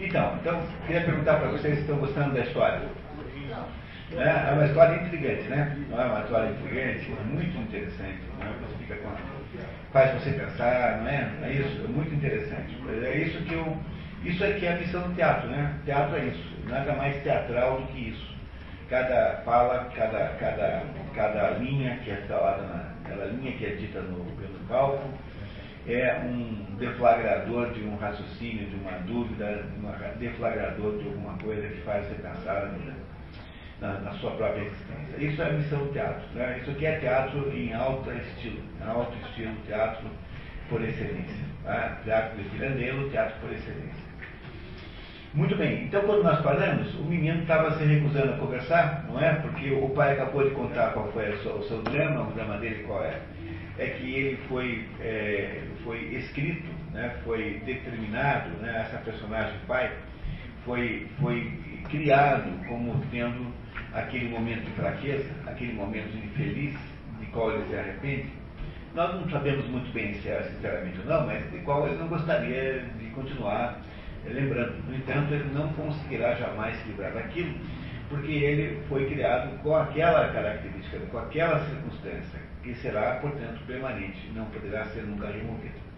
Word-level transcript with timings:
Então, 0.00 0.38
então, 0.40 0.62
queria 0.86 1.02
perguntar 1.02 1.38
para 1.38 1.48
vocês 1.48 1.74
se 1.74 1.80
estão 1.80 1.98
gostando 1.98 2.34
da 2.34 2.40
história. 2.40 2.82
É, 4.16 4.50
é 4.50 4.52
uma 4.52 4.64
história 4.64 5.02
intrigante, 5.02 5.42
né? 5.48 5.76
Não 5.90 6.00
é 6.00 6.06
uma 6.06 6.20
história 6.20 6.50
intrigante, 6.50 7.12
é 7.12 7.24
muito 7.24 7.58
interessante. 7.58 8.20
Não 8.38 8.46
é? 8.46 8.50
Você 8.52 8.76
fica 8.78 8.96
com, 8.96 9.10
faz 9.92 10.14
você 10.14 10.30
pensar, 10.30 10.98
não 10.98 11.08
é? 11.08 11.30
É 11.42 11.52
isso, 11.52 11.84
é 11.84 11.88
muito 11.88 12.14
interessante. 12.14 12.76
É 13.04 13.18
isso 13.18 13.42
que 13.44 13.54
eu. 13.54 13.76
Isso 14.24 14.42
é 14.42 14.52
que 14.52 14.66
é 14.66 14.72
a 14.72 14.76
missão 14.76 15.02
do 15.02 15.14
teatro, 15.14 15.48
né? 15.48 15.74
Teatro 15.84 16.16
é 16.16 16.24
isso, 16.24 16.56
nada 16.64 16.92
mais 16.94 17.22
teatral 17.22 17.80
do 17.80 17.86
que 17.88 18.08
isso. 18.10 18.36
Cada 18.88 19.42
fala, 19.44 19.90
cada, 19.94 20.28
cada, 20.40 20.82
cada 21.14 21.50
linha 21.58 21.98
que 21.98 22.10
é 22.10 22.16
falada, 22.26 22.62
na, 22.62 22.94
cada 23.08 23.26
linha 23.26 23.52
que 23.52 23.66
é 23.66 23.70
dita 23.70 24.00
no, 24.00 24.24
pelo 24.24 24.58
palco, 24.68 25.08
é 25.88 26.20
um 26.24 26.76
deflagrador 26.76 27.72
de 27.72 27.82
um 27.84 27.96
raciocínio, 27.96 28.68
de 28.68 28.76
uma 28.76 28.92
dúvida, 28.98 29.64
um 29.76 30.18
deflagrador 30.18 30.98
de 30.98 31.08
alguma 31.08 31.36
coisa 31.38 31.66
que 31.66 31.80
faz 31.82 32.06
você 32.06 32.14
pensar 32.22 32.72
na, 33.80 34.00
na, 34.00 34.12
sua 34.14 34.32
própria 34.32 34.62
existência. 34.62 35.16
Isso 35.18 35.42
é 35.42 35.46
a 35.46 35.52
missão 35.52 35.86
do 35.86 35.92
teatro. 35.92 36.22
Né? 36.34 36.58
Isso 36.60 36.70
aqui 36.70 36.86
é 36.86 36.98
teatro 36.98 37.52
em 37.52 37.72
alto 37.72 38.10
estilo, 38.10 38.60
alto 38.84 39.16
estilo, 39.26 39.54
teatro 39.66 40.08
por 40.68 40.82
excelência. 40.82 41.44
Tá? 41.64 41.98
Teatro 42.04 42.42
de 42.42 42.48
Pirandello, 42.50 43.10
teatro 43.10 43.34
por 43.40 43.52
excelência. 43.52 44.08
Muito 45.34 45.54
bem, 45.56 45.84
então 45.84 46.00
quando 46.02 46.22
nós 46.22 46.40
paramos, 46.40 46.94
o 46.94 47.04
menino 47.04 47.42
estava 47.42 47.76
se 47.76 47.84
recusando 47.84 48.32
a 48.32 48.38
conversar, 48.38 49.04
não 49.06 49.20
é? 49.20 49.34
Porque 49.34 49.70
o 49.72 49.90
pai 49.90 50.14
acabou 50.14 50.42
de 50.42 50.54
contar 50.54 50.92
qual 50.94 51.12
foi 51.12 51.30
o 51.30 51.42
seu, 51.42 51.52
o 51.52 51.62
seu 51.64 51.82
drama, 51.82 52.22
o 52.22 52.32
drama 52.32 52.56
dele 52.56 52.82
qual 52.84 53.04
é. 53.04 53.20
É 53.78 53.86
que 53.90 54.10
ele 54.10 54.36
foi, 54.48 54.88
é, 55.00 55.60
foi 55.88 56.04
escrito, 56.14 56.68
né? 56.92 57.16
foi 57.24 57.62
determinado, 57.64 58.50
né? 58.60 58.84
essa 58.86 58.98
personagem 58.98 59.58
pai 59.66 59.90
foi, 60.62 61.06
foi 61.18 61.50
criado 61.88 62.50
como 62.68 63.02
tendo 63.10 63.50
aquele 63.94 64.28
momento 64.28 64.66
de 64.66 64.72
fraqueza, 64.72 65.30
aquele 65.46 65.72
momento 65.72 66.14
infeliz, 66.14 66.76
de 67.18 67.26
qual 67.28 67.52
ele 67.52 67.64
se 67.70 67.74
arrepende. 67.74 68.28
Nós 68.94 69.14
não 69.14 69.30
sabemos 69.30 69.66
muito 69.68 69.90
bem 69.94 70.12
se 70.20 70.28
é 70.28 70.42
sinceramente 70.42 70.98
ou 70.98 71.06
não, 71.06 71.26
mas 71.26 71.50
de 71.50 71.58
qual 71.60 71.86
ele 71.86 71.96
não 71.96 72.08
gostaria 72.08 72.84
de 72.98 73.06
continuar 73.12 73.80
lembrando. 74.26 74.76
No 74.86 74.94
entanto, 74.94 75.32
ele 75.32 75.48
não 75.54 75.72
conseguirá 75.72 76.34
jamais 76.34 76.76
se 76.76 76.88
livrar 76.88 77.14
daquilo, 77.14 77.54
porque 78.10 78.30
ele 78.30 78.82
foi 78.90 79.06
criado 79.08 79.56
com 79.62 79.74
aquela 79.74 80.28
característica, 80.34 80.98
com 81.06 81.18
aquela 81.18 81.64
circunstância, 81.64 82.40
que 82.62 82.74
será, 82.74 83.16
portanto, 83.20 83.60
permanente, 83.66 84.30
não 84.34 84.46
poderá 84.46 84.84
ser 84.86 85.02
nunca 85.02 85.28
removida. 85.28 85.88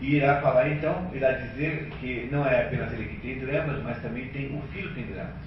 E 0.00 0.16
irá 0.16 0.40
falar 0.40 0.70
então, 0.70 1.10
irá 1.14 1.32
dizer 1.32 1.88
que 2.00 2.28
não 2.30 2.46
é 2.46 2.66
apenas 2.66 2.92
ele 2.92 3.04
que 3.04 3.20
tem 3.20 3.38
dramas, 3.38 3.82
mas 3.82 4.00
também 4.02 4.28
tem 4.28 4.56
o 4.56 4.62
filho 4.72 4.94
tem 4.94 5.06
dramas. 5.06 5.46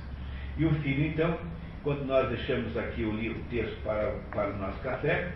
E 0.58 0.66
o 0.66 0.74
filho, 0.76 1.06
então, 1.06 1.38
quando 1.84 2.06
nós 2.06 2.28
deixamos 2.30 2.76
aqui 2.76 3.04
o, 3.04 3.12
livro, 3.12 3.40
o 3.40 3.44
texto 3.46 3.78
para, 3.84 4.12
para 4.32 4.50
o 4.50 4.58
nosso 4.58 4.80
café, 4.80 5.32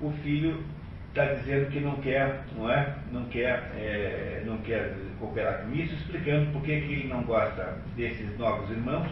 o 0.00 0.10
filho 0.22 0.64
está 1.10 1.34
dizendo 1.34 1.70
que 1.70 1.80
não 1.80 1.96
quer, 1.96 2.44
não 2.56 2.70
é? 2.70 2.94
Não 3.12 3.24
quer, 3.26 3.70
é, 3.76 4.42
não 4.46 4.58
quer 4.58 4.94
cooperar 5.18 5.62
com 5.62 5.74
isso, 5.74 5.94
explicando 5.94 6.50
por 6.52 6.62
que 6.62 6.70
ele 6.70 7.08
não 7.08 7.22
gosta 7.22 7.78
desses 7.96 8.36
novos 8.38 8.70
irmãos, 8.70 9.10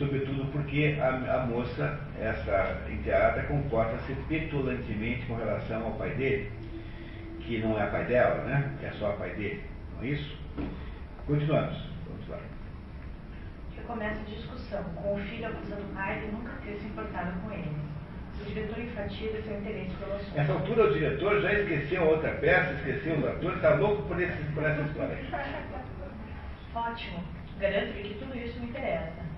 sobretudo 0.00 0.50
porque 0.50 0.98
a, 1.00 1.42
a 1.42 1.46
moça, 1.46 2.00
essa 2.18 2.80
enteada, 2.90 3.44
comporta-se 3.44 4.12
petulantemente 4.28 5.26
com 5.26 5.36
relação 5.36 5.84
ao 5.84 5.92
pai 5.92 6.10
dele, 6.16 6.50
que 7.40 7.58
não 7.58 7.80
é 7.80 7.86
pai 7.86 8.04
dela, 8.06 8.42
né? 8.44 8.76
É 8.82 8.90
só 8.98 9.12
pai 9.12 9.30
dele, 9.34 9.62
não 9.94 10.02
é 10.02 10.06
isso? 10.08 10.36
Continuamos. 11.26 11.78
Vamos 12.08 12.28
lá 12.28 12.40
começa 13.90 14.20
a 14.20 14.24
discussão, 14.24 14.84
com 14.94 15.14
o 15.14 15.18
filho 15.18 15.48
acusando 15.48 15.82
o 15.82 15.94
pai 15.94 16.20
de 16.20 16.26
nunca 16.26 16.52
ter 16.64 16.76
se 16.76 16.86
importado 16.86 17.40
com 17.40 17.50
ele. 17.50 17.74
O 18.40 18.44
diretor 18.44 18.78
enfatiza 18.78 19.42
seu 19.42 19.58
interesse 19.58 19.96
pelo 19.96 20.14
assunto. 20.14 20.36
Nessa 20.36 20.52
altura, 20.52 20.84
o 20.84 20.92
diretor 20.92 21.42
já 21.42 21.52
esqueceu 21.52 22.04
outra 22.04 22.30
peça, 22.34 22.72
esqueceu 22.74 23.18
os 23.18 23.24
atores, 23.26 23.56
está 23.56 23.74
louco 23.74 24.02
por, 24.04 24.22
esse, 24.22 24.42
por 24.54 24.62
essa 24.62 24.82
história. 24.82 25.18
Ótimo. 26.74 27.24
Garanto-lhe 27.58 28.08
que 28.08 28.14
tudo 28.14 28.38
isso 28.38 28.60
me 28.60 28.68
interessa. 28.68 29.29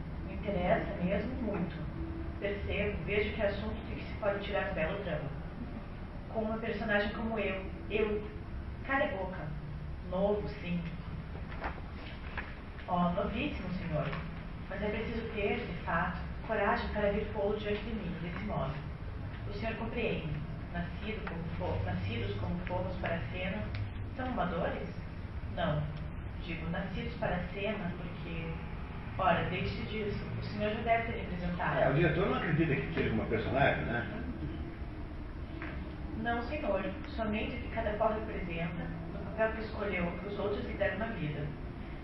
Interessa 0.42 1.02
mesmo 1.02 1.34
muito. 1.42 1.74
Percebo, 2.38 2.98
vejo 3.04 3.34
que 3.34 3.42
é 3.42 3.46
assunto 3.46 3.86
de 3.86 3.94
que 3.94 4.04
se 4.04 4.14
pode 4.18 4.44
tirar 4.44 4.74
belo 4.74 5.02
drama. 5.04 5.30
Com 6.34 6.40
uma 6.40 6.58
personagem 6.58 7.12
como 7.14 7.38
eu, 7.38 7.64
eu, 7.90 8.22
cara 8.86 9.06
e 9.06 9.16
boca. 9.16 9.48
Novo, 10.10 10.46
sim. 10.48 10.82
Ó, 12.88 12.96
oh, 12.96 13.10
novíssimo, 13.12 13.68
senhor 13.74 14.06
mas 14.72 14.82
é 14.82 14.88
preciso 14.88 15.28
ter, 15.34 15.60
de 15.60 15.84
fato, 15.84 16.18
coragem 16.46 16.88
para 16.94 17.12
vir 17.12 17.26
pô-lo 17.34 17.58
diante 17.58 17.82
de 17.82 17.94
mim, 17.94 18.16
desse 18.22 18.42
modo. 18.46 18.72
O 19.48 19.52
senhor 19.52 19.74
compreende. 19.76 20.32
Nascido 20.72 21.22
como 21.28 21.84
nascidos 21.84 22.34
como 22.36 22.58
fomos 22.60 22.96
para 22.96 23.16
a 23.16 23.20
cena, 23.30 23.62
são 24.16 24.26
amadores? 24.26 24.88
Não. 25.54 25.82
Digo, 26.42 26.70
nascidos 26.70 27.12
para 27.16 27.36
a 27.36 27.42
cena 27.52 27.92
porque, 27.98 28.50
ora, 29.18 29.44
deixe 29.50 29.82
disso. 29.82 30.24
O 30.40 30.44
senhor 30.44 30.70
já 30.70 30.82
deve 30.82 31.12
ter 31.12 31.18
representado. 31.20 31.80
É, 31.80 31.90
o 31.90 31.94
diretor 31.94 32.26
não 32.26 32.36
acredita 32.36 32.74
que 32.74 32.94
seja 32.94 33.14
uma 33.14 33.24
personagem, 33.26 33.84
né? 33.84 34.22
Não, 36.22 36.42
senhor. 36.42 36.84
Somente 37.16 37.56
que 37.56 37.68
cada 37.68 37.90
qual 37.92 38.14
representa, 38.14 38.84
no 39.12 39.20
papel 39.30 39.52
que 39.52 39.60
escolheu 39.62 40.06
que 40.20 40.28
os 40.28 40.38
outros 40.38 40.64
lhe 40.64 40.74
deram 40.74 40.98
na 40.98 41.06
vida. 41.06 41.46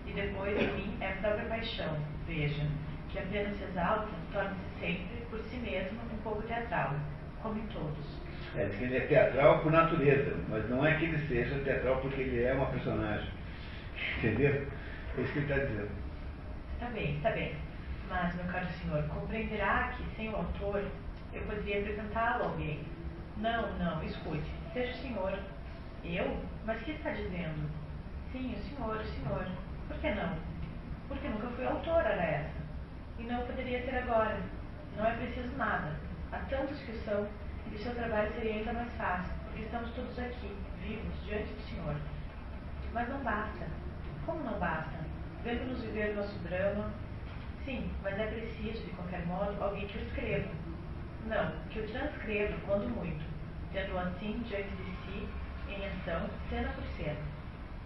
E 0.06 0.12
depois, 0.12 0.60
em 0.60 0.72
mim, 0.74 0.96
é 1.00 1.08
a 1.08 1.16
própria 1.16 1.44
paixão, 1.44 1.96
Veja, 2.26 2.66
que 3.10 3.18
apenas 3.18 3.56
se 3.56 3.64
exalta, 3.64 4.08
torna-se 4.32 4.80
sempre, 4.80 5.22
por 5.30 5.38
si 5.40 5.56
mesmo, 5.56 5.98
um 6.12 6.18
pouco 6.22 6.42
teatral, 6.42 6.94
como 7.42 7.58
em 7.58 7.66
todos. 7.66 8.18
É, 8.56 8.66
que 8.66 8.84
ele 8.84 8.96
é 8.96 9.00
teatral 9.00 9.60
por 9.60 9.72
natureza, 9.72 10.34
mas 10.48 10.68
não 10.70 10.84
é 10.84 10.94
que 10.94 11.04
ele 11.04 11.18
seja 11.28 11.58
teatral 11.60 12.00
porque 12.00 12.22
ele 12.22 12.42
é 12.42 12.52
uma 12.52 12.66
personagem. 12.66 13.28
Entendeu? 14.18 14.66
É 15.16 15.20
isso 15.20 15.32
que 15.32 15.38
ele 15.38 15.52
está 15.52 15.64
dizendo. 15.64 16.07
Está 16.78 16.90
bem, 16.90 17.16
está 17.16 17.30
bem. 17.32 17.56
Mas, 18.08 18.34
meu 18.36 18.44
caro 18.46 18.66
senhor, 18.66 19.02
compreenderá 19.08 19.92
que, 19.96 20.04
sem 20.14 20.28
o 20.30 20.36
autor, 20.36 20.88
eu 21.32 21.42
poderia 21.42 21.80
apresentá-lo 21.80 22.44
a 22.44 22.46
alguém. 22.46 22.86
Não, 23.36 23.76
não, 23.78 24.02
escute. 24.04 24.48
Seja 24.72 24.92
o 24.92 24.96
senhor. 24.96 25.38
Eu? 26.04 26.40
Mas 26.64 26.80
que 26.82 26.92
está 26.92 27.10
dizendo? 27.10 27.68
Sim, 28.30 28.54
o 28.54 28.58
senhor, 28.58 28.96
o 28.96 29.04
senhor. 29.04 29.46
Por 29.88 29.98
que 29.98 30.10
não? 30.14 30.38
porque 31.08 31.26
nunca 31.26 31.48
fui 31.48 31.66
autora, 31.66 32.10
era 32.10 32.22
essa. 32.22 32.60
E 33.18 33.24
não 33.24 33.44
poderia 33.46 33.82
ser 33.82 33.96
agora. 33.96 34.38
Não 34.96 35.06
é 35.06 35.16
preciso 35.16 35.56
nada. 35.56 35.96
Há 36.30 36.38
tantos 36.50 36.78
que 36.82 36.92
são, 36.98 37.26
e 37.72 37.74
o 37.74 37.78
seu 37.78 37.94
trabalho 37.94 38.32
seria 38.34 38.56
ainda 38.56 38.72
mais 38.72 38.92
fácil, 38.94 39.34
porque 39.44 39.62
estamos 39.62 39.90
todos 39.92 40.18
aqui, 40.18 40.54
vivos, 40.80 41.24
diante 41.24 41.52
do 41.54 41.60
Senhor. 41.62 41.96
Mas 42.92 43.08
não 43.08 43.18
basta. 43.20 43.66
Como 44.26 44.44
não 44.44 44.58
basta? 44.58 45.07
Vendo-nos 45.44 45.82
viver 45.82 46.14
nosso 46.14 46.38
drama. 46.40 46.92
Sim, 47.64 47.90
mas 48.02 48.18
é 48.18 48.26
preciso, 48.26 48.84
de 48.84 48.90
qualquer 48.92 49.26
modo, 49.26 49.62
alguém 49.62 49.86
que 49.86 49.98
o 49.98 50.02
escreva. 50.02 50.48
Não, 51.26 51.52
que 51.70 51.80
o 51.80 51.88
transcreva, 51.88 52.56
quando 52.66 52.88
muito, 52.88 53.24
tendo 53.72 53.98
assim 53.98 54.42
diante 54.48 54.70
de 54.70 54.96
si, 55.04 55.28
em 55.68 55.86
ação, 55.86 56.28
cena 56.48 56.68
por 56.70 56.84
cena 56.96 57.38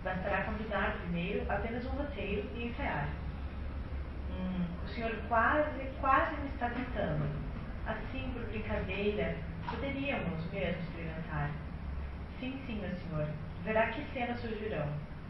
Bastará 0.05 0.43
combinar 0.43 0.97
primeiro 1.03 1.45
apenas 1.51 1.87
um 1.87 1.91
roteiro 1.91 2.49
e 2.57 2.67
ensaiar. 2.67 3.09
Hum, 4.31 4.67
o 4.85 4.89
senhor 4.89 5.12
quase, 5.29 5.85
quase 6.01 6.41
me 6.41 6.49
está 6.49 6.71
tentando. 6.71 7.25
Assim, 7.87 8.31
por 8.33 8.43
brincadeira, 8.47 9.37
poderíamos 9.71 10.51
mesmo 10.51 10.83
experimentar. 10.83 11.51
Sim, 12.41 12.61
sim, 12.67 12.81
meu 12.81 12.91
senhor. 12.97 13.29
Verá 13.62 13.89
que 13.89 14.03
cenas 14.12 14.41
surgirão. 14.41 14.89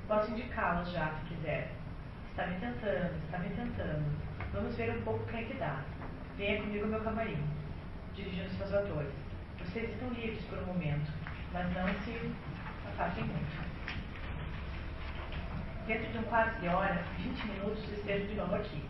Posso 0.08 0.30
indicá-las 0.30 0.90
já, 0.92 1.10
se 1.16 1.34
quiser. 1.34 1.81
Está 2.32 2.46
me 2.46 2.58
tentando, 2.60 3.14
está 3.26 3.38
me 3.40 3.50
tentando. 3.50 4.04
Vamos 4.54 4.74
ver 4.74 4.96
um 4.96 5.02
pouco 5.02 5.22
o 5.22 5.26
que 5.26 5.36
é 5.36 5.42
que 5.42 5.54
dá. 5.58 5.82
Venha 6.38 6.62
comigo 6.62 6.84
ao 6.84 6.90
meu 6.90 7.00
camarim. 7.00 7.36
Dirigindo-se 8.14 8.62
aos 8.62 8.72
atores. 8.72 9.12
Vocês 9.58 9.90
estão 9.90 10.08
livres 10.08 10.42
por 10.46 10.58
um 10.60 10.66
momento, 10.68 11.12
mas 11.52 11.70
não 11.74 11.86
se 11.88 12.32
afastem 12.88 13.24
muito. 13.24 13.72
Dentro 15.86 16.10
de 16.10 16.18
um 16.18 16.22
quarto 16.22 16.58
de 16.58 16.68
hora, 16.68 17.04
20 17.18 17.46
minutos, 17.48 17.92
esteja 17.92 18.26
de 18.26 18.34
novo 18.34 18.54
aqui. 18.54 18.82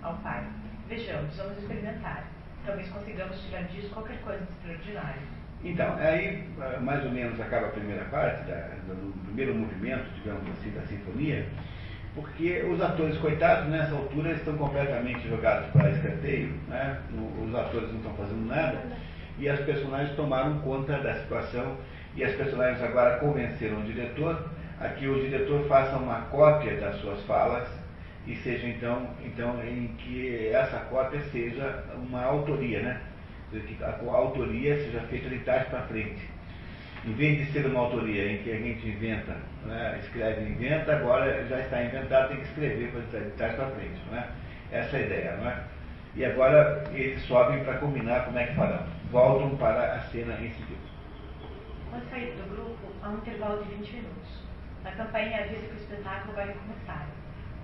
Ao 0.00 0.14
pai. 0.18 0.46
Vejamos, 0.88 1.36
vamos 1.36 1.58
experimentar. 1.58 2.28
Talvez 2.64 2.88
consigamos 2.90 3.42
tirar 3.44 3.64
disso 3.64 3.90
qualquer 3.92 4.20
coisa 4.20 4.44
de 4.44 4.52
extraordinário. 4.52 5.22
Então, 5.64 5.96
aí 5.96 6.48
mais 6.80 7.04
ou 7.04 7.10
menos 7.10 7.40
acaba 7.40 7.66
a 7.66 7.70
primeira 7.70 8.04
parte, 8.04 8.44
da, 8.48 8.68
do 8.86 9.24
primeiro 9.24 9.52
movimento, 9.52 10.08
digamos 10.14 10.48
assim, 10.50 10.70
da 10.70 10.82
sinfonia, 10.82 11.48
porque 12.14 12.62
os 12.70 12.80
atores, 12.80 13.18
coitados, 13.18 13.68
nessa 13.68 13.92
altura 13.92 14.32
estão 14.32 14.56
completamente 14.56 15.28
jogados 15.28 15.68
para 15.70 15.90
escanteio, 15.90 16.52
né? 16.68 16.98
os 17.44 17.54
atores 17.54 17.88
não 17.90 17.96
estão 17.96 18.14
fazendo 18.14 18.46
nada, 18.46 18.82
e 19.38 19.48
as 19.48 19.60
personagens 19.60 20.14
tomaram 20.14 20.60
conta 20.60 20.98
da 20.98 21.14
situação, 21.14 21.76
e 22.14 22.22
as 22.22 22.32
personagens 22.36 22.80
agora 22.82 23.18
convenceram 23.18 23.80
o 23.80 23.82
diretor 23.82 24.48
a 24.80 24.88
que 24.88 25.08
o 25.08 25.20
diretor 25.20 25.66
faça 25.66 25.96
uma 25.96 26.22
cópia 26.22 26.76
das 26.80 26.96
suas 26.96 27.20
falas 27.22 27.68
e 28.26 28.34
seja 28.36 28.66
então, 28.66 29.08
então 29.24 29.62
em 29.64 29.88
que 29.98 30.48
essa 30.48 30.78
cópia 30.90 31.20
seja 31.32 31.84
uma 31.96 32.22
autoria, 32.22 32.80
né? 32.80 33.00
Que 33.50 33.78
a, 33.84 34.12
autoria 34.12 34.76
seja 34.76 35.00
feita 35.02 35.28
de 35.28 35.38
trás 35.40 35.68
para 35.68 35.82
frente. 35.82 36.28
Em 37.06 37.12
vez 37.12 37.38
de 37.38 37.52
ser 37.52 37.66
uma 37.66 37.80
autoria 37.80 38.32
em 38.32 38.42
que 38.42 38.50
a 38.50 38.56
gente 38.56 38.88
inventa, 38.88 39.36
né? 39.66 40.00
escreve 40.02 40.40
e 40.40 40.52
inventa, 40.52 40.96
agora 40.96 41.44
já 41.46 41.60
está 41.60 41.82
inventado, 41.82 42.28
tem 42.28 42.38
que 42.38 42.44
escrever 42.44 42.90
de 42.90 43.30
trás 43.32 43.54
para 43.56 43.70
frente. 43.72 44.00
Não 44.10 44.18
é? 44.18 44.28
Essa 44.72 44.96
é 44.96 45.00
a 45.00 45.06
ideia, 45.06 45.36
não 45.36 45.50
é? 45.50 45.64
E 46.16 46.24
agora 46.24 46.82
eles 46.94 47.20
sobem 47.24 47.62
para 47.62 47.76
combinar 47.78 48.24
como 48.24 48.38
é 48.38 48.46
que 48.46 48.54
farão. 48.54 48.86
Voltam 49.10 49.54
para 49.58 49.96
a 49.96 50.00
cena 50.04 50.32
em 50.40 50.50
seguida. 50.52 50.80
A 51.92 52.00
saída 52.10 52.42
do 52.42 52.56
grupo, 52.56 52.92
há 53.02 53.10
um 53.10 53.18
intervalo 53.18 53.62
de 53.62 53.74
20 53.74 53.96
minutos. 53.96 54.42
A 54.86 54.90
campainha 54.92 55.40
avisa 55.40 55.66
que 55.66 55.74
o 55.74 55.76
espetáculo 55.76 56.34
vai 56.34 56.54
começar. 56.54 57.06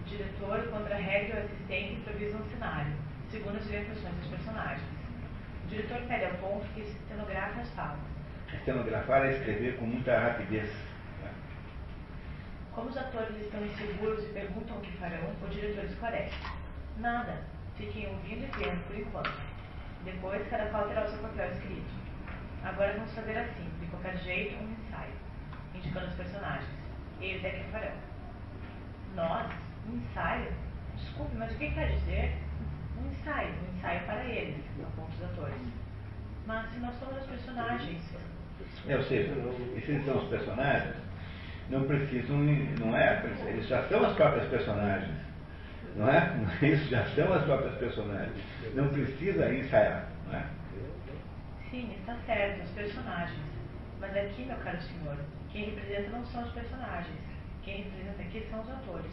O 0.03 0.05
diretor, 0.05 0.69
contra-regra 0.71 1.41
o 1.41 1.45
assistente 1.45 1.95
improvisa 1.95 2.37
um 2.37 2.51
cenário, 2.51 2.93
segundo 3.31 3.57
as 3.57 3.67
orientações 3.67 4.15
dos 4.17 4.27
personagens. 4.27 4.89
O 5.65 5.69
diretor 5.69 6.03
pede 6.09 6.25
ao 6.27 6.35
ponto 6.35 6.67
que 6.75 6.81
estenografe 6.83 7.61
as 7.61 7.71
falas. 7.71 8.20
Estenografar 8.55 9.27
é 9.27 9.33
escrever 9.33 9.77
com 9.77 9.87
muita 9.87 10.19
rapidez. 10.19 10.71
Como 12.75 12.89
os 12.89 12.97
atores 12.97 13.37
estão 13.37 13.65
inseguros 13.65 14.25
e 14.25 14.29
perguntam 14.29 14.77
o 14.77 14.81
que 14.81 14.93
farão, 14.99 15.35
o 15.43 15.49
diretor 15.49 15.85
esclarece. 15.85 16.35
Nada. 16.99 17.43
Fiquem 17.77 18.09
ouvindo 18.09 18.45
e 18.45 18.59
vendo 18.59 18.87
por 18.87 18.97
enquanto. 18.97 19.41
Depois, 20.05 20.49
cada 20.49 20.67
qual 20.67 20.89
terá 20.89 21.05
o 21.05 21.09
seu 21.09 21.19
papel 21.19 21.51
escrito. 21.53 21.91
Agora 22.63 22.93
vamos 22.95 23.13
fazer 23.15 23.39
assim, 23.39 23.69
de 23.81 23.87
qualquer 23.87 24.17
jeito, 24.19 24.63
um 24.63 24.73
ensaio, 24.73 25.15
indicando 25.75 26.07
os 26.07 26.15
personagens. 26.15 26.69
Eles 27.21 27.45
é 27.45 27.51
que 27.51 27.71
farão. 27.71 27.93
Nós? 29.15 29.53
Um 29.89 29.97
ensaio? 29.97 30.53
Desculpe, 30.97 31.37
mas 31.37 31.53
o 31.53 31.59
que 31.59 31.71
quer 31.71 31.89
dizer? 31.97 32.39
Um 32.99 33.11
ensaio. 33.11 33.53
Um 33.53 33.77
ensaio 33.77 34.07
para 34.07 34.25
eles, 34.25 34.65
aponta 34.83 35.13
os 35.13 35.25
atores. 35.25 35.63
Mas 36.47 36.71
se 36.71 36.79
nós 36.79 36.95
somos 36.99 37.17
os 37.17 37.27
personagens. 37.27 38.03
É, 38.89 38.97
ou 38.97 39.03
seja, 39.03 39.33
esses 39.77 40.05
são 40.05 40.19
os 40.19 40.29
personagens, 40.29 40.97
não 41.69 41.85
precisam, 41.85 42.39
não 42.39 42.97
é? 42.97 43.23
Eles 43.47 43.69
já 43.69 43.83
são 43.85 44.05
as 44.05 44.15
próprias 44.15 44.49
personagens. 44.49 45.15
Não 45.97 46.09
é? 46.09 46.33
Isso 46.63 46.89
já 46.89 47.05
são 47.15 47.33
as 47.33 47.45
próprias 47.45 47.75
personagens. 47.77 48.37
Não 48.75 48.89
precisa 48.89 49.53
ensaiar, 49.53 50.07
não 50.27 50.39
é? 50.39 50.45
Sim, 51.71 51.95
está 51.99 52.17
certo, 52.27 52.65
os 52.65 52.71
personagens. 52.71 53.41
Mas 54.01 54.17
aqui, 54.17 54.45
meu 54.45 54.57
caro 54.57 54.81
senhor, 54.81 55.17
quem 55.53 55.67
representa 55.67 56.11
não 56.11 56.25
são 56.27 56.43
os 56.43 56.53
personagens. 56.53 57.17
Quem 57.63 57.83
representa 57.83 58.23
aqui 58.23 58.47
são 58.51 58.61
os 58.61 58.71
atores. 58.71 59.13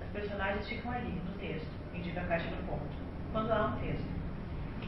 Os 0.00 0.08
personagens 0.12 0.68
ficam 0.68 0.92
ali, 0.92 1.12
no 1.12 1.38
texto, 1.38 1.68
indica 1.94 2.20
a 2.20 2.24
caixa 2.24 2.48
do 2.48 2.66
ponto. 2.66 2.94
Quando 3.32 3.52
há 3.52 3.66
um 3.66 3.80
texto. 3.80 4.04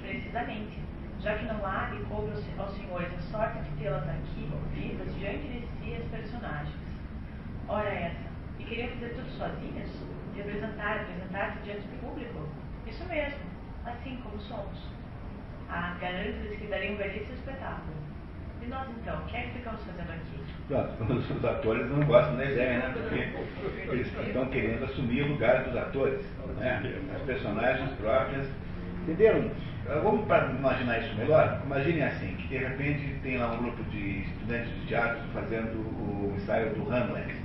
Precisamente. 0.00 0.85
Já 1.20 1.34
que 1.34 1.46
não 1.46 1.64
há, 1.66 1.90
e 1.94 2.04
coube 2.04 2.30
aos 2.58 2.76
senhores 2.76 3.12
a 3.14 3.20
sorte 3.32 3.58
de 3.60 3.70
tê-las 3.82 4.08
aqui, 4.08 4.48
ouvidas, 4.52 5.14
diante 5.16 5.46
de 5.48 5.60
si 5.60 5.94
as 5.94 6.08
personagens. 6.10 6.74
Ora 7.68 7.88
essa. 7.88 8.26
E 8.58 8.64
queriam 8.64 8.88
fazer 8.90 9.08
tudo 9.10 9.30
sozinhas? 9.30 9.90
Representar, 10.34 11.00
apresentar-se 11.00 11.58
diante 11.64 11.80
do 11.88 12.00
público? 12.00 12.48
Isso 12.86 13.04
mesmo. 13.08 13.38
Assim 13.84 14.16
como 14.22 14.38
somos. 14.40 14.78
Ah, 15.68 15.96
garanto-lhes 16.00 16.58
que 16.58 16.66
daria 16.66 16.92
um 16.92 16.96
belíssimo 16.96 17.34
espetáculo. 17.34 17.96
E 18.62 18.66
nós 18.66 18.88
então, 18.90 19.18
o 19.18 19.26
que 19.26 19.36
é 19.36 19.42
que 19.42 19.58
ficamos 19.58 19.80
fazendo 19.84 20.10
aqui? 20.10 20.40
Pronto, 20.68 21.12
os 21.34 21.44
atores 21.44 21.90
não 21.90 22.06
gostam 22.06 22.36
da 22.36 22.44
ideia, 22.44 22.78
né? 22.78 22.94
Porque 22.94 23.90
eles 23.92 24.06
estão 24.26 24.46
querendo 24.46 24.84
assumir 24.84 25.22
o 25.22 25.28
lugar 25.28 25.64
dos 25.64 25.76
atores, 25.76 26.24
né? 26.58 27.00
As 27.14 27.22
personagens 27.22 27.90
próprias. 27.92 28.48
Entenderam? 29.06 29.50
Vamos 30.02 30.26
imaginar 30.58 30.98
isso 30.98 31.14
melhor? 31.14 31.62
Imaginem 31.64 32.02
assim, 32.02 32.34
que 32.34 32.48
de 32.48 32.56
repente 32.56 33.20
tem 33.22 33.38
lá 33.38 33.52
um 33.52 33.58
grupo 33.58 33.84
de 33.84 34.22
estudantes 34.22 34.68
de 34.80 34.86
teatro 34.86 35.22
fazendo 35.32 35.78
o 35.78 36.34
ensaio 36.36 36.74
do 36.74 36.92
Hamlet. 36.92 37.36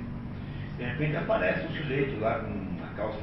De 0.76 0.82
repente 0.82 1.16
aparece 1.16 1.64
um 1.66 1.70
sujeito 1.70 2.20
lá 2.20 2.40
com 2.40 2.48
uma 2.48 2.88
calça, 2.96 3.20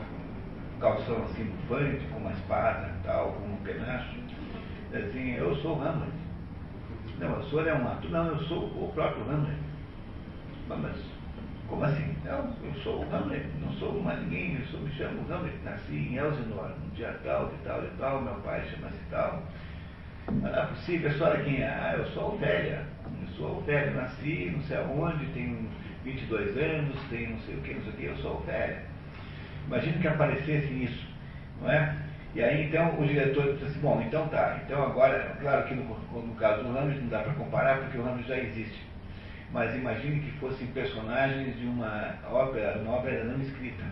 um 0.78 0.80
calção 0.80 1.24
assim 1.26 1.44
bufante, 1.44 2.06
com 2.14 2.20
uma 2.20 2.32
espada 2.32 2.90
e 2.98 3.04
tal, 3.06 3.34
com 3.34 3.46
um 3.46 3.58
penacho. 3.58 4.18
Assim, 4.94 5.34
eu 5.34 5.54
sou 5.58 5.78
o 5.78 5.82
Hamlet. 5.86 6.14
Não, 7.20 7.40
o 7.40 7.50
senhor 7.50 7.68
é 7.68 7.74
um 7.74 7.88
ator. 7.90 8.10
Não, 8.10 8.28
eu 8.28 8.40
sou 8.46 8.64
o 8.68 8.90
próprio 8.96 9.30
Hamlet. 9.30 9.60
Mas, 10.70 10.96
como 11.70 11.84
assim? 11.84 12.16
Não, 12.26 12.52
eu 12.64 12.74
sou 12.84 13.06
o 13.06 13.16
Hamlet, 13.16 13.46
não 13.62 13.72
sou 13.74 14.02
mais 14.02 14.20
ninguém, 14.24 14.56
eu 14.56 14.66
sou, 14.68 14.80
me 14.82 14.92
chamo 14.94 15.22
Hamlet, 15.32 15.56
nasci 15.64 15.94
em 15.94 16.16
Elsinore, 16.18 16.74
no 16.84 16.92
dia 16.96 17.16
tal, 17.24 17.48
de 17.50 17.58
tal, 17.58 17.82
de 17.82 17.88
tal, 17.98 18.22
meu 18.22 18.34
pai 18.36 18.64
chama-se 18.72 18.98
tal. 19.12 19.44
Não 20.32 20.50
é 20.50 20.66
possível, 20.66 21.10
a 21.10 21.14
senhora 21.14 21.44
quem 21.44 21.62
é? 21.62 21.68
Ah, 21.68 21.96
eu 21.98 22.06
sou 22.08 22.24
a 22.24 22.28
Ofélia. 22.34 22.86
Eu 23.22 23.28
sou 23.36 23.48
a 23.48 23.52
Ofélia, 23.60 23.92
nasci 23.92 24.52
não 24.52 24.64
sei 24.64 24.78
aonde, 24.78 25.26
tenho 25.28 25.70
22 26.04 26.58
anos, 26.58 26.98
tenho 27.10 27.30
não 27.32 27.40
sei 27.40 27.56
o 27.56 27.62
que, 27.62 27.74
não 27.74 27.82
sei 27.82 27.94
o 27.94 27.96
que, 27.96 28.06
eu 28.06 28.18
sou 28.18 28.32
a 28.32 28.36
Ofélia. 28.36 28.84
Imagina 29.68 29.98
que 30.00 30.08
aparecesse 30.08 30.84
isso, 30.84 31.08
não 31.62 31.72
é? 31.72 31.96
E 32.36 32.44
aí 32.44 32.68
então 32.68 33.00
o 33.00 33.06
diretor 33.06 33.54
disse 33.54 33.66
assim, 33.66 33.80
bom, 33.80 34.02
então 34.02 34.28
tá, 34.28 34.60
então 34.66 34.84
agora, 34.84 35.38
claro 35.40 35.68
que 35.68 35.76
no, 35.76 35.84
no 35.84 36.36
caso 36.36 36.64
do 36.64 36.78
Hamlet 36.78 37.00
não 37.00 37.10
dá 37.10 37.20
para 37.20 37.34
comparar 37.34 37.78
porque 37.80 37.98
o 37.98 38.08
Hamlet 38.08 38.28
já 38.28 38.38
existe. 38.38 38.89
Mas 39.52 39.76
imagine 39.76 40.20
que 40.20 40.32
fossem 40.40 40.68
personagens 40.68 41.58
de 41.58 41.66
uma 41.66 42.16
ópera, 42.30 42.78
uma 42.80 42.98
ópera 42.98 43.24
não 43.24 43.42
escrita. 43.42 43.84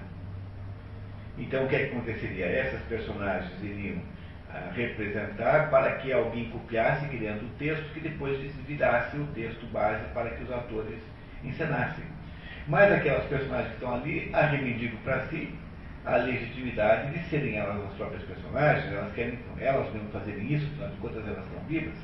Então 1.38 1.66
o 1.66 1.68
que, 1.68 1.76
é 1.76 1.86
que 1.86 1.96
aconteceria? 1.96 2.46
Essas 2.46 2.82
personagens 2.84 3.52
iriam 3.62 3.98
ah, 4.50 4.72
representar 4.76 5.70
para 5.70 5.96
que 5.98 6.12
alguém 6.14 6.50
copiasse 6.50 7.08
criando 7.08 7.46
o 7.46 7.58
texto 7.58 7.92
que 7.94 8.00
depois 8.00 8.40
virasse 8.68 9.18
o 9.18 9.26
texto 9.28 9.66
base 9.72 10.04
para 10.14 10.30
que 10.32 10.44
os 10.44 10.52
atores 10.52 11.00
encenassem. 11.44 12.06
Mas 12.68 12.92
aquelas 12.92 13.26
personagens 13.26 13.70
que 13.70 13.76
estão 13.76 13.96
ali 13.96 14.30
a 14.34 14.46
reivindicam 14.46 15.00
para 15.04 15.26
si 15.28 15.54
a 16.06 16.18
legitimidade 16.18 17.12
de 17.12 17.30
serem 17.30 17.58
elas 17.58 17.84
as 17.84 17.94
próprias 17.96 18.24
personagens, 18.24 18.94
elas 18.94 19.14
querem, 19.14 19.38
elas 19.60 19.92
mesmo 19.92 20.10
fazerem 20.10 20.54
isso, 20.54 20.66
afinal 20.66 20.90
de 20.90 20.98
contas 20.98 21.28
elas 21.28 21.46
estão 21.46 21.64
vivas, 21.68 21.96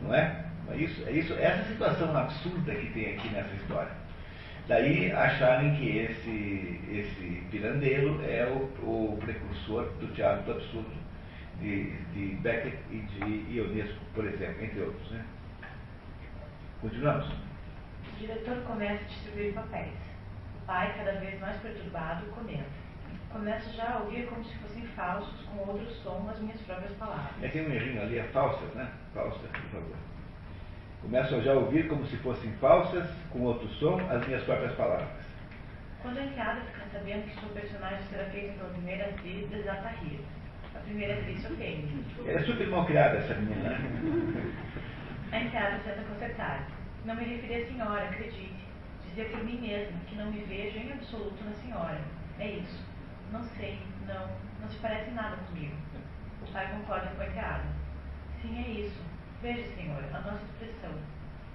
não 0.00 0.14
é? 0.14 0.47
É 0.70 0.76
isso, 0.76 1.08
é 1.08 1.12
isso, 1.12 1.32
essa 1.34 1.64
situação 1.64 2.16
absurda 2.16 2.74
que 2.74 2.92
tem 2.92 3.14
aqui 3.14 3.28
nessa 3.30 3.54
história. 3.54 3.92
Daí 4.66 5.10
acharem 5.12 5.74
que 5.76 5.96
esse, 5.96 6.80
esse 6.90 7.42
pirandeiro 7.50 8.20
é 8.22 8.44
o, 8.46 8.64
o 8.84 9.18
precursor 9.18 9.84
do 9.98 10.08
teatro 10.14 10.44
do 10.44 10.52
absurdo 10.52 10.92
de, 11.58 11.90
de 12.12 12.34
Beckett 12.36 12.76
e 12.90 12.98
de 12.98 13.56
Ionesco, 13.56 14.04
por 14.14 14.26
exemplo, 14.26 14.62
entre 14.62 14.80
outros. 14.82 15.10
Né? 15.10 15.24
Continuamos. 16.82 17.26
O 17.28 18.16
diretor 18.18 18.62
começa 18.64 19.02
a 19.02 19.06
distribuir 19.06 19.54
papéis. 19.54 19.94
O 20.62 20.66
pai, 20.66 20.94
cada 20.98 21.12
vez 21.18 21.40
mais 21.40 21.56
perturbado, 21.62 22.26
comenta. 22.26 22.78
Começo 23.32 23.74
já 23.74 23.94
a 23.94 23.98
ouvir 24.00 24.26
como 24.26 24.44
se 24.44 24.54
fossem 24.58 24.82
falsos, 24.88 25.42
com 25.46 25.70
outro 25.70 25.90
som, 26.02 26.28
as 26.30 26.38
minhas 26.40 26.60
próprias 26.62 26.92
palavras. 26.92 27.42
É, 27.42 27.48
tem 27.48 27.66
um 27.66 27.72
errinho 27.72 28.02
ali, 28.02 28.18
é 28.18 28.24
falsas, 28.24 28.74
né? 28.74 28.90
Falsas, 29.14 29.50
por 29.50 29.70
favor. 29.70 29.96
Começo 31.02 31.40
já 31.42 31.52
a 31.52 31.56
ouvir 31.56 31.88
como 31.88 32.04
se 32.06 32.16
fossem 32.18 32.52
falsas, 32.54 33.08
com 33.30 33.42
outro 33.42 33.68
som, 33.74 33.98
as 34.10 34.26
minhas 34.26 34.42
próprias 34.44 34.74
palavras. 34.74 35.08
Quando 36.02 36.18
a 36.18 36.24
enteada 36.24 36.60
fica 36.60 36.86
sabendo 36.92 37.24
que 37.24 37.40
sua 37.40 37.48
personagem 37.50 38.02
será 38.10 38.24
feita 38.26 38.52
pela 38.54 38.70
primeira 38.70 39.04
atriz, 39.06 39.48
desata 39.48 39.88
rir. 39.88 40.20
A 40.74 40.78
primeira 40.80 41.14
atriz 41.14 41.40
surpreende. 41.42 42.04
Ela 42.26 42.40
é 42.40 42.42
super 42.42 42.68
mal 42.68 42.84
criada, 42.84 43.18
essa 43.18 43.34
menina. 43.34 43.76
A 45.30 45.40
enteada 45.40 45.78
tenta 45.84 46.02
consertar. 46.08 46.66
Não 47.04 47.14
me 47.14 47.24
referi 47.24 47.62
à 47.62 47.66
senhora, 47.66 48.04
acredite. 48.04 48.64
Dizer 49.08 49.30
por 49.30 49.44
mim 49.44 49.60
mesma 49.60 49.98
que 50.08 50.16
não 50.16 50.30
me 50.30 50.40
vejo 50.44 50.78
em 50.78 50.92
absoluto 50.92 51.44
na 51.44 51.52
senhora. 51.52 52.00
É 52.38 52.48
isso. 52.48 52.82
Não 53.32 53.42
sei, 53.44 53.78
não, 54.06 54.26
não 54.60 54.68
se 54.70 54.78
parece 54.78 55.10
nada 55.10 55.36
comigo. 55.36 55.74
O 56.42 56.52
pai 56.52 56.70
concorda 56.70 57.08
com 57.14 57.22
a 57.22 57.26
enteada. 57.26 57.64
Sim, 58.40 58.58
é 58.58 58.68
isso. 58.80 59.07
Veja, 59.40 59.64
senhor, 59.76 60.02
a 60.12 60.20
nossa 60.20 60.44
expressão. 60.44 60.92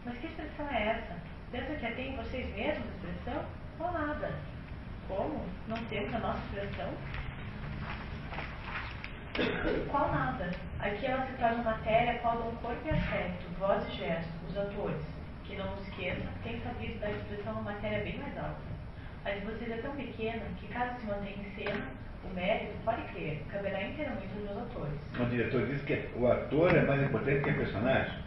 Mas 0.05 0.17
que 0.17 0.27
expressão 0.27 0.67
é 0.69 0.87
essa? 0.87 1.17
Pensa 1.51 1.75
que 1.75 1.85
a 1.85 1.91
tem 1.95 2.13
em 2.13 2.15
vocês 2.15 2.55
mesmos 2.55 2.87
expressão? 2.95 3.45
Ou 3.79 3.91
nada? 3.91 4.31
Como? 5.07 5.45
Não 5.67 5.77
temos 5.85 6.13
a 6.15 6.19
nossa 6.19 6.39
expressão? 6.45 6.93
Qual 9.91 10.11
nada? 10.13 10.51
Aqui 10.79 11.07
ela 11.07 11.25
se 11.25 11.33
torna 11.33 11.63
matéria 11.63 12.19
qual 12.19 12.37
dão 12.37 12.55
corpo 12.57 12.87
e 12.87 12.91
aspecto, 12.91 13.59
voz 13.59 13.85
e 13.89 13.97
gesto, 13.97 14.31
os 14.47 14.57
atores, 14.57 15.05
que 15.43 15.55
não 15.57 15.77
esqueça, 15.79 16.27
têm 16.43 16.61
sabido 16.61 16.99
dar 16.99 17.11
expressão 17.11 17.53
uma 17.53 17.73
matéria 17.73 18.03
bem 18.03 18.17
mais 18.17 18.37
alta. 18.37 18.61
A 19.25 19.31
de 19.31 19.45
vocês 19.45 19.71
é 19.71 19.81
tão 19.81 19.95
pequena 19.95 20.45
que, 20.59 20.67
caso 20.67 20.99
se 20.99 21.05
mantenha 21.05 21.37
em 21.37 21.55
cena, 21.55 21.85
o 22.23 22.33
mérito, 22.33 22.73
pode 22.85 23.01
crer, 23.13 23.41
caberá 23.51 23.83
inteiramente 23.83 24.27
aos 24.33 24.43
meus 24.43 24.57
atores. 24.57 24.99
O 25.19 25.25
diretor 25.25 25.65
diz 25.67 25.81
que 25.83 26.09
o 26.15 26.27
ator 26.27 26.75
é 26.75 26.85
mais 26.85 27.03
importante 27.03 27.43
que 27.43 27.49
o 27.49 27.57
personagem. 27.57 28.23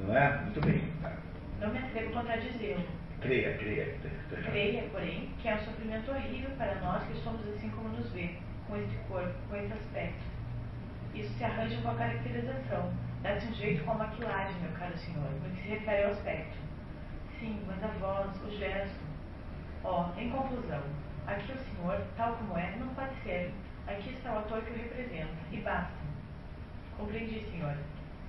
Não 0.00 0.16
é? 0.16 0.42
Muito 0.42 0.60
bem. 0.60 0.82
Tá. 1.02 1.12
Não 1.60 1.72
me 1.72 1.78
atrevo 1.78 2.10
a 2.10 2.20
contradizê-lo. 2.20 2.84
Creia, 3.20 3.58
creia. 3.58 3.96
Creia, 4.44 4.82
porém, 4.92 5.30
que 5.40 5.48
é 5.48 5.54
um 5.54 5.58
sofrimento 5.58 6.10
horrível 6.10 6.50
para 6.56 6.76
nós 6.76 7.02
que 7.04 7.14
somos 7.18 7.46
assim 7.48 7.68
como 7.70 7.88
nos 7.88 8.10
vê, 8.12 8.30
com 8.68 8.76
este 8.76 8.96
corpo, 9.08 9.34
com 9.48 9.56
esse 9.56 9.72
aspecto. 9.72 10.22
Isso 11.14 11.34
se 11.36 11.44
arranja 11.44 11.80
com 11.82 11.90
a 11.90 11.94
caracterização. 11.96 12.92
Dá-se 13.22 13.48
um 13.48 13.54
jeito 13.54 13.84
com 13.84 13.90
a 13.92 13.94
maquilagem, 13.94 14.54
meu 14.60 14.70
caro 14.72 14.96
senhor, 14.96 15.30
no 15.30 15.50
que 15.50 15.62
se 15.62 15.68
refere 15.68 16.04
ao 16.04 16.12
aspecto. 16.12 16.56
Sim, 17.40 17.60
mas 17.66 17.82
a 17.82 17.88
voz, 17.98 18.30
o 18.44 18.50
gesto. 18.56 19.08
Ó, 19.82 20.10
oh, 20.16 20.20
em 20.20 20.30
conclusão, 20.30 20.82
aqui 21.28 21.52
o 21.52 21.56
senhor, 21.56 22.00
tal 22.16 22.34
como 22.34 22.58
é, 22.58 22.74
não 22.80 22.88
pode 22.94 23.14
ser. 23.22 23.52
Aqui 23.86 24.10
está 24.10 24.34
o 24.34 24.38
ator 24.38 24.62
que 24.62 24.72
o 24.72 24.76
representa, 24.76 25.28
e 25.52 25.58
basta. 25.58 25.92
Compreendi, 26.96 27.40
senhor. 27.50 27.76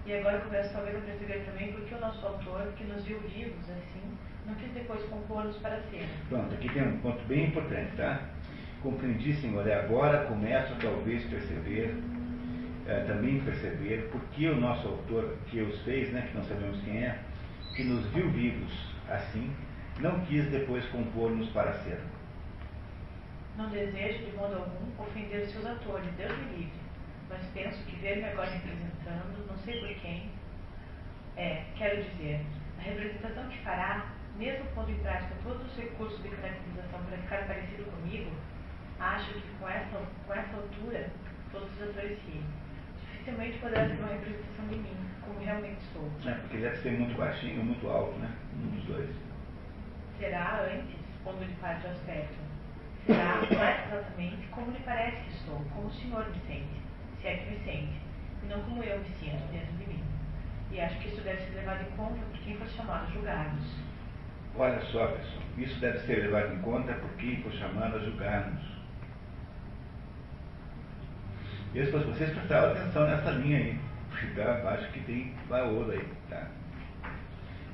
E 0.05 0.13
agora 0.13 0.39
começo 0.39 0.73
talvez 0.73 0.95
a 0.95 0.99
perceber 1.01 1.45
também 1.45 1.73
porque 1.73 1.95
o 1.95 1.99
nosso 1.99 2.25
autor, 2.25 2.73
que 2.77 2.83
nos 2.83 3.03
viu 3.05 3.19
vivos 3.19 3.69
assim, 3.69 4.17
não 4.45 4.55
quis 4.55 4.71
depois 4.73 5.01
compor-nos 5.03 5.57
para 5.57 5.75
a 5.75 5.81
cena. 5.83 6.07
Pronto, 6.29 6.53
aqui 6.53 6.69
tem 6.69 6.83
um 6.83 6.97
ponto 6.99 7.23
bem 7.25 7.47
importante, 7.47 7.95
tá? 7.97 8.21
Compreendi, 8.81 9.33
senhor, 9.33 9.67
e 9.67 9.73
agora 9.73 10.25
começo 10.25 10.73
talvez 10.81 11.23
perceber, 11.25 11.95
é, 12.87 13.03
também 13.03 13.41
perceber 13.41 14.09
porque 14.11 14.47
o 14.47 14.55
nosso 14.59 14.87
autor, 14.87 15.37
que 15.47 15.61
os 15.61 15.81
fez, 15.83 16.11
né, 16.11 16.27
que 16.29 16.37
não 16.37 16.43
sabemos 16.45 16.81
quem 16.83 17.03
é, 17.03 17.19
que 17.75 17.83
nos 17.83 18.05
viu 18.13 18.29
vivos 18.31 18.71
assim, 19.09 19.53
não 19.99 20.21
quis 20.21 20.49
depois 20.49 20.85
compor-nos 20.87 21.49
para 21.49 21.71
a 21.71 21.73
cena. 21.73 22.18
Não 23.59 23.69
desejo 23.69 24.25
de 24.25 24.31
modo 24.35 24.55
algum 24.55 25.03
ofender 25.03 25.41
os 25.41 25.51
seus 25.51 25.65
atores, 25.65 26.11
Deus 26.17 26.35
me 26.35 26.57
livre 26.57 26.89
mas 27.29 27.45
penso 27.53 27.83
que 27.85 27.95
ver-me 27.97 28.23
agora 28.25 28.49
representando, 28.49 29.47
não 29.47 29.57
sei 29.59 29.79
por 29.79 30.01
quem, 30.01 30.29
é, 31.37 31.63
quero 31.77 32.03
dizer, 32.03 32.43
a 32.79 32.81
representação 32.81 33.47
que 33.49 33.59
fará, 33.59 34.11
mesmo 34.35 34.65
pondo 34.73 34.91
em 34.91 34.99
prática 34.99 35.35
todos 35.43 35.65
os 35.67 35.77
recursos 35.77 36.21
de 36.23 36.29
caracterização 36.29 37.03
para 37.05 37.17
ficar 37.17 37.47
parecido 37.47 37.83
comigo, 37.91 38.31
acho 38.99 39.31
que 39.33 39.47
com 39.59 39.69
essa, 39.69 40.01
com 40.25 40.33
essa 40.33 40.55
altura, 40.57 41.09
todos 41.51 41.71
os 41.75 41.89
atores 41.89 42.17
riem. 42.25 42.43
Dificilmente 43.11 43.59
poderá 43.59 43.87
ser 43.87 43.99
uma 43.99 44.07
representação 44.07 44.67
de 44.67 44.75
mim, 44.75 44.97
como 45.21 45.39
realmente 45.39 45.81
sou. 45.93 46.09
É, 46.25 46.33
porque 46.33 46.57
deve 46.57 46.77
ser 46.77 46.91
muito 46.93 47.15
baixinho, 47.15 47.63
muito 47.63 47.87
alto, 47.87 48.17
né? 48.17 48.35
Um 48.55 48.69
dos 48.71 48.83
dois. 48.85 49.09
Será 50.17 50.61
antes, 50.63 50.95
pondo 51.23 51.45
de 51.45 51.53
parte 51.55 51.85
o 51.85 51.91
aspecto. 51.91 52.48
Será 53.09 53.41
mais 53.57 53.87
exatamente 53.87 54.47
como 54.51 54.71
lhe 54.71 54.79
parece 54.85 55.17
que 55.23 55.31
estou, 55.31 55.59
como 55.73 55.87
o 55.87 55.93
senhor 55.93 56.29
me 56.29 56.39
sente 56.47 56.79
se 57.19 57.27
é 57.27 57.37
que 57.37 57.51
me 57.51 57.59
sente, 57.65 57.99
e 58.43 58.45
não 58.47 58.61
como 58.61 58.83
eu 58.83 58.99
me 58.99 59.05
sinto 59.19 59.51
dentro 59.51 59.75
de 59.77 59.87
mim. 59.87 60.03
E 60.71 60.79
acho 60.79 60.99
que 60.99 61.09
isso 61.09 61.21
deve 61.21 61.41
ser 61.41 61.55
levado 61.55 61.81
em 61.81 61.97
conta 61.97 62.19
por 62.31 62.39
quem 62.39 62.55
for 62.57 62.67
chamado 62.67 63.07
a 63.07 63.11
julgar-nos. 63.11 63.75
Olha 64.55 64.79
só, 64.81 65.07
pessoal, 65.07 65.43
isso 65.57 65.79
deve 65.79 65.99
ser 65.99 66.21
levado 66.21 66.53
em 66.53 66.61
conta 66.61 66.93
por 66.93 67.09
quem 67.13 67.41
for 67.41 67.51
chamado 67.53 67.97
a 67.97 67.99
julgar-nos. 67.99 68.63
E 71.73 71.85
se 71.85 71.91
vocês 71.91 72.31
prestaram 72.31 72.71
atenção 72.71 73.07
nessa 73.07 73.31
linha 73.31 73.57
aí, 73.57 73.79
tá? 74.35 74.69
acho 74.69 74.91
que 74.91 74.99
tem 75.01 75.35
valor 75.47 75.91
aí. 75.91 76.07
Tá? 76.29 76.47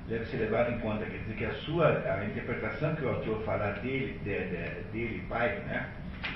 Deve 0.07 0.25
ser 0.25 0.37
levado 0.37 0.71
em 0.71 0.79
conta, 0.79 1.03
quer 1.03 1.17
dizer 1.17 1.35
que 1.35 1.45
a 1.45 1.53
sua, 1.53 1.87
a 1.87 2.25
interpretação 2.25 2.95
que 2.95 3.03
o 3.05 3.09
autor 3.09 3.41
fará 3.43 3.71
dele, 3.71 4.19
de, 4.23 4.37
de, 4.37 4.83
dele, 4.91 5.25
pai, 5.27 5.59
né? 5.65 5.89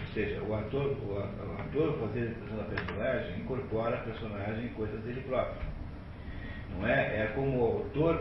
Ou 0.07 0.13
seja, 0.13 0.41
o 0.41 0.55
ator, 0.55 0.85
o, 0.87 1.13
o 1.13 1.61
ator 1.61 1.99
fazer 1.99 2.19
a 2.19 2.29
representação 2.29 2.57
da 2.57 2.63
personagem 2.63 3.39
incorpora 3.39 3.95
a 3.95 3.99
personagem 3.99 4.65
em 4.65 4.69
coisas 4.69 4.99
dele 5.03 5.21
próprio. 5.21 5.69
Não 6.71 6.87
é? 6.87 7.23
É 7.23 7.31
como 7.35 7.59
o 7.59 7.63
autor, 7.63 8.17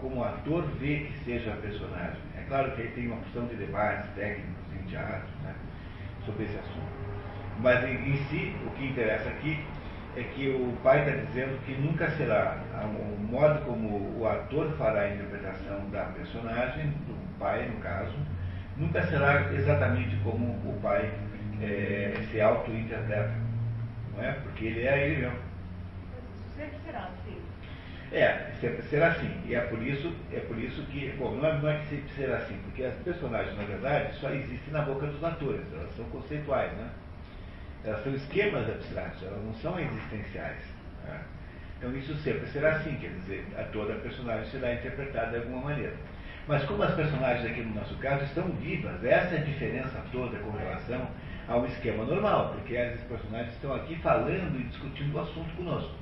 como 0.00 0.20
o 0.20 0.24
ator 0.24 0.62
vê 0.78 1.00
que 1.00 1.24
seja 1.24 1.52
a 1.52 1.56
personagem. 1.56 2.22
É 2.38 2.42
claro 2.46 2.70
que 2.72 2.82
ele 2.82 2.92
tem 2.92 3.06
uma 3.08 3.16
opção 3.16 3.46
de 3.46 3.56
debates 3.56 4.08
técnicos 4.14 4.54
em 4.72 4.86
teatro 4.88 5.28
né, 5.42 5.54
sobre 6.24 6.44
esse 6.44 6.56
assunto. 6.56 6.92
Mas 7.58 7.82
em, 7.84 7.94
em 7.94 8.16
si, 8.28 8.54
o 8.66 8.70
que 8.70 8.86
interessa 8.86 9.28
aqui 9.28 9.64
é 10.16 10.22
que 10.22 10.48
o 10.48 10.76
pai 10.82 11.00
está 11.00 11.24
dizendo 11.24 11.58
que 11.64 11.72
nunca 11.72 12.10
será 12.10 12.58
o 12.84 13.22
modo 13.22 13.64
como 13.64 14.20
o 14.20 14.28
ator 14.28 14.70
fará 14.76 15.02
a 15.02 15.14
interpretação 15.14 15.88
da 15.90 16.04
personagem, 16.04 16.88
do 17.06 17.38
pai 17.38 17.66
no 17.66 17.80
caso, 17.80 18.14
nunca 18.76 19.02
será 19.06 19.52
exatamente 19.52 20.14
como 20.22 20.52
o 20.68 20.78
pai 20.82 21.10
é, 21.62 22.14
se 22.30 22.40
auto-interpreta. 22.40 23.32
Não 24.14 24.22
é? 24.22 24.32
Porque 24.32 24.66
ele 24.66 24.86
é 24.86 25.08
ele 25.08 25.22
mesmo. 25.22 25.38
Sempre 26.56 26.78
será 26.84 26.98
assim. 27.04 27.42
É, 28.12 28.50
sempre 28.60 28.82
será 28.82 29.06
assim. 29.08 29.30
E 29.46 29.54
é 29.54 29.60
por 29.60 29.82
isso, 29.82 30.14
é 30.30 30.40
por 30.40 30.58
isso 30.58 30.82
que, 30.86 31.10
bom, 31.18 31.34
não 31.36 31.48
é, 31.48 31.58
não 31.58 31.68
é 31.70 31.78
que 31.78 31.86
sempre 31.86 32.12
será 32.14 32.36
assim, 32.36 32.58
porque 32.64 32.84
as 32.84 32.94
personagens, 32.96 33.56
na 33.56 33.64
verdade, 33.64 34.14
só 34.16 34.28
existem 34.30 34.72
na 34.72 34.82
boca 34.82 35.06
dos 35.06 35.24
atores, 35.24 35.64
elas 35.72 35.94
são 35.96 36.04
conceituais, 36.06 36.70
né? 36.72 36.90
Elas 37.84 38.02
são 38.04 38.14
esquemas 38.14 38.68
abstratos, 38.68 39.22
elas 39.22 39.44
não 39.44 39.54
são 39.54 39.78
existenciais. 39.78 40.62
Né? 41.04 41.20
Então 41.78 41.96
isso 41.96 42.14
sempre 42.16 42.46
será 42.46 42.76
assim, 42.76 42.94
quer 42.96 43.10
dizer, 43.10 43.44
a 43.58 43.64
toda 43.64 43.94
personagem 43.94 44.48
será 44.50 44.72
interpretada 44.72 45.30
de 45.30 45.36
alguma 45.38 45.62
maneira. 45.62 45.96
Mas 46.46 46.64
como 46.64 46.82
as 46.82 46.94
personagens 46.94 47.44
aqui 47.44 47.60
no 47.60 47.74
nosso 47.74 47.96
caso 47.98 48.24
estão 48.24 48.48
vivas, 48.52 49.04
essa 49.04 49.34
é 49.34 49.38
a 49.38 49.44
diferença 49.44 50.04
toda 50.12 50.38
com 50.38 50.50
relação 50.50 51.08
ao 51.48 51.66
esquema 51.66 52.04
normal, 52.04 52.54
porque 52.54 52.74
esses 52.74 53.00
personagens 53.02 53.52
estão 53.54 53.74
aqui 53.74 53.96
falando 53.96 54.60
e 54.60 54.64
discutindo 54.64 55.16
o 55.16 55.20
assunto 55.20 55.54
conosco. 55.56 55.94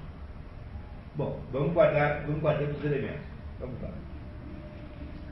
Bom, 1.16 1.42
vamos 1.50 1.72
guardar, 1.72 2.22
vamos 2.22 2.40
guardando 2.40 2.76
os 2.76 2.84
elementos. 2.84 3.26
Vamos 3.58 3.80
lá. 3.82 3.90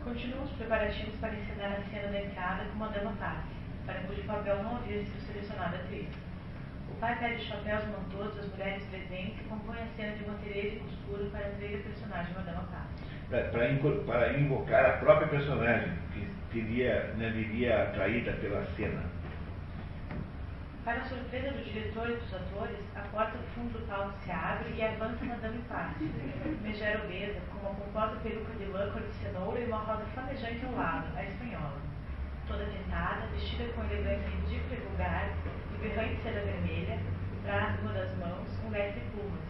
Continuam 0.04 0.44
os 0.44 0.50
preparativos 0.52 1.14
para 1.20 1.34
encenar 1.34 1.72
a 1.72 1.90
cena 1.90 2.08
da 2.08 2.20
entrada 2.20 2.64
com 2.64 2.76
uma 2.76 2.88
dama 2.88 3.12
passe, 3.18 3.48
para 3.84 4.00
cujo 4.00 4.22
papel 4.22 4.62
não 4.62 4.76
havia 4.76 5.04
sido 5.04 5.26
selecionada 5.26 5.76
a 5.76 5.80
atriz. 5.80 6.08
O 6.98 7.00
pai 7.00 7.16
pede 7.20 7.44
chapéus 7.44 7.84
mantosos 7.86 8.40
às 8.40 8.50
mulheres 8.50 8.82
presentes 8.86 9.38
e 9.38 9.44
compõe 9.44 9.78
a 9.78 9.86
cena 9.96 10.16
de 10.16 10.26
materiais 10.26 10.72
e 10.72 10.80
costura 10.80 11.30
para 11.30 11.46
atrair 11.46 11.78
a 11.78 11.82
personagem 11.84 12.34
Madama 12.34 12.68
Passe. 12.72 14.02
Para 14.04 14.36
invocar 14.36 14.84
a 14.84 14.92
própria 14.94 15.28
personagem, 15.28 15.92
que 16.12 16.28
teria, 16.52 17.14
né, 17.16 17.30
viria 17.30 17.84
atraída 17.84 18.32
pela 18.32 18.66
cena. 18.74 19.04
Para 20.84 21.02
a 21.02 21.04
surpresa 21.04 21.52
do 21.52 21.62
diretor 21.62 22.10
e 22.10 22.16
dos 22.16 22.34
atores, 22.34 22.80
a 22.96 23.00
porta 23.02 23.38
do 23.38 23.46
fundo 23.54 23.78
do 23.78 23.86
palco 23.86 24.18
se 24.24 24.32
abre 24.32 24.74
e 24.74 24.82
avança 24.82 25.24
Madame 25.24 25.58
Passe, 25.68 26.02
megera 26.64 27.04
obesa, 27.04 27.40
com 27.52 27.60
uma 27.60 27.76
pomposa 27.76 28.18
peruca 28.24 28.52
de 28.54 28.64
lã 28.64 28.90
cor 28.90 29.02
de 29.02 29.14
cenoura 29.22 29.60
e 29.60 29.66
uma 29.66 29.78
rosa 29.78 30.04
flamejante 30.14 30.64
ao 30.64 30.72
lado, 30.74 31.16
a 31.16 31.22
espanhola. 31.22 31.78
Toda 32.48 32.64
tentada, 32.64 33.28
vestida 33.34 33.72
com 33.74 33.84
elegância 33.84 34.28
ridícula 34.30 34.74
e 34.74 34.88
vulgar, 34.88 35.30
de 35.78 35.88
berrante 35.88 36.22
seda 36.22 36.40
vermelha, 36.40 36.98
traz 37.44 37.80
numa 37.80 37.92
das 37.92 38.16
mãos 38.18 38.48
um 38.66 38.70
leque 38.70 38.98
de 39.00 39.06
plumas, 39.10 39.40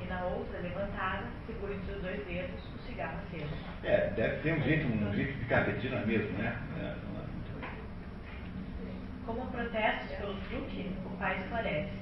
e 0.00 0.04
na 0.06 0.24
outra, 0.24 0.60
levantada, 0.60 1.26
segura 1.46 1.74
entre 1.74 1.94
os 1.94 2.02
dois 2.02 2.26
dedos 2.26 2.60
o 2.74 2.78
cigarro 2.86 3.18
aceso. 3.26 3.54
É, 3.82 4.10
deve 4.10 4.42
ter 4.42 4.52
um 4.52 4.62
jeito, 4.62 4.86
um 4.86 5.14
jeito 5.14 5.38
de 5.38 5.44
carretina 5.46 6.04
mesmo, 6.04 6.38
né? 6.38 6.56
É, 6.80 7.08
como 9.26 9.46
protestos 9.50 10.10
pelo 10.16 10.34
truque, 10.48 10.90
o 11.04 11.10
pai 11.18 11.38
esclarece. 11.38 11.92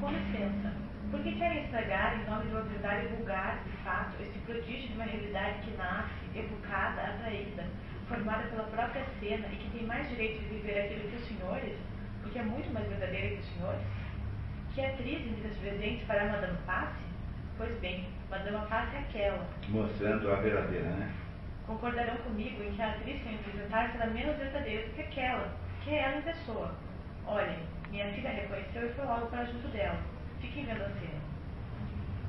Com 0.00 0.10
licença, 0.10 0.72
por 1.10 1.20
que 1.22 1.32
querem 1.36 1.64
estragar, 1.64 2.20
em 2.20 2.30
nome 2.30 2.46
de 2.46 2.52
uma 2.52 2.62
verdade 2.62 3.06
vulgar, 3.14 3.62
de 3.64 3.76
fato, 3.84 4.20
esse 4.20 4.38
prodígio 4.40 4.88
de 4.88 4.94
uma 4.94 5.04
realidade 5.04 5.60
que 5.62 5.76
nasce, 5.76 6.10
educada, 6.34 7.00
atraída, 7.00 7.64
formada 8.08 8.42
pela 8.48 8.64
própria 8.64 9.04
cena 9.20 9.46
e 9.52 9.56
que 9.56 9.70
tem 9.70 9.86
mais 9.86 10.08
direito 10.08 10.40
de 10.42 10.48
viver 10.48 10.80
aquilo 10.80 11.08
que 11.10 11.16
os 11.16 11.28
senhores, 11.28 11.76
porque 12.22 12.38
é 12.38 12.42
muito 12.42 12.72
mais 12.72 12.86
verdadeira 12.88 13.28
que 13.28 13.40
os 13.40 13.46
senhores? 13.46 13.80
Que 14.74 14.84
atriz 14.84 15.26
indica 15.26 15.48
presentes 15.60 16.06
para 16.06 16.22
a 16.22 16.32
Madame 16.32 16.58
Passe? 16.66 17.04
Pois 17.56 17.78
bem, 17.80 18.08
Madame 18.30 18.66
Passe 18.68 18.96
é 18.96 18.98
aquela. 19.00 19.46
Mostrando 19.68 20.30
a 20.32 20.36
verdadeira, 20.36 20.88
né? 20.90 21.12
Concordarão 21.66 22.16
comigo 22.18 22.62
em 22.62 22.72
que 22.72 22.82
a 22.82 22.90
atriz 22.90 23.22
que 23.22 23.28
representar 23.28 23.92
será 23.92 24.06
menos 24.06 24.36
verdadeira 24.36 24.86
do 24.86 24.94
que 24.94 25.02
aquela 25.02 25.52
que 25.88 25.94
é 25.94 26.02
ela 26.02 26.18
em 26.18 26.22
pessoa. 26.22 26.74
Olhem, 27.26 27.58
minha 27.90 28.12
filha 28.12 28.30
reconheceu 28.30 28.86
e 28.86 28.92
foi 28.92 29.04
logo 29.06 29.26
para 29.26 29.44
junto 29.46 29.68
dela. 29.68 29.98
Fiquem 30.40 30.66
vendo 30.66 30.82
a 30.82 30.90
cena. 30.90 31.20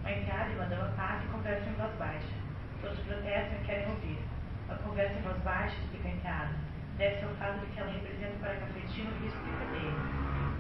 A 0.05 0.11
enteada 0.11 0.49
e 0.51 0.55
Madame 0.55 0.95
passa 0.95 1.25
e 1.25 1.27
conversam 1.27 1.69
em 1.69 1.75
voz 1.75 1.93
baixa. 1.97 2.27
Todos 2.81 2.99
protestam 2.99 3.59
e 3.61 3.65
querem 3.65 3.89
ouvir. 3.89 4.19
A 4.69 4.75
conversa 4.75 5.19
em 5.19 5.21
voz 5.21 5.37
baixa, 5.43 5.75
explica 5.75 6.07
a 6.07 6.11
enteada. 6.11 6.55
Deve 6.99 7.15
ser 7.15 7.27
o 7.27 7.35
fato 7.35 7.59
de 7.61 7.65
que 7.67 7.79
ela 7.79 7.93
representa 7.93 8.35
para 8.41 8.51
a 8.51 8.57
cafetina 8.57 9.09
o 9.09 9.23
risco 9.23 9.39
de 9.39 9.51
cadeia. 9.55 9.95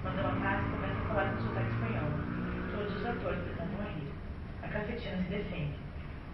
Madame 0.05 0.39
passa 0.39 0.63
e 0.63 0.71
começa 0.71 0.95
a 0.95 1.07
falar 1.09 1.33
com 1.33 1.41
sotaque 1.41 1.67
espanhol. 1.67 2.11
Todos 2.71 2.95
os 2.95 3.05
atores 3.05 3.59
a 3.59 3.83
rir. 3.91 4.13
A 4.63 4.67
cafetina 4.69 5.17
se 5.17 5.29
defende. 5.29 5.75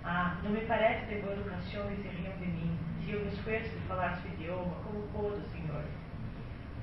Ah, 0.04 0.38
não 0.44 0.52
me 0.52 0.62
parece 0.62 1.08
de 1.08 1.22
boa 1.22 1.34
educação 1.34 1.88
que 1.88 2.04
se 2.04 2.08
riam 2.10 2.38
de 2.38 2.46
mim, 2.46 2.78
se 3.04 3.14
eu 3.14 3.22
me 3.22 3.30
esforço 3.30 3.72
de 3.72 3.88
falar 3.88 4.16
seu 4.18 4.32
idioma, 4.34 4.76
como 4.84 5.08
pôde, 5.08 5.42
senhor. 5.50 5.84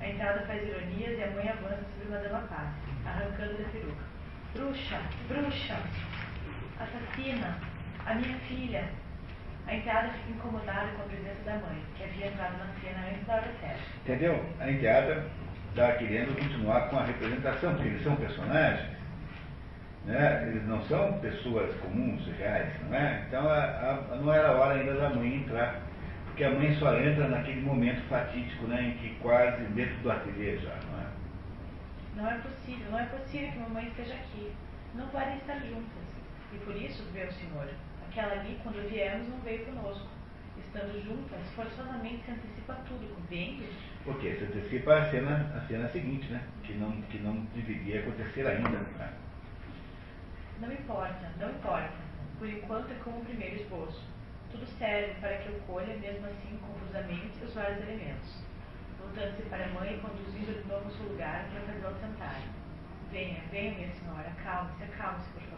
A 0.01 0.05
entrada 0.09 0.45
faz 0.45 0.61
ironias 0.61 1.17
e 1.17 1.23
a 1.23 1.31
mãe 1.31 1.47
avança 1.47 1.85
sobre 1.95 2.09
Madame 2.09 2.45
Paz, 2.49 2.75
arrancando 3.05 3.53
da 3.53 3.69
peruca. 3.69 4.03
Bruxa! 4.53 4.99
Bruxa! 5.29 5.79
Assassina! 6.77 7.57
A 8.05 8.15
minha 8.15 8.37
filha! 8.39 8.83
A 9.67 9.75
enteada 9.75 10.09
fica 10.09 10.31
incomodada 10.31 10.87
com 10.91 11.03
a 11.03 11.05
presença 11.05 11.41
da 11.45 11.53
mãe, 11.53 11.81
que 11.97 12.03
havia 12.03 12.27
entrado 12.27 12.57
na 12.57 12.67
cena 12.81 13.07
antes 13.09 13.25
da 13.25 13.33
hora 13.35 13.51
certa. 13.61 13.79
Entendeu? 14.03 14.45
A 14.59 14.69
enteada 14.69 15.25
está 15.69 15.93
querendo 15.93 16.37
continuar 16.37 16.89
com 16.89 16.99
a 16.99 17.05
representação, 17.05 17.73
porque 17.73 17.89
eles 17.89 18.03
são 18.03 18.15
personagens, 18.15 18.89
né? 20.05 20.47
eles 20.47 20.67
não 20.67 20.81
são 20.83 21.19
pessoas 21.19 21.73
comuns, 21.77 22.25
reais, 22.37 22.73
não 22.87 22.97
é? 22.97 23.23
Então 23.27 23.49
a, 23.49 23.63
a, 24.11 24.15
não 24.17 24.33
era 24.33 24.51
hora 24.51 24.75
ainda 24.75 24.93
da 24.95 25.09
mãe 25.09 25.37
entrar, 25.37 25.81
porque 26.25 26.43
a 26.43 26.51
mãe 26.51 26.75
só 26.75 26.95
entra 26.99 27.27
naquele 27.27 27.61
momento 27.61 28.01
fatídico, 28.09 28.67
né, 28.67 28.81
em 28.89 28.97
que 28.97 29.15
quase 29.21 29.63
dentro 29.67 29.95
do 29.97 30.11
ateliê 30.11 30.57
já, 30.57 30.75
não 30.91 30.99
é? 30.99 31.13
Não 32.15 32.29
é 32.29 32.37
possível, 32.39 32.91
não 32.91 32.99
é 32.99 33.05
possível 33.05 33.51
que 33.51 33.59
mamãe 33.59 33.87
esteja 33.87 34.13
aqui. 34.13 34.53
Não 34.93 35.07
podem 35.07 35.37
estar 35.37 35.55
juntas. 35.55 36.03
E 36.53 36.57
por 36.57 36.75
isso, 36.75 37.03
veio 37.11 37.27
o 37.27 37.33
Senhor, 38.13 38.25
aquela 38.27 38.41
ali, 38.41 38.59
quando 38.63 38.87
viemos, 38.89 39.27
não 39.27 39.39
veio 39.39 39.65
conosco. 39.65 40.07
Estando 40.57 41.03
juntas, 41.03 41.39
forçosamente 41.55 42.23
se 42.25 42.31
antecipa 42.31 42.73
tudo, 42.87 43.15
compreende? 43.15 43.67
Porque 44.03 44.35
se 44.35 44.43
antecipa 44.43 44.97
a 44.99 45.09
cena, 45.09 45.51
a 45.55 45.67
cena 45.67 45.89
seguinte, 45.89 46.31
né? 46.31 46.47
Que 46.63 46.73
não, 46.73 47.01
que 47.03 47.17
não 47.19 47.35
deveria 47.55 48.01
acontecer 48.01 48.45
ainda. 48.45 48.69
Né? 48.69 49.13
Não 50.59 50.71
importa, 50.71 51.31
não 51.39 51.49
importa. 51.49 51.93
Por 52.37 52.47
enquanto 52.47 52.91
é 52.91 52.95
como 53.03 53.19
o 53.19 53.25
primeiro 53.25 53.55
esboço. 53.55 54.01
Tudo 54.51 54.65
serve 54.77 55.15
para 55.19 55.37
que 55.37 55.47
eu 55.49 55.59
colha, 55.65 55.95
mesmo 55.97 56.27
assim, 56.27 56.59
confusamente, 56.61 57.43
os 57.43 57.53
vários 57.53 57.81
elementos. 57.81 58.43
Voltando-se 58.99 59.41
para 59.49 59.65
a 59.65 59.69
mãe 59.69 59.99
conduzindo 59.99 60.61
de 60.61 60.67
novo 60.67 60.85
ao 60.85 60.91
seu 60.91 61.07
lugar 61.07 61.45
para 61.49 61.61
fazê-la 61.61 61.93
sentar. 61.99 62.41
Venha, 63.11 63.41
venha, 63.51 63.73
minha 63.73 63.91
senhora, 63.95 64.27
acalme-se, 64.29 64.83
acalme-se, 64.83 65.29
por 65.31 65.41
favor. 65.41 65.52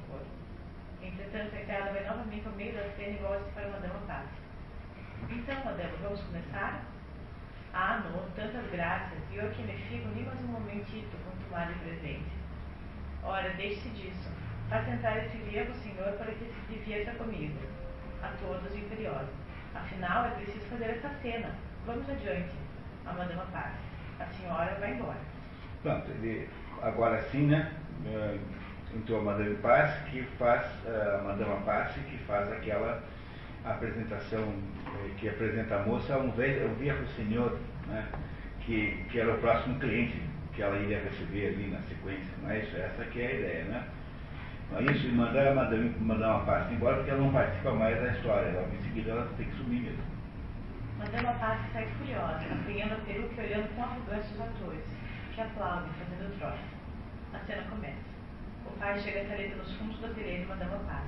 Entretanto, 1.06 1.56
a 1.56 1.62
enteada 1.62 1.92
vai 1.92 2.04
novamente 2.04 2.48
ao 2.48 2.54
meio 2.54 2.74
da 2.74 2.90
cena 2.96 3.14
e 3.14 3.22
volta-se 3.22 3.52
para 3.52 3.70
Madama 3.70 4.00
Paz. 4.08 4.28
Então, 5.30 5.66
Madama, 5.66 5.98
vamos 6.02 6.22
começar? 6.22 6.84
Ah, 7.74 8.04
não, 8.06 8.30
tantas 8.32 8.72
graças, 8.72 9.20
e 9.32 9.36
eu 9.36 9.52
que 9.52 9.62
me 9.64 9.74
fico 9.74 10.08
nem 10.16 10.24
mais 10.26 10.40
um 10.40 10.48
momentito 10.48 11.16
com 11.24 11.44
tomar 11.44 11.68
de 11.68 11.80
presente. 11.80 12.32
Ora, 13.22 13.50
deixe-se 13.50 13.90
disso. 13.90 14.30
Faça 14.70 14.90
entrar 14.90 15.18
esse 15.18 15.38
vivo 15.38 15.74
senhor 15.76 16.14
para 16.14 16.32
que 16.32 16.46
se 16.46 16.74
divierta 16.74 17.12
comigo. 17.16 17.60
A 18.24 18.30
todos 18.42 18.76
imperiosa. 18.76 19.30
Afinal, 19.76 20.26
é 20.26 20.30
preciso 20.32 20.66
fazer 20.66 20.86
essa 20.86 21.10
cena. 21.22 21.54
Vamos 21.86 22.10
adiante. 22.10 22.54
A 23.06 23.14
Madama 23.14 23.46
Paz. 23.52 23.74
A 24.20 24.26
senhora 24.26 24.76
vai 24.80 24.94
embora. 24.94 25.20
Pronto, 25.84 26.10
ele, 26.12 26.50
agora 26.82 27.22
sim, 27.24 27.48
né? 27.48 27.72
Eh, 28.06 28.40
entrou 28.96 29.20
a 29.20 29.24
Madame 29.24 29.56
Paz, 29.58 29.92
que 30.10 30.24
faz, 30.38 30.66
eh, 30.86 31.20
a 31.20 31.24
Madama 31.24 31.58
Paz, 31.66 31.94
que 31.94 32.18
faz 32.26 32.52
aquela 32.52 33.04
apresentação, 33.64 34.54
eh, 34.88 35.10
que 35.18 35.30
apresenta 35.30 35.76
a 35.76 35.84
moça 35.84 36.18
um, 36.18 36.32
velho, 36.32 36.70
um 36.70 36.76
viejo 36.76 37.06
senhor, 37.16 37.60
né? 37.88 38.08
Que, 38.62 39.06
que 39.10 39.20
era 39.20 39.34
o 39.34 39.38
próximo 39.38 39.78
cliente 39.80 40.20
que 40.54 40.62
ela 40.62 40.78
iria 40.78 41.00
receber 41.00 41.48
ali 41.48 41.68
na 41.68 41.80
sequência. 41.82 42.34
Mas 42.42 42.64
essa 42.74 43.04
que 43.06 43.22
é 43.22 43.28
a 43.28 43.34
ideia, 43.34 43.64
né? 43.66 43.84
Não 44.72 44.80
é 44.80 44.84
isso? 44.84 45.08
E 45.08 45.12
mandar 45.12 45.48
a 45.48 45.54
Madame 45.54 45.90
mandar 46.00 46.38
uma 46.38 46.46
parte 46.46 46.74
embora 46.74 46.96
porque 46.96 47.12
ela 47.12 47.22
não 47.22 47.32
participa 47.32 47.72
mais 47.74 48.02
da 48.02 48.12
história. 48.12 48.48
Ela, 48.48 48.68
em 48.74 48.84
seguida 48.84 49.12
ela 49.12 49.28
tem 49.38 49.46
que 49.46 49.58
sumir 49.58 49.82
mesmo. 49.82 50.04
Madame 50.98 51.40
Paz 51.40 51.60
sai 51.74 51.86
furiosa, 51.98 52.40
apanhando 52.52 52.94
a 52.94 53.06
peruca 53.06 53.42
e 53.42 53.46
olhando 53.46 53.76
com 53.76 53.84
arrogância 53.84 54.34
os 54.34 54.42
atores, 54.42 54.84
que 55.36 55.42
aplaudem, 55.42 55.92
fazendo 56.00 56.40
troça. 56.40 56.58
A 57.34 57.40
cena 57.46 57.64
começa. 57.70 58.15
O 58.76 58.78
pai 58.78 59.00
chega 59.00 59.22
a 59.22 59.30
saleta 59.30 59.56
nos 59.56 59.74
fundos 59.78 59.98
do 60.00 60.08
ateliê 60.08 60.40
de 60.40 60.46
Madame 60.48 60.84
Paz. 60.86 61.08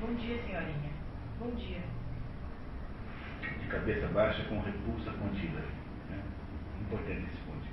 Bom 0.00 0.14
dia, 0.14 0.40
senhorinha. 0.44 0.92
Bom 1.40 1.50
dia. 1.50 1.80
De 3.60 3.66
cabeça 3.66 4.06
baixa 4.06 4.44
com 4.44 4.60
repulsa 4.60 5.10
contida. 5.10 5.64
Né? 6.08 6.22
Importante 6.82 7.26
esse 7.26 7.42
ponto. 7.42 7.66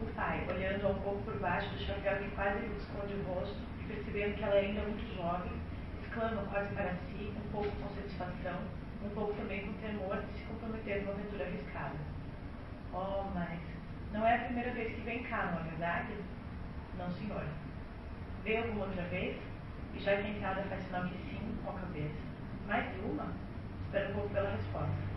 O 0.00 0.14
pai, 0.14 0.46
olhando 0.48 0.90
um 0.90 1.02
pouco 1.02 1.22
por 1.24 1.40
baixo 1.40 1.70
do 1.70 1.80
chapéu 1.80 2.18
que 2.18 2.30
quase 2.30 2.60
lhe 2.60 2.76
esconde 2.76 3.14
o 3.14 3.22
rosto, 3.24 3.58
percebendo 3.88 4.36
que 4.36 4.44
ela 4.44 4.54
é 4.54 4.60
ainda 4.60 4.82
muito 4.82 5.16
jovem, 5.16 5.52
exclama 6.00 6.42
quase 6.44 6.72
para 6.72 6.94
si, 6.94 7.34
um 7.36 7.50
pouco 7.50 7.68
com 7.68 7.94
satisfação, 7.96 8.60
um 9.04 9.08
pouco 9.10 9.34
também 9.34 9.66
com 9.66 9.72
temor 9.80 10.22
de 10.22 10.38
se 10.38 10.44
comprometer 10.44 11.02
numa 11.02 11.14
aventura 11.14 11.46
arriscada. 11.46 11.96
Oh, 12.92 13.24
mas 13.34 13.58
não 14.12 14.24
é 14.24 14.36
a 14.36 14.44
primeira 14.44 14.70
vez 14.70 14.94
que 14.94 15.00
vem 15.00 15.24
cá, 15.24 15.50
não 15.50 15.66
é 15.66 15.70
verdade? 15.70 16.14
Não, 16.96 17.10
senhor. 17.10 17.44
Veio 18.44 18.64
alguma 18.64 18.86
outra 18.86 19.02
vez? 19.04 19.36
E 19.94 20.00
já 20.00 20.16
que 20.16 20.26
a 20.26 20.30
entrada 20.30 20.62
faz 20.62 20.82
sinal 20.84 21.04
que 21.04 21.16
sim, 21.28 21.40
com 21.64 21.70
a 21.70 21.80
cabeça. 21.80 22.20
Mais 22.66 22.90
de 22.94 23.00
uma? 23.00 23.26
Espera 23.84 24.08
um 24.10 24.14
pouco 24.14 24.30
pela 24.30 24.50
resposta. 24.50 25.10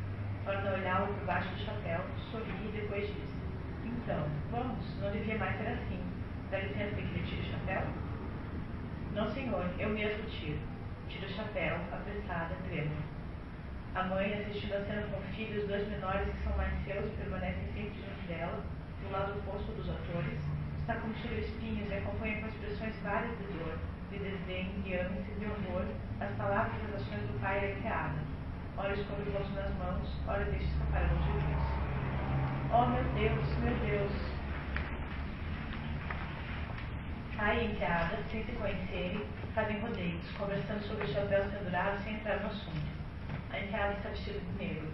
Torna 0.43 0.73
olhá-lo 0.73 1.13
por 1.13 1.25
baixo 1.25 1.49
do 1.49 1.59
chapéu, 1.59 2.01
sorri 2.31 2.67
e 2.67 2.71
depois 2.81 3.07
diz. 3.07 3.33
Então, 3.85 4.27
vamos, 4.51 4.99
não 4.99 5.11
devia 5.11 5.37
mais 5.37 5.55
ser 5.57 5.67
assim. 5.67 6.03
Dá 6.51 6.59
licença 6.59 6.95
que 6.95 7.01
lhe 7.01 7.23
tire 7.23 7.41
o 7.41 7.51
chapéu? 7.51 7.81
Não, 9.13 9.31
senhor, 9.31 9.69
eu 9.79 9.89
mesmo 9.89 10.23
tiro. 10.29 10.59
Tiro 11.07 11.25
o 11.25 11.29
chapéu, 11.29 11.77
apressada, 11.91 12.55
trêmula. 12.67 13.13
A 13.95 14.03
mãe, 14.03 14.33
assistindo 14.33 14.73
a 14.73 14.83
cena 14.85 15.03
com 15.03 15.17
o 15.17 15.21
filho, 15.35 15.61
os 15.61 15.67
dois 15.67 15.87
menores 15.87 16.27
que 16.27 16.43
são 16.43 16.57
mais 16.57 16.73
seus 16.83 17.11
permanecem 17.11 17.63
sempre 17.73 18.01
diante 18.01 18.27
dela, 18.27 18.63
do 19.01 19.11
lado 19.11 19.37
oposto 19.37 19.71
dos 19.73 19.87
atores, 19.87 20.41
está 20.83 20.95
como 20.95 21.13
tiro 21.13 21.39
espinhos 21.39 21.89
e 21.89 21.93
acompanha 21.93 22.41
com 22.41 22.47
expressões 22.47 22.93
várias 23.03 23.31
de 23.37 23.45
dor, 23.57 23.79
de 24.11 24.19
desdém, 24.19 24.69
de 24.83 24.95
ânsia, 24.95 25.35
de 25.39 25.45
horror, 25.45 25.85
as 26.19 26.29
palavras 26.35 26.73
e 26.81 26.85
as 26.87 27.01
ações 27.01 27.21
do 27.21 27.39
pai 27.39 27.57
e 27.57 27.65
a 27.65 27.71
enteada. 27.71 28.19
Ora 28.75 28.93
esconde 28.93 29.29
o 29.29 29.31
rosto 29.31 29.53
nas 29.53 29.73
mãos, 29.75 30.09
ora 30.27 30.43
deixa 30.43 30.65
escapar 30.65 31.03
a 31.03 31.13
longe 31.13 31.31
Oh, 32.73 32.85
meu 32.87 33.03
Deus, 33.13 33.57
meu 33.59 33.75
Deus, 33.77 34.11
e 37.39 37.65
enteada, 37.65 38.17
sem 38.29 38.43
se 38.43 38.51
conhecerem, 38.51 39.25
fazem 39.55 39.79
rodeios, 39.79 40.31
conversando 40.37 40.81
sobre 40.83 41.07
chapéus 41.07 41.47
pendurados 41.47 42.03
sem 42.03 42.15
entrar 42.15 42.41
no 42.41 42.47
assunto. 42.47 42.91
A 43.51 43.59
enteada 43.59 43.93
está 43.93 44.09
vestida 44.09 44.39
de 44.39 44.65
negro. 44.65 44.87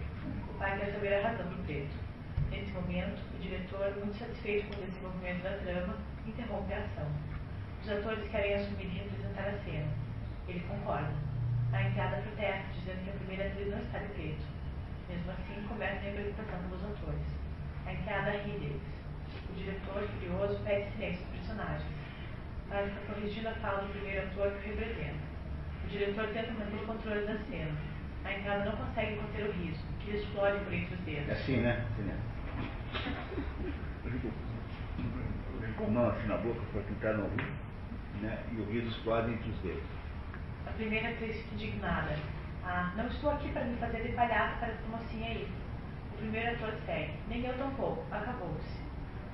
O 0.50 0.54
pai 0.58 0.78
quer 0.78 0.92
saber 0.92 1.14
a 1.14 1.28
razão 1.28 1.46
do 1.46 1.64
preto. 1.64 2.09
Nesse 2.50 2.72
momento, 2.72 3.22
o 3.34 3.38
diretor, 3.38 3.94
muito 3.96 4.18
satisfeito 4.18 4.66
com 4.68 4.82
o 4.82 4.86
desenvolvimento 4.86 5.42
da 5.42 5.56
trama, 5.58 5.96
interrompe 6.26 6.72
a 6.72 6.78
ação. 6.78 7.08
Os 7.82 7.90
atores 7.90 8.30
querem 8.30 8.54
assumir 8.54 8.86
e 8.86 8.98
representar 8.98 9.48
a 9.48 9.58
cena. 9.64 9.88
Ele 10.48 10.60
concorda. 10.68 11.14
A 11.72 11.82
enteada 11.82 12.22
protesta, 12.22 12.66
dizendo 12.74 13.04
que 13.04 13.10
a 13.10 13.12
primeira 13.14 13.46
atriz 13.46 13.68
não 13.70 13.78
está 13.78 13.98
de 13.98 14.08
preto. 14.08 14.44
Mesmo 15.08 15.30
assim, 15.32 15.66
começa 15.68 15.96
a 15.96 16.10
representação 16.10 16.58
pelos 16.68 16.84
atores. 16.84 17.26
A 17.86 17.92
enteada 17.92 18.30
ri 18.30 18.52
deles. 18.58 18.82
O 19.48 19.52
diretor, 19.54 20.08
furioso, 20.08 20.60
pede 20.64 20.90
silêncio 20.92 21.24
dos 21.26 21.36
personagens 21.38 22.00
mas 22.70 22.86
está 22.86 23.12
corrigindo 23.12 23.48
a 23.48 23.52
fala 23.54 23.82
do 23.82 23.92
primeiro 23.92 24.26
ator 24.28 24.52
que 24.52 24.68
representa. 24.68 25.18
O 25.84 25.88
diretor 25.88 26.26
tenta 26.28 26.52
manter 26.52 26.76
o 26.76 26.86
controle 26.86 27.26
da 27.26 27.36
cena. 27.50 27.76
A 28.24 28.32
entrada 28.32 28.64
não 28.64 28.76
consegue 28.76 29.16
conter 29.16 29.44
o 29.44 29.52
riso, 29.52 29.80
que 29.98 30.10
explode 30.12 30.64
por 30.64 30.72
entre 30.72 30.94
os 30.94 31.00
dedos. 31.00 31.28
É 31.28 31.32
assim, 31.32 31.56
né? 31.56 31.84
Assim, 31.92 32.02
né? 32.02 32.16
Com 35.76 35.90
mão 35.90 36.10
assim 36.10 36.26
na 36.26 36.36
boca 36.36 36.60
para 36.72 36.82
tentar 36.82 37.14
não 37.14 37.28
rir, 37.30 37.52
né? 38.20 38.44
E 38.52 38.60
o 38.60 38.64
riso 38.70 38.88
explode 38.88 39.32
entre 39.32 39.50
os 39.50 39.58
dedos. 39.60 39.82
A 40.66 40.70
primeira 40.72 41.10
atriz 41.10 41.36
fica 41.36 41.54
indignada. 41.54 42.16
Ah, 42.64 42.92
não 42.96 43.06
estou 43.06 43.30
aqui 43.30 43.50
para 43.52 43.64
me 43.64 43.76
fazer 43.78 44.02
de 44.02 44.12
palhaço 44.12 44.58
para 44.58 44.68
essa 44.68 44.88
mocinha 44.88 45.30
aí. 45.30 45.48
O 46.12 46.16
primeiro 46.18 46.54
ator 46.54 46.74
segue. 46.84 47.14
Nem 47.28 47.46
eu 47.46 47.56
tampouco. 47.56 48.04
Acabou-se. 48.10 48.78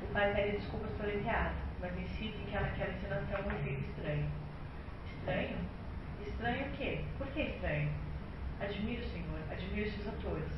O 0.03 0.07
pai 0.13 0.33
pede 0.35 0.59
desculpas 0.59 0.93
pelo 0.93 1.19
enteado 1.19 1.67
mas 1.81 1.99
insiste 1.99 2.39
que 2.49 2.57
aquela 2.57 2.91
encenação 2.91 3.39
é 3.39 3.43
um 3.43 3.61
efeito 3.61 3.91
estranho. 3.91 4.27
Estranho? 5.19 5.57
Estranho 6.27 6.67
o 6.67 6.71
quê? 6.77 7.05
Por 7.19 7.27
que 7.29 7.43
estranho? 7.43 7.91
Admiro 8.61 9.03
o 9.03 9.09
senhor, 9.09 9.41
admiro 9.51 9.91
seus 9.91 10.09
atores. 10.09 10.53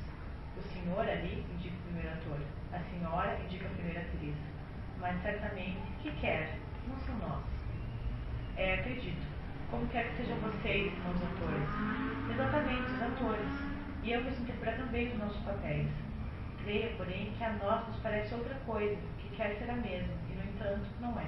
O 0.57 0.63
senhor 0.63 1.01
ali 1.01 1.45
indica 1.55 1.75
o 1.75 1.83
primeiro 1.87 2.11
ator, 2.11 2.39
a 2.79 2.91
senhora 2.91 3.38
indica 3.45 3.67
a 3.67 3.71
primeira 3.71 4.01
atriz. 4.01 4.35
Mas 5.01 5.23
certamente, 5.23 5.81
que 6.03 6.11
quer? 6.21 6.59
Não 6.88 6.97
são 6.99 7.17
nós. 7.19 7.45
É, 8.57 8.75
acredito. 8.75 9.27
Como 9.71 9.87
quer 9.88 10.09
que 10.09 10.17
sejam 10.23 10.38
vocês, 10.38 10.93
irmãos 10.93 11.23
atores? 11.23 11.69
Exatamente, 12.33 12.93
os 12.93 13.03
atores. 13.03 13.69
E 14.03 14.14
ambos 14.14 14.38
interpretam 14.41 14.87
bem 14.87 15.09
os 15.09 15.19
nossos 15.19 15.43
papéis. 15.43 15.88
Creia, 16.64 16.91
porém, 16.97 17.33
que 17.37 17.45
a 17.45 17.53
nós 17.53 17.87
nos 17.87 17.97
parece 17.99 18.35
outra 18.35 18.55
coisa, 18.67 18.97
que 19.19 19.37
quer 19.37 19.57
ser 19.57 19.71
a 19.71 19.75
mesma, 19.75 20.14
entanto, 20.59 20.87
não 21.01 21.19
é. 21.19 21.27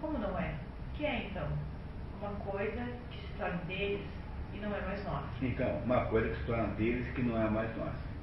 Como 0.00 0.18
não 0.18 0.38
é? 0.38 0.54
O 0.88 0.96
que 0.96 1.06
é 1.06 1.26
então? 1.26 1.48
Uma 2.20 2.30
coisa 2.40 2.86
que 3.10 3.18
se 3.18 3.32
torna 3.38 3.58
deles 3.66 4.06
e 4.52 4.58
não 4.58 4.74
é 4.74 4.80
mais 4.80 5.04
nossa. 5.04 5.28
Então, 5.42 5.78
uma 5.84 6.04
coisa 6.06 6.28
que 6.28 6.40
se 6.40 6.46
torna 6.46 6.66
deles 6.74 7.06
que 7.14 7.22
não 7.22 7.40
é 7.40 7.48
mais 7.48 7.76
nossa. 7.76 8.13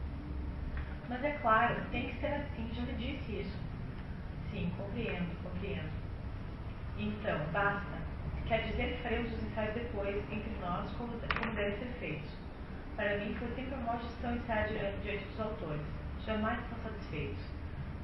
Mas 1.12 1.26
é 1.26 1.32
claro, 1.42 1.76
tem 1.92 2.08
que 2.08 2.22
ser 2.22 2.28
assim, 2.28 2.72
já 2.74 2.84
lhe 2.84 2.94
disse 2.94 3.42
isso. 3.42 3.58
Sim, 4.50 4.72
compreendo, 4.78 5.44
compreendo. 5.44 5.92
Então, 6.98 7.38
basta. 7.52 7.98
Quer 8.48 8.62
dizer 8.70 8.98
faremos 9.04 9.34
os 9.34 9.44
ensaios 9.44 9.74
depois, 9.74 10.16
entre 10.32 10.52
nós, 10.62 10.90
como, 10.94 11.12
como 11.12 11.54
devem 11.54 11.78
ser 11.80 11.92
feitos. 12.00 12.32
Para 12.96 13.18
mim 13.18 13.36
foi 13.38 13.50
sempre 13.50 13.76
uma 13.76 13.92
maldição 13.92 14.38
estar 14.38 14.70
diante 14.70 15.26
dos 15.26 15.40
autores. 15.42 15.82
Jamais 16.26 16.58
estão 16.62 16.80
satisfeitos. 16.82 17.44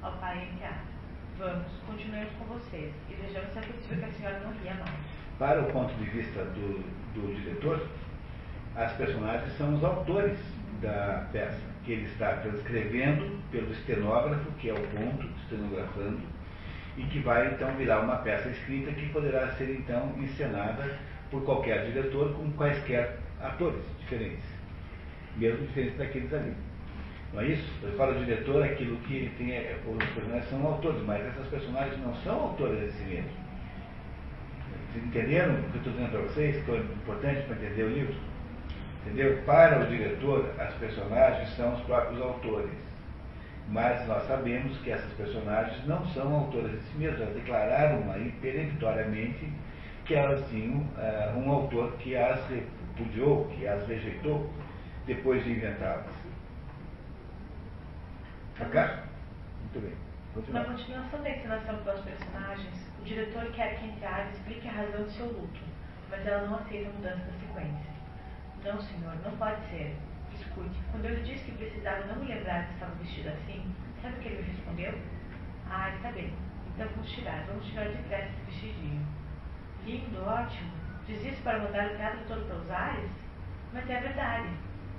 Ao 0.01 0.11
pai 0.17 0.49
teatro. 0.57 0.97
Vamos, 1.37 1.67
continuemos 1.85 2.33
com 2.33 2.45
vocês 2.45 2.93
e 3.09 3.13
vejamos 3.13 3.53
se 3.53 3.59
é 3.59 3.61
possível 3.61 3.99
que 3.99 4.05
a 4.05 4.11
senhora 4.11 4.39
não 4.41 4.51
ria 4.51 4.73
mais. 4.73 4.99
Para 5.39 5.61
o 5.61 5.71
ponto 5.71 5.93
de 5.93 6.05
vista 6.09 6.43
do, 6.43 6.83
do 7.13 7.35
diretor, 7.35 7.87
as 8.75 8.91
personagens 8.97 9.57
são 9.57 9.75
os 9.75 9.83
autores 9.83 10.37
da 10.81 11.25
peça, 11.31 11.76
que 11.87 11.93
ele 11.93 12.05
está 12.05 12.33
transcrevendo 12.33 13.39
pelo 13.49 13.71
estenógrafo, 13.71 14.51
que 14.59 14.69
é 14.69 14.73
o 14.73 14.87
ponto, 14.89 15.25
estenografando, 15.43 16.19
e 16.97 17.03
que 17.03 17.19
vai 17.19 17.47
então 17.47 17.73
virar 17.77 18.01
uma 18.01 18.17
peça 18.17 18.49
escrita 18.49 18.91
que 18.91 19.07
poderá 19.09 19.47
ser 19.53 19.69
então 19.69 20.13
encenada 20.19 20.99
por 21.31 21.45
qualquer 21.45 21.85
diretor 21.85 22.33
com 22.33 22.51
quaisquer 22.51 23.17
atores 23.41 23.81
diferentes, 24.01 24.43
mesmo 25.37 25.65
diferentes 25.65 25.97
daqueles 25.97 26.33
ali. 26.33 26.53
Não 27.33 27.41
é 27.41 27.45
isso? 27.45 27.71
Eu 27.81 27.93
falo 27.93 28.19
diretor, 28.19 28.61
aquilo 28.63 28.97
que 28.97 29.15
ele 29.15 29.31
tem, 29.37 29.53
é, 29.53 29.79
os 29.85 30.05
personagens 30.09 30.49
são 30.49 30.67
autores, 30.67 31.01
mas 31.05 31.25
essas 31.25 31.47
personagens 31.47 31.97
não 32.01 32.13
são 32.17 32.35
autores 32.35 32.81
de 32.81 32.91
si 32.91 33.23
entenderam 34.97 35.53
o 35.53 35.57
que 35.57 35.75
eu 35.75 35.77
estou 35.77 35.93
dizendo 35.93 36.11
para 36.11 36.21
vocês, 36.21 36.65
que 36.65 36.71
é 36.71 36.77
importante 36.77 37.41
para 37.43 37.55
entender 37.55 37.83
o 37.83 37.89
livro? 37.89 38.15
Entendeu? 39.07 39.41
Para 39.45 39.79
o 39.79 39.87
diretor, 39.87 40.53
as 40.59 40.73
personagens 40.75 41.55
são 41.55 41.73
os 41.75 41.81
próprios 41.83 42.21
autores. 42.21 42.69
Mas 43.69 44.05
nós 44.05 44.27
sabemos 44.27 44.77
que 44.79 44.91
essas 44.91 45.11
personagens 45.13 45.85
não 45.87 46.05
são 46.07 46.35
autoras 46.35 46.71
de 46.71 46.79
si 46.79 46.97
mesmas, 46.97 47.21
elas 47.21 47.35
declararam 47.35 48.11
aí 48.11 48.31
peremptoriamente 48.41 49.49
que 50.05 50.13
elas 50.13 50.45
tinham 50.49 50.79
uh, 50.79 51.37
um 51.37 51.49
autor 51.51 51.93
que 51.99 52.15
as 52.15 52.39
repudiou, 52.49 53.45
que 53.47 53.65
as 53.65 53.87
rejeitou, 53.87 54.49
depois 55.05 55.43
de 55.43 55.51
inventá-las. 55.51 56.05
Acaso? 58.59 59.03
Muito 59.61 59.79
bem. 59.81 59.93
Continua. 60.33 60.59
Na 60.59 60.65
continuação 60.65 61.23
da 61.23 61.29
encenação 61.29 61.77
pelos 61.77 62.01
personagens, 62.01 62.91
o 62.99 63.03
diretor 63.05 63.45
quer 63.51 63.79
que 63.79 63.87
Entrada 63.87 64.29
explique 64.31 64.67
a 64.67 64.71
razão 64.71 65.03
do 65.03 65.11
seu 65.11 65.25
luto, 65.27 65.59
mas 66.09 66.25
ela 66.25 66.47
não 66.47 66.55
aceita 66.55 66.89
a 66.89 66.93
mudança 66.93 67.25
da 67.25 67.39
sequência. 67.39 67.96
Não, 68.67 68.81
senhor, 68.81 69.15
não 69.23 69.31
pode 69.37 69.61
ser. 69.69 69.95
Escute, 70.33 70.77
quando 70.91 71.05
eu 71.05 71.15
lhe 71.15 71.23
disse 71.23 71.45
que 71.45 71.51
precisava 71.53 72.05
não 72.07 72.17
me 72.17 72.27
lembrar 72.27 72.67
que 72.67 72.73
estava 72.73 72.93
vestido 72.95 73.29
assim, 73.29 73.73
sabe 74.01 74.17
o 74.17 74.19
que 74.19 74.27
ele 74.27 74.41
me 74.41 74.49
respondeu? 74.49 75.01
Ah, 75.69 75.89
está 75.95 76.11
bem. 76.11 76.33
Então 76.67 76.85
vamos 76.89 77.09
tirar, 77.09 77.45
vamos 77.47 77.65
tirar 77.65 77.85
depressa 77.85 78.27
esse 78.27 78.41
vestidinho. 78.51 79.07
Lindo, 79.85 80.21
ótimo. 80.21 80.69
Diz 81.07 81.23
isso 81.23 81.41
para 81.43 81.59
mandar 81.59 81.93
o 81.93 81.95
teatro 81.95 82.19
todo 82.27 82.45
pelos 82.45 82.69
ares? 82.69 83.09
Mas 83.71 83.89
é 83.89 84.01
verdade. 84.01 84.49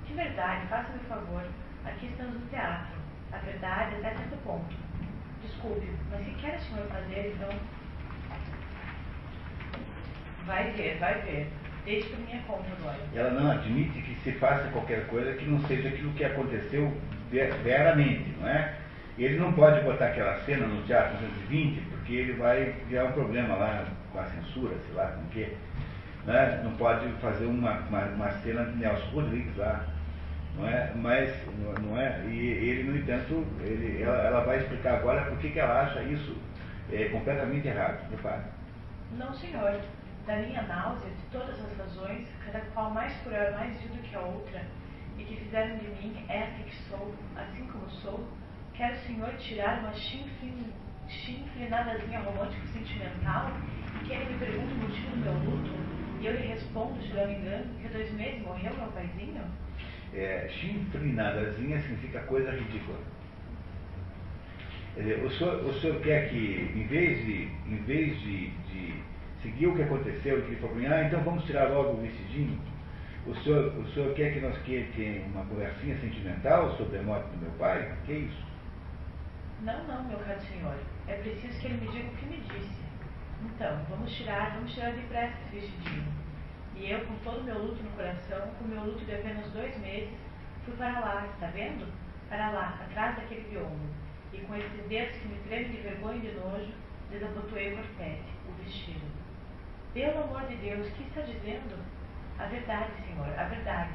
Que 0.07 0.13
verdade? 0.15 0.65
Faça-me 0.65 0.99
favor. 1.03 1.45
Aqui 1.85 2.07
estamos 2.07 2.41
no 2.41 2.47
teatro. 2.47 2.97
A 3.31 3.37
verdade 3.37 3.97
até 3.97 4.15
certo 4.15 4.43
ponto. 4.43 4.75
Desculpe, 5.43 5.95
mas 6.09 6.25
se 6.25 6.31
quer 6.31 6.55
o 6.55 6.59
senhor 6.59 6.87
fazer, 6.87 7.35
então. 7.35 7.49
Vai 10.47 10.71
ver, 10.71 10.97
vai 10.97 11.21
ver. 11.21 11.58
Deixe 11.85 12.09
por 12.09 12.19
minha 12.19 12.41
conta 12.43 12.65
agora. 12.79 12.97
Ela 13.15 13.31
não 13.31 13.51
admite 13.51 14.01
que 14.01 14.15
se 14.23 14.31
faça 14.33 14.69
qualquer 14.69 15.07
coisa 15.07 15.33
que 15.33 15.45
não 15.45 15.59
seja 15.61 15.89
aquilo 15.89 16.11
que 16.13 16.23
aconteceu 16.23 16.91
veramente, 17.31 18.35
não 18.39 18.47
é? 18.47 18.75
Ele 19.17 19.37
não 19.37 19.51
pode 19.51 19.81
botar 19.81 20.07
aquela 20.07 20.39
cena 20.39 20.65
no 20.65 20.81
Teatro 20.83 21.17
220, 21.17 21.81
porque 21.89 22.13
ele 22.13 22.33
vai 22.33 22.73
criar 22.87 23.05
um 23.05 23.11
problema 23.11 23.55
lá 23.55 23.85
com 24.13 24.19
a 24.19 24.25
censura, 24.25 24.75
sei 24.85 24.95
lá, 24.95 25.07
com 25.07 25.21
o 25.21 25.29
quê. 25.29 25.49
Né? 26.25 26.61
Não 26.63 26.71
pode 26.73 27.07
fazer 27.21 27.45
uma, 27.45 27.79
uma, 27.89 28.05
uma 28.05 28.31
cena 28.31 28.63
de 28.65 28.77
Nelson 28.77 29.09
Rodrigues 29.11 29.55
lá, 29.57 29.85
não 30.57 30.67
é? 30.67 30.91
Mas, 30.95 31.33
não 31.81 31.99
é? 31.99 32.21
E 32.27 32.37
ele, 32.37 32.83
no 32.83 32.97
entanto, 32.97 33.45
ele, 33.61 34.01
ela, 34.01 34.23
ela 34.23 34.39
vai 34.41 34.59
explicar 34.59 34.95
agora 34.95 35.25
por 35.25 35.37
que, 35.39 35.49
que 35.49 35.59
ela 35.59 35.81
acha 35.81 36.01
isso 36.03 36.37
é, 36.91 37.05
completamente 37.05 37.67
errado. 37.67 38.09
Repare. 38.11 38.43
Não, 39.17 39.33
senhor. 39.33 39.81
Da 40.29 40.35
minha 40.35 40.61
náusea, 40.61 41.09
de 41.09 41.23
todas 41.31 41.59
as 41.59 41.75
razões, 41.75 42.27
cada 42.45 42.59
qual 42.67 42.91
mais 42.91 43.11
cruel, 43.23 43.51
mais 43.53 43.75
vil 43.81 43.89
do 43.95 44.01
que 44.03 44.15
a 44.15 44.19
outra, 44.19 44.61
e 45.17 45.23
que 45.23 45.35
fizeram 45.37 45.75
de 45.79 45.87
mim 45.87 46.23
esta 46.29 46.61
que 46.61 46.75
sou, 46.87 47.15
assim 47.35 47.65
como 47.65 47.89
sou, 47.89 48.29
quer 48.75 48.91
o 48.91 48.97
senhor 48.97 49.33
tirar 49.37 49.79
uma 49.79 49.91
chinfrinadazinha 51.07 52.19
romântico-sentimental 52.19 53.53
e 53.95 54.05
que 54.05 54.13
ele 54.13 54.31
me 54.31 54.37
pergunte 54.37 54.71
o 54.71 54.77
motivo 54.77 55.09
do 55.09 55.17
meu 55.17 55.33
luto, 55.33 55.71
e 56.21 56.27
eu 56.27 56.33
lhe 56.33 56.45
respondo, 56.49 57.01
se 57.01 57.11
não 57.11 57.25
me 57.25 57.33
engano, 57.33 57.65
que 57.81 57.87
dois 57.87 58.13
meses 58.13 58.43
morreu 58.43 58.71
meu 58.75 58.91
paizinho? 58.91 59.41
É, 60.13 60.47
chinfrinadazinha 60.47 61.81
significa 61.81 62.19
coisa 62.19 62.51
ridícula. 62.51 62.99
Dizer, 64.95 65.25
o, 65.25 65.31
senhor, 65.31 65.65
o 65.65 65.73
senhor 65.79 65.99
quer 66.01 66.29
que, 66.29 66.71
em 66.75 66.85
vez 66.85 67.25
de, 67.25 67.49
em 67.65 67.77
vez 67.85 68.19
de, 68.21 68.51
de 69.39 69.43
seguir 69.43 69.67
o 69.67 69.75
que 69.75 69.83
aconteceu, 69.83 70.41
que 70.41 70.51
ele 70.51 70.55
falou, 70.57 70.77
ah, 70.77 71.03
então 71.03 71.21
vamos 71.23 71.43
tirar 71.45 71.69
logo 71.69 71.93
o 71.93 72.01
vestidinho, 72.01 72.59
o 73.25 73.35
senhor, 73.35 73.77
o 73.77 73.87
senhor 73.91 74.13
quer 74.15 74.33
que 74.33 74.39
nós 74.39 74.57
tenhamos 74.63 75.27
uma 75.27 75.45
conversinha 75.45 75.97
sentimental 75.99 76.75
sobre 76.77 76.97
a 76.97 77.03
morte 77.03 77.29
do 77.29 77.37
meu 77.37 77.51
pai? 77.51 77.95
Que 78.05 78.13
isso? 78.13 78.43
Não, 79.61 79.83
não, 79.87 80.03
meu 80.05 80.17
caro 80.19 80.39
senhor. 80.41 80.75
É 81.07 81.15
preciso 81.15 81.59
que 81.59 81.67
ele 81.67 81.85
me 81.85 81.91
diga 81.91 82.07
o 82.07 82.15
que 82.15 82.25
me 82.25 82.37
disse. 82.37 82.79
Então, 83.43 83.85
vamos 83.89 84.11
tirar, 84.15 84.55
vamos 84.55 84.73
tirar 84.73 84.93
depressa 84.93 85.33
esse 85.45 85.59
vestidinho. 85.59 86.07
E 86.75 86.91
eu, 86.91 87.05
com 87.05 87.15
todo 87.25 87.41
o 87.41 87.43
meu 87.43 87.57
luto 87.59 87.83
no 87.83 87.89
coração, 87.91 88.47
com 88.57 88.65
meu 88.65 88.83
luto 88.83 89.03
de 89.03 89.13
apenas 89.13 89.51
dois 89.51 89.77
meses, 89.79 90.09
fui 90.63 90.73
para 90.75 90.99
lá, 90.99 91.27
está 91.33 91.47
vendo? 91.47 91.91
Para 92.29 92.51
lá, 92.51 92.79
atrás 92.81 93.17
daquele 93.17 93.49
biombo. 93.49 93.89
E 94.33 94.37
com 94.39 94.55
esses 94.55 94.87
dedos 94.87 95.17
que 95.17 95.27
me 95.27 95.37
tremem 95.39 95.71
de 95.71 95.81
vergonha 95.81 96.17
e 96.17 96.21
de 96.21 96.31
nojo, 96.35 96.71
desabotoei 97.11 97.73
o 97.73 97.77
corpete, 97.77 98.31
o 98.47 98.63
vestido. 98.63 99.08
Pelo 99.93 100.23
amor 100.23 100.41
de 100.47 100.55
Deus, 100.57 100.87
o 100.87 100.91
que 100.91 101.03
está 101.03 101.21
dizendo? 101.21 101.75
A 102.37 102.45
verdade, 102.45 102.91
senhor, 103.05 103.27
a 103.37 103.43
verdade. 103.45 103.91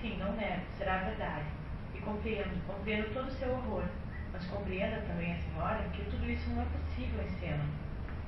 Sim, 0.00 0.16
não 0.18 0.32
nego, 0.34 0.62
será 0.78 1.00
a 1.00 1.04
verdade. 1.04 1.46
E 1.94 1.98
compreendo, 1.98 2.66
compreendo 2.66 3.12
todo 3.12 3.26
o 3.26 3.32
seu 3.32 3.50
horror. 3.50 3.84
Mas 4.32 4.46
compreenda 4.46 5.02
também 5.08 5.32
a 5.32 5.38
senhora 5.38 5.84
que 5.92 6.04
tudo 6.04 6.30
isso 6.30 6.48
não 6.50 6.62
é 6.62 6.66
possível 6.66 7.22
em 7.24 7.30
cena. 7.40 7.64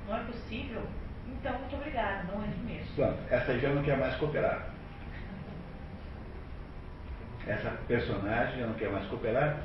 Não 0.09 0.17
é 0.17 0.25
possível? 0.25 0.83
Então, 1.29 1.59
muito 1.59 1.77
obrigada, 1.77 2.25
não 2.25 2.45
entro 2.45 2.63
nisso. 2.65 2.93
Pronto, 2.97 3.19
essa 3.31 3.59
já 3.59 3.69
não 3.71 3.83
quer 3.83 3.97
mais 3.97 4.15
cooperar. 4.17 4.67
Essa 7.47 7.71
personagem 7.89 8.61
já 8.61 8.67
não 8.67 8.75
quer 8.75 8.91
mais 8.91 9.07
cooperar, 9.07 9.59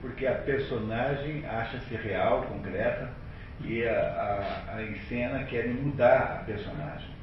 porque 0.00 0.26
a 0.26 0.34
personagem 0.34 1.46
acha-se 1.46 1.94
real, 1.96 2.42
concreta, 2.42 3.10
e 3.60 3.86
a, 3.86 4.66
a, 4.68 4.76
a 4.76 4.82
encena 4.82 5.44
querem 5.44 5.74
mudar 5.74 6.40
a 6.40 6.44
personagem. 6.44 7.14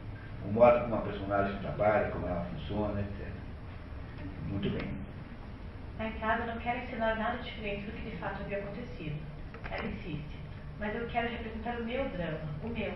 O 0.46 0.52
modo 0.52 0.82
como 0.82 0.96
a 0.96 1.02
personagem 1.02 1.60
trabalha, 1.60 2.12
como 2.12 2.28
ela 2.28 2.46
funciona, 2.46 3.00
etc. 3.02 3.28
Muito 4.48 4.70
bem. 4.70 4.90
A 6.00 6.06
entrada 6.06 6.46
não 6.46 6.60
quer 6.60 6.84
ensinar 6.84 7.16
nada 7.16 7.38
diferente 7.38 7.86
do 7.86 7.92
que 7.92 8.10
de 8.10 8.18
fato 8.18 8.42
havia 8.42 8.58
acontecido. 8.58 9.22
Ela 9.70 9.86
insiste. 9.86 10.40
Mas 10.80 10.96
eu 10.96 11.08
quero 11.08 11.30
representar 11.30 11.80
o 11.80 11.86
meu 11.86 12.10
drama, 12.10 12.50
o 12.64 12.68
meu. 12.70 12.94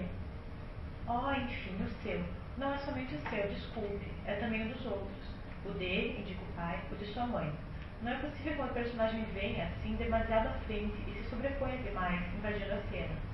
Oh, 1.08 1.32
enfim, 1.32 1.76
o 1.84 2.04
seu. 2.04 2.24
Não 2.58 2.74
é 2.74 2.78
somente 2.80 3.14
o 3.14 3.30
seu, 3.30 3.48
desculpe. 3.48 4.12
É 4.26 4.36
também 4.36 4.66
o 4.66 4.74
dos 4.74 4.86
outros. 4.86 5.36
O 5.66 5.70
dele, 5.72 6.20
indica 6.20 6.42
o 6.42 6.56
pai, 6.56 6.80
o 6.92 6.96
de 6.96 7.06
sua 7.06 7.28
mãe. 7.28 7.54
Não 8.02 8.12
é 8.12 8.16
possível 8.16 8.54
que 8.54 8.62
uma 8.62 8.68
personagem 8.70 9.24
venha 9.34 9.66
assim 9.66 9.96
demasiado 9.96 10.48
à 10.48 10.54
frente 10.66 10.96
e 11.08 11.14
se 11.14 11.30
sobreponha 11.30 11.78
demais, 11.78 12.22
invadindo 12.36 12.74
a 12.74 12.82
cena. 12.90 13.25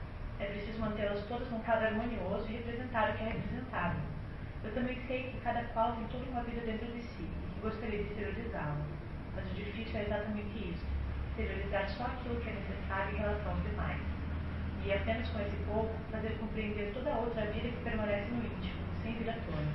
É 0.41 0.45
preciso 0.45 0.79
mantê-las 0.79 1.23
todas 1.27 1.47
num 1.51 1.59
quadro 1.59 1.85
harmonioso 1.85 2.49
e 2.49 2.53
representar 2.53 3.11
o 3.11 3.13
que 3.13 3.23
é 3.23 3.27
representável. 3.27 4.01
Eu 4.63 4.73
também 4.73 4.99
sei 5.05 5.29
que 5.29 5.39
cada 5.41 5.63
qual 5.65 5.95
tem 5.95 6.07
toda 6.07 6.25
uma 6.31 6.41
vida 6.41 6.61
dentro 6.61 6.87
de 6.87 7.03
si 7.03 7.29
e 7.55 7.59
gostaria 7.61 8.01
de 8.01 8.09
exteriorizá-la. 8.09 8.81
Mas 9.35 9.45
o 9.51 9.53
difícil 9.53 9.99
é 9.99 10.01
exatamente 10.01 10.57
isso: 10.57 10.83
exteriorizar 11.29 11.87
só 11.89 12.05
aquilo 12.05 12.41
que 12.41 12.49
é 12.49 12.53
necessário 12.53 13.13
em 13.13 13.17
relação 13.19 13.51
aos 13.51 13.61
demais. 13.61 14.01
E 14.83 14.91
apenas 14.91 15.29
com 15.29 15.39
esse 15.41 15.57
pouco, 15.57 15.93
fazer 16.09 16.35
compreender 16.39 16.91
toda 16.91 17.13
a 17.13 17.19
outra 17.19 17.45
vida 17.45 17.69
que 17.69 17.83
permanece 17.83 18.31
no 18.31 18.43
íntimo, 18.43 18.81
sem 19.03 19.13
vir 19.13 19.29
à 19.29 19.33
tona. 19.33 19.71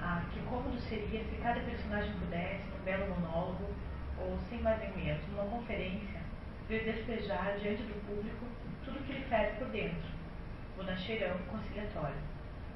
Ah, 0.00 0.24
que 0.32 0.40
cômodo 0.40 0.80
seria 0.80 1.22
se 1.22 1.36
cada 1.36 1.60
personagem 1.60 2.12
pudesse, 2.14 2.64
num 2.70 2.84
belo 2.84 3.14
monólogo, 3.14 3.70
ou 4.18 4.36
sem 4.48 4.60
mais 4.62 4.80
nem 4.80 5.04
menos, 5.04 5.22
numa 5.28 5.44
conferência, 5.44 6.20
ver 6.68 6.82
despejar 6.82 7.56
diante 7.60 7.84
do 7.84 7.94
público 8.04 8.55
tudo 8.86 9.04
que 9.04 9.14
lhe 9.14 9.24
fere 9.24 9.56
por 9.58 9.66
dentro, 9.68 10.08
bonacheirão 10.76 11.36
conciliatório. 11.50 12.22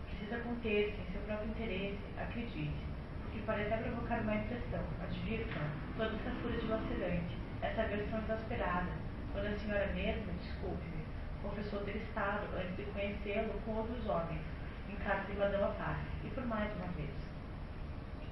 Precisa 0.09 0.41
conter-se 0.41 1.01
em 1.01 1.13
seu 1.13 1.21
próprio 1.23 1.51
interesse, 1.51 2.01
acredite, 2.19 2.85
que 3.33 3.41
pode 3.43 3.63
até 3.63 3.77
provocar 3.77 4.21
uma 4.23 4.35
impressão, 4.35 4.83
advirtam, 5.01 5.63
toda 5.97 6.17
essa 6.17 6.31
fúria 6.43 6.59
de 6.59 6.67
lacerante, 6.67 7.39
essa 7.63 7.83
aversão 7.83 8.19
exasperada, 8.19 8.91
quando 9.33 9.47
a 9.47 9.59
senhora 9.59 9.87
mesma, 9.95 10.33
desculpe-me, 10.33 11.05
confessou 11.43 11.85
ter 11.85 11.97
estado, 11.97 12.49
antes 12.57 12.77
de 12.77 12.85
conhecê-lo, 12.91 13.55
com 13.65 13.71
outros 13.71 14.05
homens, 14.09 14.43
em 14.91 14.97
casa 14.97 15.25
de 15.31 15.39
Madame 15.39 15.73
Paz, 15.79 15.99
e 16.25 16.29
por 16.31 16.45
mais 16.45 16.75
uma 16.77 16.89
vez. 16.89 17.15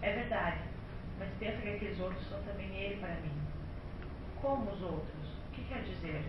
É 0.02 0.12
verdade. 0.14 0.62
mas 1.18 1.28
pensa 1.38 1.60
que 1.62 1.68
aqueles 1.68 2.00
outros 2.00 2.28
são 2.28 2.42
também 2.42 2.74
ele 2.76 3.00
para 3.00 3.14
mim. 3.20 3.32
Como 4.40 4.70
os 4.70 4.82
outros? 4.82 5.28
O 5.48 5.52
que 5.52 5.62
quer 5.64 5.82
dizer? 5.82 6.24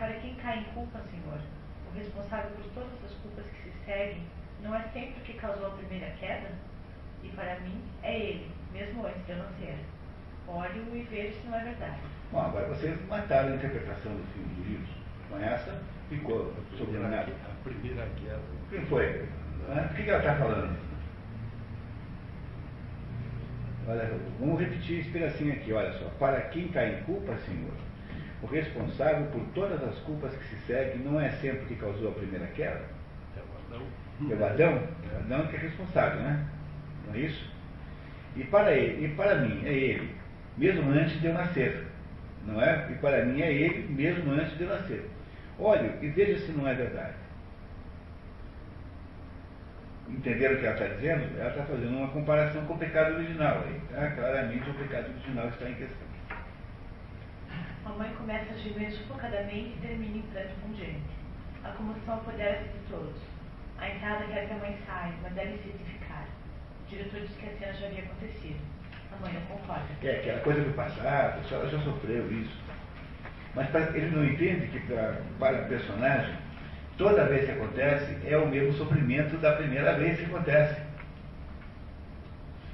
Para 0.00 0.14
quem 0.14 0.34
cai 0.36 0.60
em 0.60 0.64
culpa, 0.72 0.98
Senhor, 1.10 1.38
o 1.92 1.98
responsável 1.98 2.50
por 2.52 2.64
todas 2.72 3.04
as 3.04 3.12
culpas 3.18 3.44
que 3.44 3.70
se 3.70 3.84
seguem 3.84 4.22
não 4.62 4.74
é 4.74 4.82
sempre 4.94 5.20
o 5.20 5.24
que 5.24 5.34
causou 5.34 5.66
a 5.66 5.70
primeira 5.72 6.06
queda? 6.18 6.52
E 7.22 7.28
para 7.28 7.60
mim 7.60 7.82
é 8.02 8.18
ele, 8.18 8.50
mesmo 8.72 9.06
antes 9.06 9.26
de 9.26 9.32
eu 9.32 9.36
nascer. 9.36 9.76
Olhe-o 10.48 10.96
e 10.96 11.02
veja 11.02 11.34
se 11.34 11.46
não 11.46 11.54
é 11.54 11.64
verdade. 11.64 12.00
Bom, 12.32 12.40
agora 12.40 12.68
vocês 12.68 12.98
mataram 13.08 13.52
a 13.52 13.56
interpretação 13.56 14.12
do 14.12 14.24
filme 14.32 14.54
do 14.54 14.70
livro. 14.70 14.88
Com 15.28 15.38
essa, 15.38 15.82
ficou 16.08 16.54
sublinhado. 16.78 17.32
A 17.32 17.62
primeira 17.62 18.08
queda. 18.16 18.40
Quem 18.70 18.86
foi? 18.86 19.28
O 19.28 19.94
que 19.94 20.08
ela 20.08 20.18
está 20.18 20.34
falando? 20.36 20.78
Olha, 23.86 24.18
vamos 24.38 24.60
repetir 24.60 25.00
esse 25.00 25.10
pedacinho 25.10 25.52
aqui, 25.52 25.74
olha 25.74 25.92
só. 25.92 26.06
Para 26.18 26.40
quem 26.48 26.68
cai 26.68 26.94
em 26.94 27.02
culpa, 27.02 27.36
Senhor, 27.36 27.74
o 28.42 28.46
responsável 28.46 29.26
por 29.26 29.40
todas 29.54 29.82
as 29.82 29.98
culpas 30.00 30.32
que 30.34 30.44
se 30.44 30.56
seguem 30.66 30.98
não 30.98 31.20
é 31.20 31.30
sempre 31.32 31.64
o 31.64 31.66
que 31.66 31.74
causou 31.76 32.08
a 32.08 32.14
primeira 32.14 32.46
queda? 32.48 32.82
É 34.30 34.34
o 34.34 34.44
Adão? 34.44 34.82
É 35.10 35.14
o 35.14 35.18
Adão 35.18 35.46
que 35.48 35.56
é 35.56 35.58
responsável, 35.58 36.20
né? 36.20 36.46
Não 37.06 37.14
é 37.14 37.18
isso? 37.18 37.50
E 38.36 38.44
para 38.44 38.72
ele, 38.72 39.06
e 39.06 39.08
para 39.14 39.36
mim, 39.36 39.62
é 39.66 39.72
ele, 39.72 40.14
mesmo 40.56 40.90
antes 40.90 41.20
de 41.20 41.26
eu 41.26 41.34
nascer. 41.34 41.86
Não 42.46 42.60
é? 42.62 42.88
E 42.90 42.94
para 42.94 43.24
mim 43.24 43.42
é 43.42 43.52
ele, 43.52 43.88
mesmo 43.92 44.32
antes 44.32 44.56
de 44.56 44.64
eu 44.64 44.68
nascer. 44.70 45.10
Olhe 45.58 45.90
e 46.00 46.08
veja 46.08 46.38
se 46.46 46.52
não 46.52 46.66
é 46.66 46.74
verdade. 46.74 47.14
Entenderam 50.08 50.56
o 50.56 50.58
que 50.58 50.66
ela 50.66 50.74
está 50.74 50.94
dizendo? 50.94 51.38
Ela 51.38 51.50
está 51.50 51.62
fazendo 51.64 51.96
uma 51.96 52.08
comparação 52.08 52.64
com 52.64 52.74
o 52.74 52.78
pecado 52.78 53.14
original. 53.14 53.62
Aí, 53.66 53.80
tá? 53.90 54.10
Claramente 54.12 54.70
o 54.70 54.74
pecado 54.74 55.10
original 55.10 55.48
está 55.48 55.68
em 55.68 55.74
questão. 55.74 56.09
A 57.84 57.88
mãe 57.90 58.12
começa 58.14 58.52
a 58.52 58.56
gemer 58.56 58.92
sufocadamente 58.92 59.74
e 59.76 59.78
termina 59.80 60.18
em 60.18 60.22
pranto 60.32 60.54
pungente. 60.62 61.10
A 61.64 61.70
comoção 61.70 62.14
apodera-se 62.14 62.64
de 62.64 62.78
todos. 62.90 63.16
A 63.78 63.88
entrada 63.88 64.24
quer 64.26 64.46
que 64.46 64.52
a 64.52 64.56
mãe 64.56 64.78
saia, 64.86 65.14
mas 65.22 65.32
deve 65.34 65.58
se 65.58 65.72
ficar. 65.84 66.26
O 66.84 66.88
diretor 66.88 67.20
diz 67.20 67.36
que 67.36 67.46
a 67.46 67.58
cena 67.58 67.72
já 67.72 67.86
havia 67.86 68.04
acontecido. 68.04 68.60
A 69.12 69.16
mãe 69.20 69.32
não 69.32 69.42
concorda. 69.42 69.86
É, 70.02 70.16
aquela 70.16 70.40
coisa 70.40 70.62
do 70.62 70.74
passado, 70.74 71.40
a 71.40 71.44
senhora 71.44 71.68
já 71.68 71.78
sofreu 71.80 72.30
isso. 72.32 72.60
Mas 73.54 73.74
ele 73.94 74.10
não 74.10 74.24
entende 74.24 74.66
que 74.68 74.80
para 75.38 75.62
o 75.64 75.68
personagem 75.68 76.50
toda 77.00 77.24
vez 77.24 77.46
que 77.46 77.52
acontece, 77.52 78.18
é 78.26 78.36
o 78.36 78.46
mesmo 78.46 78.74
sofrimento 78.74 79.38
da 79.38 79.52
primeira 79.52 79.94
vez 79.94 80.18
que 80.18 80.26
acontece. 80.26 80.76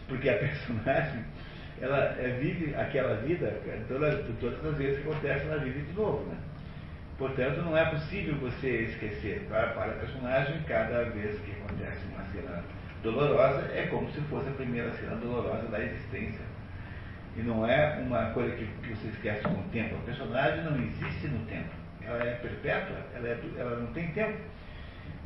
Porque 0.09 0.29
a 0.29 0.35
personagem, 0.39 1.25
ela 1.81 2.17
é, 2.19 2.39
vive 2.41 2.75
aquela 2.75 3.15
vida 3.17 3.61
toda, 3.89 4.25
todas 4.41 4.65
as 4.65 4.79
vezes 4.79 5.03
que 5.03 5.09
acontece, 5.09 5.47
ela 5.47 5.59
vive 5.59 5.81
de 5.81 5.93
novo. 5.93 6.25
Né? 6.27 6.37
Portanto, 7.19 7.63
não 7.63 7.77
é 7.77 7.85
possível 7.87 8.35
você 8.37 8.83
esquecer. 8.83 9.47
Para, 9.49 9.69
para 9.69 9.93
a 9.93 9.97
personagem, 9.97 10.63
cada 10.63 11.05
vez 11.05 11.39
que 11.41 11.53
acontece 11.53 12.01
uma 12.13 12.25
cena 12.27 12.63
dolorosa, 13.03 13.71
é 13.73 13.87
como 13.91 14.11
se 14.11 14.21
fosse 14.23 14.49
a 14.49 14.53
primeira 14.53 14.91
cena 14.93 15.17
dolorosa 15.17 15.69
da 15.69 15.81
existência. 15.81 16.45
E 17.37 17.43
não 17.43 17.67
é 17.67 17.99
uma 18.01 18.31
coisa 18.31 18.55
que, 18.57 18.67
que 18.67 18.95
você 18.95 19.09
esquece 19.09 19.43
com 19.43 19.55
o 19.55 19.63
tempo. 19.73 19.95
A 19.97 20.07
personagem 20.07 20.65
não 20.65 20.77
existe 20.83 21.29
no 21.29 21.45
tempo 21.47 21.87
ela 22.07 22.25
é 22.25 22.35
perpétua, 22.37 22.97
ela, 23.15 23.29
é, 23.29 23.39
ela 23.59 23.77
não 23.81 23.87
tem 23.89 24.09
tempo. 24.13 24.39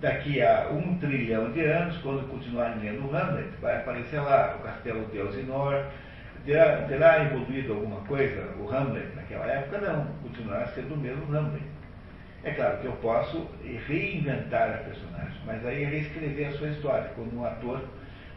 Daqui 0.00 0.42
a 0.42 0.70
um 0.70 0.98
trilhão 0.98 1.52
de 1.52 1.60
anos, 1.60 1.98
quando 1.98 2.26
continuarem 2.28 2.80
lendo 2.80 3.14
Hamlet, 3.14 3.50
vai 3.60 3.76
aparecer 3.76 4.20
lá 4.20 4.56
o 4.58 4.62
castelo 4.62 5.04
de 5.06 5.18
Elsinore, 5.18 5.84
terá, 6.44 6.82
terá 6.82 7.24
evoluído 7.24 7.74
alguma 7.74 8.00
coisa 8.02 8.54
o 8.58 8.68
Hamlet 8.68 9.14
naquela 9.14 9.46
época? 9.46 9.78
Não, 9.80 10.06
continuará 10.22 10.66
sendo 10.68 10.94
o 10.94 10.98
mesmo 10.98 11.24
Hamlet. 11.34 11.64
É 12.42 12.52
claro 12.52 12.78
que 12.78 12.86
eu 12.86 12.92
posso 12.92 13.46
reinventar 13.86 14.70
a 14.70 14.78
personagem, 14.78 15.38
mas 15.44 15.64
aí 15.66 15.84
é 15.84 15.86
reescrever 15.86 16.48
a 16.48 16.52
sua 16.52 16.68
história, 16.68 17.10
quando 17.14 17.36
um 17.36 17.44
ator, 17.44 17.84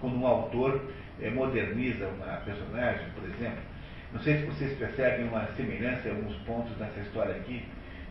quando 0.01 0.17
um 0.17 0.27
autor 0.27 0.81
é, 1.21 1.29
moderniza 1.29 2.07
uma 2.07 2.37
personagem, 2.37 3.05
por 3.15 3.23
exemplo. 3.29 3.61
Não 4.11 4.19
sei 4.19 4.39
se 4.39 4.45
vocês 4.45 4.77
percebem 4.77 5.27
uma 5.27 5.47
semelhança 5.55 6.07
em 6.07 6.11
alguns 6.11 6.35
pontos 6.43 6.77
nessa 6.77 6.99
história 6.99 7.35
aqui, 7.35 7.65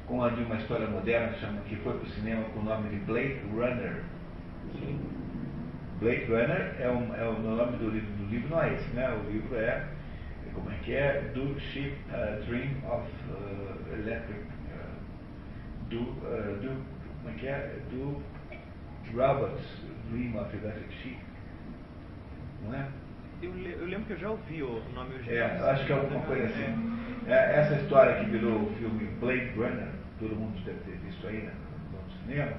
com 0.07 0.23
a 0.23 0.31
de 0.31 0.43
uma 0.43 0.57
história 0.57 0.87
moderna 0.87 1.33
que 1.69 1.77
foi 1.77 1.93
para 1.93 2.07
o 2.07 2.11
cinema 2.11 2.43
com 2.55 2.61
o 2.61 2.65
nome 2.65 2.89
de 2.89 2.97
Blade 3.05 3.41
Runner. 3.53 4.03
Sim. 4.73 4.99
Blade 6.01 6.25
Runner 6.25 6.75
é, 6.81 6.89
um, 6.89 7.15
é 7.15 7.25
o 7.25 7.39
nome 7.39 7.77
do 7.77 7.91
livro, 7.91 8.09
livro 8.33 8.49
não 8.51 8.62
é 8.62 8.75
esse, 8.75 8.88
né? 8.90 9.09
O 9.11 9.31
livro 9.31 9.57
é, 9.57 9.87
como 10.55 10.71
é 10.71 10.75
que 10.83 10.95
é? 10.95 11.21
Do 11.35 11.59
Ship 11.61 11.95
uh, 12.09 12.45
Dream 12.47 12.71
of 12.90 13.11
uh, 13.31 13.95
Electric. 13.95 14.40
Uh, 14.40 15.90
do, 15.90 16.01
uh, 16.01 16.59
do, 16.61 16.85
como 17.23 17.35
é 17.35 17.38
que 17.38 17.47
é? 17.47 17.77
Do 17.90 18.23
Robots 19.14 19.83
Dream 20.11 20.37
of 20.37 20.57
Electric 20.57 20.95
Sheep. 20.95 21.18
Não 22.64 22.75
é? 22.75 22.88
Eu, 23.42 23.51
eu, 23.59 23.87
lembro 23.87 24.07
que 24.07 24.12
eu 24.12 24.18
já 24.18 24.31
ouvi 24.31 24.62
o 24.62 24.83
nome 24.95 25.14
original. 25.14 25.37
É, 25.37 25.71
acho 25.71 25.85
que 25.85 25.92
é 25.92 25.97
alguma 25.97 26.21
coisa 26.25 26.45
assim. 26.45 26.92
É, 27.27 27.61
essa 27.61 27.75
história 27.75 28.16
que 28.16 28.31
virou 28.31 28.62
o 28.62 28.75
filme 28.77 29.07
Blade 29.21 29.51
Runner, 29.57 29.88
todo 30.18 30.37
mundo 30.37 30.61
deve 30.64 30.79
ter 30.81 30.97
visto 30.99 31.27
aí 31.27 31.38
né, 31.42 31.53
no 31.92 32.12
cinema, 32.23 32.53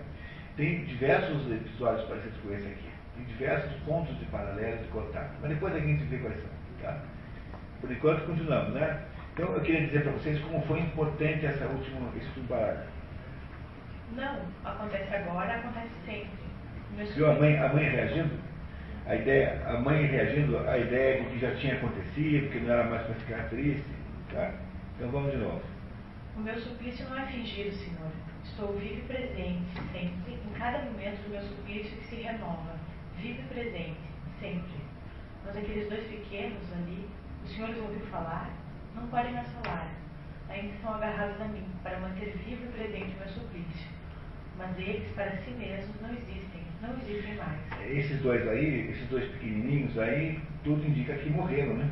tem 0.58 0.84
diversos 0.84 1.50
episódios 1.52 2.06
parecidos 2.08 2.38
com 2.42 2.54
esse 2.54 2.68
aqui. 2.68 2.93
Tem 3.16 3.26
diversos 3.26 3.74
pontos 3.84 4.18
de 4.20 4.26
paralelo 4.26 4.78
de 4.78 4.88
contato. 4.90 5.32
Mas 5.42 5.52
depois 5.52 5.76
a 5.76 5.80
gente 5.80 6.04
vê 6.06 6.18
quais 6.18 6.38
são. 6.38 6.50
Tá? 6.82 7.00
Por 7.80 7.92
enquanto 7.92 8.26
continuamos, 8.26 8.74
né? 8.74 9.04
Então 9.34 9.52
eu 9.54 9.62
queria 9.62 9.88
dizer 9.88 10.04
para 10.04 10.12
vocês 10.12 10.40
como 10.42 10.62
foi 10.64 10.80
importante 10.80 11.46
essa 11.46 11.66
última, 11.66 12.10
esse 12.16 12.28
último 12.28 12.48
parágrafo. 12.48 12.92
Não, 14.16 14.40
acontece 14.64 15.16
agora, 15.16 15.56
acontece 15.56 15.92
sempre. 16.06 16.44
Viu 17.16 17.32
a 17.32 17.34
mãe, 17.36 17.58
a 17.58 17.74
mãe 17.74 17.90
reagindo? 17.90 18.32
A 19.08 19.16
ideia, 19.16 19.62
a 19.68 19.80
mãe 19.80 20.06
reagindo 20.06 20.58
à 20.70 20.78
ideia 20.78 21.24
de 21.24 21.30
que 21.30 21.40
já 21.40 21.56
tinha 21.56 21.76
acontecido, 21.76 22.52
que 22.52 22.60
não 22.60 22.74
era 22.74 22.84
mais 22.84 23.02
para 23.04 23.16
ficar 23.16 23.50
triste. 23.50 23.90
Tá? 24.32 24.54
Então 24.96 25.10
vamos 25.10 25.32
de 25.32 25.38
novo. 25.38 25.62
O 26.38 26.40
meu 26.40 26.56
suplício 26.60 27.10
não 27.10 27.20
é 27.20 27.26
fingido, 27.26 27.72
Senhor. 27.72 28.12
Estou 28.44 28.74
vivo 28.74 29.00
e 29.00 29.02
presente, 29.02 29.74
sempre, 29.92 30.34
em 30.34 30.54
cada 30.58 30.80
momento 30.84 31.24
do 31.24 31.30
meu 31.32 31.42
suplício 31.42 31.98
que 31.98 32.06
se 32.06 32.16
renova. 32.16 32.83
Vivo 33.18 33.40
e 33.40 33.54
presente, 33.54 34.00
sempre. 34.40 34.84
Mas 35.46 35.58
aqueles 35.58 35.90
dois 35.90 36.08
pequenos 36.08 36.74
ali, 36.74 37.10
os 37.44 37.52
senhores 37.52 37.78
ouviram 37.78 38.06
falar, 38.08 38.50
não 38.96 39.08
podem 39.08 39.34
mais 39.34 39.48
falar. 39.50 39.90
Ainda 40.50 40.74
estão 40.74 40.94
agarrados 40.94 41.42
a 41.42 41.46
mim, 41.46 41.66
para 41.82 42.00
manter 42.00 42.38
vivo 42.46 42.66
e 42.66 42.68
presente 42.68 43.16
o 43.16 43.20
meu 43.20 43.30
suplício. 43.30 43.88
Mas 44.58 44.78
eles, 44.78 45.10
para 45.14 45.32
si 45.38 45.52
mesmos, 45.52 46.00
não 46.02 46.12
existem, 46.12 46.62
não 46.82 46.94
existem 47.00 47.36
mais. 47.36 47.60
Esses 47.90 48.22
dois 48.22 48.48
aí, 48.48 48.92
esses 48.92 49.08
dois 49.10 49.26
pequenininhos 49.32 49.98
aí, 49.98 50.40
tudo 50.64 50.86
indica 50.86 51.16
que 51.16 51.30
morreram, 51.30 51.76
né? 51.76 51.90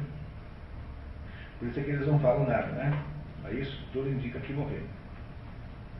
Por 1.58 1.68
isso 1.68 1.80
é 1.80 1.84
que 1.84 1.92
eles 1.92 2.08
não 2.08 2.20
falam 2.20 2.48
nada, 2.48 2.72
né? 2.72 3.04
Mas 3.42 3.58
isso 3.58 3.88
tudo 3.92 4.10
indica 4.10 4.40
que 4.40 4.54
morreram. 4.54 4.88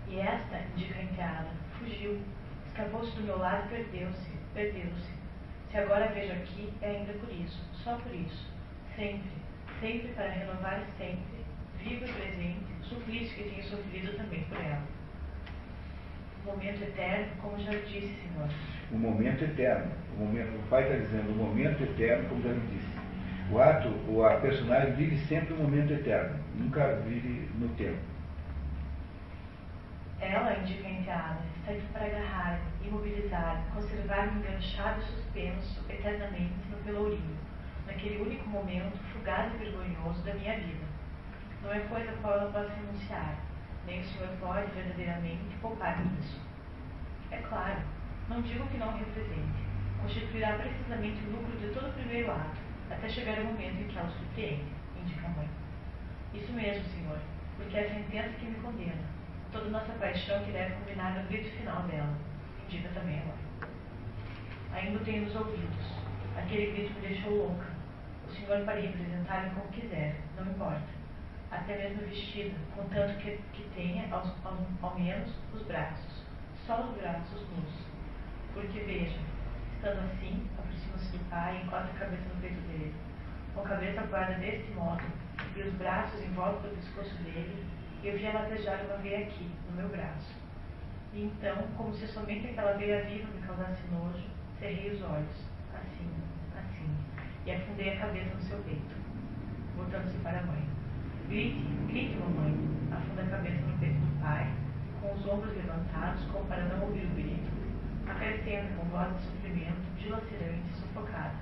E 0.08 0.20
esta, 0.20 0.60
indica 0.76 1.00
a 1.00 1.04
enteada, 1.04 1.48
fugiu, 1.80 2.20
escapou-se 2.68 3.16
do 3.16 3.24
meu 3.24 3.40
lado 3.40 3.66
e 3.68 3.76
perdeu-se, 3.76 4.31
perdeu-se. 4.54 5.12
Se 5.72 5.78
agora 5.78 6.12
vejo 6.14 6.34
aqui, 6.34 6.74
é 6.82 6.90
ainda 6.90 7.14
por 7.14 7.32
isso, 7.34 7.64
só 7.84 7.96
por 7.96 8.14
isso. 8.14 8.50
Sempre, 8.96 9.32
sempre 9.80 10.10
para 10.10 10.30
renovar 10.30 10.86
sempre, 10.98 11.46
vivo 11.80 12.06
e 12.06 12.12
presente, 12.12 12.66
o 12.82 12.86
suplício 12.86 13.36
que 13.36 13.50
tenho 13.50 13.64
sofrido 13.64 14.18
também 14.18 14.44
por 14.44 14.58
ela 14.58 14.84
momento 16.46 16.84
eterno, 16.84 17.28
como 17.42 17.60
já 17.60 17.72
disse, 17.72 18.16
Senhor. 18.16 18.50
O 18.92 18.98
momento 18.98 19.44
eterno. 19.44 19.92
O, 20.18 20.26
momento, 20.26 20.50
o 20.56 20.70
Pai 20.70 20.84
está 20.84 20.96
dizendo 20.96 21.32
o 21.32 21.36
momento 21.36 21.84
eterno, 21.84 22.30
como 22.30 22.42
já 22.44 22.50
lhe 22.50 22.62
disse. 22.72 22.92
O 23.52 23.60
ato, 23.60 23.90
o 24.08 24.26
a 24.26 24.36
personagem 24.36 24.94
vive 24.94 25.18
sempre 25.28 25.54
o 25.54 25.58
momento 25.58 25.94
eterno, 25.94 26.40
nunca 26.58 26.96
vive 27.08 27.50
no 27.60 27.68
tempo. 27.70 27.98
Ela, 30.22 30.56
indica 30.60 30.88
a 30.88 30.92
enteada, 30.92 31.40
aqui 31.68 31.88
para 31.92 32.06
agarrar, 32.06 32.60
imobilizar, 32.84 33.64
conservar-me 33.74 34.40
enganchado 34.40 35.02
e 35.02 35.06
suspenso 35.06 35.84
eternamente 35.90 36.54
no 36.70 36.78
pelourinho, 36.78 37.38
naquele 37.88 38.22
único 38.22 38.48
momento 38.48 38.98
fugaz 39.12 39.52
e 39.56 39.58
vergonhoso 39.58 40.24
da 40.24 40.36
minha 40.36 40.60
vida. 40.60 40.86
Não 41.64 41.74
é 41.74 41.80
coisa 41.80 42.12
a 42.12 42.18
qual 42.18 42.34
ela 42.36 42.52
possa 42.52 42.72
renunciar, 42.72 43.36
nem 43.88 44.00
o 44.00 44.04
senhor 44.04 44.30
pode 44.40 44.72
verdadeiramente 44.72 45.56
poupar 45.60 46.06
nisso. 46.06 46.40
É 47.32 47.38
claro, 47.38 47.82
não 48.30 48.44
digo 48.44 48.68
que 48.68 48.78
não 48.78 48.96
represente. 48.96 49.72
Constituirá 50.02 50.54
precisamente 50.54 51.26
o 51.26 51.32
lucro 51.32 51.58
de 51.58 51.74
todo 51.74 51.90
o 51.90 51.94
primeiro 51.94 52.32
ato, 52.32 52.58
até 52.92 53.10
chegar 53.10 53.40
o 53.40 53.46
momento 53.46 53.82
em 53.82 53.88
que 53.88 53.98
ela 53.98 54.10
surpreende, 54.10 54.72
indica 55.00 55.26
a 55.26 55.32
mãe. 55.32 55.50
Isso 56.34 56.54
mesmo, 56.54 56.84
senhor, 56.86 57.20
porque 57.58 57.76
é 57.76 57.86
a 57.86 57.90
sentença 57.90 58.30
que 58.38 58.46
me 58.46 58.56
condena. 58.56 59.21
Toda 59.52 59.70
nossa 59.70 59.92
paixão 59.94 60.44
que 60.46 60.52
deve 60.52 60.76
culminar 60.76 61.14
no 61.14 61.28
grito 61.28 61.50
final 61.58 61.84
dela, 61.84 62.16
indica 62.66 62.88
também 62.90 63.20
a 63.20 63.26
mãe. 63.26 63.70
Ainda 64.74 65.00
tenho 65.00 65.26
nos 65.26 65.36
ouvidos. 65.36 66.02
Aquele 66.38 66.72
grito 66.72 66.94
me 66.94 67.08
deixou 67.08 67.36
louca. 67.36 67.66
O 68.26 68.32
senhor 68.32 68.64
pode 68.64 68.88
representar-me 68.88 69.50
como 69.50 69.68
quiser, 69.74 70.16
não 70.38 70.50
importa. 70.50 70.88
Até 71.52 71.78
mesmo 71.78 72.08
vestido, 72.08 72.56
contanto 72.74 73.18
que, 73.20 73.38
que 73.52 73.70
tenha 73.76 74.08
ao, 74.10 74.26
ao, 74.46 74.58
ao 74.82 74.98
menos 74.98 75.30
os 75.54 75.62
braços. 75.64 76.24
Só 76.66 76.84
os 76.84 76.96
braços 76.96 77.42
nus. 77.50 77.92
Porque 78.54 78.80
veja, 78.80 79.20
estando 79.76 80.00
assim, 80.00 80.48
aproxima-se 80.58 81.18
do 81.18 81.30
pai 81.30 81.58
e 81.58 81.66
encosta 81.66 81.92
a 81.92 82.00
cabeça 82.00 82.24
no 82.34 82.40
peito 82.40 82.62
dele. 82.68 82.94
Com 83.54 83.62
a 83.62 83.68
cabeça 83.68 84.00
apoiada 84.00 84.36
deste 84.36 84.72
modo, 84.72 85.04
e 85.58 85.62
os 85.62 85.74
braços 85.74 86.22
em 86.22 86.32
volta 86.32 86.70
do 86.70 86.76
pescoço 86.78 87.16
dele, 87.24 87.66
eu 88.08 88.18
via 88.18 88.34
latejar 88.34 88.84
uma 88.86 88.98
veia 88.98 89.28
aqui, 89.28 89.50
no 89.70 89.78
meu 89.78 89.90
braço. 89.90 90.34
E 91.14 91.24
então, 91.24 91.56
como 91.78 91.94
se 91.94 92.08
somente 92.08 92.48
aquela 92.48 92.74
veia 92.74 93.04
viva 93.04 93.28
me 93.32 93.46
causasse 93.46 93.82
nojo, 93.92 94.24
cerrei 94.60 94.92
os 94.92 95.02
olhos, 95.04 95.46
assim, 95.74 96.10
assim, 96.58 96.96
e 97.46 97.52
afundei 97.52 97.94
a 97.94 98.00
cabeça 98.00 98.34
no 98.34 98.42
seu 98.42 98.58
peito, 98.60 98.96
voltando-se 99.76 100.18
para 100.20 100.40
a 100.40 100.44
mãe. 100.44 100.64
Grite, 101.28 101.66
grite, 101.88 102.16
mamãe, 102.16 102.56
afunda 102.92 103.24
a 103.24 103.38
cabeça 103.38 103.62
no 103.66 103.78
peito 103.78 104.00
do 104.00 104.22
pai, 104.22 104.52
com 105.02 105.14
os 105.14 105.26
ombros 105.28 105.56
levantados, 105.56 106.24
como 106.32 106.46
para 106.46 106.64
não 106.66 106.84
ouvir 106.86 107.06
o 107.06 107.16
grito, 107.16 107.52
acrescenta 108.08 108.74
com 108.76 108.86
voz 108.86 109.14
de 109.18 109.24
sofrimento, 109.24 109.82
dilacerante, 110.00 110.74
sufocada. 110.74 111.36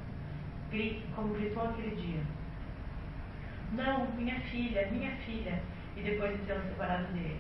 Grite, 0.72 1.06
como 1.16 1.34
gritou 1.34 1.64
aquele 1.64 1.96
dia. 1.96 2.22
Não, 3.74 4.12
minha 4.14 4.40
filha, 4.42 4.88
minha 4.92 5.12
filha, 5.18 5.62
e 6.00 6.04
depois 6.04 6.32
de 6.32 6.46
tê-la 6.46 6.62
separado 6.62 7.14
dele. 7.14 7.40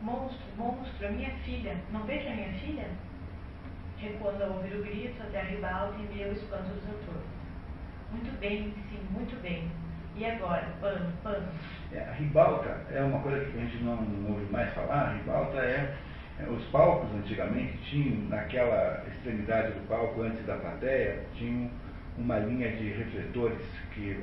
Monstro, 0.00 0.46
monstro, 0.56 1.06
a 1.06 1.10
minha 1.10 1.30
filha, 1.44 1.76
não 1.92 2.04
vejo 2.04 2.28
a 2.28 2.34
minha 2.34 2.52
filha? 2.54 2.88
Recuando 3.98 4.44
ao 4.44 4.52
ouvir 4.52 4.76
o 4.76 4.82
grito, 4.82 5.22
até 5.22 5.40
a 5.40 5.44
ribalta 5.44 5.96
e 5.98 6.14
meio 6.14 6.32
espanto 6.32 6.70
dos 6.70 6.88
autores. 6.88 7.28
Muito 8.12 8.40
bem, 8.40 8.72
sim, 8.88 9.00
muito 9.10 9.40
bem. 9.42 9.68
E 10.16 10.24
agora, 10.24 10.66
pano, 10.80 11.12
pano. 11.22 11.48
É, 11.92 12.00
a 12.00 12.12
ribalta 12.12 12.68
é 12.90 13.02
uma 13.02 13.20
coisa 13.20 13.44
que 13.44 13.58
a 13.58 13.60
gente 13.60 13.82
não, 13.82 13.96
não 13.96 14.30
ouve 14.32 14.50
mais 14.50 14.72
falar. 14.72 15.10
A 15.10 15.12
ribalta 15.14 15.58
é, 15.58 15.94
é, 16.40 16.48
Os 16.48 16.64
palcos 16.66 17.12
antigamente 17.14 17.76
tinham, 17.90 18.28
naquela 18.28 19.04
extremidade 19.08 19.72
do 19.72 19.86
palco, 19.88 20.22
antes 20.22 20.44
da 20.46 20.56
plateia, 20.56 21.24
tinham 21.34 21.70
uma 22.16 22.38
linha 22.38 22.70
de 22.70 22.90
refletores 22.90 23.60
que, 23.92 24.20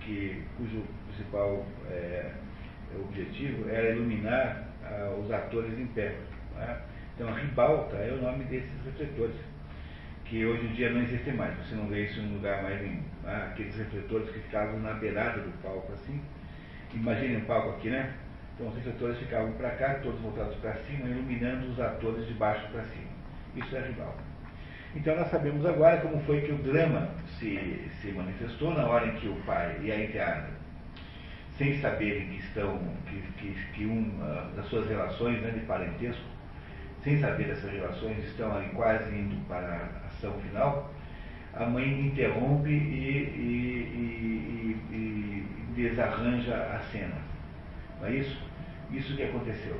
que, 0.00 0.44
cujo 0.56 0.84
principal 1.08 1.66
é, 1.90 2.32
objetivo 2.96 3.68
era 3.68 3.90
iluminar 3.90 4.64
ah, 4.84 5.16
os 5.20 5.30
atores 5.30 5.78
em 5.78 5.86
pé. 5.88 6.16
Então, 7.14 7.28
a 7.28 7.36
ribalta 7.36 7.96
é 7.96 8.12
o 8.12 8.22
nome 8.22 8.44
desses 8.44 8.70
refletores, 8.84 9.34
que 10.24 10.44
hoje 10.46 10.66
em 10.66 10.72
dia 10.72 10.90
não 10.90 11.02
existem 11.02 11.34
mais, 11.34 11.56
você 11.58 11.74
não 11.74 11.88
vê 11.88 12.04
isso 12.04 12.20
em 12.20 12.32
lugar 12.32 12.62
mais 12.62 12.80
nenhum. 12.80 13.02
Né? 13.22 13.48
Aqueles 13.50 13.76
refletores 13.76 14.30
que 14.30 14.40
ficavam 14.40 14.78
na 14.80 14.92
beirada 14.94 15.40
do 15.40 15.50
palco, 15.62 15.92
assim. 15.92 16.20
Imaginem 16.94 17.38
um 17.38 17.44
palco 17.44 17.70
aqui, 17.70 17.90
né? 17.90 18.14
Então, 18.54 18.68
os 18.68 18.74
refletores 18.76 19.18
ficavam 19.18 19.52
para 19.52 19.70
cá, 19.70 19.94
todos 19.94 20.20
voltados 20.20 20.54
para 20.56 20.74
cima, 20.74 21.08
iluminando 21.08 21.66
os 21.70 21.80
atores 21.80 22.26
de 22.26 22.34
baixo 22.34 22.66
para 22.70 22.82
cima. 22.84 23.08
Isso 23.56 23.76
é 23.76 23.80
ribalta. 23.80 24.22
Então, 24.94 25.16
nós 25.16 25.28
sabemos 25.30 25.66
agora 25.66 25.98
como 25.98 26.20
foi 26.20 26.40
que 26.40 26.52
o 26.52 26.58
drama 26.58 27.10
se, 27.38 27.90
se 28.00 28.12
manifestou 28.12 28.74
na 28.74 28.86
hora 28.86 29.06
em 29.06 29.16
que 29.16 29.28
o 29.28 29.36
pai 29.44 29.78
e 29.82 29.92
a 29.92 30.04
enteada 30.04 30.57
sem 31.58 31.80
saberem 31.80 32.28
que 32.28 32.38
estão, 32.38 32.78
que, 33.06 33.20
que, 33.36 33.54
que 33.74 33.84
uma 33.84 34.50
das 34.54 34.66
suas 34.66 34.88
relações 34.88 35.42
né, 35.42 35.50
de 35.50 35.60
parentesco, 35.66 36.22
sem 37.02 37.18
saber 37.18 37.48
dessas 37.48 37.70
relações, 37.70 38.24
estão 38.24 38.56
ali 38.56 38.68
quase 38.70 39.12
indo 39.12 39.36
para 39.48 39.66
a 39.66 40.06
ação 40.06 40.32
final, 40.40 40.90
a 41.54 41.66
mãe 41.66 42.06
interrompe 42.06 42.70
e, 42.70 42.74
e, 43.34 44.76
e, 44.92 44.94
e 44.94 45.72
desarranja 45.74 46.54
a 46.54 46.78
cena. 46.92 47.16
Não 48.00 48.06
é 48.06 48.12
isso? 48.12 48.40
Isso 48.92 49.16
que 49.16 49.24
aconteceu. 49.24 49.76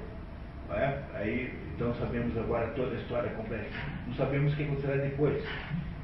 É? 0.70 0.98
Aí, 1.14 1.54
então 1.74 1.94
sabemos 1.94 2.36
agora 2.36 2.66
toda 2.68 2.94
a 2.94 3.00
história 3.00 3.30
completa. 3.30 3.70
Não 4.06 4.14
sabemos 4.14 4.52
o 4.52 4.56
que 4.56 4.64
acontecerá 4.64 4.96
depois. 4.96 5.42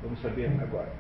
Vamos 0.03 0.21
saber 0.23 0.51
agora. 0.61 0.93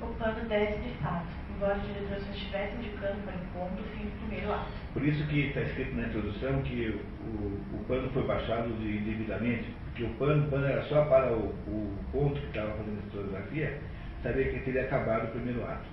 O 0.00 0.06
pano 0.14 0.48
desce 0.48 0.78
de 0.78 0.94
fato, 1.02 1.26
os 1.66 1.86
diretores 1.86 2.28
estivessem 2.30 2.78
indicando 2.78 3.20
para 3.22 3.34
ponto 3.52 3.82
o 3.82 3.84
fim 3.96 4.04
do 4.04 4.18
primeiro 4.20 4.52
ato. 4.52 4.70
Por 4.92 5.04
isso 5.04 5.26
que 5.26 5.48
está 5.48 5.60
escrito 5.62 5.96
na 5.96 6.06
introdução 6.06 6.62
que 6.62 6.88
o, 6.88 7.76
o 7.76 7.84
pano 7.88 8.08
foi 8.10 8.24
baixado 8.24 8.72
de, 8.78 8.98
indevidamente, 8.98 9.74
porque 9.84 10.04
o 10.04 10.14
pano, 10.14 10.46
o 10.46 10.50
pano 10.50 10.66
era 10.66 10.82
só 10.84 11.04
para 11.06 11.32
o, 11.32 11.48
o 11.66 11.98
ponto 12.12 12.40
que 12.40 12.46
estava 12.46 12.70
fazendo 12.72 12.98
a 12.98 13.06
historiografia, 13.06 13.80
saber 14.22 14.52
que 14.52 14.60
teria 14.60 14.82
acabado 14.82 15.24
o 15.24 15.30
primeiro 15.32 15.64
ato. 15.64 15.86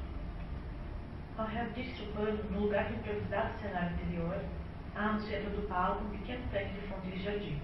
Ao 1.37 1.47
reabrir-se 1.47 2.01
o 2.03 2.07
pano, 2.13 2.39
no 2.51 2.59
lugar 2.61 2.85
do 2.85 2.95
improvisado 2.95 3.59
cenário 3.59 3.93
anterior, 3.93 4.39
há 4.95 5.11
no 5.13 5.19
centro 5.21 5.49
do 5.49 5.67
palco 5.67 6.05
um 6.05 6.09
pequeno 6.09 6.43
tanque 6.51 6.73
de 6.73 6.87
fonte 6.87 7.11
de 7.11 7.23
jardim. 7.23 7.59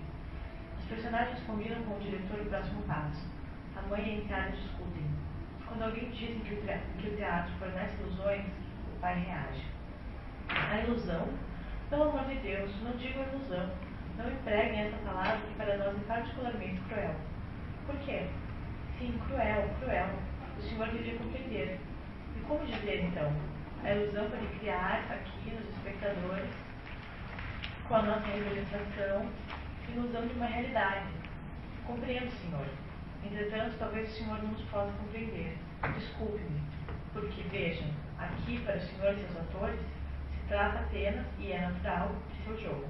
Os 0.80 0.86
personagens 0.86 1.40
combinam 1.46 1.82
com 1.84 1.96
o 1.96 2.00
diretor 2.00 2.42
o 2.42 2.46
próximo 2.46 2.82
passo. 2.84 3.30
A 3.78 3.82
mãe 3.84 4.06
e 4.06 4.10
a 4.10 4.14
enteada 4.16 4.52
discutem. 4.52 5.01
Quando 5.72 5.84
alguém 5.84 6.10
diz 6.10 6.36
que 6.44 6.54
o, 6.54 7.02
que 7.02 7.08
o 7.08 7.16
teatro 7.16 7.54
fornece 7.58 7.96
ilusões, 8.02 8.46
o 8.94 9.00
pai 9.00 9.18
reage. 9.22 9.64
A 10.50 10.82
ilusão? 10.82 11.30
Pelo 11.90 12.10
amor 12.10 12.26
de 12.26 12.36
Deus, 12.40 12.70
não 12.84 12.92
digo 12.98 13.22
ilusão. 13.22 13.72
Não 14.18 14.30
empreguem 14.30 14.82
essa 14.82 14.98
palavra 14.98 15.38
que 15.48 15.54
para 15.56 15.78
nós 15.78 15.96
é 15.96 16.06
particularmente 16.06 16.82
cruel. 16.90 17.16
Por 17.86 17.96
quê? 18.00 18.28
Sim, 19.00 19.18
cruel, 19.30 19.70
cruel. 19.80 20.10
O 20.60 20.62
senhor 20.62 20.90
devia 20.90 21.18
compreender. 21.18 21.80
E 22.36 22.40
como 22.42 22.66
dizer, 22.66 23.06
então? 23.06 23.32
A 23.86 23.94
ilusão 23.94 24.30
pode 24.30 24.48
criar 24.60 25.06
aqui 25.10 25.52
nos 25.52 25.70
espectadores, 25.70 26.50
com 27.88 27.96
a 27.96 28.02
nossa 28.02 28.28
representação, 28.28 29.26
ilusão 29.88 30.28
de 30.28 30.34
uma 30.34 30.48
realidade. 30.48 31.08
Compreendo, 31.88 32.30
senhor. 32.30 32.68
Entretanto, 33.24 33.76
talvez 33.78 34.10
o 34.10 34.14
senhor 34.14 34.42
não 34.42 34.52
nos 34.52 34.62
possa 34.64 34.92
compreender. 34.94 35.58
Desculpe-me, 35.96 36.62
porque 37.14 37.42
vejam, 37.50 37.88
aqui 38.18 38.60
para 38.60 38.78
o 38.78 38.82
senhor 38.82 39.14
e 39.14 39.20
seus 39.20 39.38
atores, 39.38 39.80
se 39.80 40.48
trata 40.48 40.80
apenas, 40.80 41.26
e 41.40 41.52
é 41.52 41.62
natural, 41.62 42.16
de 42.30 42.44
seu 42.44 42.58
jogo. 42.58 42.86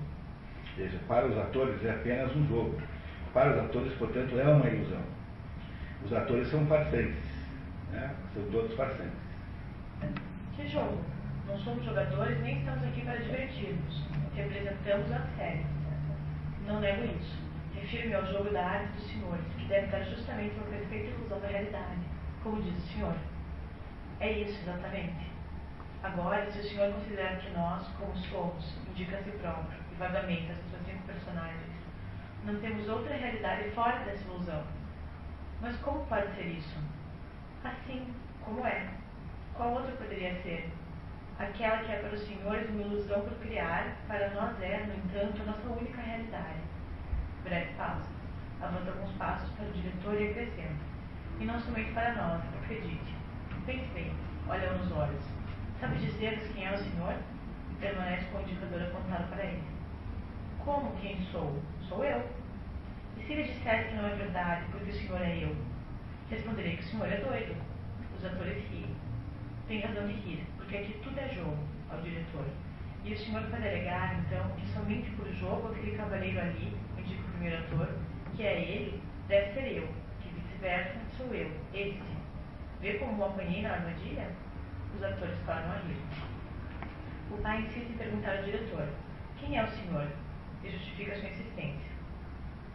Veja, 0.77 0.99
para 1.07 1.27
os 1.27 1.37
atores 1.37 1.83
é 1.83 1.91
apenas 1.91 2.35
um 2.35 2.47
jogo. 2.47 2.81
Para 3.33 3.51
os 3.51 3.65
atores, 3.65 3.93
portanto, 3.93 4.39
é 4.39 4.43
uma 4.43 4.67
ilusão. 4.67 5.01
Os 6.03 6.13
atores 6.13 6.49
são 6.49 6.65
farsantes, 6.65 7.23
né? 7.91 8.15
são 8.33 8.43
todos 8.51 8.75
farsantes. 8.75 9.19
Que 10.55 10.67
jogo? 10.67 10.99
Não 11.47 11.57
somos 11.59 11.83
jogadores 11.85 12.39
nem 12.41 12.59
estamos 12.59 12.83
aqui 12.83 13.01
para 13.01 13.17
divertir-nos. 13.17 14.07
Representamos 14.33 15.11
a 15.11 15.19
série. 15.37 15.65
Não 16.65 16.79
nego 16.79 17.03
isso. 17.05 17.40
Refiro-me 17.91 18.15
ao 18.15 18.25
jogo 18.25 18.49
da 18.51 18.65
arte 18.65 18.93
dos 18.93 19.11
senhores, 19.11 19.43
que 19.57 19.65
deve 19.65 19.87
dar 19.87 20.01
justamente 20.05 20.55
uma 20.55 20.67
perfeita 20.67 21.09
ilusão 21.09 21.41
da 21.41 21.47
realidade, 21.49 21.99
como 22.41 22.61
diz 22.61 22.73
o 22.73 22.87
senhor. 22.87 23.13
É 24.21 24.31
isso, 24.31 24.61
exatamente. 24.61 25.29
Agora, 26.01 26.49
se 26.49 26.59
o 26.59 26.63
senhor 26.63 26.93
considera 26.93 27.35
que 27.35 27.49
nós, 27.49 27.85
como 27.99 28.15
somos, 28.15 28.77
indica 28.87 29.17
a 29.17 29.23
si 29.23 29.31
próprio, 29.31 29.77
e 29.91 29.95
vagamente 29.95 30.53
as 30.53 30.57
suas 30.69 30.85
cinco 30.85 31.05
personagens, 31.05 31.69
não 32.45 32.61
temos 32.61 32.87
outra 32.87 33.13
realidade 33.13 33.69
fora 33.71 33.99
dessa 34.05 34.23
ilusão. 34.23 34.63
Mas 35.59 35.75
como 35.81 36.05
pode 36.05 36.33
ser 36.35 36.45
isso? 36.45 36.79
Assim, 37.61 38.07
como 38.39 38.65
é. 38.65 38.87
Qual 39.53 39.73
outra 39.73 39.91
poderia 39.97 40.41
ser? 40.43 40.71
Aquela 41.37 41.79
que 41.79 41.91
é 41.91 41.97
para 41.97 42.15
os 42.15 42.25
senhores 42.25 42.69
uma 42.69 42.83
ilusão 42.83 43.19
por 43.19 43.37
criar, 43.39 43.97
para 44.07 44.29
nós 44.29 44.61
é, 44.61 44.77
no 44.85 44.95
entanto, 44.95 45.41
a 45.41 45.45
nossa 45.51 45.67
única 45.67 46.01
realidade. 46.01 46.70
Breve 47.43 47.73
pausa. 47.73 48.09
Avança 48.61 48.91
alguns 48.91 49.11
passos 49.13 49.49
para 49.51 49.65
o 49.65 49.71
diretor 49.71 50.21
e 50.21 50.29
acrescenta. 50.29 50.85
E 51.39 51.45
não 51.45 51.59
somente 51.59 51.91
para 51.93 52.13
nós, 52.13 52.41
acredite. 52.61 53.15
Pense 53.65 53.85
bem, 53.93 54.11
olha 54.47 54.73
nos 54.73 54.91
olhos. 54.91 55.23
Sabe 55.79 55.97
dizer-nos 55.97 56.47
quem 56.53 56.67
é 56.67 56.73
o 56.73 56.77
senhor? 56.77 57.15
E 57.71 57.75
permanece 57.79 58.25
com 58.25 58.37
o 58.37 58.41
indicador 58.41 58.83
apontado 58.83 59.27
para 59.29 59.43
ele. 59.43 59.63
Como 60.63 60.95
quem 60.97 61.19
sou? 61.31 61.59
Sou 61.89 62.05
eu. 62.05 62.29
E 63.17 63.23
se 63.23 63.33
lhe 63.33 63.43
dissesse 63.43 63.89
que 63.89 63.95
não 63.95 64.05
é 64.05 64.15
verdade, 64.15 64.65
porque 64.71 64.91
o 64.91 64.93
senhor 64.93 65.21
é 65.21 65.43
eu? 65.43 65.55
Responderei 66.29 66.77
que 66.77 66.83
o 66.83 66.87
senhor 66.87 67.07
é 67.07 67.17
doido. 67.17 67.55
Os 68.15 68.23
atores 68.23 68.63
riem. 68.69 68.95
Tem 69.67 69.81
razão 69.81 70.05
de 70.07 70.13
rir, 70.13 70.45
porque 70.57 70.77
aqui 70.77 70.99
tudo 71.03 71.19
é 71.19 71.27
jogo, 71.29 71.57
ao 71.89 71.99
diretor. 72.01 72.45
E 73.03 73.13
o 73.13 73.17
senhor 73.17 73.41
pode 73.49 73.67
alegar, 73.67 74.19
então, 74.19 74.51
que 74.51 74.67
somente 74.67 75.09
por 75.11 75.27
jogo 75.33 75.69
aquele 75.69 75.97
cavaleiro 75.97 76.39
ali, 76.39 76.77
primeiro 77.41 77.63
ator, 77.63 77.89
que 78.35 78.43
é 78.43 78.61
ele, 78.61 79.01
deve 79.27 79.53
ser 79.53 79.77
eu, 79.77 79.87
que 80.21 80.29
vice-versa 80.29 80.99
sou 81.17 81.33
eu, 81.33 81.49
esse. 81.73 81.99
Vê 82.79 82.93
como 82.99 83.19
o 83.19 83.25
apanhei 83.25 83.63
na 83.63 83.73
armadilha? 83.73 84.27
Os 84.95 85.03
atores 85.03 85.37
param 85.45 85.71
a 85.71 85.75
rir. 85.77 85.97
O 87.31 87.37
pai 87.41 87.61
insiste 87.61 87.89
em 87.89 87.97
perguntar 87.97 88.37
ao 88.37 88.43
diretor: 88.43 88.87
Quem 89.39 89.57
é 89.57 89.63
o 89.63 89.67
senhor? 89.67 90.07
E 90.63 90.69
justifica 90.69 91.15
sua 91.15 91.29
insistência. 91.29 91.91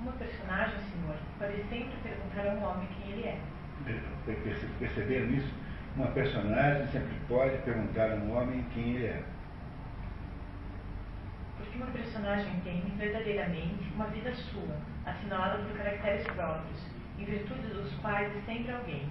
Uma 0.01 0.13
personagem, 0.13 0.79
senhor, 0.81 1.17
pode 1.39 1.63
sempre 1.69 1.97
perguntar 2.03 2.51
a 2.51 2.55
um 2.55 2.65
homem 2.65 2.89
quem 2.89 3.13
ele 3.13 3.29
é. 3.29 3.39
Perceberam 4.79 5.31
isso? 5.31 5.55
Uma 5.95 6.09
personagem 6.09 6.87
sempre 6.89 7.15
pode 7.29 7.57
perguntar 7.59 8.11
a 8.11 8.15
um 8.17 8.37
homem 8.37 8.67
quem 8.75 8.97
ele 8.97 9.07
é. 9.07 9.23
Porque 11.77 11.83
uma 11.83 11.93
personagem 11.93 12.61
tem, 12.61 12.81
verdadeiramente, 12.97 13.93
uma 13.95 14.07
vida 14.07 14.35
sua, 14.35 14.77
assinalada 15.05 15.59
por 15.59 15.77
caracteres 15.77 16.27
próprios, 16.29 16.87
em 17.19 17.25
virtude 17.25 17.67
dos 17.69 17.93
quais 17.97 18.35
é 18.35 18.41
sempre 18.47 18.73
alguém. 18.73 19.07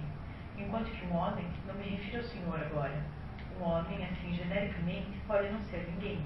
Enquanto 0.58 0.90
que 0.90 1.06
um 1.06 1.14
homem, 1.14 1.46
não 1.66 1.74
me 1.74 1.84
refiro 1.84 2.18
ao 2.18 2.24
senhor 2.24 2.60
agora, 2.60 3.04
um 3.58 3.62
homem, 3.62 4.04
assim, 4.04 4.34
genericamente, 4.34 5.12
pode 5.28 5.48
não 5.50 5.60
ser 5.64 5.86
ninguém. 5.92 6.20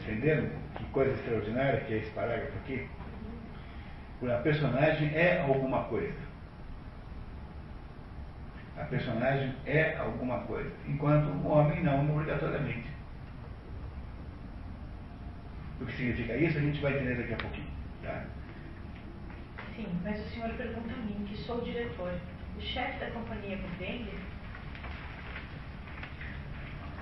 Entenderam 0.00 0.48
que 0.76 0.84
coisa 0.84 1.12
extraordinária 1.12 1.80
que 1.80 1.94
é 1.94 1.96
esse 1.98 2.10
parágrafo 2.10 2.56
aqui? 2.58 2.88
A 4.22 4.38
personagem 4.42 5.08
é 5.14 5.40
alguma 5.40 5.84
coisa. 5.84 6.18
A 8.78 8.84
personagem 8.84 9.54
é 9.66 9.96
alguma 9.96 10.38
coisa, 10.40 10.70
enquanto 10.86 11.26
o 11.26 11.48
homem 11.48 11.82
não 11.82 12.08
obrigatoriamente. 12.12 12.99
O 15.80 15.86
que 15.86 15.92
significa 15.96 16.36
isso 16.36 16.58
a 16.58 16.60
gente 16.60 16.80
vai 16.80 16.92
entender 16.92 17.14
daqui 17.16 17.32
a 17.32 17.36
pouquinho. 17.36 17.70
Tá? 18.02 18.24
Sim, 19.74 19.88
mas 20.04 20.20
o 20.20 20.28
senhor 20.28 20.50
pergunta 20.50 20.92
a 20.92 20.96
mim, 20.98 21.26
que 21.26 21.36
sou 21.38 21.58
o 21.58 21.64
diretor, 21.64 22.12
o 22.56 22.60
chefe 22.60 22.98
da 23.00 23.10
companhia 23.12 23.56
compreende? 23.56 24.10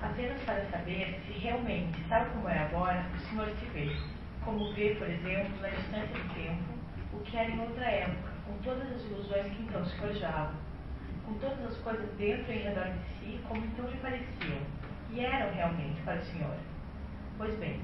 Apenas 0.01 0.41
para 0.43 0.63
saber 0.69 1.19
se 1.25 1.33
realmente, 1.39 2.01
tal 2.07 2.25
como 2.27 2.47
é 2.47 2.57
agora, 2.59 3.05
o 3.13 3.19
senhor 3.19 3.49
se 3.49 3.65
vê. 3.73 3.93
Como 4.45 4.73
vê, 4.73 4.95
por 4.95 5.09
exemplo, 5.09 5.61
na 5.61 5.67
distância 5.67 6.07
do 6.07 6.33
tempo, 6.33 6.63
o 7.11 7.19
que 7.19 7.35
era 7.35 7.49
em 7.49 7.59
outra 7.59 7.83
época, 7.83 8.31
com 8.45 8.53
todas 8.63 8.89
as 8.93 9.03
ilusões 9.03 9.51
que 9.51 9.61
então 9.63 9.83
se 9.83 9.97
forjavam, 9.97 10.55
com 11.25 11.33
todas 11.33 11.65
as 11.65 11.77
coisas 11.79 12.09
dentro 12.17 12.49
e 12.49 12.55
em 12.55 12.61
redor 12.61 12.85
de 12.85 12.99
si, 13.19 13.39
como 13.45 13.65
então 13.65 13.89
lhe 13.89 13.97
pareciam, 13.97 14.61
e 15.11 15.19
eram 15.19 15.53
realmente 15.53 15.99
para 16.01 16.19
o 16.19 16.25
senhor. 16.25 16.55
Pois 17.37 17.55
bem, 17.57 17.81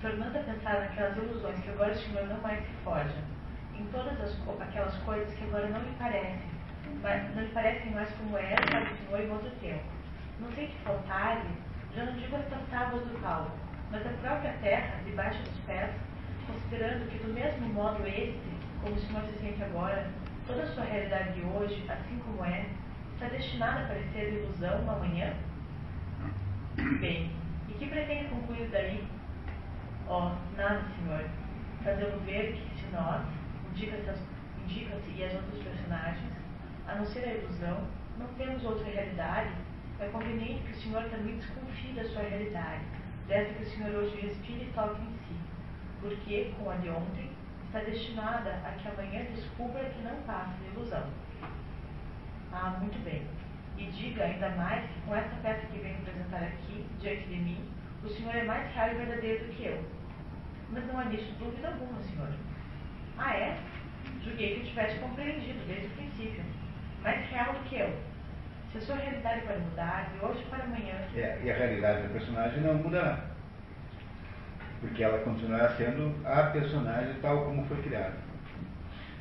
tornando 0.00 0.38
a 0.38 0.42
pensar 0.42 0.80
naquelas 0.80 1.16
ilusões 1.16 1.58
que 1.60 1.70
agora 1.70 1.92
o 1.92 1.96
senhor 1.96 2.26
não 2.26 2.40
mais 2.40 2.60
se 2.60 2.72
forja, 2.84 3.24
em 3.74 3.84
todas 3.86 4.20
as, 4.20 4.36
aquelas 4.60 4.96
coisas 4.98 5.32
que 5.34 5.44
agora 5.44 5.68
não 5.68 5.80
lhe 5.80 5.94
parecem, 5.98 6.50
mas 7.02 7.34
não 7.34 7.42
lhe 7.42 7.48
parecem 7.50 7.92
mais 7.92 8.10
como 8.12 8.36
eram 8.36 8.66
para 8.68 8.92
o 8.92 8.96
senhor 8.96 9.20
em 9.20 9.30
outro 9.30 9.50
tempo. 9.60 9.84
Não 10.40 10.50
sei 10.52 10.68
que 10.68 10.78
faltar-lhe, 10.80 11.56
já 11.94 12.04
não 12.04 12.12
digo 12.14 12.36
as 12.36 12.68
tábuas 12.68 13.04
do 13.06 13.20
palco, 13.20 13.52
mas 13.90 14.06
a 14.06 14.10
própria 14.10 14.52
terra, 14.62 15.00
debaixo 15.04 15.42
dos 15.42 15.58
pés, 15.60 15.90
considerando 16.46 17.08
que 17.10 17.18
do 17.18 17.32
mesmo 17.32 17.68
modo 17.68 18.06
este, 18.06 18.38
como 18.82 18.94
o 18.94 18.98
senhor 18.98 19.22
se 19.24 19.38
sente 19.38 19.62
agora, 19.62 20.06
toda 20.46 20.62
a 20.62 20.66
sua 20.66 20.84
realidade 20.84 21.32
de 21.32 21.46
hoje, 21.46 21.84
assim 21.88 22.18
como 22.18 22.44
é, 22.44 22.66
está 23.14 23.28
destinada 23.28 23.84
a 23.84 23.88
parecer 23.88 24.34
ilusão 24.34 24.90
amanhã? 24.90 25.32
Bem, 27.00 27.32
e 27.68 27.72
que 27.72 27.86
pretende 27.86 28.28
concluir 28.28 28.68
daí? 28.70 29.15
Oh, 30.08 30.30
nada, 30.56 30.84
senhor. 30.96 31.28
Fazê-lo 31.82 32.20
ver 32.20 32.52
que 32.52 32.80
se 32.80 32.86
nós, 32.92 33.26
indica-se 33.70 34.10
indica 34.62 34.94
e 35.16 35.24
as 35.24 35.34
outras 35.34 35.62
personagens, 35.62 36.32
a 36.86 36.94
não 36.94 37.06
ser 37.06 37.24
a 37.24 37.34
ilusão, 37.34 37.88
não 38.18 38.26
temos 38.34 38.64
outra 38.64 38.84
realidade, 38.84 39.50
é 39.98 40.06
conveniente 40.08 40.62
que 40.62 40.72
o 40.72 40.76
senhor 40.76 41.02
também 41.10 41.36
desconfie 41.36 41.92
da 41.94 42.04
sua 42.04 42.22
realidade, 42.22 42.84
dessa 43.26 43.52
que 43.54 43.62
o 43.62 43.66
senhor 43.66 43.94
hoje 43.94 44.20
respira 44.20 44.62
e 44.62 44.72
toca 44.74 45.00
em 45.00 45.12
si, 45.26 45.36
porque, 46.00 46.54
com 46.58 46.70
a 46.70 46.76
de 46.76 46.88
ontem, 46.90 47.30
está 47.66 47.80
destinada 47.80 48.60
a 48.64 48.72
que 48.72 48.88
amanhã 48.88 49.24
descubra 49.34 49.84
que 49.84 50.02
não 50.02 50.16
passa 50.22 50.54
de 50.62 50.76
ilusão. 50.76 51.04
Ah, 52.52 52.76
muito 52.80 53.02
bem. 53.04 53.26
E 53.76 53.86
diga 53.86 54.24
ainda 54.24 54.50
mais 54.50 54.88
que 54.88 55.00
com 55.00 55.16
essa 55.16 55.34
peça 55.42 55.66
que 55.66 55.78
venho 55.78 55.98
apresentar 55.98 56.42
aqui, 56.42 56.86
diante 57.00 57.26
de 57.26 57.36
mim, 57.36 57.68
o 58.04 58.08
senhor 58.08 58.34
é 58.34 58.44
mais 58.44 58.72
real 58.72 58.90
e 58.90 58.94
verdadeiro 58.94 59.46
do 59.46 59.52
que 59.52 59.64
eu. 59.64 59.95
Mas 60.70 60.86
não 60.86 60.98
há 60.98 61.04
nisso 61.04 61.32
dúvida 61.38 61.68
alguma, 61.68 62.00
senhor. 62.02 62.28
Ah, 63.18 63.34
é? 63.34 63.58
Julguei 64.24 64.60
que 64.60 64.66
tivesse 64.66 64.98
compreendido 64.98 65.58
desde 65.66 65.86
o 65.86 65.90
princípio. 65.90 66.44
Mais 67.02 67.28
real 67.30 67.54
do 67.54 67.60
que 67.68 67.76
eu. 67.76 67.96
Se 68.72 68.78
a 68.78 68.80
sua 68.80 68.96
realidade 68.96 69.46
vai 69.46 69.58
mudar, 69.58 70.10
de 70.12 70.24
hoje 70.24 70.44
para 70.50 70.64
amanhã. 70.64 70.94
É, 71.14 71.40
e 71.42 71.50
a 71.50 71.54
realidade 71.54 72.02
da 72.02 72.08
personagem 72.08 72.60
não 72.60 72.74
mudará. 72.74 73.20
Porque 74.80 75.02
ela 75.02 75.18
continuará 75.18 75.70
sendo 75.76 76.14
a 76.26 76.44
personagem 76.50 77.14
tal 77.22 77.44
como 77.44 77.64
foi 77.66 77.80
criada. 77.82 78.26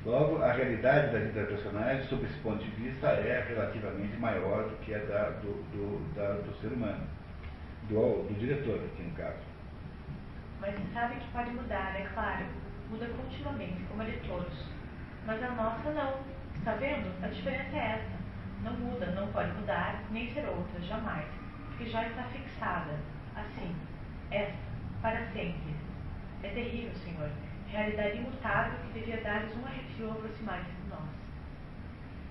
Logo, 0.06 0.44
a 0.44 0.52
realidade 0.52 1.12
da 1.12 1.20
vida 1.20 1.42
da 1.42 1.48
personagem, 1.48 2.04
sob 2.04 2.26
esse 2.26 2.38
ponto 2.40 2.64
de 2.64 2.70
vista, 2.72 3.08
é 3.08 3.44
relativamente 3.48 4.16
maior 4.18 4.70
do 4.70 4.76
que 4.78 4.94
a 4.94 5.00
da, 5.00 5.30
do, 5.42 5.54
do, 5.72 6.14
da, 6.14 6.34
do 6.34 6.56
ser 6.62 6.68
humano, 6.68 7.04
do, 7.90 8.24
do 8.28 8.40
diretor, 8.40 8.76
aqui 8.86 9.02
no 9.02 9.16
caso. 9.16 9.55
Mas 10.66 10.94
sabe 10.94 11.16
que 11.16 11.28
pode 11.32 11.52
mudar, 11.52 11.96
é 11.96 12.08
claro 12.14 12.46
muda 12.90 13.08
continuamente, 13.08 13.84
como 13.90 14.02
a 14.02 14.06
de 14.06 14.18
todos. 14.28 14.66
Mas 15.26 15.42
a 15.44 15.50
nossa 15.52 15.92
não. 15.92 16.20
Está 16.56 16.74
vendo? 16.76 17.12
A 17.24 17.28
diferença 17.28 17.76
é 17.76 18.00
essa. 18.00 18.16
Não 18.64 18.74
muda, 18.74 19.08
não 19.08 19.28
pode 19.32 19.52
mudar, 19.52 20.04
nem 20.10 20.34
ser 20.34 20.48
outra, 20.48 20.82
jamais. 20.82 21.28
Porque 21.68 21.86
já 21.86 22.08
está 22.08 22.24
fixada. 22.24 23.00
Assim. 23.36 23.76
Esta, 24.32 24.58
para 25.02 25.26
sempre. 25.28 25.76
É 26.42 26.50
terrível, 26.50 26.96
Senhor. 26.96 27.30
Realidade 27.68 28.18
imutável 28.18 28.80
que 28.80 29.00
devia 29.00 29.22
dar-lhes 29.22 29.56
um 29.58 29.66
arrepio 29.66 30.10
ao 30.10 30.14
aproximar-se 30.14 30.72
de 30.72 30.90
nós. 30.90 31.10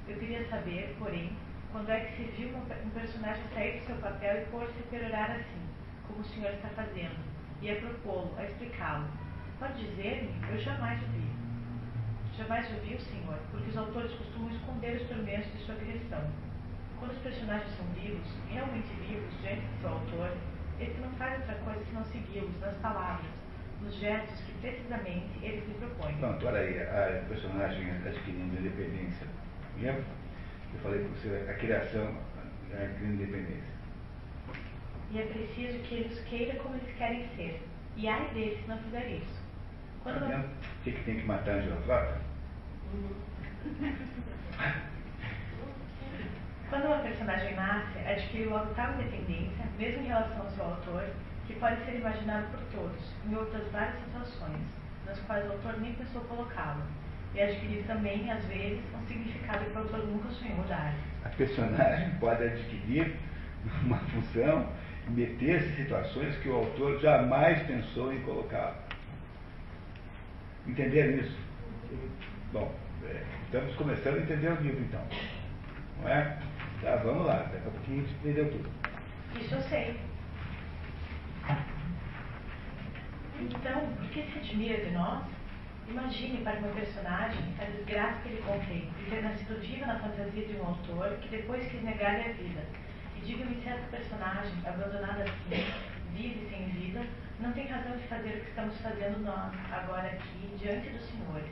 Eu 0.08 0.16
queria 0.18 0.48
saber, 0.48 0.96
porém, 0.98 1.36
quando 1.70 1.90
é 1.90 2.00
que 2.00 2.16
se 2.16 2.30
viu 2.32 2.56
um 2.56 2.90
personagem 2.90 3.42
sair 3.52 3.78
do 3.78 3.86
seu 3.86 3.96
papel 3.96 4.42
e 4.42 4.46
pôr-se 4.46 4.78
a 4.78 4.90
perorar 4.90 5.30
assim, 5.32 5.68
como 6.06 6.20
o 6.20 6.24
Senhor 6.24 6.52
está 6.52 6.68
fazendo, 6.68 7.33
e 7.62 7.70
a 7.70 7.76
propô-lo, 7.76 8.34
a 8.38 8.44
explicá-lo, 8.44 9.06
Pode 9.58 9.86
dizer-me, 9.86 10.30
eu 10.50 10.58
jamais 10.58 11.00
o 11.02 11.06
vi. 11.06 11.24
Jamais 12.36 12.68
o 12.70 12.80
vi 12.80 13.00
Senhor, 13.00 13.38
porque 13.50 13.70
os 13.70 13.76
autores 13.76 14.12
costumam 14.12 14.50
esconder 14.50 14.96
os 14.96 15.08
tormentos 15.08 15.50
de 15.52 15.58
sua 15.64 15.76
criação. 15.76 16.22
Quando 16.98 17.12
os 17.12 17.18
personagens 17.18 17.70
são 17.76 17.86
vivos, 17.94 18.26
realmente 18.50 18.88
vivos, 19.08 19.32
diante 19.40 19.62
de 19.62 19.80
seu 19.80 19.90
autor, 19.90 20.36
ele 20.80 20.98
não 21.00 21.10
faz 21.12 21.38
outra 21.40 21.54
coisa 21.64 21.84
senão 21.84 22.04
segui-los 22.04 22.60
nas 22.60 22.74
palavras, 22.78 23.30
nos 23.80 23.94
gestos 23.94 24.40
que 24.40 24.52
precisamente 24.60 25.38
eles 25.40 25.66
lhe 25.68 25.74
propõem. 25.74 26.16
Pronto, 26.16 26.46
olha 26.46 26.60
aí, 26.60 26.82
a 26.82 27.24
personagem 27.28 27.90
adquirindo 27.90 28.58
independência. 28.58 29.26
Lembra? 29.80 30.04
Eu 30.74 30.80
falei 30.80 31.00
para 31.00 31.08
você, 31.10 31.50
a 31.50 31.54
criação 31.54 32.18
adquirindo 32.72 33.22
independência. 33.22 33.73
E 35.14 35.18
é 35.20 35.26
preciso 35.26 35.78
que 35.84 35.94
ele 35.94 36.12
os 36.12 36.18
queira 36.22 36.58
como 36.58 36.74
eles 36.74 36.92
querem 36.96 37.24
ser. 37.36 37.62
E 37.96 38.08
ai 38.08 38.28
deles 38.34 38.60
se 38.60 38.68
não 38.68 38.76
fizer 38.78 39.08
isso. 39.10 39.44
Quando 40.02 40.18
tá 40.18 40.26
vendo? 40.26 40.44
O 40.44 40.82
que, 40.82 40.90
que 40.90 41.04
tem 41.04 41.20
que 41.20 41.26
matar 41.26 41.54
Angela 41.54 41.80
Frota? 41.86 42.20
Quando 46.68 46.86
uma 46.86 46.98
personagem 46.98 47.54
nasce, 47.54 47.98
adquire 48.00 48.46
logo 48.46 48.74
tal 48.74 48.92
independência, 48.94 49.64
mesmo 49.78 50.02
em 50.02 50.06
relação 50.06 50.40
ao 50.40 50.50
seu 50.50 50.64
autor, 50.64 51.04
que 51.46 51.54
pode 51.54 51.84
ser 51.84 51.94
imaginado 51.94 52.48
por 52.48 52.60
todos, 52.72 53.14
em 53.24 53.36
outras 53.36 53.70
várias 53.70 53.96
situações, 54.00 54.62
nas 55.06 55.20
quais 55.20 55.46
o 55.48 55.52
autor 55.52 55.78
nem 55.80 55.94
pensou 55.94 56.22
colocá-lo, 56.22 56.82
e 57.34 57.40
adquirir 57.40 57.84
também, 57.86 58.28
às 58.32 58.44
vezes, 58.46 58.80
um 58.92 59.06
significado 59.06 59.64
que 59.64 59.76
o 59.76 59.78
autor 59.78 60.06
nunca 60.06 60.28
sonhou 60.30 60.64
dar. 60.64 60.92
A 61.24 61.28
personagem 61.28 62.10
pode 62.18 62.42
adquirir 62.42 63.14
uma 63.84 63.98
função 63.98 64.66
meter-se 65.08 65.68
em 65.68 65.76
situações 65.76 66.36
que 66.38 66.48
o 66.48 66.56
autor 66.56 67.00
jamais 67.00 67.62
pensou 67.66 68.12
em 68.12 68.20
colocá-lo. 68.22 68.76
Entenderam 70.66 71.18
isso? 71.18 71.36
Bom, 72.52 72.74
é, 73.04 73.22
estamos 73.44 73.74
começando 73.76 74.16
a 74.16 74.20
entender 74.20 74.48
o 74.48 74.62
livro 74.62 74.82
então. 74.82 75.06
Não 76.00 76.08
é? 76.08 76.38
Tá, 76.82 76.96
vamos 76.96 77.26
lá, 77.26 77.36
daqui 77.52 77.68
a 77.68 77.70
pouquinho 77.70 77.98
a 77.98 78.06
gente 78.06 78.14
entendeu 78.20 78.50
tudo. 78.50 78.70
Isso 79.40 79.54
eu 79.54 79.62
sei. 79.62 80.00
Então, 83.40 83.80
por 83.96 84.08
que 84.10 84.22
se 84.22 84.38
admira 84.38 84.84
de 84.84 84.90
nós? 84.92 85.24
Imagine 85.88 86.38
para 86.38 86.58
uma 86.58 86.68
personagem 86.68 87.42
a 87.60 87.64
desgraça 87.64 88.20
que 88.22 88.28
ele 88.28 88.42
contém 88.42 88.88
de 88.98 89.10
ter 89.10 89.22
nascido 89.22 89.60
viva 89.60 89.86
na 89.86 89.98
fantasia 89.98 90.46
de 90.46 90.56
um 90.56 90.66
autor 90.66 91.10
que 91.20 91.28
depois 91.28 91.66
quis 91.70 91.82
negar-lhe 91.82 92.30
a 92.30 92.32
vida. 92.32 92.62
Diga-me 93.24 93.54
se 93.62 93.68
essa 93.70 93.86
personagem, 93.90 94.52
abandonada 94.66 95.22
assim, 95.24 95.64
vive 96.12 96.46
sem 96.50 96.68
vida, 96.68 97.00
não 97.40 97.52
tem 97.52 97.66
razão 97.66 97.96
de 97.96 98.06
fazer 98.06 98.28
o 98.28 98.40
que 98.40 98.48
estamos 98.50 98.78
fazendo 98.82 99.24
nós, 99.24 99.52
agora 99.72 100.08
aqui, 100.08 100.54
diante 100.58 100.90
dos 100.90 101.06
senhores, 101.06 101.48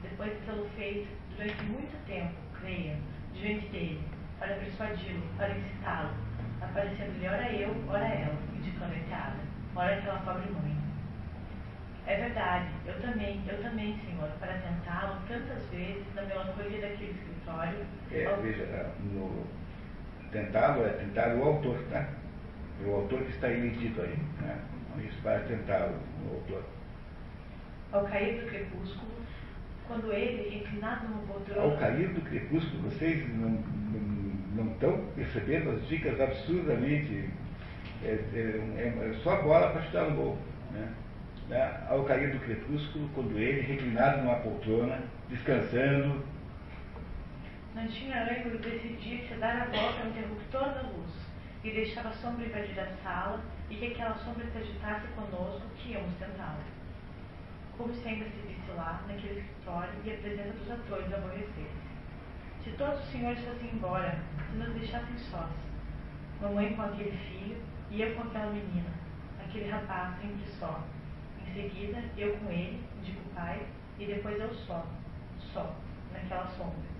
depois 0.00 0.32
de 0.32 0.46
tê-lo 0.46 0.68
feito 0.76 1.08
durante 1.36 1.62
muito 1.64 2.06
tempo, 2.06 2.34
creia, 2.60 2.96
diante 3.34 3.66
dele, 3.68 4.00
para 4.38 4.54
persuadi-lo, 4.54 5.22
para 5.36 5.56
incitá-lo, 5.58 6.14
aparecendo-lhe 6.60 7.26
ora 7.26 7.52
eu, 7.52 7.74
ora 7.88 8.06
ela, 8.06 8.38
indicando 8.56 8.94
enteada, 8.94 9.38
ora 9.74 9.96
aquela 9.96 10.20
pobre 10.20 10.52
mãe. 10.52 10.78
É 12.06 12.16
verdade, 12.16 12.68
eu 12.86 13.00
também, 13.02 13.42
eu 13.46 13.60
também, 13.60 13.98
Senhor, 14.06 14.30
para 14.38 14.54
tentá-lo 14.58 15.20
tantas 15.26 15.68
vezes 15.70 16.06
na 16.14 16.22
melancolia 16.22 16.80
daquele 16.80 17.10
escritório. 17.10 17.84
É, 18.12 18.24
ao... 18.24 18.40
veja, 18.40 18.94
no, 19.12 19.46
Tentá-lo 20.32 20.84
é 20.84 20.90
tentar 20.90 21.34
o 21.34 21.42
autor, 21.42 21.78
tá? 21.90 22.06
É 22.82 22.86
o 22.86 22.94
autor 22.94 23.20
que 23.22 23.30
está 23.30 23.50
emitido 23.50 24.02
aí. 24.02 24.16
Né? 24.40 24.58
Isso 25.08 25.20
para 25.22 25.40
tentar 25.40 25.88
o, 25.88 26.28
o 26.28 26.34
autor. 26.34 26.64
Ao 27.92 28.04
cair 28.04 28.40
do 28.40 28.46
crepúsculo, 28.48 29.10
quando 29.86 30.12
ele, 30.12 30.58
inclinado 30.58 31.08
no 31.08 31.26
poltrona... 31.26 31.62
Ao 31.62 31.76
cair 31.78 32.08
do 32.08 32.20
crepúsculo, 32.20 32.82
vocês 32.82 33.26
não, 33.36 33.50
não, 33.50 34.64
não 34.64 34.72
estão 34.72 35.04
percebendo 35.14 35.70
as 35.70 35.88
dicas 35.88 36.20
absurdamente... 36.20 37.30
É, 38.04 38.10
é, 38.10 39.10
é 39.10 39.14
só 39.22 39.42
bola 39.42 39.70
para 39.70 39.82
chutar 39.82 40.10
no 40.10 40.16
gol. 40.16 40.38
Né? 40.72 40.88
né? 41.48 41.80
Ao 41.88 42.04
cair 42.04 42.30
do 42.32 42.38
crepúsculo, 42.40 43.08
quando 43.14 43.38
ele, 43.38 43.62
reclinado 43.62 44.22
numa 44.22 44.36
poltrona, 44.36 45.00
descansando... 45.30 46.22
Não 47.78 47.86
tinha 47.86 48.24
ângulo 48.24 48.58
decidir 48.58 49.28
se 49.28 49.34
dar 49.34 49.62
a 49.62 49.64
volta 49.66 50.00
ao 50.00 50.08
interruptor 50.08 50.64
da 50.74 50.82
luz 50.82 51.12
e 51.62 51.70
deixar 51.70 52.04
a 52.08 52.10
sombra 52.10 52.44
invadir 52.44 52.80
a 52.80 52.88
sala 53.04 53.40
e 53.70 53.76
que 53.76 53.92
aquela 53.92 54.16
sombra 54.16 54.44
se 54.50 54.58
agitasse 54.58 55.06
conosco 55.14 55.62
que 55.76 55.92
íamos 55.92 56.12
tentá-la. 56.16 56.58
Como 57.76 57.94
se 57.94 58.08
ainda 58.08 58.24
se 58.24 58.48
visse 58.48 58.72
lá, 58.72 59.04
naquele 59.06 59.38
escritório, 59.38 59.92
e 60.04 60.10
a 60.10 60.16
presença 60.16 60.58
dos 60.58 60.70
atores 60.72 61.14
aborrecesse. 61.14 61.70
Se 62.64 62.70
todos 62.72 62.98
os 62.98 63.12
senhores 63.12 63.44
fossem 63.44 63.70
embora, 63.72 64.18
se 64.50 64.56
nos 64.56 64.74
deixassem 64.74 65.16
sós, 65.30 65.52
mamãe 66.40 66.74
com 66.74 66.82
aquele 66.82 67.16
filho 67.16 67.62
e 67.92 68.02
eu 68.02 68.12
com 68.16 68.22
aquela 68.22 68.50
menina, 68.50 68.90
aquele 69.38 69.70
rapaz 69.70 70.20
sempre 70.20 70.50
só. 70.58 70.82
Em 71.46 71.54
seguida, 71.54 72.02
eu 72.16 72.36
com 72.38 72.50
ele, 72.50 72.82
digo 73.04 73.20
pai, 73.36 73.64
e 74.00 74.06
depois 74.06 74.36
eu 74.40 74.52
só, 74.52 74.84
só, 75.52 75.76
naquela 76.12 76.48
sombra. 76.48 76.97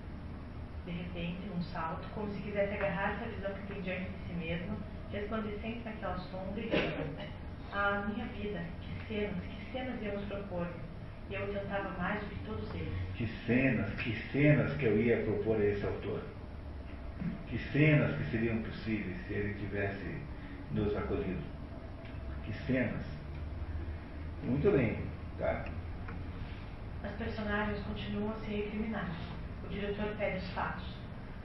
De 0.89 0.95
repente, 0.95 1.47
num 1.47 1.61
salto, 1.61 2.07
como 2.15 2.31
se 2.31 2.41
quisesse 2.41 2.73
agarrar-se 2.73 3.23
à 3.23 3.27
visão 3.27 3.53
que 3.53 3.73
tem 3.73 3.81
diante 3.83 4.09
de 4.09 4.27
si 4.27 4.33
mesma, 4.33 4.75
resplandecente 5.11 5.81
naquela 5.85 6.17
sombra, 6.17 6.59
e 6.61 6.63
digo, 6.63 7.25
ah, 7.71 8.07
minha 8.11 8.25
vida, 8.29 8.65
que 8.81 9.07
cenas, 9.07 9.35
que 9.43 9.71
cenas 9.71 10.01
íamos 10.01 10.25
propor. 10.25 10.67
E 11.29 11.35
eu 11.35 11.53
tentava 11.53 11.89
mais 11.89 12.19
do 12.23 12.29
que 12.29 12.43
todos 12.43 12.73
eles. 12.73 12.91
Que 13.13 13.27
cenas, 13.45 13.93
que 14.01 14.15
cenas 14.31 14.75
que 14.77 14.85
eu 14.85 14.99
ia 14.99 15.21
propor 15.23 15.57
a 15.57 15.65
esse 15.65 15.85
autor. 15.85 16.23
Que 17.47 17.59
cenas 17.71 18.17
que 18.17 18.31
seriam 18.31 18.59
possíveis 18.63 19.15
se 19.27 19.33
ele 19.33 19.53
tivesse 19.59 20.17
nos 20.71 20.97
acolhido. 20.97 21.43
Que 22.43 22.53
cenas. 22.65 23.05
Muito 24.41 24.71
bem, 24.71 24.97
tá? 25.37 25.65
As 27.03 27.11
personagens 27.11 27.79
continuam 27.85 28.31
a 28.31 28.39
ser 28.39 28.55
recriminadas. 28.55 29.38
O 29.69 29.71
diretor 29.71 30.15
pede 30.17 30.37
os 30.37 30.49
fatos. 30.49 30.97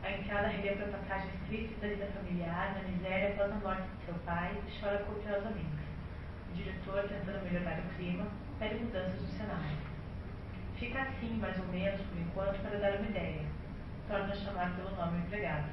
A 0.03 0.11
enteada 0.11 0.49
relembra 0.49 0.87
passagens 0.87 1.35
tristes 1.47 1.79
da 1.79 1.89
vida 1.89 2.07
familiar, 2.07 2.75
na 2.75 2.89
miséria 2.89 3.29
após 3.35 3.53
a 3.53 3.55
morte 3.57 3.83
de 3.83 4.07
seu 4.07 4.14
pai, 4.25 4.57
e 4.66 4.81
chora 4.81 4.99
copiosamente. 4.99 5.85
O 6.51 6.55
diretor, 6.55 7.03
tentando 7.07 7.45
melhorar 7.45 7.81
o 7.81 7.97
clima, 7.97 8.27
pede 8.59 8.77
mudanças 8.77 9.20
no 9.20 9.29
cenário. 9.29 9.77
Fica 10.79 11.03
assim, 11.03 11.37
mais 11.39 11.59
ou 11.59 11.66
menos, 11.66 12.01
por 12.01 12.18
enquanto, 12.18 12.62
para 12.62 12.79
dar 12.79 12.97
uma 12.99 13.09
ideia. 13.09 13.43
Torna 14.09 14.33
a 14.33 14.37
chamar 14.37 14.75
pelo 14.75 14.97
nome 14.97 15.18
do 15.18 15.27
empregado. 15.27 15.68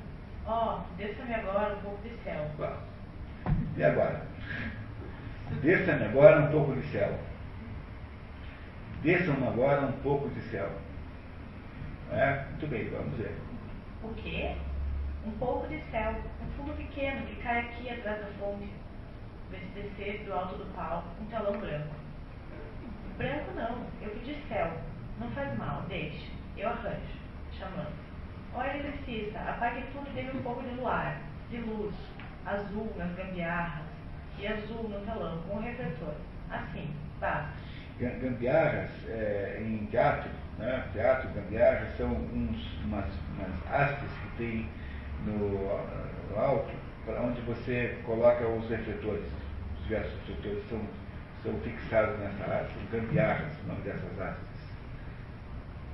Oh, 0.45 0.82
desça-me 0.97 1.34
agora 1.34 1.76
um 1.76 1.82
pouco 1.82 2.02
de 2.04 2.18
céu. 2.24 2.52
E 3.78 3.84
agora? 3.84 4.26
Desça-me 5.62 6.06
agora 6.06 6.41
um 6.41 6.52
pouco 6.52 6.76
de 6.76 6.88
céu. 6.91 7.18
Desça-me 9.02 9.47
agora 9.47 9.86
um 9.86 9.91
pouco 10.02 10.30
de 10.30 10.41
céu. 10.49 10.70
É? 12.12 12.45
Muito 12.49 12.68
bem, 12.68 12.89
vamos 12.89 13.18
ver. 13.18 13.36
O 14.03 14.14
quê? 14.16 14.55
Um 15.26 15.32
pouco 15.32 15.68
de 15.68 15.82
céu, 15.91 16.16
um 16.41 16.51
fundo 16.57 16.76
pequeno 16.76 17.26
que 17.26 17.36
cai 17.41 17.59
aqui 17.59 17.89
atrás 17.89 18.20
da 18.20 18.28
fonte. 18.39 18.70
Vê-se 19.49 19.66
descer 19.76 20.26
do 20.26 20.34
alto 20.34 20.55
do 20.55 20.66
palco 20.76 21.07
um 21.22 21.26
telão 21.26 21.59
branco. 21.59 21.95
Branco 23.18 23.51
não, 23.55 23.86
eu 24.01 24.09
pedi 24.12 24.41
céu. 24.47 24.72
Não 25.20 25.30
faz 25.32 25.57
mal, 25.57 25.84
deixe. 25.88 26.32
Eu 26.57 26.70
arranjo, 26.70 27.18
chamando. 27.57 27.93
Ó 28.53 28.64
eletricista, 28.64 29.39
apague 29.39 29.84
tudo 29.93 30.09
e 30.09 30.24
dê 30.24 30.38
um 30.38 30.41
pouco 30.41 30.62
de 30.64 30.76
luar, 30.76 31.22
de 31.49 31.57
luz, 31.57 31.95
azul 32.45 32.91
nas 32.97 33.16
gambiarras 33.16 33.86
e 34.38 34.47
azul 34.47 34.89
no 34.89 34.99
telão, 35.05 35.41
com 35.43 35.57
o 35.57 35.62
refletor. 35.62 36.16
Assim, 36.49 36.93
basta. 37.20 37.53
Gambiarras, 37.99 38.89
é, 39.07 39.62
em 39.62 39.86
teatro, 39.86 40.30
né? 40.62 40.88
teatro, 40.93 41.30
gambiarras, 41.30 41.97
são 41.97 42.12
uns, 42.12 42.84
umas, 42.86 43.05
umas 43.36 43.72
hastes 43.72 44.09
que 44.09 44.38
tem 44.38 44.70
no, 45.26 45.38
no 46.30 46.39
alto, 46.39 46.72
para 47.05 47.22
onde 47.22 47.41
você 47.41 47.99
coloca 48.05 48.47
os 48.47 48.70
refletores. 48.70 49.26
Os 49.76 49.84
diversos 49.84 50.20
refletores 50.28 50.70
são 50.70 50.82
são 51.43 51.59
fixados 51.62 52.20
nessa 52.20 52.43
haste, 52.43 52.74
são 52.74 52.99
gambiarras, 52.99 53.51
o 53.64 53.68
nome 53.68 53.82
dessas 53.82 54.20
hastes. 54.20 54.47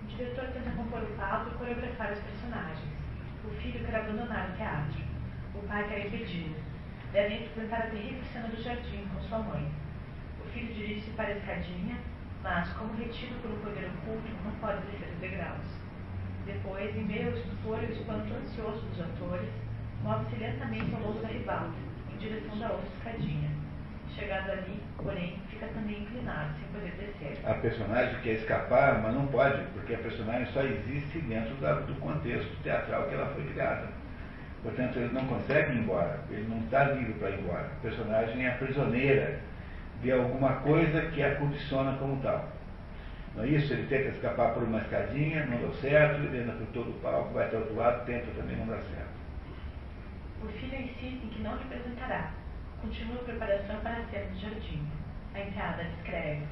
O 0.03 0.07
diretor 0.07 0.45
tenta 0.47 0.71
compor 0.71 1.03
o 1.03 1.15
papo 1.15 1.49
e 1.49 1.57
coreografar 1.57 2.11
os 2.11 2.19
personagens. 2.19 2.91
O 3.45 3.49
filho 3.61 3.85
quer 3.85 3.95
abandonar 3.95 4.49
o 4.49 4.57
teatro. 4.57 5.01
O 5.55 5.59
pai 5.67 5.87
quer 5.87 6.07
impedi-lo. 6.07 6.55
Devem 7.13 7.39
representar 7.39 7.77
a 7.77 7.89
terrível 7.89 8.23
cena 8.33 8.49
do 8.49 8.61
jardim 8.61 9.07
com 9.07 9.21
sua 9.21 9.39
mãe. 9.39 9.71
O 10.45 10.49
filho 10.49 10.73
dirige-se 10.73 11.11
para 11.11 11.27
a 11.27 11.37
escadinha, 11.37 11.97
mas, 12.43 12.69
como 12.73 12.93
retido 12.95 13.35
um 13.45 13.59
poder 13.59 13.89
oculto, 13.89 14.27
não 14.43 14.51
pode 14.59 14.81
descer 14.87 15.09
os 15.13 15.19
degraus. 15.19 15.65
Depois, 16.45 16.95
em 16.95 17.03
meio 17.03 17.27
ao 17.27 17.37
estupor 17.37 17.79
e 17.83 17.85
ao 17.85 17.91
espanto 17.91 18.33
ansioso 18.33 18.85
dos 18.85 19.01
atores, 19.01 19.49
move-se 20.03 20.35
lentamente 20.37 20.93
ao 20.93 21.01
longo 21.01 21.19
da 21.21 21.27
ribalta, 21.27 21.75
em 22.13 22.17
direção 22.17 22.57
da 22.59 22.71
outra 22.71 22.87
escadinha. 22.97 23.49
Chegado 24.15 24.51
ali, 24.51 24.81
porém, 24.95 25.39
fica 25.49 25.67
também 25.67 26.01
inclinado, 26.01 26.53
sem 26.57 26.67
poder 26.69 26.91
descer. 26.95 27.37
A 27.45 27.53
personagem 27.55 28.19
quer 28.21 28.33
escapar, 28.33 29.01
mas 29.01 29.13
não 29.13 29.27
pode, 29.27 29.61
porque 29.73 29.93
a 29.93 29.97
personagem 29.97 30.45
só 30.53 30.61
existe 30.61 31.19
dentro 31.19 31.53
da, 31.55 31.73
do 31.81 31.93
contexto 31.95 32.55
teatral 32.63 33.07
que 33.07 33.15
ela 33.15 33.27
foi 33.33 33.43
criada. 33.45 33.89
Portanto, 34.63 34.97
ele 34.97 35.13
não 35.13 35.25
consegue 35.27 35.71
ir 35.73 35.79
embora, 35.79 36.19
ele 36.31 36.47
não 36.47 36.59
está 36.59 36.85
livre 36.85 37.13
para 37.13 37.29
ir 37.29 37.39
embora. 37.41 37.65
A 37.65 37.81
personagem 37.81 38.45
é 38.45 38.49
a 38.49 38.55
prisioneira 38.55 39.39
de 40.01 40.11
alguma 40.11 40.53
coisa 40.57 41.01
que 41.11 41.23
a 41.23 41.35
condiciona 41.35 41.97
como 41.97 42.21
tal. 42.21 42.47
Não 43.35 43.43
é 43.43 43.47
isso? 43.47 43.73
Ele 43.73 43.87
tenta 43.87 44.09
escapar 44.09 44.53
por 44.53 44.63
uma 44.63 44.79
escadinha, 44.79 45.45
não 45.45 45.57
deu 45.57 45.73
certo, 45.73 46.21
ele 46.21 46.43
anda 46.43 46.53
por 46.53 46.67
todo 46.67 46.89
o 46.89 46.99
palco, 47.01 47.33
vai 47.33 47.45
até 47.45 47.57
o 47.57 47.59
outro 47.59 47.75
lado, 47.75 48.05
tenta 48.05 48.31
também, 48.31 48.57
não 48.57 48.67
dá 48.67 48.77
certo. 48.77 49.17
O 50.43 50.47
filho 50.47 50.75
insiste 50.75 51.23
em 51.23 51.29
que 51.29 51.41
não 51.41 51.57
representará, 51.57 52.31
Continua 52.81 53.15
a 53.15 53.23
preparação 53.23 53.79
para 53.81 53.97
a 53.97 54.05
cena 54.05 54.25
do 54.27 54.39
jardim. 54.39 54.87
A 55.33 55.39
enteada 55.39 55.83
descreve. 55.83 56.43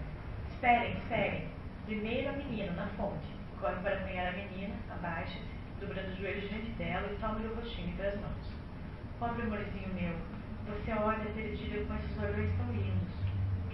Esperem, 0.49 0.97
esperem. 0.97 1.47
Primeiro 1.85 2.29
a 2.29 2.31
menina, 2.33 2.73
na 2.73 2.87
fonte. 2.97 3.27
Corre 3.59 3.75
para 3.83 3.95
apanhar 3.95 4.29
a 4.29 4.31
menina, 4.31 4.73
abaixa-se, 4.89 5.39
dobrando 5.79 6.09
os 6.09 6.17
joelhos 6.17 6.49
diante 6.49 6.71
dela 6.71 7.07
e 7.11 7.15
toma-lhe 7.17 7.47
o 7.47 7.55
rostinho 7.55 7.89
entre 7.89 8.07
as 8.07 8.19
mãos. 8.19 8.53
Pobre 9.19 9.43
amorzinho 9.43 9.93
meu, 9.93 10.13
você 10.65 10.91
olha 10.91 11.31
perdida 11.33 11.85
com 11.85 11.95
esses 11.95 12.17
olhos 12.19 12.51
tão 12.57 12.71
lindos. 12.73 13.04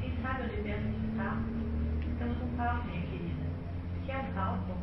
Quem 0.01 0.17
sabe 0.23 0.43
onde 0.45 0.55
que 0.55 0.69
está? 1.11 1.37
Estamos 2.11 2.37
num 2.39 2.57
palco, 2.57 2.87
minha 2.87 3.05
querida. 3.05 3.45
Que 4.03 4.11
é 4.11 4.31
palco? 4.33 4.75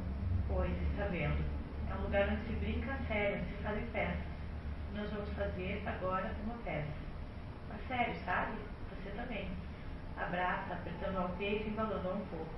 Pois, 0.46 0.70
está 0.90 1.06
vendo. 1.06 1.44
É 1.90 1.94
um 1.96 2.02
lugar 2.04 2.28
onde 2.28 2.46
se 2.46 2.52
brinca 2.52 2.92
a 2.92 2.98
sério, 2.98 3.40
onde 3.40 3.56
se 3.56 3.62
fazem 3.64 3.86
peças. 3.86 4.24
Nós 4.94 5.10
vamos 5.10 5.28
fazer 5.30 5.82
agora 5.86 6.32
uma 6.44 6.54
peça. 6.58 6.92
Mas 7.68 7.80
sério, 7.88 8.14
sabe? 8.24 8.58
Você 8.90 9.10
também. 9.10 9.50
Abraça, 10.16 10.74
apertando 10.74 11.16
ao 11.16 11.30
peito 11.30 11.66
e 11.66 11.70
embalando 11.70 12.10
um 12.10 12.26
pouco. 12.26 12.54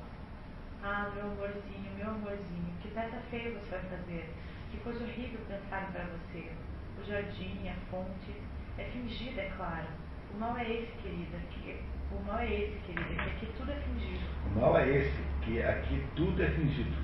Ah, 0.83 1.11
meu 1.15 1.33
amorzinho, 1.33 1.97
meu 1.97 2.11
amorzinho, 2.11 2.75
que 2.83 2.89
peça 2.89 3.17
feia 3.31 3.59
você 3.59 3.71
vai 3.71 3.99
fazer. 3.99 4.35
Que 4.71 4.77
coisa 4.81 5.03
horrível 5.03 5.41
pensar 5.49 5.91
para 5.93 6.05
você. 6.05 6.53
O 7.01 7.05
jardim, 7.05 7.69
a 7.71 7.75
fonte. 7.91 8.37
É 8.77 8.85
fingida, 8.85 9.41
é 9.41 9.51
claro. 9.57 9.89
O 10.35 10.39
mal 10.39 10.59
é 10.59 10.71
esse, 10.71 10.93
querida. 11.03 11.39
Que... 11.51 11.83
O 12.13 12.25
mal 12.27 12.41
é 12.41 12.53
esse, 12.53 12.79
querida, 12.87 13.23
que 13.23 13.31
aqui 13.31 13.49
tudo 13.57 13.73
é 13.73 13.77
fingido. 13.77 14.25
O 14.47 14.61
mal 14.61 14.79
é 14.79 14.89
esse, 14.89 15.23
que 15.43 15.63
aqui 15.63 16.05
tudo 16.17 16.43
é 16.43 16.51
fingido. 16.51 16.97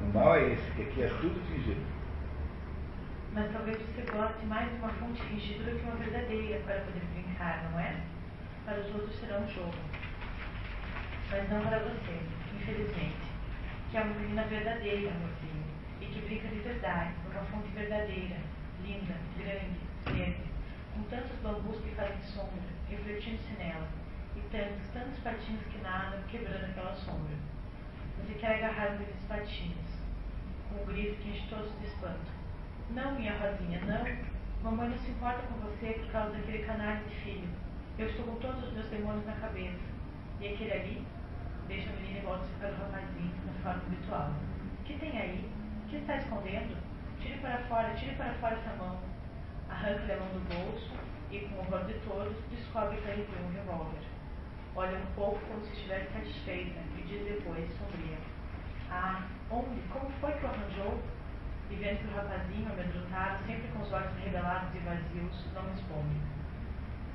O 0.00 0.12
mal 0.14 0.34
é 0.36 0.52
esse, 0.52 0.70
que 0.72 0.82
aqui 0.82 1.02
é 1.02 1.08
tudo 1.08 1.40
fingido 1.48 1.98
mas 3.32 3.52
talvez 3.52 3.78
você 3.78 4.02
goste 4.10 4.44
mais 4.46 4.70
de 4.70 4.76
uma 4.78 4.88
fonte 4.88 5.22
fingida 5.22 5.70
do 5.70 5.78
que 5.78 5.84
uma 5.84 5.96
verdadeira 5.96 6.60
para 6.60 6.80
poder 6.80 7.02
brincar, 7.14 7.70
não 7.70 7.78
é? 7.78 8.00
Para 8.64 8.80
os 8.80 8.94
outros 8.94 9.14
será 9.16 9.38
um 9.38 9.48
jogo. 9.48 9.74
Mas 11.30 11.48
não 11.50 11.60
para 11.60 11.78
você, 11.78 12.18
infelizmente, 12.56 13.28
que 13.90 13.96
é 13.96 14.00
uma 14.00 14.14
menina 14.14 14.42
verdadeira, 14.44 15.10
amorzinho, 15.10 15.64
e 16.00 16.06
que 16.06 16.20
brinca 16.22 16.48
de 16.48 16.60
verdade, 16.60 17.12
uma 17.30 17.44
fonte 17.44 17.68
verdadeira, 17.68 18.36
linda, 18.82 19.14
grande, 19.36 19.78
verde, 20.06 20.42
com 20.94 21.02
tantos 21.04 21.36
bambus 21.42 21.80
que 21.80 21.94
fazem 21.94 22.22
sombra, 22.22 22.77
refletindo-se 22.90 23.52
nela, 23.54 23.88
e 24.36 24.40
tantos, 24.50 24.88
tantos 24.92 25.18
patinhos 25.20 25.62
que 25.66 25.78
nadam, 25.78 26.22
quebrando 26.28 26.64
aquela 26.64 26.94
sombra. 26.94 27.36
Você 28.18 28.34
quer 28.34 28.56
agarrar 28.56 28.92
um 28.92 28.98
desses 28.98 29.24
patinhos, 29.26 29.86
com 30.68 30.82
o 30.82 30.86
grito 30.86 31.20
que 31.22 31.30
enche 31.30 31.46
todos 31.48 31.78
de 31.78 31.86
espanto 31.86 32.30
Não, 32.90 33.14
minha 33.14 33.36
Rosinha, 33.38 33.80
não. 33.80 34.38
Mamãe 34.62 34.88
não 34.88 34.98
se 34.98 35.10
importa 35.10 35.42
com 35.46 35.60
você 35.60 35.92
por 35.92 36.10
causa 36.10 36.32
daquele 36.32 36.64
canalha 36.64 37.00
de 37.04 37.14
filho. 37.16 37.48
Eu 37.98 38.08
estou 38.08 38.24
com 38.26 38.34
todos 38.36 38.64
os 38.64 38.72
meus 38.72 38.88
demônios 38.88 39.24
na 39.24 39.32
cabeça. 39.32 39.78
E 40.40 40.48
aquele 40.48 40.72
ali? 40.72 41.06
Deixa 41.68 41.90
a 41.90 41.92
menina 41.92 42.18
e 42.18 42.22
volta-se 42.22 42.52
para 42.54 42.70
o 42.70 42.76
rapazinho, 42.76 43.32
na 43.46 43.52
forma 43.62 43.82
habitual. 43.86 44.32
Que 44.84 44.98
tem 44.98 45.18
aí? 45.18 45.50
Que 45.88 45.96
está 45.96 46.16
escondendo? 46.16 46.76
Tire 47.20 47.38
para 47.38 47.58
fora, 47.64 47.94
tire 47.94 48.14
para 48.16 48.34
fora 48.34 48.56
essa 48.56 48.74
mão. 48.76 48.98
Arranca-lhe 49.68 50.12
a 50.12 50.16
mão 50.16 50.28
do 50.28 50.40
bolso 50.48 51.08
e, 51.30 51.40
com 51.40 51.56
o 51.56 51.58
horror 51.60 51.84
de 51.86 51.94
todos, 52.00 52.36
descobre 52.50 52.96
que 52.96 53.02
tem 53.02 53.44
um 53.44 53.52
revólver. 53.52 54.00
Olha 54.74 54.98
um 54.98 55.14
pouco 55.14 55.38
como 55.46 55.60
se 55.64 55.72
estivesse 55.72 56.12
satisfeita 56.12 56.80
e 56.96 57.02
diz 57.02 57.24
depois, 57.24 57.68
sombria. 57.78 58.18
Ah, 58.90 59.26
onde? 59.50 59.80
Como 59.92 60.10
foi 60.20 60.32
que 60.32 60.44
o 60.44 60.48
arranjou? 60.48 61.02
E 61.70 61.74
vendo 61.74 61.98
que 61.98 62.08
o 62.08 62.16
rapazinho, 62.16 62.72
amedrontado, 62.72 63.44
sempre 63.44 63.68
com 63.68 63.82
os 63.82 63.92
olhos 63.92 64.14
revelados 64.24 64.74
e 64.74 64.78
vazios, 64.78 65.46
não 65.54 65.68
responde. 65.70 66.16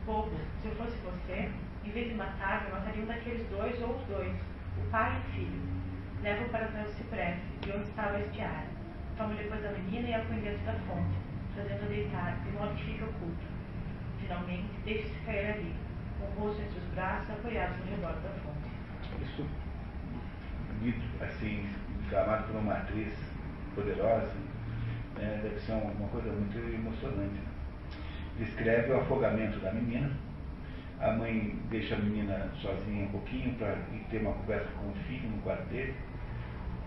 Bobo, 0.05 0.37
se 0.61 0.67
eu 0.67 0.75
fosse 0.75 0.97
você, 0.97 1.49
em 1.83 1.89
vez 1.89 2.09
de 2.09 2.15
matar, 2.15 2.65
eu 2.65 2.75
mataria 2.75 3.03
um 3.03 3.07
daqueles 3.07 3.47
dois 3.49 3.81
ou 3.81 3.95
os 3.95 4.03
dois, 4.07 4.33
o 4.77 4.89
pai 4.91 5.15
e 5.15 5.19
o 5.19 5.31
filho. 5.31 5.61
Levo 6.21 6.49
para 6.49 6.67
trás 6.67 6.87
do 6.87 6.93
cipreste, 6.93 7.45
de 7.61 7.71
onde 7.71 7.89
estava 7.89 8.17
a 8.17 8.19
espiar. 8.19 8.65
Tomo 9.17 9.35
depois 9.35 9.65
a 9.65 9.71
menina 9.71 10.07
e 10.07 10.13
a 10.13 10.25
põe 10.25 10.39
dentro 10.39 10.65
da 10.65 10.73
fonte, 10.73 11.17
fazendo-a 11.55 11.87
deitar, 11.87 12.35
de 12.43 12.51
modo 12.51 12.75
que 12.75 12.85
fique 12.85 13.03
oculto. 13.03 13.52
Finalmente, 14.33 14.65
deixe-se 14.83 15.19
cair 15.25 15.51
ali, 15.51 15.75
com 16.19 16.25
o 16.25 16.45
rosto 16.45 16.61
entre 16.63 16.79
os 16.79 16.85
braços 16.95 17.29
apoiados 17.29 17.77
no 17.77 17.85
redor 17.85 18.13
da 18.13 18.29
fonte. 18.29 19.23
Isso, 19.23 19.45
dito 20.81 21.23
assim, 21.23 21.69
inflamado 22.01 22.47
por 22.47 22.55
uma 22.55 22.73
atriz 22.73 23.13
poderosa, 23.75 24.33
né, 25.15 25.39
deve 25.43 25.59
ser 25.59 25.73
uma 25.73 26.07
coisa 26.07 26.31
muito 26.31 26.57
emocionante. 26.57 27.41
Descreve 28.39 28.91
o 28.91 29.01
afogamento 29.01 29.59
da 29.59 29.71
menina. 29.71 30.11
A 30.99 31.11
mãe 31.11 31.55
deixa 31.69 31.93
a 31.93 31.99
menina 31.99 32.49
sozinha 32.59 33.05
um 33.05 33.11
pouquinho 33.11 33.53
para 33.55 33.77
ter 34.09 34.21
uma 34.21 34.33
conversa 34.33 34.71
com 34.79 34.89
o 34.89 34.95
filho 35.07 35.29
no 35.29 35.41
quarto 35.43 35.67
dele, 35.69 35.93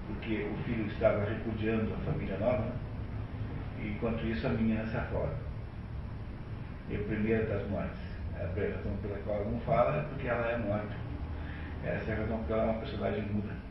porque 0.09 0.49
o 0.53 0.65
filho 0.65 0.87
estava 0.87 1.25
repudiando 1.25 1.95
a 1.95 2.11
família 2.11 2.39
nova, 2.39 2.65
né? 2.65 2.73
e 3.79 3.89
enquanto 3.91 4.27
isso 4.27 4.49
a 4.49 4.51
menina 4.51 4.85
se 4.85 4.97
afoga. 4.97 5.47
E 6.91 6.99
primeira 6.99 7.45
das 7.47 7.69
mortes. 7.69 7.99
A 8.37 8.47
razão 8.47 8.97
pela 9.03 9.19
qual 9.25 9.37
ela 9.37 9.51
não 9.51 9.61
fala 9.61 9.97
é 9.97 10.03
porque 10.03 10.29
ela 10.29 10.51
é 10.51 10.59
morta. 10.59 10.95
Essa 11.85 12.11
é 12.11 12.15
a 12.15 12.19
razão 12.19 12.45
pela 12.45 12.47
qual 12.47 12.61
ela 12.61 12.69
é 12.69 12.71
uma 12.73 12.81
personagem 12.81 13.23
muda. 13.23 13.67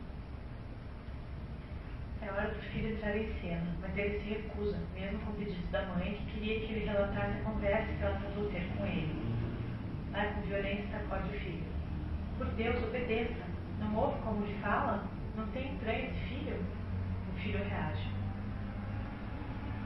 É 2.22 2.30
hora 2.30 2.48
do 2.48 2.60
filho 2.72 2.92
entrar 2.92 3.16
em 3.16 3.32
cena, 3.40 3.66
mas 3.80 3.96
ele 3.96 4.18
se 4.18 4.30
recusa, 4.30 4.76
mesmo 4.94 5.18
com 5.20 5.32
pedidos 5.32 5.70
da 5.70 5.86
mãe, 5.86 6.14
que 6.14 6.32
queria 6.32 6.60
que 6.60 6.72
ele 6.72 6.86
relatasse 6.86 7.38
a 7.38 7.44
conversa 7.44 7.92
que 7.92 8.02
ela 8.02 8.20
tentou 8.20 8.50
ter 8.50 8.68
com 8.76 8.84
ele. 8.84 9.36
Ai, 10.12 10.34
com 10.34 10.40
violência 10.42 10.86
sacode 10.90 11.28
o 11.28 11.38
filho. 11.38 11.64
Por 12.38 12.46
Deus, 12.48 12.82
obedeça. 12.82 13.44
Não 13.78 13.94
ouve 13.96 14.20
como 14.22 14.44
ele 14.44 14.58
fala? 14.60 15.04
Não 15.36 15.46
tem 15.48 15.72
entranha 15.72 16.10
de 16.10 16.18
filho? 16.20 16.56
O 17.32 17.38
filho 17.38 17.62
reage. 17.62 18.15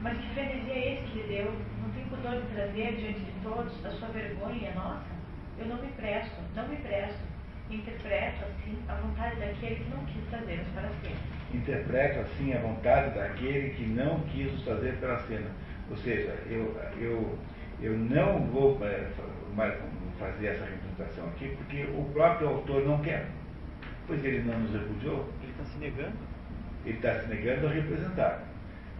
Mas 0.01 0.17
que 0.17 0.33
frenesia 0.33 0.73
é 0.73 0.93
esse 0.93 1.03
que 1.11 1.19
lhe 1.19 1.27
deu? 1.27 1.53
Não 1.81 1.89
tem 1.91 2.03
pudor 2.05 2.41
de 2.41 2.47
trazer 2.55 2.95
diante 2.95 3.19
de 3.19 3.31
todos 3.43 3.85
a 3.85 3.89
sua 3.91 4.07
vergonha 4.09 4.57
e 4.63 4.67
a 4.67 4.73
nossa? 4.73 5.05
Eu 5.59 5.67
não 5.67 5.77
me 5.77 5.89
presto, 5.89 6.41
não 6.55 6.67
me 6.67 6.77
presto. 6.77 7.19
Interpreto, 7.69 8.43
assim, 8.45 8.83
a 8.89 8.95
vontade 8.95 9.39
daquele 9.39 9.75
que 9.75 9.89
não 9.89 10.03
quis 10.05 10.25
trazê-los 10.29 10.67
para 10.69 10.87
a 10.87 10.91
cena. 11.01 11.15
Interpreto, 11.53 12.19
assim, 12.19 12.53
a 12.53 12.59
vontade 12.59 13.15
daquele 13.15 13.69
que 13.69 13.85
não 13.85 14.19
quis 14.21 14.51
os 14.53 14.63
trazer 14.63 14.93
para 14.95 15.13
a 15.13 15.19
cena. 15.19 15.51
Ou 15.89 15.97
seja, 15.97 16.35
eu, 16.47 16.75
eu, 16.99 17.37
eu 17.79 17.97
não 17.97 18.45
vou 18.47 18.77
é, 18.83 19.07
fazer 20.19 20.47
essa 20.47 20.65
representação 20.65 21.27
aqui 21.27 21.55
porque 21.57 21.83
o 21.95 22.03
próprio 22.11 22.49
autor 22.49 22.85
não 22.85 22.99
quer. 23.01 23.27
Pois 24.07 24.23
ele 24.25 24.41
não 24.43 24.59
nos 24.59 24.73
repudiou. 24.73 25.29
Ele 25.41 25.51
está 25.51 25.63
se 25.63 25.77
negando? 25.77 26.17
Ele 26.85 26.97
está 26.97 27.19
se 27.19 27.27
negando 27.27 27.67
a 27.67 27.69
representar. 27.69 28.50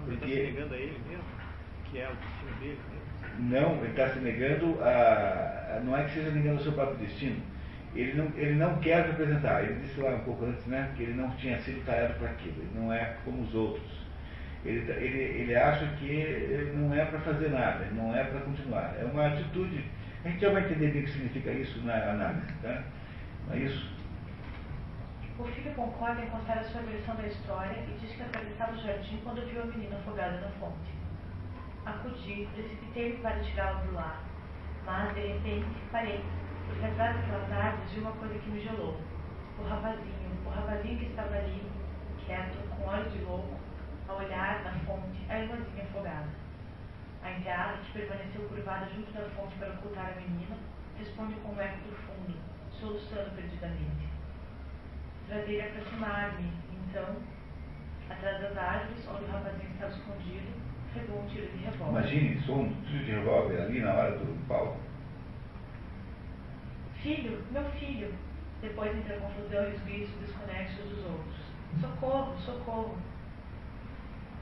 Ele 0.08 0.16
está 0.16 0.28
se 0.28 0.36
negando 0.36 0.74
a 0.74 0.78
ele 0.78 1.00
mesmo? 1.08 1.24
Que 1.86 2.00
é 2.00 2.10
o 2.10 2.16
destino 2.16 2.60
dele 2.60 2.80
mesmo? 2.92 3.50
Não, 3.50 3.76
ele 3.78 3.92
está 3.92 4.10
se 4.10 4.20
negando 4.20 4.82
a, 4.82 5.78
a, 5.78 5.80
Não 5.84 5.98
é 5.98 6.04
que 6.04 6.12
seja 6.12 6.32
negando 6.32 6.60
o 6.60 6.64
seu 6.64 6.74
próprio 6.74 6.98
destino. 6.98 7.42
Ele 7.96 8.14
não, 8.14 8.32
ele 8.36 8.56
não 8.56 8.80
quer 8.80 9.06
representar. 9.06 9.64
Ele 9.64 9.80
disse 9.82 10.00
lá 10.00 10.12
um 10.12 10.20
pouco 10.20 10.46
antes, 10.46 10.66
né, 10.66 10.92
que 10.96 11.04
ele 11.04 11.14
não 11.14 11.30
tinha 11.32 11.60
sido 11.60 11.86
talhado 11.86 12.14
para 12.16 12.30
aquilo. 12.30 12.56
Ele 12.58 12.72
não 12.74 12.92
é 12.94 13.16
como 13.26 13.42
os 13.42 13.54
outros. 13.54 14.02
Ele, 14.64 14.92
ele, 14.92 15.20
ele 15.42 15.56
acha 15.56 15.86
que 16.00 16.72
não 16.76 16.94
é 16.94 17.04
para 17.06 17.20
fazer 17.20 17.50
nada, 17.50 17.86
não 17.94 18.16
é 18.16 18.24
para 18.24 18.42
continuar. 18.42 18.96
É 19.00 19.04
uma 19.04 19.28
atitude. 19.28 19.84
A 20.24 20.30
gente 20.30 20.40
já 20.40 20.52
vai 20.52 20.64
entender 20.64 20.92
bem 20.92 21.02
o 21.02 21.06
que 21.06 21.12
significa 21.12 21.52
isso 21.52 21.82
na 21.84 21.96
análise, 21.96 22.54
tá? 22.62 22.84
Não 23.48 23.56
é 23.56 23.60
isso? 23.60 23.91
O 25.42 25.44
filho 25.44 25.74
concorda 25.74 26.22
em 26.22 26.30
contar 26.30 26.60
a 26.60 26.64
sua 26.66 26.82
versão 26.84 27.16
da 27.16 27.26
história 27.26 27.74
e 27.74 27.98
diz 28.00 28.16
que 28.16 28.22
atravessava 28.22 28.74
o 28.74 28.78
jardim 28.78 29.20
quando 29.24 29.44
viu 29.50 29.64
a 29.64 29.66
menina 29.66 29.98
afogada 29.98 30.40
na 30.40 30.50
fonte. 30.60 30.94
Acudi, 31.84 32.48
precipitei-me 32.54 33.18
para 33.24 33.40
tirá-lo 33.40 33.88
do 33.88 33.96
lar, 33.96 34.22
mas, 34.86 35.16
de 35.16 35.22
repente, 35.22 35.66
parei, 35.92 36.24
porque 36.68 36.86
atrás 36.86 37.16
daquelas 37.18 37.52
árvores 37.52 37.92
vi 37.92 38.02
uma 38.02 38.12
coisa 38.12 38.38
que 38.38 38.50
me 38.52 38.62
gelou. 38.62 39.02
O 39.58 39.64
rapazinho, 39.64 40.38
o 40.46 40.50
rapazinho 40.50 41.00
que 41.00 41.06
estava 41.06 41.34
ali, 41.34 41.72
quieto, 42.24 42.58
com 42.70 42.88
olhos 42.88 43.12
de 43.12 43.24
louco, 43.24 43.58
a 44.10 44.14
olhar 44.14 44.64
na 44.64 44.74
fonte 44.86 45.26
a 45.28 45.40
irmãzinha 45.40 45.86
afogada. 45.86 46.30
A 47.24 47.32
enteada, 47.32 47.78
que 47.78 47.94
permaneceu 47.94 48.48
curvada 48.48 48.86
junto 48.94 49.12
da 49.12 49.28
fonte 49.32 49.56
para 49.56 49.74
ocultar 49.74 50.14
a 50.16 50.22
menina, 50.22 50.56
responde 51.00 51.34
com 51.42 51.50
um 51.50 51.60
eco 51.60 51.80
profundo, 51.88 52.38
soluçando 52.80 53.32
perdidamente. 53.32 54.01
De 55.32 55.62
aproximar-me, 55.62 56.52
então, 56.90 57.16
atrás 58.10 58.42
das 58.42 58.58
árvores, 58.58 59.08
onde 59.08 59.24
o 59.24 59.28
rapazinho 59.32 59.72
estava 59.72 59.94
escondido, 59.94 60.52
pegou 60.94 61.22
um 61.22 61.28
tiro 61.28 61.48
de 61.48 61.64
revólver. 61.64 62.00
Imagine, 62.00 62.42
sou 62.42 62.60
um 62.60 62.82
tiro 62.84 63.06
de 63.06 63.12
revólver 63.12 63.62
ali 63.62 63.80
na 63.80 63.94
hora 63.94 64.18
do 64.18 64.48
pau. 64.48 64.78
Filho, 67.02 67.42
meu 67.50 67.64
filho! 67.72 68.14
Depois 68.62 68.94
entre 68.94 69.14
a 69.14 69.20
confusão 69.22 69.70
e 69.70 69.74
os 69.74 69.82
gritos 69.84 70.14
desconexos 70.20 70.90
dos 70.90 71.06
outros. 71.06 71.36
Socorro, 71.80 72.38
socorro! 72.40 72.98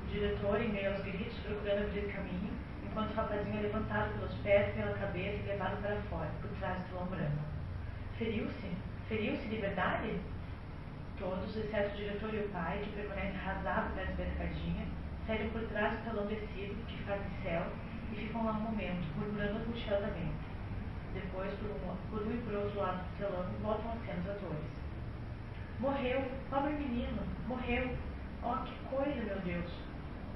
O 0.04 0.08
diretor, 0.12 0.60
em 0.60 0.70
meio 0.70 0.92
aos 0.92 1.04
gritos, 1.04 1.38
procurando 1.46 1.86
abrir 1.86 2.12
caminho, 2.12 2.52
enquanto 2.84 3.12
o 3.12 3.14
rapazinho 3.14 3.60
é 3.60 3.62
levantado 3.62 4.12
pelos 4.18 4.34
pés 4.40 4.74
pela 4.74 4.94
cabeça 4.94 5.38
e 5.38 5.48
levado 5.50 5.80
para 5.84 5.96
fora, 6.10 6.32
por 6.42 6.50
trás 6.58 6.80
do 6.80 6.90
telão 6.90 7.06
branco. 7.06 7.44
Feriu-se? 8.18 8.72
Feriu-se 9.08 9.48
de 9.48 9.58
verdade? 9.58 10.20
Todos, 11.20 11.56
exceto 11.56 11.94
o 11.94 11.98
diretor 11.98 12.34
e 12.34 12.40
o 12.40 12.50
pai, 12.50 12.80
que 12.82 12.92
permanece 12.92 13.36
arrasado 13.36 13.94
perto 13.94 14.16
da 14.16 14.24
escadinha, 14.24 14.88
por 15.52 15.62
trás 15.68 15.98
do 15.98 16.04
telão 16.06 16.26
descido, 16.28 16.76
que 16.88 17.04
faz 17.04 17.22
céu, 17.44 17.68
e 18.12 18.16
ficam 18.16 18.46
lá 18.46 18.54
um 18.54 18.62
momento, 18.62 19.06
murmurando 19.18 19.60
angustiosamente. 19.60 20.50
Depois, 21.14 21.54
por 21.60 21.72
um, 21.72 21.96
por 22.10 22.26
um 22.26 22.32
e 22.32 22.38
por 22.38 22.54
outro 22.54 22.80
lado 22.80 23.04
do 23.04 23.18
telão, 23.18 23.44
voltam 23.62 23.92
a 23.92 24.06
cena 24.06 24.22
os 24.22 24.30
atores. 24.30 24.80
Morreu, 25.80 26.24
pobre 26.50 26.74
menino, 26.74 27.22
morreu. 27.48 27.96
Oh, 28.42 28.64
que 28.64 28.74
coisa, 28.96 29.22
meu 29.22 29.40
Deus! 29.42 29.72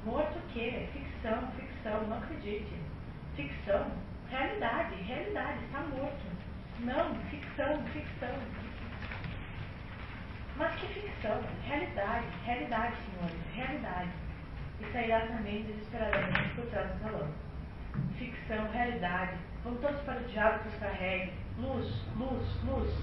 Morto 0.06 0.38
o 0.38 0.42
quê? 0.54 0.90
Ficção, 0.92 1.50
ficção, 1.52 2.08
não 2.08 2.18
acredite. 2.18 2.76
Ficção? 3.36 3.90
Realidade, 4.30 4.96
realidade, 4.96 5.64
está 5.64 5.80
morto. 5.80 6.26
Não, 6.82 7.16
ficção, 7.30 7.82
ficção. 7.94 8.63
Mas 10.58 10.76
que 10.76 10.88
ficção? 10.88 11.42
Realidade, 11.66 12.26
realidade, 12.46 12.96
senhores, 12.98 13.40
realidade. 13.56 14.10
E 14.80 14.92
sairá 14.92 15.22
também 15.28 15.64
desesperadamente 15.64 16.50
por 16.56 16.66
trás 16.68 16.92
do 16.92 17.00
salão. 17.00 17.30
Ficção, 18.18 18.70
realidade. 18.72 19.38
Vão 19.64 19.76
todos 19.76 20.02
para 20.02 20.20
o 20.20 20.24
diabo 20.26 20.60
que 20.60 20.68
os 20.70 20.76
carregue. 20.76 21.34
Luz, 21.58 22.06
luz, 22.18 22.64
luz. 22.66 22.94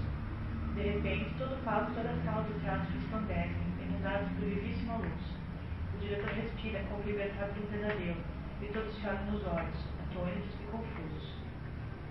De 0.75 0.81
repente, 0.81 1.33
todo 1.37 1.53
o 1.53 1.63
palco 1.63 1.91
toda 1.91 2.09
a 2.11 2.23
sala 2.23 2.43
do 2.43 2.59
teatro 2.61 2.93
resplandecem, 2.93 3.73
inundados 3.81 4.29
por 4.29 4.45
vivíssima 4.45 4.95
luz. 4.95 5.41
O 5.95 5.97
diretor 5.99 6.29
respira 6.29 6.79
como 6.89 7.03
libertado 7.03 7.51
de 7.53 7.59
um 7.59 7.65
pesadelo, 7.65 8.23
e 8.61 8.65
todos 8.67 8.95
se 8.95 9.07
olham 9.07 9.25
nos 9.25 9.45
olhos, 9.47 9.87
atônitos 9.99 10.55
e 10.61 10.71
confusos. 10.71 11.35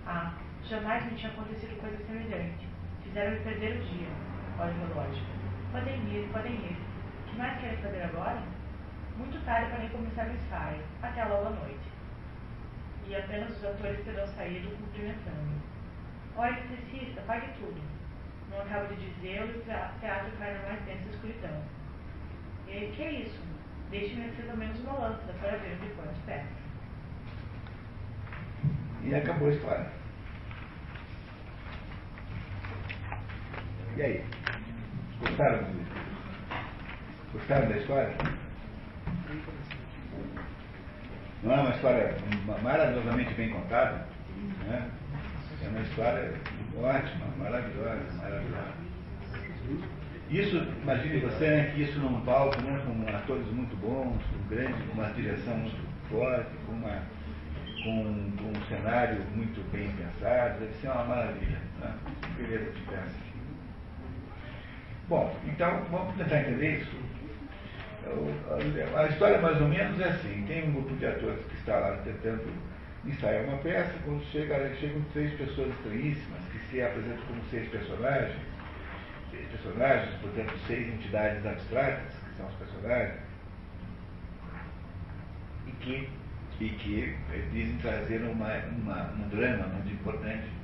Ah, 0.05 0.33
jamais 0.63 1.05
me 1.05 1.17
tinha 1.17 1.31
acontecido 1.31 1.81
coisa 1.81 1.97
semelhante. 2.05 2.67
Fizeram-me 3.03 3.39
perder 3.39 3.77
o 3.77 3.83
dia. 3.83 4.30
Olha 4.61 4.73
o 4.73 4.87
relógio. 4.93 5.23
Podem 5.71 5.95
ir, 6.13 6.29
podem 6.31 6.53
ir. 6.53 6.77
O 6.77 7.31
que 7.31 7.37
mais 7.39 7.59
querem 7.59 7.77
fazer 7.77 8.03
agora? 8.03 8.43
Muito 9.17 9.43
tarde 9.43 9.71
para 9.71 9.79
recomeçar 9.79 10.27
o 10.27 10.33
ensaio. 10.33 10.83
Até 11.01 11.25
logo 11.25 11.47
à 11.47 11.49
noite. 11.49 11.89
E 13.07 13.15
apenas 13.15 13.57
os 13.57 13.65
atores 13.65 14.05
terão 14.05 14.27
saído 14.27 14.69
cumprimentando. 14.77 15.61
Ó, 16.35 16.45
eletricista, 16.45 17.21
pague 17.21 17.47
tudo. 17.57 17.81
Não 18.51 18.61
acabo 18.61 18.93
de 18.93 19.01
e 19.03 19.39
o 19.39 19.61
teatro 19.63 20.37
cai 20.37 20.53
na 20.53 20.63
mais 20.69 20.81
densa 20.85 21.09
escuridão. 21.09 21.63
E 22.67 22.91
que 22.95 23.01
é 23.01 23.11
isso? 23.13 23.41
Deixe-me 23.89 24.25
acender 24.25 24.51
ao 24.51 24.57
menos 24.57 24.79
uma 24.81 24.93
lâmpada 24.93 25.33
para 25.39 25.57
ver 25.57 25.79
onde 25.81 25.95
põe 25.95 26.07
as 26.07 26.17
peças. 26.19 26.61
E 29.01 29.15
acabou 29.15 29.47
a 29.47 29.51
história. 29.53 30.00
E 33.97 34.01
aí? 34.01 34.23
Gostaram? 35.19 35.67
Gostaram 37.33 37.67
da 37.67 37.77
história? 37.77 38.13
Não 41.43 41.51
é 41.53 41.59
uma 41.59 41.71
história 41.71 42.15
maravilhosamente 42.63 43.33
bem 43.33 43.49
contada? 43.49 44.07
Né? 44.65 44.89
É 45.63 45.67
uma 45.67 45.81
história 45.81 46.33
ótima, 46.77 47.25
maravilhosa, 47.37 48.13
maravilhosa. 48.17 48.73
Isso, 50.29 50.55
imagine 50.83 51.19
você 51.19 51.49
né, 51.49 51.71
que 51.75 51.81
isso 51.81 51.99
num 51.99 52.21
palco, 52.21 52.61
né, 52.61 52.81
com 52.85 53.15
atores 53.15 53.47
muito 53.47 53.75
bons, 53.75 54.21
um 54.33 54.47
grande, 54.47 54.81
com 54.83 54.93
uma 54.93 55.09
direção 55.11 55.57
muito 55.57 55.75
forte, 56.09 56.49
com, 56.65 56.71
uma, 56.71 57.03
com, 57.83 58.31
com, 58.37 58.57
um 58.57 58.65
cenário 58.69 59.21
muito 59.35 59.61
bem 59.71 59.91
pensado, 59.91 60.59
deve 60.61 60.73
ser 60.75 60.87
uma 60.87 61.03
maravilha. 61.03 61.59
Né? 61.81 61.93
Beleza 62.37 62.71
de 62.71 62.81
peça. 62.83 63.30
Bom, 65.11 65.35
então 65.45 65.83
vamos 65.91 66.15
tentar 66.15 66.39
entender 66.39 66.77
isso. 66.77 66.95
A 68.95 69.07
história 69.07 69.41
mais 69.41 69.59
ou 69.59 69.67
menos 69.67 69.99
é 69.99 70.05
assim, 70.05 70.45
tem 70.47 70.69
um 70.69 70.71
grupo 70.71 70.95
de 70.95 71.05
atores 71.05 71.43
que 71.47 71.55
está 71.55 71.79
lá 71.79 71.97
tentando 71.97 72.49
ensaiar 73.05 73.43
uma 73.43 73.57
peça, 73.57 73.93
quando 74.05 74.23
chega, 74.31 74.73
chegam 74.75 75.01
três 75.11 75.33
pessoas 75.33 75.67
estranhíssimas 75.71 76.39
que 76.53 76.59
se 76.59 76.81
apresentam 76.81 77.25
como 77.27 77.43
seis 77.51 77.67
personagens, 77.67 78.37
seis 79.31 79.45
personagens, 79.49 80.15
portanto 80.21 80.57
seis 80.65 80.87
entidades 80.87 81.45
abstratas, 81.45 82.13
que 82.13 82.37
são 82.37 82.47
os 82.47 82.55
personagens, 82.55 83.19
e 85.67 85.71
que, 85.71 86.09
e 86.61 86.69
que 86.69 87.17
eh, 87.33 87.43
dizem 87.51 87.75
trazer 87.79 88.21
uma, 88.21 88.55
uma, 88.77 89.11
um 89.11 89.27
drama 89.27 89.67
muito 89.67 89.91
importante 89.91 90.60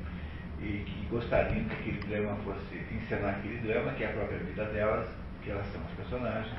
e 0.62 0.84
que 0.86 1.08
gostariam 1.10 1.66
que 1.66 1.74
aquele 1.76 1.99
drama 2.08 2.36
fosse 2.38 2.78
encenar 2.91 3.36
aquele 3.36 3.58
drama, 3.60 3.91
que 3.93 4.03
é 4.03 4.08
a 4.08 4.14
própria 4.14 4.39
vida 4.39 4.66
delas, 4.66 5.08
que 5.43 5.51
elas 5.51 5.66
são 5.68 5.82
os 5.82 5.91
personagens, 5.93 6.55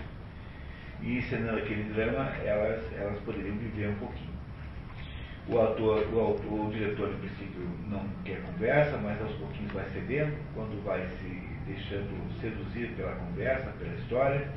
e 1.02 1.18
encenando 1.18 1.58
aquele 1.58 1.92
drama, 1.92 2.30
elas, 2.44 2.92
elas 2.92 3.18
poderiam 3.20 3.56
viver 3.56 3.88
um 3.90 3.94
pouquinho. 3.96 4.38
O 5.48 5.58
autor, 5.58 6.06
o 6.12 6.20
autor, 6.20 6.66
o 6.66 6.70
diretor, 6.70 7.08
no 7.08 7.18
princípio, 7.18 7.62
não 7.88 8.06
quer 8.24 8.42
conversa, 8.42 8.98
mas 8.98 9.20
aos 9.20 9.32
pouquinhos 9.36 9.72
vai 9.72 9.84
cedendo, 9.90 10.36
quando 10.54 10.84
vai 10.84 11.06
se 11.06 11.48
deixando 11.66 12.40
seduzir 12.40 12.88
pela 12.96 13.12
conversa, 13.12 13.70
pela 13.78 13.94
história, 13.94 14.48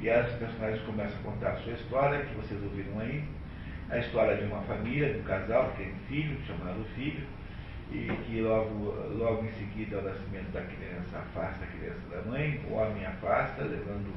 e 0.00 0.10
as 0.10 0.30
personagens 0.32 0.82
começam 0.82 1.18
a 1.20 1.22
contar 1.22 1.50
a 1.50 1.56
sua 1.56 1.72
história, 1.72 2.24
que 2.24 2.34
vocês 2.34 2.62
ouviram 2.62 2.98
aí, 3.00 3.24
a 3.90 3.98
história 3.98 4.36
de 4.36 4.44
uma 4.44 4.60
família, 4.62 5.12
de 5.12 5.20
um 5.20 5.22
casal 5.22 5.70
que 5.70 5.84
tem 5.84 5.94
filho, 6.08 6.36
chamado 6.46 6.84
Filho, 6.94 7.26
e 7.90 8.06
que 8.26 8.40
logo, 8.40 8.94
logo 9.16 9.44
em 9.44 9.52
seguida 9.52 9.96
ao 9.96 10.02
nascimento 10.02 10.50
da 10.52 10.60
criança 10.62 11.18
afasta 11.18 11.64
a 11.64 11.68
criança 11.68 12.00
da 12.10 12.22
mãe, 12.30 12.60
o 12.68 12.74
homem 12.74 13.04
afasta, 13.06 13.62
levando 13.62 14.12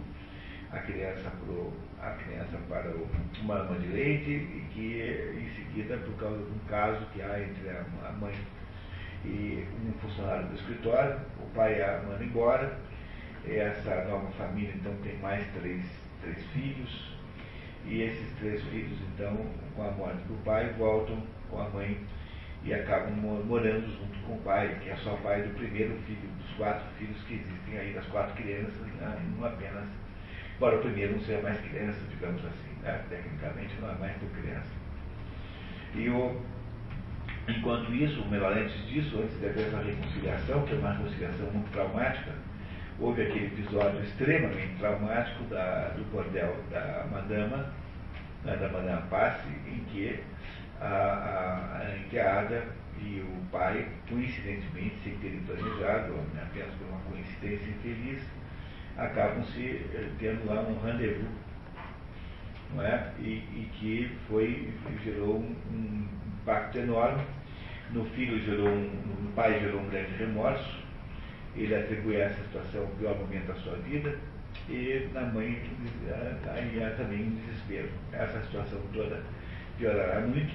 a 0.71 0.79
criança, 0.79 1.31
pro, 1.45 1.73
a 2.01 2.11
criança 2.11 2.57
para 2.69 2.89
o, 2.89 3.09
uma 3.41 3.63
de 3.79 3.87
leite 3.87 4.29
e 4.29 4.67
que 4.73 5.39
em 5.39 5.49
seguida, 5.55 5.97
por 5.97 6.15
causa 6.15 6.37
de 6.37 6.51
um 6.51 6.59
caso 6.67 7.05
que 7.13 7.21
há 7.21 7.41
entre 7.41 7.69
a, 7.69 7.85
a 8.07 8.11
mãe 8.13 8.35
e 9.23 9.65
um 9.87 9.93
funcionário 9.99 10.47
do 10.47 10.55
escritório, 10.55 11.19
o 11.39 11.49
pai 11.53 11.81
a 11.81 12.01
manda 12.07 12.23
embora, 12.23 12.77
essa 13.47 14.05
nova 14.05 14.29
família 14.31 14.73
então 14.75 14.93
tem 15.03 15.17
mais 15.17 15.45
três, 15.59 15.83
três 16.21 16.43
filhos, 16.47 17.11
e 17.85 18.01
esses 18.01 18.31
três 18.37 18.61
filhos 18.65 18.97
então, 19.13 19.35
com 19.75 19.83
a 19.83 19.91
morte 19.91 20.21
do 20.27 20.43
pai, 20.43 20.73
voltam 20.77 21.21
com 21.49 21.59
a 21.59 21.69
mãe 21.69 21.97
e 22.63 22.73
acabam 22.73 23.11
morando 23.45 23.87
junto 23.87 24.19
com 24.25 24.33
o 24.33 24.41
pai, 24.41 24.77
que 24.83 24.89
é 24.89 24.95
só 24.97 25.15
pai 25.23 25.41
do 25.41 25.55
primeiro 25.55 25.95
filho, 26.05 26.29
dos 26.37 26.55
quatro 26.57 26.85
filhos 26.97 27.17
que 27.23 27.33
existem 27.35 27.77
aí, 27.77 27.93
das 27.93 28.05
quatro 28.07 28.35
crianças, 28.35 28.87
né, 28.99 29.19
não 29.35 29.45
apenas, 29.45 29.85
embora 30.55 30.77
o 30.77 30.81
primeiro 30.81 31.13
não 31.13 31.21
seja 31.21 31.41
mais 31.41 31.59
criança, 31.61 31.99
digamos 32.09 32.43
assim, 32.45 32.71
né, 32.83 33.03
tecnicamente 33.09 33.73
não 33.81 33.89
é 33.89 33.95
mais 33.95 34.13
do 34.17 34.41
criança. 34.41 34.69
E 35.95 36.07
o, 36.09 36.39
enquanto 37.47 37.91
isso, 37.93 38.23
melhor 38.29 38.55
antes 38.55 38.87
disso, 38.87 39.19
antes 39.19 39.35
dessa 39.39 39.81
reconciliação, 39.81 40.63
que 40.65 40.73
é 40.73 40.77
uma 40.77 40.93
reconciliação 40.93 41.51
muito 41.51 41.71
traumática, 41.71 42.31
houve 42.99 43.23
aquele 43.23 43.47
episódio 43.47 44.01
extremamente 44.01 44.77
traumático 44.77 45.43
da, 45.45 45.89
do 45.97 46.03
bordel 46.11 46.55
da 46.69 47.07
Madama, 47.11 47.73
né, 48.43 48.55
da 48.55 48.69
Madame 48.69 49.01
Passe, 49.09 49.49
em 49.67 49.83
que 49.85 50.19
a, 50.81 50.85
a, 50.85 51.77
a 51.77 52.71
e 53.03 53.21
o 53.21 53.45
pai, 53.51 53.87
coincidentemente, 54.07 54.95
sem 55.03 55.17
terem 55.17 55.39
planejado, 55.41 56.13
apenas 56.41 56.73
por 56.75 56.87
uma 56.87 56.99
coincidência 57.09 57.69
infeliz, 57.69 58.21
acabam 58.97 59.43
se 59.45 59.81
eh, 59.93 60.09
tendo 60.19 60.45
lá 60.45 60.61
um 60.61 60.79
rendezvous, 60.83 61.29
não 62.75 62.83
é? 62.83 63.11
E, 63.19 63.29
e 63.29 63.69
que 63.73 64.11
foi, 64.27 64.71
gerou 65.03 65.37
um, 65.37 65.55
um, 65.71 66.07
impacto 66.41 66.77
enorme. 66.77 67.23
No 67.91 68.05
filho 68.11 68.39
gerou 68.43 68.69
um, 68.69 68.89
no 69.23 69.31
pai 69.33 69.59
gerou 69.59 69.81
um 69.81 69.89
grande 69.89 70.15
remorso, 70.17 70.81
ele 71.55 71.75
atribui 71.75 72.21
a 72.21 72.25
essa 72.25 72.43
situação 72.43 72.83
o 72.83 72.95
pior 72.97 73.17
momento 73.17 73.47
da 73.47 73.55
sua 73.55 73.75
vida, 73.77 74.17
e 74.69 75.09
na 75.13 75.21
mãe 75.21 75.61
aí 76.53 76.83
há 76.83 76.91
também 76.91 77.23
um 77.23 77.35
desespero. 77.35 77.89
Essa 78.13 78.41
situação 78.43 78.79
toda 78.93 79.21
piorará 79.77 80.21
muito 80.21 80.53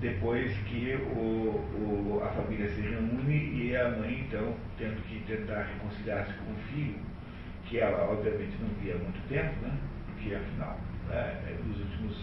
depois 0.00 0.52
que 0.66 0.94
o, 1.16 1.58
o, 1.58 2.22
a 2.24 2.28
família 2.28 2.68
se 2.70 2.80
reúne 2.80 3.64
e 3.64 3.76
a 3.76 3.90
mãe, 3.90 4.24
então, 4.26 4.54
tendo 4.78 5.02
que 5.08 5.20
tentar 5.26 5.62
reconciliar-se 5.62 6.32
com 6.34 6.52
o 6.52 6.56
filho, 6.72 7.00
que 7.64 7.78
ela 7.78 8.10
obviamente 8.10 8.56
não 8.60 8.68
via 8.80 8.94
há 8.94 8.98
muito 8.98 9.28
tempo, 9.28 9.54
né? 9.62 9.76
porque 10.06 10.34
afinal, 10.34 10.78
né, 11.08 11.56
nos 11.66 11.80
últimos 11.80 12.16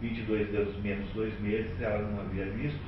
22 0.00 0.54
anos, 0.54 0.82
menos 0.82 1.10
dois 1.12 1.40
meses, 1.40 1.70
ela 1.80 1.98
não 2.02 2.20
havia 2.20 2.46
visto, 2.46 2.80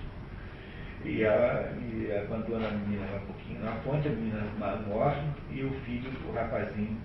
e 1.05 1.23
ela 1.23 1.73
e 1.81 2.13
abandona 2.13 2.69
a 2.69 2.71
menina 2.73 3.07
um 3.17 3.27
pouquinho 3.27 3.65
na 3.65 3.73
ponte, 3.77 4.09
a 4.09 4.11
menina 4.11 4.43
morre, 4.87 5.23
e 5.51 5.63
o 5.63 5.71
filho, 5.85 6.11
o 6.29 6.33
rapazinho, 6.33 6.99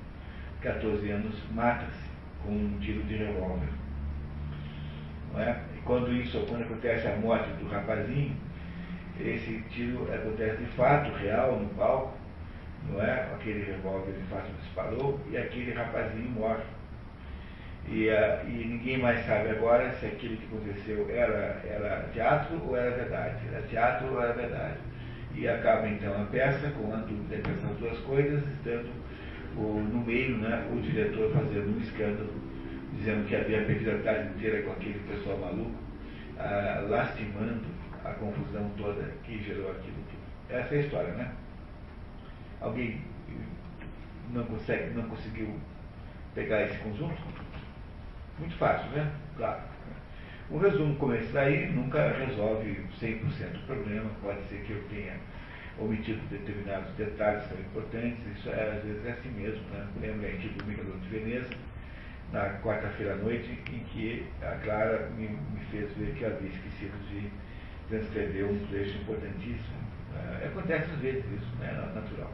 14 0.61 1.09
anos, 1.09 1.35
mata-se 1.51 2.09
com 2.43 2.51
um 2.51 2.79
tiro 2.79 3.03
de 3.03 3.15
revólver. 3.15 3.69
É? 5.35 5.55
quando 5.85 6.11
isso, 6.13 6.45
quando 6.47 6.63
acontece 6.63 7.07
a 7.07 7.15
morte 7.17 7.49
do 7.53 7.67
rapazinho, 7.67 8.35
esse 9.19 9.63
tiro 9.69 10.07
acontece 10.13 10.57
de 10.57 10.69
fato, 10.71 11.11
real, 11.17 11.59
no 11.59 11.69
palco, 11.69 12.17
não 12.89 13.01
é? 13.01 13.27
Aquele 13.33 13.63
revólver 13.63 14.11
de 14.11 14.23
fato 14.27 14.51
disparou 14.61 15.19
e 15.29 15.37
aquele 15.37 15.73
rapazinho 15.73 16.29
morre. 16.31 16.63
E, 17.87 18.07
uh, 18.07 18.47
e, 18.47 18.65
ninguém 18.65 18.97
mais 18.97 19.25
sabe 19.25 19.49
agora 19.49 19.91
se 19.99 20.05
aquilo 20.05 20.37
que 20.37 20.45
aconteceu 20.45 21.05
era, 21.09 21.61
era 21.65 22.09
teatro 22.13 22.61
ou 22.65 22.77
era 22.77 22.91
verdade. 22.91 23.37
Era 23.51 23.61
teatro 23.63 24.13
ou 24.13 24.21
era 24.21 24.33
verdade. 24.33 24.77
E 25.35 25.47
acaba 25.47 25.87
então 25.87 26.21
a 26.21 26.25
peça 26.25 26.69
com 26.71 26.93
a 26.93 26.97
dúvida 26.97 27.35
entre 27.35 27.51
essas 27.51 27.77
duas 27.77 27.97
coisas, 27.99 28.41
estando 28.53 28.89
o, 29.57 29.81
no 29.81 30.05
meio 30.05 30.37
né, 30.37 30.65
o 30.71 30.79
diretor 30.79 31.31
fazendo 31.33 31.75
um 31.75 31.81
escândalo 31.81 32.42
dizendo 32.97 33.27
que 33.27 33.35
havia 33.35 33.65
perdido 33.65 33.91
a 33.91 34.03
tarde 34.03 34.33
inteira 34.33 34.61
com 34.63 34.71
aquele 34.71 34.99
pessoal 35.07 35.37
maluco, 35.37 35.75
ah, 36.37 36.85
lastimando 36.89 37.65
a 38.03 38.11
confusão 38.13 38.69
toda 38.77 39.03
que 39.23 39.41
gerou 39.43 39.71
aquilo 39.71 39.95
tudo. 40.09 40.23
Essa 40.49 40.75
é 40.75 40.77
a 40.77 40.81
história, 40.81 41.13
né? 41.13 41.31
Alguém 42.59 43.01
não, 44.31 44.43
consegue, 44.45 44.93
não 44.93 45.03
conseguiu 45.03 45.59
pegar 46.35 46.63
esse 46.63 46.77
conjunto? 46.79 47.21
Muito 48.39 48.55
fácil, 48.57 48.89
né? 48.91 49.11
Claro. 49.37 49.61
O 50.49 50.57
resumo 50.57 50.95
como 50.95 51.15
esse 51.15 51.31
daí 51.31 51.71
nunca 51.71 52.11
resolve 52.13 52.85
100% 52.99 53.55
o 53.55 53.65
problema, 53.65 54.09
pode 54.21 54.41
ser 54.47 54.63
que 54.65 54.71
eu 54.71 54.83
tenha 54.89 55.13
omitido 55.79 56.19
determinados 56.29 56.91
detalhes 56.93 57.47
tão 57.47 57.59
importantes, 57.59 58.19
isso 58.37 58.49
é, 58.49 58.77
às 58.77 58.83
vezes 58.83 59.05
é 59.05 59.11
assim 59.11 59.29
mesmo, 59.29 59.63
né? 59.69 59.87
Lembra 59.99 60.27
aí 60.27 60.37
tipo 60.37 60.63
o 60.63 60.67
Mirador 60.67 60.97
de 60.99 61.09
Veneza, 61.09 61.49
na 62.33 62.49
quarta-feira 62.63 63.13
à 63.13 63.15
noite, 63.15 63.47
em 63.71 63.79
que 63.83 64.25
a 64.41 64.55
Clara 64.63 65.07
me, 65.15 65.27
me, 65.27 65.59
fez 65.69 65.89
ver 65.95 66.15
que 66.15 66.25
havia 66.25 66.49
esquecido 66.49 66.97
de 67.07 67.29
transcrever 67.87 68.45
um 68.45 68.65
trecho 68.67 68.97
importantíssimo. 68.97 69.83
É, 70.41 70.47
acontece 70.47 70.89
às 70.91 70.99
vezes 70.99 71.23
isso, 71.25 71.55
né? 71.59 71.69
é 71.69 71.95
natural. 71.95 72.31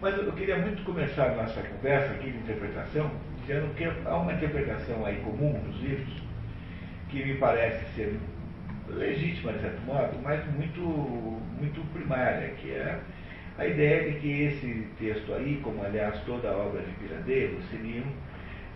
Mas 0.00 0.16
eu 0.16 0.32
queria 0.32 0.58
muito 0.58 0.84
começar 0.84 1.30
a 1.30 1.34
nossa 1.34 1.60
conversa 1.60 2.14
aqui 2.14 2.30
de 2.30 2.38
interpretação, 2.38 3.10
dizendo 3.40 3.74
que 3.74 3.84
há 3.84 4.16
uma 4.16 4.32
interpretação 4.32 5.04
aí 5.04 5.16
comum 5.16 5.58
nos 5.66 5.80
livros, 5.80 6.22
que 7.08 7.24
me 7.24 7.34
parece 7.34 7.84
ser 7.94 8.16
legítima, 8.88 9.54
de 9.54 9.60
certo 9.60 9.80
modo, 9.82 10.16
mas 10.22 10.44
muito, 10.54 10.80
muito 10.80 11.80
primária, 11.92 12.50
que 12.50 12.70
é 12.70 13.00
a 13.58 13.66
ideia 13.66 14.12
de 14.12 14.20
que 14.20 14.42
esse 14.42 14.86
texto 14.98 15.32
aí, 15.32 15.60
como 15.64 15.82
aliás 15.82 16.20
toda 16.20 16.48
a 16.48 16.56
obra 16.56 16.82
de 16.82 16.92
Pirandello, 16.92 17.60
seriam 17.70 18.04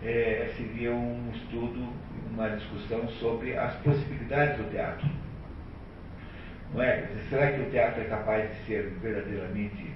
é, 0.03 0.51
seria 0.57 0.91
um 0.91 1.31
estudo, 1.33 1.93
uma 2.31 2.49
discussão 2.49 3.07
sobre 3.19 3.55
as 3.55 3.73
possibilidades 3.77 4.57
do 4.57 4.69
teatro. 4.71 5.07
Não 6.73 6.81
é? 6.81 7.07
Será 7.29 7.51
que 7.51 7.61
o 7.61 7.69
teatro 7.69 8.01
é 8.01 8.05
capaz 8.05 8.49
de 8.49 8.65
ser 8.65 8.89
verdadeiramente 9.01 9.91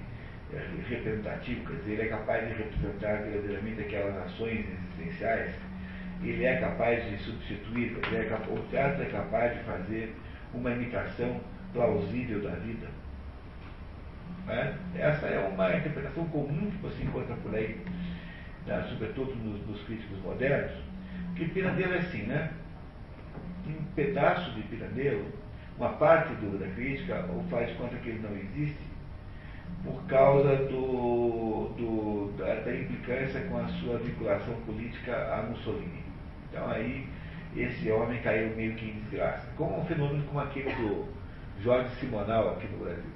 é, 0.52 0.60
representativo? 0.88 1.66
Quer 1.66 1.76
dizer, 1.78 1.92
ele 1.92 2.02
é 2.02 2.08
capaz 2.08 2.46
de 2.46 2.54
representar 2.54 3.22
verdadeiramente 3.22 3.80
aquelas 3.80 4.16
ações 4.26 4.66
existenciais? 4.68 5.54
Ele 6.22 6.44
é 6.44 6.56
capaz 6.56 7.04
de 7.10 7.18
substituir? 7.18 7.96
É 8.14 8.24
capaz, 8.24 8.50
o 8.50 8.62
teatro 8.70 9.02
é 9.02 9.06
capaz 9.06 9.56
de 9.56 9.64
fazer 9.64 10.14
uma 10.54 10.70
imitação 10.70 11.40
plausível 11.72 12.42
da 12.42 12.54
vida? 12.56 12.86
É? 14.48 14.74
Essa 14.94 15.26
é 15.26 15.38
uma 15.48 15.76
interpretação 15.76 16.24
comum 16.28 16.70
que 16.70 16.78
você 16.78 17.02
encontra 17.02 17.34
por 17.36 17.54
aí 17.54 17.80
né, 18.66 18.86
sobretudo 18.90 19.34
nos, 19.36 19.66
nos, 19.66 19.82
críticos 19.84 20.18
modernos, 20.22 20.72
que 21.36 21.48
Pirandello 21.48 21.94
é 21.94 21.98
assim, 21.98 22.22
né? 22.22 22.50
Um 23.66 23.84
pedaço 23.94 24.50
de 24.52 24.62
Pirandello, 24.62 25.26
uma 25.78 25.90
parte 25.90 26.34
do, 26.34 26.58
da 26.58 26.66
crítica, 26.74 27.26
ou 27.32 27.42
faz 27.44 27.70
conta 27.76 27.96
que 27.96 28.08
ele 28.08 28.20
não 28.20 28.34
existe, 28.36 28.96
por 29.84 30.02
causa 30.06 30.56
do, 30.56 31.68
do, 31.76 32.32
da, 32.38 32.54
da, 32.54 32.74
implicância 32.74 33.40
com 33.42 33.58
a 33.58 33.68
sua 33.68 33.98
vinculação 33.98 34.54
política 34.62 35.12
a 35.34 35.42
Mussolini. 35.42 36.04
Então 36.50 36.68
aí 36.70 37.06
esse 37.56 37.90
homem 37.90 38.20
caiu 38.22 38.54
meio 38.56 38.74
que 38.74 38.86
em 38.86 39.00
desgraça. 39.00 39.46
Como 39.56 39.80
um 39.80 39.84
fenômeno 39.86 40.24
como 40.24 40.40
aquele 40.40 40.72
do 40.74 41.06
Jorge 41.62 41.94
Simonal 41.96 42.50
aqui 42.50 42.66
no 42.68 42.84
Brasil. 42.84 43.10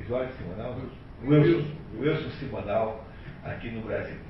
É 0.00 0.04
Jorge 0.04 0.32
Simonal? 0.32 0.76
Wilson, 1.22 1.70
Wilson 1.98 2.30
Simonal 2.30 3.04
aqui 3.44 3.70
no 3.70 3.82
Brasil. 3.82 4.25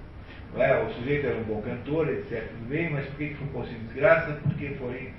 É? 0.57 0.83
O 0.83 0.91
sujeito 0.95 1.27
era 1.27 1.37
um 1.37 1.45
bom 1.45 1.61
cantor, 1.61 2.09
etc. 2.09 2.51
Bem, 2.69 2.91
mas 2.91 3.07
por 3.07 3.19
que 3.19 3.35
foi 3.35 3.69
em 3.69 3.85
desgraça? 3.85 4.33
Porque 4.43 4.69
foi 4.71 5.13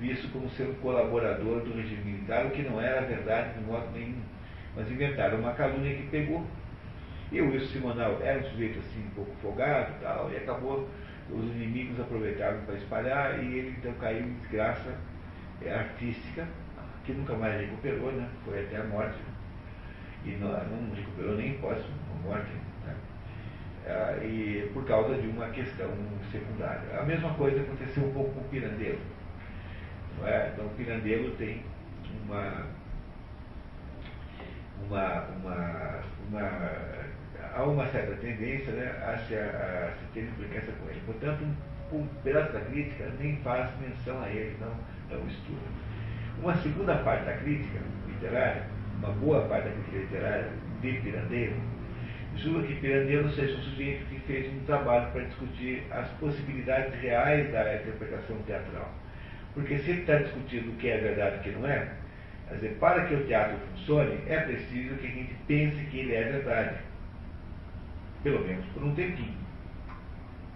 visto 0.00 0.32
como 0.32 0.46
um 0.46 0.74
colaborador 0.80 1.60
do 1.60 1.76
regime 1.76 2.02
militar, 2.02 2.46
o 2.46 2.50
que 2.50 2.62
não 2.62 2.80
era 2.80 3.02
verdade 3.02 3.58
de 3.58 3.64
modo 3.64 3.86
nenhum. 3.92 4.20
Mas 4.74 4.90
inventaram 4.90 5.38
uma 5.38 5.52
calúnia 5.52 5.94
que 5.94 6.02
pegou. 6.08 6.44
E 7.30 7.40
o 7.40 7.50
Wilson 7.50 7.66
Simonal 7.66 8.18
era 8.22 8.40
um 8.40 8.44
sujeito 8.50 8.80
assim, 8.80 9.06
um 9.06 9.10
pouco 9.10 9.30
folgado 9.40 9.92
e 9.92 10.02
tal, 10.02 10.30
e 10.32 10.36
acabou, 10.36 10.88
os 11.30 11.44
inimigos 11.44 12.00
aproveitaram 12.00 12.60
para 12.62 12.74
espalhar, 12.74 13.44
e 13.44 13.58
ele 13.58 13.74
então 13.78 13.92
caiu 14.00 14.26
em 14.26 14.32
desgraça 14.40 14.96
é, 15.62 15.72
artística, 15.72 16.48
que 17.04 17.12
nunca 17.12 17.34
mais 17.34 17.60
recuperou, 17.60 18.10
né? 18.10 18.28
Foi 18.44 18.58
até 18.60 18.78
a 18.78 18.84
morte. 18.84 19.18
E 20.24 20.30
não, 20.30 20.48
não 20.48 20.94
recuperou 20.94 21.36
nem 21.36 21.54
pós 21.58 21.78
a 21.78 22.26
morte. 22.26 22.50
Ah, 23.90 24.16
e 24.22 24.70
por 24.72 24.84
causa 24.86 25.14
de 25.14 25.26
uma 25.26 25.48
questão 25.48 25.90
secundária. 26.30 27.00
A 27.00 27.02
mesma 27.02 27.34
coisa 27.34 27.60
aconteceu 27.60 28.04
um 28.04 28.12
pouco 28.12 28.30
com 28.34 28.40
o 28.40 28.44
Pirandello. 28.44 29.00
É? 30.24 30.50
Então 30.52 30.66
o 30.66 30.70
Pirandello 30.70 31.30
tem 31.36 31.62
uma, 32.24 32.66
uma, 34.86 35.22
uma, 35.42 36.00
uma, 36.28 36.50
há 37.54 37.62
uma 37.64 37.86
certa 37.86 38.14
tendência 38.16 38.72
né, 38.72 38.90
a, 39.02 39.18
se, 39.18 39.34
a, 39.34 39.92
se 39.98 40.06
ter 40.14 40.24
implicância 40.24 40.72
com 40.74 40.88
ele. 40.88 41.00
Portanto, 41.06 41.42
um, 41.42 41.96
um 41.96 42.06
pedaço 42.22 42.52
da 42.52 42.60
crítica 42.60 43.10
nem 43.18 43.36
faz 43.38 43.70
menção 43.80 44.22
a 44.22 44.28
ele, 44.28 44.56
não, 44.60 44.74
não 45.10 45.26
estuda. 45.26 45.58
Uma 46.40 46.54
segunda 46.58 46.94
parte 46.96 47.24
da 47.24 47.36
crítica 47.38 47.80
literária, 48.06 48.66
uma 48.98 49.10
boa 49.12 49.48
parte 49.48 49.68
da 49.68 49.74
crítica 49.74 49.98
literária 49.98 50.48
de 50.80 50.92
Pirandello, 51.00 51.79
julga 52.42 52.66
que 52.66 52.74
Pirandello 52.76 53.30
seja 53.32 53.56
um 53.56 53.62
sujeito 53.62 54.04
que 54.06 54.20
fez 54.20 54.52
um 54.52 54.64
trabalho 54.64 55.10
para 55.12 55.24
discutir 55.24 55.82
as 55.90 56.08
possibilidades 56.12 56.94
reais 57.00 57.50
da 57.52 57.74
interpretação 57.74 58.36
teatral. 58.46 58.92
Porque 59.54 59.78
se 59.78 59.90
ele 59.90 60.00
está 60.00 60.16
discutindo 60.16 60.70
o 60.70 60.76
que 60.76 60.88
é 60.88 60.98
verdade 60.98 61.36
e 61.36 61.38
o 61.38 61.42
que 61.42 61.50
não 61.58 61.68
é, 61.68 61.92
quer 62.48 62.54
dizer, 62.54 62.76
para 62.78 63.04
que 63.04 63.14
o 63.14 63.26
teatro 63.26 63.58
funcione, 63.58 64.18
é 64.26 64.40
preciso 64.40 64.94
que 64.96 65.06
a 65.06 65.10
gente 65.10 65.34
pense 65.46 65.84
que 65.86 65.98
ele 65.98 66.14
é 66.14 66.24
verdade. 66.24 66.76
Pelo 68.22 68.46
menos 68.46 68.64
por 68.66 68.84
um 68.84 68.94
tempinho. 68.94 69.34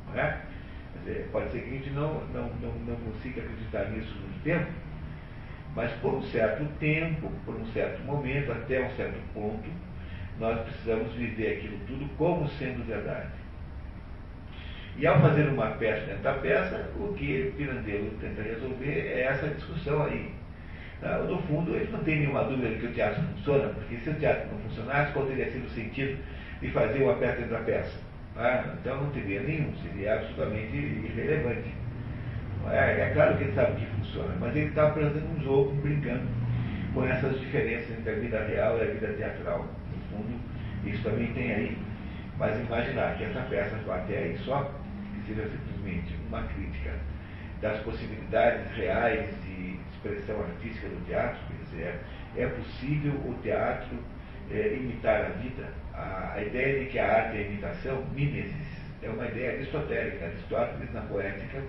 Não 0.09 0.21
é? 0.21 0.41
Quer 0.93 0.99
dizer, 1.01 1.29
pode 1.33 1.51
ser 1.51 1.61
que 1.63 1.69
a 1.69 1.73
gente 1.73 1.91
não, 1.91 2.25
não, 2.29 2.49
não, 2.61 2.73
não 2.87 2.97
consiga 2.97 3.43
acreditar 3.43 3.91
nisso 3.91 4.15
no 4.15 4.43
tempo, 4.43 4.71
mas 5.75 5.91
por 5.95 6.15
um 6.15 6.23
certo 6.23 6.65
tempo, 6.79 7.31
por 7.45 7.57
um 7.57 7.67
certo 7.73 8.03
momento, 8.05 8.53
até 8.53 8.81
um 8.81 8.91
certo 8.97 9.19
ponto, 9.35 9.69
nós 10.39 10.61
precisamos 10.61 11.13
viver 11.15 11.59
aquilo 11.59 11.79
tudo 11.87 12.09
como 12.17 12.49
sendo 12.49 12.87
verdade. 12.87 13.31
E 14.97 15.07
ao 15.07 15.21
fazer 15.21 15.49
uma 15.49 15.71
peça 15.73 16.07
dentro 16.07 16.23
da 16.23 16.35
peça, 16.35 16.89
o 16.97 17.13
que 17.15 17.53
Pirandello 17.57 18.11
tenta 18.21 18.43
resolver 18.43 18.93
é 18.93 19.23
essa 19.23 19.49
discussão 19.49 20.05
aí. 20.05 20.33
Tá? 21.01 21.19
No 21.19 21.39
fundo, 21.43 21.75
ele 21.75 21.91
não 21.91 21.99
tem 22.05 22.21
nenhuma 22.21 22.45
dúvida 22.45 22.69
de 22.69 22.77
que 22.77 22.87
o 22.87 22.93
teatro 22.93 23.23
funciona, 23.23 23.69
porque 23.69 23.97
se 23.97 24.11
o 24.11 24.15
teatro 24.15 24.49
não 24.53 24.59
funcionasse, 24.61 25.13
qual 25.13 25.27
teria 25.27 25.51
sido 25.51 25.67
o 25.67 25.71
sentido 25.71 26.19
de 26.61 26.71
fazer 26.71 27.03
uma 27.03 27.15
peça 27.15 27.37
dentro 27.39 27.55
da 27.55 27.61
peça? 27.61 27.99
Tá? 28.35 28.75
Então 28.81 29.03
não 29.03 29.11
teria 29.11 29.43
nenhum, 29.43 29.73
seria 29.83 30.15
absolutamente 30.15 30.77
irrelevante. 30.77 31.75
É, 32.71 33.01
é 33.01 33.11
claro 33.13 33.37
que 33.37 33.45
ele 33.45 33.53
sabe 33.53 33.81
que 33.81 33.87
funciona, 33.87 34.35
mas 34.41 34.55
ele 34.57 34.69
está 34.69 34.91
fazendo 34.93 35.37
um 35.37 35.43
jogo, 35.43 35.73
brincando 35.83 36.27
com 36.95 37.05
essas 37.05 37.39
diferenças 37.41 37.91
entre 37.91 38.11
a 38.11 38.15
vida 38.15 38.45
real 38.45 38.79
e 38.79 38.83
a 38.83 38.85
vida 38.85 39.09
teatral 39.09 39.69
isso 40.87 41.03
também 41.03 41.33
tem 41.33 41.53
aí. 41.53 41.79
Mas 42.39 42.59
imaginar 42.59 43.17
que 43.17 43.25
essa 43.25 43.41
peça 43.43 43.77
até 43.89 44.19
aí 44.19 44.39
só, 44.45 44.71
que 45.15 45.35
seja 45.35 45.49
simplesmente 45.49 46.15
uma 46.29 46.43
crítica 46.43 46.93
das 47.61 47.81
possibilidades 47.81 48.71
reais 48.77 49.31
de 49.45 49.79
expressão 49.93 50.41
artística 50.43 50.89
do 50.89 51.07
teatro, 51.07 51.39
quer 51.49 51.65
dizer, 51.65 52.01
é 52.37 52.47
possível 52.47 53.13
o 53.25 53.35
teatro 53.43 53.97
é, 54.51 54.75
imitar 54.75 55.25
a 55.25 55.29
vida. 55.29 55.69
A, 55.95 56.33
a, 56.35 56.43
ideia 56.43 56.81
de 56.81 56.91
que 56.91 56.99
a 56.99 57.25
arte 57.25 57.37
é 57.37 57.47
imitação, 57.47 58.05
mimesis, 58.13 58.85
é 59.03 59.09
uma 59.09 59.27
ideia 59.27 59.53
aristotélica. 59.53 60.27
Aristóteles, 60.27 60.93
na 60.93 61.03
poética, 61.03 61.63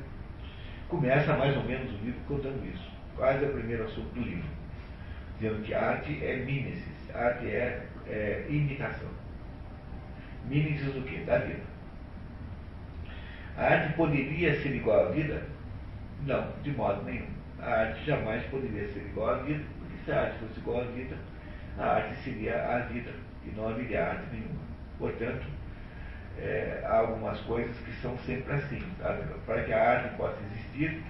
começa 0.90 1.38
mais 1.38 1.56
ou 1.56 1.64
menos 1.64 1.92
o 1.94 2.04
livro 2.04 2.20
contando 2.28 2.66
isso. 2.74 2.92
Quase 3.16 3.46
é 3.46 3.48
o 3.48 3.54
primeiro 3.54 3.86
assunto 3.86 4.14
do 4.14 4.22
livro. 4.22 4.50
Dizendo 5.40 5.64
que 5.64 5.74
a 5.74 5.90
arte 5.92 6.26
é 6.26 6.38
mimesis, 6.38 7.10
a 7.14 7.20
arte 7.20 7.46
é 7.48 7.86
é, 8.08 8.46
imitação. 8.50 9.10
Mimesis 10.46 10.94
do 10.94 11.02
que? 11.02 11.24
Da 11.24 11.40
vida. 11.40 11.64
A 13.58 13.64
arte 13.64 13.94
poderia 13.94 14.62
ser 14.62 14.76
igual 14.76 15.08
à 15.08 15.12
vida? 15.12 15.44
Não, 16.26 16.52
de 16.62 16.72
modo 16.72 17.04
nenhum. 17.04 17.28
A 17.60 17.70
arte 17.70 18.06
jamais 18.06 18.44
poderia 18.46 18.88
ser 18.90 19.00
igual 19.00 19.36
à 19.36 19.38
vida, 19.44 19.64
porque 19.80 19.96
se 20.04 20.12
a 20.12 20.24
arte 20.24 20.40
fosse 20.40 20.60
igual 20.60 20.82
à 20.82 20.84
vida, 20.86 21.16
a 21.78 21.86
arte 21.96 22.16
seria 22.24 22.64
a 22.64 22.80
vida 22.80 23.12
e 23.46 23.56
não 23.56 23.70
haveria 23.70 24.08
arte 24.08 24.26
nenhuma. 24.32 24.62
Portanto, 25.00 25.46
é, 26.38 26.84
há 26.86 26.98
algumas 26.98 27.40
coisas 27.42 27.76
que 27.78 27.92
são 28.02 28.18
sempre 28.20 28.54
assim. 28.54 28.84
Sabe? 29.02 29.24
Para 29.46 29.64
que 29.64 29.74
a 29.74 29.92
arte 29.92 30.16
possa 30.18 30.38
existir, 30.52 31.02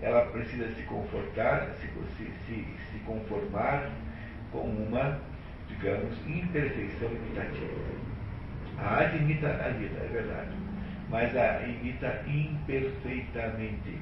ela 0.00 0.26
precisa 0.26 0.68
se 0.74 0.82
confortar, 0.82 1.70
se, 1.80 1.88
se, 2.18 2.64
se 2.92 2.98
conformar 3.00 3.90
com 4.52 4.60
uma 4.60 5.18
digamos, 5.78 6.16
imperfeição 6.26 7.10
imitativa. 7.10 7.96
A 8.78 8.96
arte 8.96 9.16
imita 9.16 9.48
a 9.48 9.68
vida, 9.70 9.98
é 10.02 10.08
verdade, 10.12 10.50
mas 11.08 11.36
a 11.36 11.62
imita 11.62 12.22
imperfeitamente. 12.26 13.98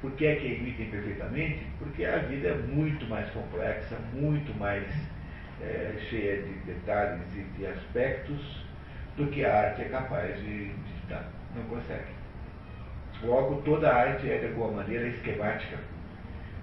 Por 0.00 0.12
que 0.12 0.26
é 0.26 0.36
que 0.36 0.46
imita 0.46 0.82
imperfeitamente? 0.82 1.66
Porque 1.78 2.04
a 2.04 2.18
vida 2.18 2.48
é 2.48 2.54
muito 2.54 3.06
mais 3.06 3.28
complexa, 3.30 3.96
muito 4.12 4.54
mais 4.58 4.84
é, 5.62 5.94
cheia 6.10 6.42
de 6.42 6.52
detalhes 6.66 7.22
e 7.34 7.42
de 7.56 7.66
aspectos 7.66 8.66
do 9.16 9.26
que 9.28 9.44
a 9.44 9.68
arte 9.68 9.82
é 9.82 9.84
capaz 9.86 10.36
de, 10.40 10.68
de 10.68 11.06
dar. 11.08 11.26
Não 11.56 11.62
consegue. 11.64 12.12
Logo, 13.22 13.62
toda 13.62 13.94
arte 13.94 14.30
é 14.30 14.38
de 14.38 14.46
alguma 14.46 14.82
maneira 14.82 15.08
esquemática. 15.08 15.78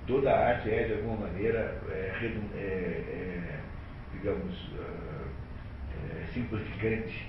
Toda 0.06 0.32
arte 0.32 0.70
é 0.70 0.84
de 0.84 0.94
alguma 0.94 1.28
maneira 1.28 1.80
é, 1.90 2.12
é, 2.54 2.60
é 2.60 3.61
digamos, 4.22 4.54
uh, 4.74 6.32
simplificante. 6.34 7.28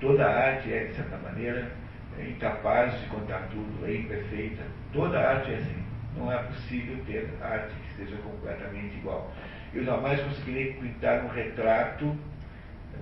Toda 0.00 0.26
arte 0.26 0.72
é, 0.72 0.84
de 0.84 0.94
certa 0.94 1.16
maneira, 1.18 1.72
é 2.18 2.28
incapaz 2.28 2.98
de 3.00 3.06
contar 3.08 3.48
tudo, 3.50 3.86
é 3.86 3.94
imperfeita. 3.94 4.62
Toda 4.92 5.18
arte 5.18 5.52
é 5.52 5.56
assim. 5.56 5.84
Não 6.16 6.30
é 6.30 6.38
possível 6.44 6.96
ter 7.06 7.28
arte 7.40 7.74
que 7.74 7.96
seja 7.96 8.16
completamente 8.18 8.96
igual. 8.96 9.32
Eu 9.72 9.84
jamais 9.84 10.20
conseguirei 10.20 10.74
pintar 10.74 11.24
um 11.24 11.28
retrato 11.28 12.16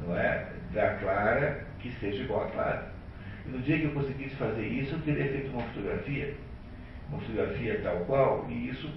não 0.07 0.17
é, 0.17 0.47
da 0.73 0.95
Clara 0.95 1.67
que 1.81 1.93
seja 1.93 2.23
igual 2.23 2.45
a 2.45 2.51
Clara. 2.51 2.93
E 3.47 3.51
no 3.51 3.59
dia 3.59 3.79
que 3.79 3.85
eu 3.85 3.93
conseguisse 3.93 4.35
fazer 4.37 4.67
isso, 4.67 4.95
eu 4.95 5.01
teria 5.01 5.31
feito 5.31 5.51
uma 5.51 5.63
fotografia, 5.63 6.35
uma 7.11 7.21
fotografia 7.21 7.81
tal 7.83 7.97
qual, 8.07 8.47
e 8.49 8.69
isso 8.69 8.91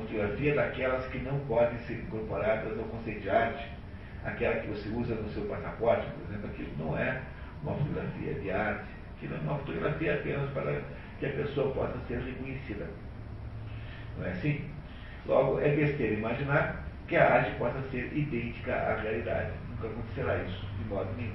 fotografia 0.00 0.54
daquelas 0.54 1.06
que 1.06 1.18
não 1.18 1.38
podem 1.40 1.78
ser 1.80 1.94
incorporadas 1.94 2.78
ao 2.78 2.84
conceito 2.84 3.20
de 3.20 3.30
arte, 3.30 3.68
aquela 4.24 4.56
que 4.56 4.68
você 4.68 4.88
usa 4.88 5.14
no 5.14 5.28
seu 5.30 5.44
passaporte, 5.44 6.06
por 6.10 6.28
exemplo, 6.28 6.50
aquilo 6.50 6.70
não 6.78 6.98
é 6.98 7.20
uma 7.62 7.74
fotografia 7.74 8.34
de 8.34 8.50
arte, 8.50 8.84
tirando 9.20 9.42
uma 9.42 9.58
fotografia 9.58 10.14
apenas 10.14 10.50
para 10.50 10.82
que 11.18 11.26
a 11.26 11.30
pessoa 11.30 11.72
possa 11.72 11.98
ser 12.08 12.18
reconhecida. 12.20 12.86
Não 14.18 14.26
é 14.26 14.30
assim? 14.30 14.64
Logo, 15.26 15.60
é 15.60 15.68
besteira 15.74 16.14
imaginar 16.14 16.84
que 17.08 17.16
a 17.16 17.34
arte 17.34 17.52
possa 17.58 17.80
ser 17.90 18.12
idêntica 18.12 18.74
à 18.74 19.00
realidade. 19.00 19.52
Nunca 19.70 19.88
acontecerá 19.88 20.36
isso, 20.42 20.66
de 20.78 20.88
modo 20.88 21.10
nenhum. 21.16 21.34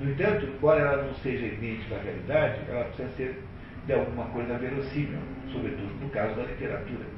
No 0.00 0.10
entanto, 0.10 0.46
embora 0.46 0.80
ela 0.80 1.02
não 1.02 1.14
seja 1.14 1.46
idêntica 1.46 1.96
à 1.96 2.00
realidade, 2.00 2.60
ela 2.68 2.84
precisa 2.84 3.08
ser 3.16 3.42
de 3.86 3.92
alguma 3.92 4.26
coisa 4.26 4.58
verossímil, 4.58 5.18
sobretudo 5.50 5.92
no 6.00 6.08
caso 6.10 6.34
da 6.36 6.42
literatura. 6.42 7.17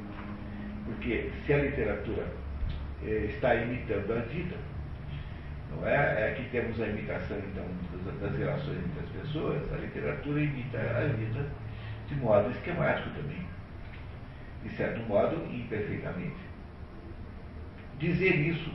Porque 0.91 1.31
se 1.47 1.53
a 1.53 1.59
literatura 1.59 2.27
eh, 3.05 3.29
está 3.29 3.55
imitando 3.55 4.13
a 4.13 4.21
vida, 4.23 4.57
não 5.71 5.87
é? 5.87 5.95
É 5.95 6.49
temos 6.51 6.81
a 6.81 6.87
imitação, 6.89 7.39
então, 7.39 7.65
das 8.21 8.37
relações 8.37 8.79
entre 8.79 9.01
as 9.01 9.23
pessoas, 9.23 9.73
a 9.73 9.77
literatura 9.77 10.41
imita 10.41 10.79
a 10.79 11.07
vida 11.15 11.47
de 12.09 12.15
modo 12.17 12.51
esquemático 12.51 13.09
também. 13.11 13.47
De 14.65 14.71
certo 14.77 15.01
modo, 15.09 15.37
imperfeitamente. 15.47 16.41
Dizer 17.99 18.35
isso, 18.35 18.73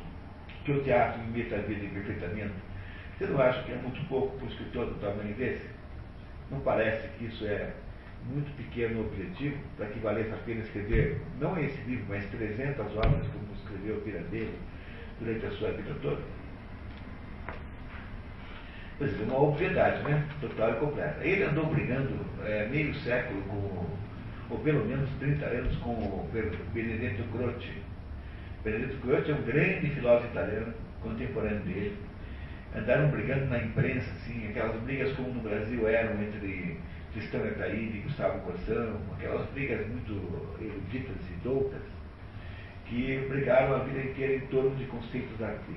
que 0.64 0.72
o 0.72 0.84
teatro 0.84 1.22
imita 1.22 1.58
a 1.58 1.60
vida 1.60 1.86
imperfeitamente, 1.86 2.54
você 3.18 3.28
não 3.28 3.42
acha 3.42 3.62
que 3.64 3.74
é 3.74 3.76
muito 3.76 4.08
pouco 4.08 4.38
para 4.38 4.46
um 4.46 4.50
escritor 4.50 4.86
do 4.86 4.96
tamanho 4.96 5.36
desse? 5.36 5.70
Não 6.50 6.62
parece 6.62 7.10
que 7.18 7.26
isso 7.26 7.46
é 7.46 7.74
muito 8.28 8.56
pequeno 8.58 9.02
objetivo 9.02 9.58
para 9.78 9.88
que 9.88 10.00
valesse 10.00 10.32
a 10.32 10.38
pena 10.38 10.62
escrever, 10.62 11.22
não 11.40 11.58
esse 11.58 11.80
livro, 11.84 12.06
mas 12.10 12.26
300 12.26 12.86
obras, 12.98 13.28
como 13.28 13.46
escreveu 13.56 14.02
Pirandello 14.02 14.54
durante 15.20 15.46
a 15.46 15.52
sua 15.52 15.72
vida 15.72 15.96
toda? 16.02 16.22
Pois 18.98 19.14
é, 19.14 19.24
uma 19.24 19.42
obviedade, 19.42 20.04
né? 20.04 20.26
Total 20.40 20.72
e 20.72 20.76
completa. 20.76 21.24
Ele 21.24 21.44
andou 21.44 21.66
brigando 21.66 22.18
é, 22.46 22.68
meio 22.68 22.94
século 22.96 23.42
com, 23.44 23.86
ou 24.50 24.60
pelo 24.60 24.86
menos 24.86 25.10
30 25.20 25.46
anos, 25.46 25.76
com 25.78 25.92
o 25.92 26.30
Benedetto 26.74 27.24
Croce. 27.32 27.74
Benedetto 28.64 28.98
Croce 29.02 29.32
é 29.32 29.34
um 29.34 29.44
grande 29.44 29.90
filósofo 29.90 30.28
italiano, 30.32 30.74
contemporâneo 31.02 31.60
dele 31.62 31.98
andaram 32.78 33.10
brigando 33.10 33.46
na 33.46 33.58
imprensa, 33.60 34.10
assim, 34.12 34.48
aquelas 34.50 34.76
brigas 34.82 35.16
como 35.16 35.30
no 35.30 35.42
Brasil 35.42 35.88
eram 35.88 36.22
entre 36.22 36.78
Tristão 37.16 37.42
Ataíde 37.46 38.00
e 38.00 38.02
Gustavo 38.02 38.40
Corsão, 38.42 39.00
aquelas 39.14 39.50
brigas 39.52 39.88
muito 39.88 40.12
eruditas 40.60 41.16
e 41.32 41.34
doutas, 41.46 41.82
que 42.86 43.26
brigaram 43.30 43.74
a 43.78 43.80
vida 43.86 44.02
inteira 44.02 44.36
em 44.36 44.48
torno 44.48 44.76
de 44.76 44.84
conceitos, 44.88 45.32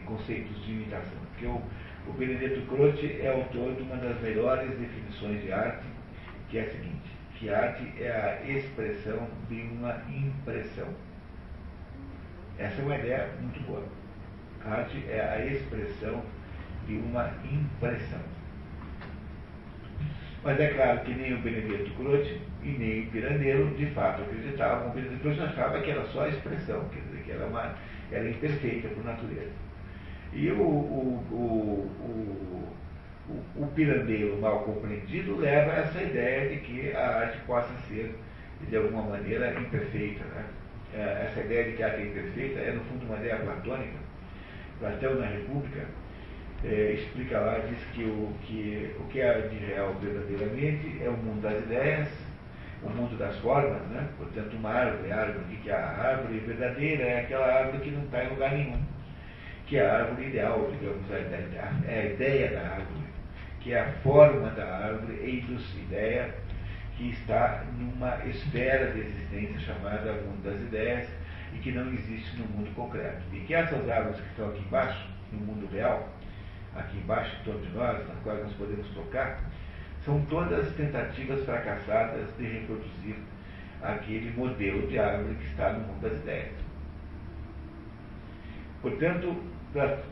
conceitos 0.04 0.64
de 0.64 0.72
imitação. 0.72 1.16
Porque 1.30 1.46
o, 1.46 1.62
o 2.08 2.12
Benedetto 2.14 2.60
Croce 2.62 3.20
é 3.20 3.32
autor 3.32 3.72
de 3.76 3.82
uma 3.82 3.96
das 3.98 4.20
melhores 4.20 4.68
definições 4.80 5.40
de 5.40 5.52
arte, 5.52 5.86
que 6.50 6.58
é 6.58 6.62
a 6.62 6.70
seguinte, 6.72 7.10
que 7.36 7.50
arte 7.50 8.02
é 8.02 8.10
a 8.10 8.50
expressão 8.50 9.28
de 9.48 9.60
uma 9.60 10.02
impressão. 10.10 10.88
Essa 12.58 12.82
é 12.82 12.84
uma 12.84 12.98
ideia 12.98 13.30
muito 13.40 13.64
boa. 13.64 13.84
A 14.64 14.70
arte 14.70 15.04
é 15.08 15.20
a 15.20 15.46
expressão 15.46 16.20
de 16.88 16.94
uma 16.96 17.32
impressão. 17.44 18.37
Mas 20.44 20.60
é 20.60 20.68
claro 20.68 21.00
que 21.00 21.14
nem 21.14 21.34
o 21.34 21.38
Benedetto 21.38 21.90
Croce 21.94 22.40
e 22.62 22.68
nem 22.68 23.02
o 23.02 23.06
Pirandello 23.10 23.74
de 23.76 23.86
fato 23.86 24.22
acreditavam. 24.22 24.88
O 24.88 24.92
Benedetto 24.92 25.20
Croce 25.20 25.40
achava 25.40 25.80
que 25.80 25.90
era 25.90 26.04
só 26.06 26.24
a 26.24 26.28
expressão, 26.28 26.84
quer 26.90 27.00
dizer, 27.00 27.22
que 27.24 27.32
era, 27.32 27.46
uma, 27.46 27.74
era 28.12 28.28
imperfeita 28.28 28.88
por 28.88 29.04
natureza. 29.04 29.52
E 30.32 30.50
o, 30.50 30.60
o, 30.60 31.24
o, 31.30 32.70
o, 33.28 33.62
o 33.62 33.66
Pirandello 33.74 34.40
mal 34.40 34.60
compreendido 34.60 35.36
leva 35.36 35.72
a 35.72 35.76
essa 35.76 36.02
ideia 36.02 36.48
de 36.50 36.56
que 36.60 36.92
a 36.92 37.20
arte 37.20 37.38
possa 37.46 37.72
ser, 37.88 38.14
de 38.68 38.76
alguma 38.76 39.02
maneira, 39.02 39.58
imperfeita. 39.58 40.24
Né? 40.24 40.44
É, 40.94 41.26
essa 41.26 41.40
ideia 41.40 41.64
de 41.64 41.76
que 41.76 41.82
a 41.82 41.86
arte 41.86 42.00
é 42.00 42.06
imperfeita 42.06 42.60
é, 42.60 42.72
no 42.72 42.80
fundo, 42.84 43.06
uma 43.06 43.16
ideia 43.16 43.36
platônica. 43.36 43.98
Platão, 44.78 45.16
na 45.16 45.26
República, 45.26 45.86
é, 46.64 46.92
explica 46.92 47.38
lá, 47.38 47.58
diz 47.58 47.78
que 47.94 48.04
o 48.04 48.32
que, 48.42 48.94
o 48.98 49.04
que 49.04 49.20
é 49.20 49.40
de 49.42 49.56
real 49.58 49.94
verdadeiramente 49.94 51.02
é 51.02 51.08
o 51.08 51.16
mundo 51.16 51.42
das 51.42 51.62
ideias, 51.62 52.08
o 52.82 52.90
mundo 52.90 53.16
das 53.16 53.36
formas, 53.38 53.82
né? 53.88 54.08
portanto 54.16 54.56
uma 54.56 54.70
árvore, 54.70 55.12
árvore, 55.12 55.56
que 55.62 55.70
a 55.70 55.86
árvore 55.86 56.38
verdadeira 56.40 57.02
é 57.04 57.20
aquela 57.20 57.46
árvore 57.46 57.78
que 57.78 57.90
não 57.90 58.04
está 58.04 58.24
em 58.24 58.28
lugar 58.30 58.52
nenhum, 58.52 58.82
que 59.66 59.76
é 59.76 59.86
a 59.86 59.98
árvore 59.98 60.28
ideal, 60.28 60.70
digamos, 60.72 61.10
é 61.10 62.00
a 62.00 62.04
ideia 62.06 62.50
da 62.50 62.60
árvore, 62.60 63.04
que 63.60 63.72
é 63.72 63.80
a 63.80 63.92
forma 64.02 64.50
da 64.50 64.64
árvore, 64.64 65.20
eidos, 65.22 65.76
ideia, 65.76 66.34
que 66.96 67.10
está 67.10 67.64
numa 67.78 68.18
esfera 68.26 68.90
de 68.92 69.00
existência 69.00 69.60
chamada 69.60 70.12
mundo 70.12 70.42
das 70.42 70.60
ideias 70.60 71.08
e 71.54 71.58
que 71.58 71.70
não 71.70 71.88
existe 71.92 72.36
no 72.36 72.46
mundo 72.46 72.74
concreto. 72.74 73.22
E 73.32 73.40
que 73.40 73.54
essas 73.54 73.88
árvores 73.88 74.20
que 74.20 74.28
estão 74.30 74.48
aqui 74.48 74.60
embaixo, 74.60 75.08
no 75.32 75.38
mundo 75.40 75.68
real, 75.72 76.08
aqui 76.74 76.98
embaixo, 76.98 77.36
em 77.40 77.44
torno 77.44 77.60
de 77.60 77.70
nós, 77.70 78.08
nas 78.08 78.18
quais 78.22 78.42
nós 78.42 78.52
podemos 78.54 78.88
tocar, 78.90 79.40
são 80.04 80.24
todas 80.26 80.74
tentativas 80.74 81.44
fracassadas 81.44 82.28
de 82.36 82.46
reproduzir 82.46 83.16
aquele 83.82 84.30
modelo 84.36 84.86
de 84.86 84.98
árvore 84.98 85.34
que 85.36 85.46
está 85.46 85.72
no 85.72 85.86
mundo 85.86 86.00
das 86.00 86.18
ideias. 86.18 86.52
Portanto, 88.82 89.36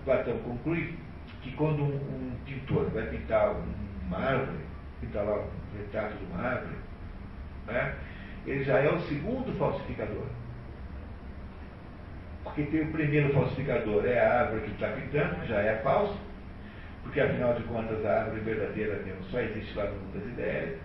Platão 0.04 0.38
conclui 0.38 0.96
que 1.42 1.52
quando 1.52 1.82
um, 1.82 1.96
um 1.96 2.36
pintor 2.44 2.90
vai 2.90 3.06
pintar 3.06 3.54
uma 4.06 4.18
árvore, 4.18 4.58
pintar 5.00 5.24
lá 5.24 5.38
um 5.38 5.78
retrato 5.78 6.16
de 6.16 6.24
uma 6.26 6.42
árvore, 6.42 6.76
né, 7.66 7.94
ele 8.46 8.64
já 8.64 8.78
é 8.78 8.92
o 8.92 9.00
segundo 9.02 9.56
falsificador. 9.58 10.26
Porque 12.44 12.64
tem 12.64 12.82
o 12.82 12.92
primeiro 12.92 13.32
falsificador, 13.32 14.04
é 14.04 14.18
a 14.18 14.40
árvore 14.42 14.62
que 14.62 14.72
está 14.72 14.88
pintando, 14.88 15.46
já 15.46 15.60
é 15.60 15.76
falso, 15.82 16.18
porque 17.06 17.20
afinal 17.20 17.54
de 17.54 17.62
contas 17.62 18.04
a 18.04 18.20
árvore 18.20 18.40
verdadeira 18.40 18.96
mesmo 19.02 19.22
só 19.24 19.40
existe 19.40 19.76
lá 19.76 19.84
no 19.86 19.92
mundo 19.92 20.18
das 20.18 20.28
ideias. 20.32 20.78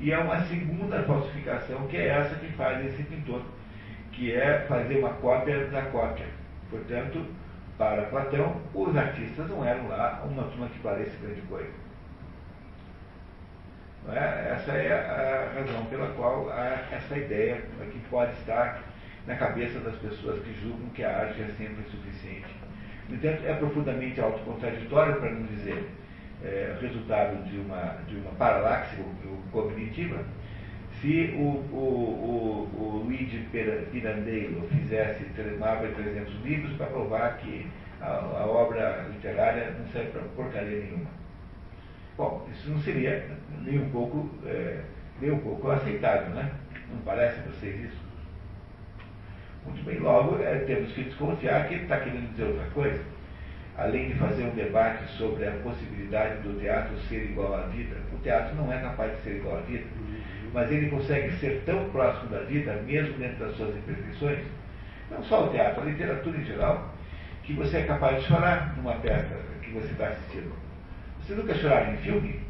E 0.00 0.12
é 0.12 0.18
uma 0.18 0.40
segunda 0.42 1.02
falsificação, 1.04 1.86
que 1.88 1.96
é 1.96 2.08
essa 2.08 2.34
que 2.36 2.52
faz 2.52 2.84
esse 2.84 3.02
pintor, 3.04 3.42
que 4.12 4.32
é 4.32 4.60
fazer 4.68 4.98
uma 4.98 5.14
cópia 5.14 5.66
da 5.66 5.82
cópia. 5.82 6.26
Portanto, 6.70 7.24
para 7.76 8.02
Platão, 8.04 8.60
os 8.74 8.96
artistas 8.96 9.48
não 9.48 9.64
eram 9.64 9.88
lá 9.88 10.22
uma 10.24 10.44
turma 10.44 10.68
que 10.68 10.78
parece 10.80 11.16
grande 11.18 11.40
coisa. 11.42 11.72
É? 14.10 14.52
Essa 14.52 14.72
é 14.72 14.92
a 14.92 15.60
razão 15.60 15.84
pela 15.86 16.08
qual 16.14 16.50
essa 16.90 17.16
ideia 17.16 17.62
que 17.90 17.98
pode 18.10 18.32
estar 18.32 18.82
na 19.26 19.36
cabeça 19.36 19.78
das 19.80 19.96
pessoas 19.96 20.40
que 20.42 20.54
julgam 20.62 20.88
que 20.90 21.04
a 21.04 21.18
arte 21.18 21.42
é 21.42 21.46
sempre 21.58 21.84
suficiente 21.90 22.57
no 23.08 23.14
entanto, 23.16 23.46
é 23.46 23.54
profundamente 23.54 24.20
autocontraditório, 24.20 25.16
para 25.16 25.30
não 25.30 25.46
dizer 25.46 25.88
é, 26.44 26.76
resultado 26.80 27.42
de 27.44 27.58
uma, 27.58 27.98
de 28.06 28.16
uma 28.16 28.30
paralaxe 28.32 28.96
cognitiva, 29.50 30.24
se 31.00 31.34
o, 31.38 31.64
o, 31.72 32.68
o, 32.74 32.80
o 32.80 33.02
Luigi 33.04 33.38
Pirandello 33.92 34.68
fizesse 34.68 35.24
mais 35.58 35.80
de 35.80 35.94
300 35.94 36.34
livros 36.44 36.76
para 36.76 36.86
provar 36.86 37.38
que 37.38 37.66
a, 38.00 38.06
a, 38.06 38.46
obra 38.46 39.06
literária 39.12 39.70
não 39.78 39.86
serve 39.88 40.10
para 40.10 40.22
porcaria 40.22 40.80
nenhuma. 40.80 41.10
Bom, 42.16 42.48
isso 42.52 42.70
não 42.70 42.80
seria 42.80 43.30
nem 43.62 43.78
um 43.78 43.90
pouco, 43.90 44.28
é, 44.44 44.80
nem 45.20 45.30
um 45.30 45.38
pouco 45.38 45.70
aceitável, 45.70 46.30
né? 46.30 46.52
Não 46.90 46.98
parece 47.02 47.40
a 47.40 47.42
vocês 47.44 47.84
isso? 47.84 48.07
Muito 49.68 49.84
bem, 49.84 49.98
logo 49.98 50.42
é, 50.42 50.60
temos 50.60 50.92
que 50.92 51.04
desconfiar 51.04 51.68
que 51.68 51.74
ele 51.74 51.82
está 51.82 52.00
querendo 52.00 52.30
dizer 52.30 52.44
outra 52.44 52.70
coisa. 52.70 53.00
Além 53.76 54.08
de 54.08 54.14
fazer 54.14 54.44
um 54.44 54.54
debate 54.54 55.04
sobre 55.18 55.46
a 55.46 55.52
possibilidade 55.62 56.42
do 56.42 56.58
teatro 56.58 56.98
ser 57.08 57.30
igual 57.30 57.54
à 57.54 57.66
vida, 57.66 57.96
o 58.12 58.18
teatro 58.18 58.56
não 58.56 58.72
é 58.72 58.78
capaz 58.78 59.14
de 59.16 59.22
ser 59.22 59.36
igual 59.36 59.58
à 59.58 59.60
vida, 59.60 59.84
mas 60.52 60.70
ele 60.72 60.88
consegue 60.88 61.30
ser 61.36 61.62
tão 61.66 61.88
próximo 61.90 62.30
da 62.30 62.40
vida, 62.40 62.72
mesmo 62.86 63.12
dentro 63.18 63.44
das 63.44 63.56
suas 63.56 63.76
imperfeições, 63.76 64.40
não 65.10 65.22
só 65.22 65.46
o 65.46 65.50
teatro, 65.50 65.82
a 65.82 65.84
literatura 65.84 66.38
em 66.38 66.44
geral, 66.44 66.94
que 67.44 67.52
você 67.52 67.78
é 67.78 67.82
capaz 67.82 68.20
de 68.20 68.26
chorar 68.26 68.74
numa 68.76 68.94
peça 68.94 69.36
que 69.62 69.70
você 69.70 69.92
está 69.92 70.08
assistindo. 70.08 70.52
Você 71.20 71.34
nunca 71.34 71.54
choraram 71.54 71.92
em 71.92 71.98
filme? 71.98 72.40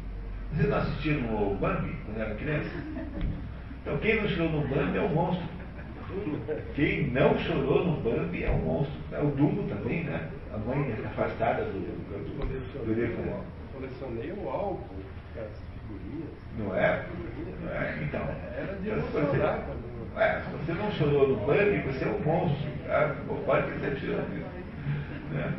Vocês 0.53 0.69
não 0.69 0.77
assistiram 0.77 1.51
o 1.51 1.55
Bambi 1.55 1.95
quando 2.05 2.21
era 2.21 2.35
criança? 2.35 2.69
Então 3.81 3.97
quem 3.99 4.21
não 4.21 4.27
chorou 4.27 4.51
no 4.51 4.67
Bambi 4.67 4.97
é 4.97 5.01
um 5.01 5.07
monstro. 5.07 5.58
Quem 6.75 7.11
não 7.11 7.37
chorou 7.37 7.85
no 7.85 7.97
Bambi 8.01 8.43
é 8.43 8.51
um 8.51 8.59
monstro. 8.59 8.99
É 9.11 9.19
o 9.19 9.27
Dumbo 9.27 9.63
também, 9.63 10.03
né? 10.03 10.29
A 10.53 10.57
mãe 10.57 10.93
afastada 11.05 11.63
do, 11.65 11.71
do, 11.71 12.37
do, 12.37 12.85
do 12.85 12.93
livro. 12.93 13.43
Colecionei 13.73 14.31
o 14.31 14.49
álbum, 14.49 14.83
as 15.37 15.49
figurinhas. 15.87 16.29
Não 16.57 16.75
é? 16.75 17.05
Não 17.61 17.71
é? 17.71 18.03
Então. 18.03 18.21
Era 18.57 18.75
de 18.75 18.89
você, 18.89 19.19
é, 20.17 20.41
se 20.41 20.49
você 20.51 20.73
não 20.73 20.91
chorou 20.91 21.29
no 21.29 21.35
Bambi, 21.45 21.77
você 21.85 22.03
é 22.03 22.07
um 22.07 22.19
monstro. 22.19 22.69
Tá? 22.87 23.15
Pode 23.45 23.71
ter 23.71 23.79
certeza 23.79 24.21
disso. 24.23 24.49
Né? 25.31 25.53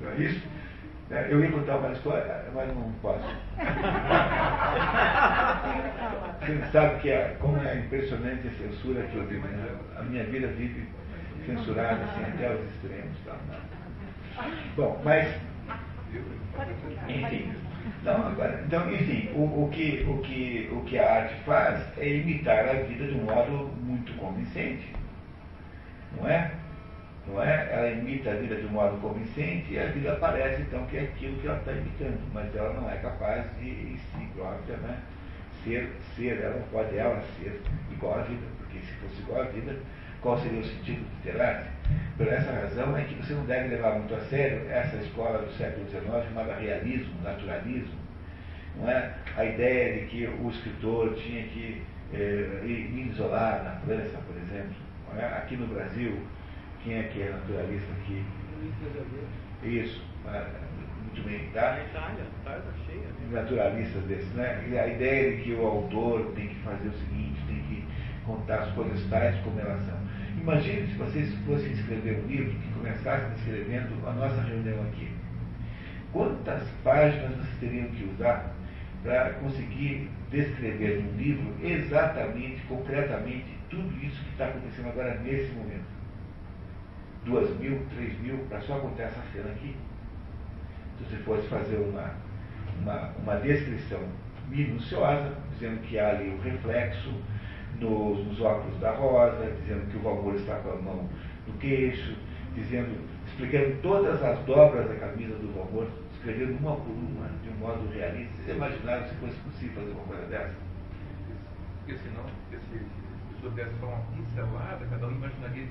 Não 0.00 0.10
é 0.10 0.16
isso? 0.16 0.53
É, 1.10 1.26
eu 1.30 1.44
ia 1.44 1.50
contar 1.50 1.76
uma 1.76 1.92
história, 1.92 2.46
mas 2.54 2.66
não 2.68 2.90
posso. 3.02 3.28
Você 6.40 6.58
sabe 6.72 7.00
que 7.00 7.10
é, 7.10 7.36
como 7.40 7.62
é 7.62 7.78
impressionante 7.78 8.48
a 8.48 8.52
censura 8.52 9.02
que 9.02 9.16
eu 9.16 9.26
vivo. 9.26 9.46
Né? 9.46 9.68
A 9.96 10.02
minha 10.02 10.24
vida 10.24 10.46
vive 10.48 10.88
censurada 11.44 12.02
assim, 12.04 12.22
até 12.22 12.54
os 12.54 12.64
extremos. 12.74 13.18
Tá? 13.26 13.36
Bom, 14.76 14.98
mas. 15.04 15.28
Enfim. 17.08 17.52
Não, 18.02 18.28
agora, 18.28 18.62
então, 18.66 18.92
enfim, 18.92 19.30
o, 19.34 19.64
o, 19.64 19.70
que, 19.70 20.04
o, 20.08 20.18
que, 20.18 20.68
o 20.72 20.80
que 20.84 20.98
a 20.98 21.22
arte 21.22 21.34
faz 21.44 21.82
é 21.98 22.08
imitar 22.08 22.68
a 22.68 22.82
vida 22.82 23.06
de 23.06 23.14
um 23.14 23.24
modo 23.24 23.70
muito 23.82 24.12
convincente. 24.14 24.94
Não 26.16 26.28
é? 26.28 26.50
Não 27.26 27.42
é? 27.42 27.68
Ela 27.72 27.90
imita 27.90 28.30
a 28.30 28.34
vida 28.34 28.56
de 28.56 28.66
um 28.66 28.70
modo 28.70 29.00
convincente 29.00 29.72
e 29.72 29.78
a 29.78 29.86
vida 29.86 30.16
parece 30.20 30.62
então 30.62 30.84
que 30.86 30.98
é 30.98 31.02
aquilo 31.02 31.38
que 31.38 31.46
ela 31.46 31.58
está 31.58 31.72
imitando, 31.72 32.20
mas 32.32 32.54
ela 32.54 32.74
não 32.74 32.90
é 32.90 32.96
capaz 32.96 33.44
de 33.58 33.68
em 33.68 33.96
si 33.96 34.28
própria 34.34 34.76
né, 34.76 34.98
ser, 35.64 35.90
ser, 36.14 36.40
ela 36.40 36.58
não 36.58 36.66
pode 36.68 36.96
ela 36.96 37.22
ser 37.38 37.60
igual 37.90 38.20
à 38.20 38.22
vida, 38.22 38.46
porque 38.58 38.78
se 38.78 38.92
fosse 38.94 39.22
igual 39.22 39.40
à 39.40 39.44
vida, 39.44 39.74
qual 40.20 40.38
seria 40.38 40.60
o 40.60 40.64
sentido 40.64 41.04
de 41.16 41.30
ter 41.30 41.40
arte? 41.40 41.68
Por 42.16 42.28
essa 42.28 42.50
razão 42.50 42.96
é 42.96 43.04
que 43.04 43.14
você 43.14 43.34
não 43.34 43.44
deve 43.44 43.68
levar 43.68 43.98
muito 43.98 44.14
a 44.14 44.20
sério 44.20 44.66
essa 44.70 44.96
escola 44.96 45.38
do 45.38 45.52
século 45.52 45.86
XIX 45.88 46.24
chamada 46.28 46.56
realismo, 46.56 47.22
naturalismo. 47.22 47.98
Não 48.76 48.88
é? 48.88 49.12
A 49.36 49.44
ideia 49.44 50.00
de 50.00 50.06
que 50.06 50.26
o 50.26 50.48
escritor 50.48 51.14
tinha 51.14 51.42
que 51.44 51.82
eh, 52.12 52.60
ir 52.64 53.08
isolar 53.10 53.62
na 53.64 53.72
França, 53.84 54.18
por 54.26 54.36
exemplo. 54.36 54.74
É? 55.16 55.24
Aqui 55.26 55.56
no 55.56 55.66
Brasil, 55.66 56.18
quem 56.84 56.98
é 56.98 57.02
que 57.04 57.22
é 57.22 57.30
naturalista 57.30 57.92
aqui? 57.92 58.22
Isso, 59.62 60.04
muito 61.06 61.22
bem, 61.26 61.48
tá? 61.54 61.72
Na 61.72 61.80
Itália, 61.80 62.24
tá 62.44 62.60
cheia. 62.86 63.06
Naturalistas 63.32 64.02
desses, 64.04 64.30
né? 64.34 64.60
A 64.78 64.86
ideia 64.86 65.36
de 65.36 65.42
que 65.42 65.54
o 65.54 65.66
autor 65.66 66.32
tem 66.36 66.48
que 66.48 66.54
fazer 66.56 66.88
o 66.88 66.92
seguinte, 66.92 67.40
tem 67.46 67.56
que 67.62 67.84
contar 68.26 68.58
as 68.58 68.72
coisas 68.72 69.02
tais 69.08 69.34
como 69.40 69.58
elas 69.58 69.80
são. 69.86 69.98
Imagine 70.38 70.86
se 70.86 70.98
vocês 70.98 71.34
fossem 71.46 71.72
escrever 71.72 72.22
um 72.22 72.26
livro 72.26 72.52
que 72.52 72.72
começasse 72.72 73.30
descrevendo 73.34 74.06
a 74.06 74.12
nossa 74.12 74.42
reunião 74.42 74.82
aqui. 74.82 75.08
Quantas 76.12 76.68
páginas 76.82 77.30
vocês 77.30 77.58
teriam 77.60 77.88
que 77.88 78.04
usar 78.04 78.54
para 79.02 79.30
conseguir 79.34 80.10
descrever 80.30 81.02
num 81.02 81.16
livro 81.16 81.54
exatamente, 81.62 82.60
concretamente, 82.68 83.46
tudo 83.70 83.88
isso 84.04 84.22
que 84.22 84.30
está 84.32 84.48
acontecendo 84.48 84.88
agora 84.88 85.18
nesse 85.20 85.50
momento? 85.52 86.03
Duas 87.24 87.50
mil, 87.58 87.80
três 87.94 88.18
mil, 88.20 88.38
para 88.48 88.60
só 88.60 88.78
contar 88.78 89.04
essa 89.04 89.22
cena 89.32 89.50
aqui? 89.50 89.74
Se 90.98 91.04
você 91.04 91.16
fosse 91.22 91.48
fazer 91.48 91.76
uma, 91.76 92.14
uma, 92.80 93.12
uma 93.22 93.36
descrição 93.36 94.00
minuciosa, 94.48 95.34
dizendo 95.52 95.80
que 95.82 95.98
há 95.98 96.10
ali 96.10 96.28
o 96.28 96.40
reflexo, 96.40 97.12
nos, 97.80 98.26
nos 98.26 98.40
óculos 98.40 98.78
da 98.80 98.92
Rosa, 98.92 99.50
dizendo 99.60 99.90
que 99.90 99.96
o 99.96 100.00
Valmor 100.00 100.34
está 100.34 100.56
com 100.56 100.70
a 100.70 100.76
mão 100.76 101.08
no 101.46 101.54
queixo, 101.54 102.16
dizendo, 102.54 102.96
explicando 103.26 103.76
todas 103.82 104.22
as 104.22 104.38
dobras 104.40 104.88
da 104.88 104.94
camisa 104.96 105.34
do 105.36 105.52
Valmor, 105.54 105.88
escrevendo 106.12 106.56
uma 106.58 106.76
por 106.76 106.92
uma, 106.92 107.28
de 107.42 107.50
um 107.50 107.56
modo 107.56 107.88
realista. 107.92 108.32
Vocês 108.42 108.56
imaginaram 108.56 109.08
se 109.08 109.14
fosse 109.16 109.36
possível 109.40 109.82
fazer 109.82 109.90
uma 109.92 110.04
coisa 110.04 110.26
dessa? 110.26 110.54
Porque 111.78 111.98
senão, 111.98 112.24
porque 112.48 112.64
se 112.70 112.78
a 112.78 113.34
pessoa 113.34 113.52
desse 113.54 113.80
só 113.80 113.86
uma 113.86 114.02
pincelada, 114.14 114.86
cada 114.86 115.06
um 115.06 115.12
imaginaria 115.12 115.66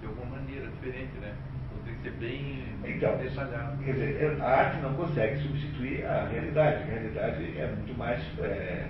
de 0.00 0.06
alguma 0.06 0.36
maneira 0.36 0.66
diferente, 0.66 1.12
né? 1.20 1.34
Então 1.64 1.84
tem 1.84 1.94
que 1.94 2.02
ser 2.02 2.10
bem, 2.12 2.64
bem 2.82 2.96
então, 2.96 3.16
detalhado. 3.16 3.82
Quer 3.84 3.92
dizer, 3.92 4.42
a 4.42 4.46
arte 4.46 4.80
não 4.80 4.94
consegue 4.94 5.38
substituir 5.42 6.04
a 6.06 6.26
realidade. 6.26 6.82
A 6.82 6.86
realidade 6.86 7.58
é 7.58 7.66
muito 7.66 7.96
mais 7.96 8.20
é, 8.40 8.86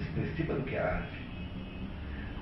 expressiva 0.00 0.54
do 0.54 0.62
que 0.62 0.76
a 0.76 0.84
arte. 0.84 1.24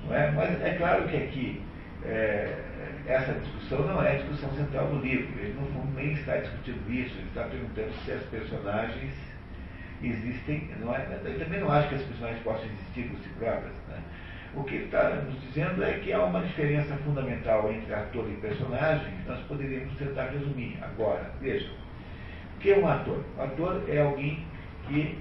Não 0.06 0.16
é? 0.16 0.30
Mas 0.30 0.62
é 0.62 0.74
claro 0.74 1.08
que 1.08 1.16
aqui 1.16 1.62
é, 2.04 2.58
essa 3.06 3.32
discussão 3.32 3.86
não 3.86 4.02
é 4.02 4.12
a 4.12 4.14
discussão 4.16 4.50
central 4.54 4.86
do 4.88 4.98
livro. 5.00 5.38
Ele 5.38 5.54
no 5.54 5.66
fundo 5.66 5.94
nem 5.94 6.12
está 6.12 6.36
discutindo 6.36 6.90
isso, 6.90 7.16
ele 7.18 7.28
está 7.28 7.44
perguntando 7.44 7.92
se 8.04 8.12
as 8.12 8.22
personagens 8.24 9.12
existem. 10.02 10.70
Não 10.80 10.94
é, 10.94 11.06
eu 11.24 11.38
também 11.38 11.60
não 11.60 11.70
acho 11.70 11.88
que 11.88 11.94
as 11.96 12.02
personagens 12.02 12.42
possam 12.42 12.64
existir 12.64 13.08
por 13.08 13.18
si 13.20 13.28
próprias. 13.38 13.81
O 14.54 14.64
que 14.64 14.74
ele 14.74 14.84
está 14.84 15.08
nos 15.10 15.40
dizendo 15.40 15.82
é 15.82 15.98
que 16.00 16.12
há 16.12 16.22
uma 16.22 16.42
diferença 16.42 16.94
fundamental 16.98 17.72
entre 17.72 17.94
ator 17.94 18.28
e 18.28 18.36
personagem 18.36 19.10
que 19.16 19.28
nós 19.28 19.40
poderíamos 19.46 19.96
tentar 19.96 20.26
resumir 20.26 20.78
agora. 20.82 21.30
Veja, 21.40 21.70
o 22.56 22.58
que 22.60 22.72
é 22.72 22.78
um 22.78 22.86
ator? 22.86 23.24
O 23.38 23.42
ator 23.42 23.82
é 23.88 24.02
alguém 24.02 24.44
que, 24.86 25.18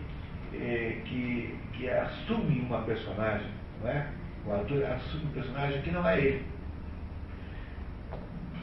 é, 0.54 0.98
que, 1.06 1.58
que 1.74 1.90
assume 1.90 2.60
uma 2.60 2.82
personagem, 2.82 3.48
não 3.82 3.90
é? 3.90 4.08
O 4.46 4.54
ator 4.54 4.84
assume 4.84 5.26
um 5.26 5.32
personagem 5.32 5.82
que 5.82 5.92
não 5.92 6.08
é 6.08 6.20
ele. 6.20 6.46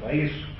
Não 0.01 0.09
é 0.11 0.17
isso? 0.17 0.55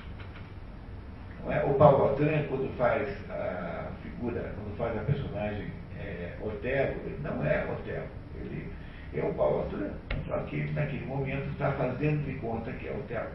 Não 1.45 1.53
é? 1.53 1.65
O 1.65 1.75
Paulo 1.75 2.05
Altran, 2.05 2.45
quando 2.49 2.75
faz 2.79 3.09
a 3.31 3.91
figura, 4.03 4.55
quando 4.55 4.77
faz 4.79 4.97
a 4.97 5.03
personagem 5.03 5.67
é, 5.99 6.35
Otelo, 6.41 6.97
ele 7.05 7.19
não 7.23 7.45
é 7.45 7.67
Otelo. 7.71 8.07
Ele 8.37 8.78
é 9.15 9.23
o 9.23 9.35
Paulo 9.35 9.63
Altran. 9.63 9.91
Só 10.27 10.39
que 10.41 10.71
naquele 10.73 11.07
momento 11.07 11.49
está 11.51 11.73
fazendo 11.73 12.25
de 12.27 12.39
conta 12.39 12.73
que 12.73 12.89
é 12.89 12.93
Otelo. 12.93 13.31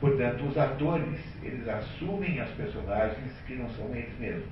Portanto, 0.00 0.44
os 0.44 0.56
atores, 0.56 1.18
eles 1.42 1.66
assumem 1.68 2.40
as 2.40 2.50
personagens 2.50 3.32
que 3.46 3.54
não 3.54 3.68
são 3.70 3.86
eles 3.94 4.16
mesmos. 4.18 4.48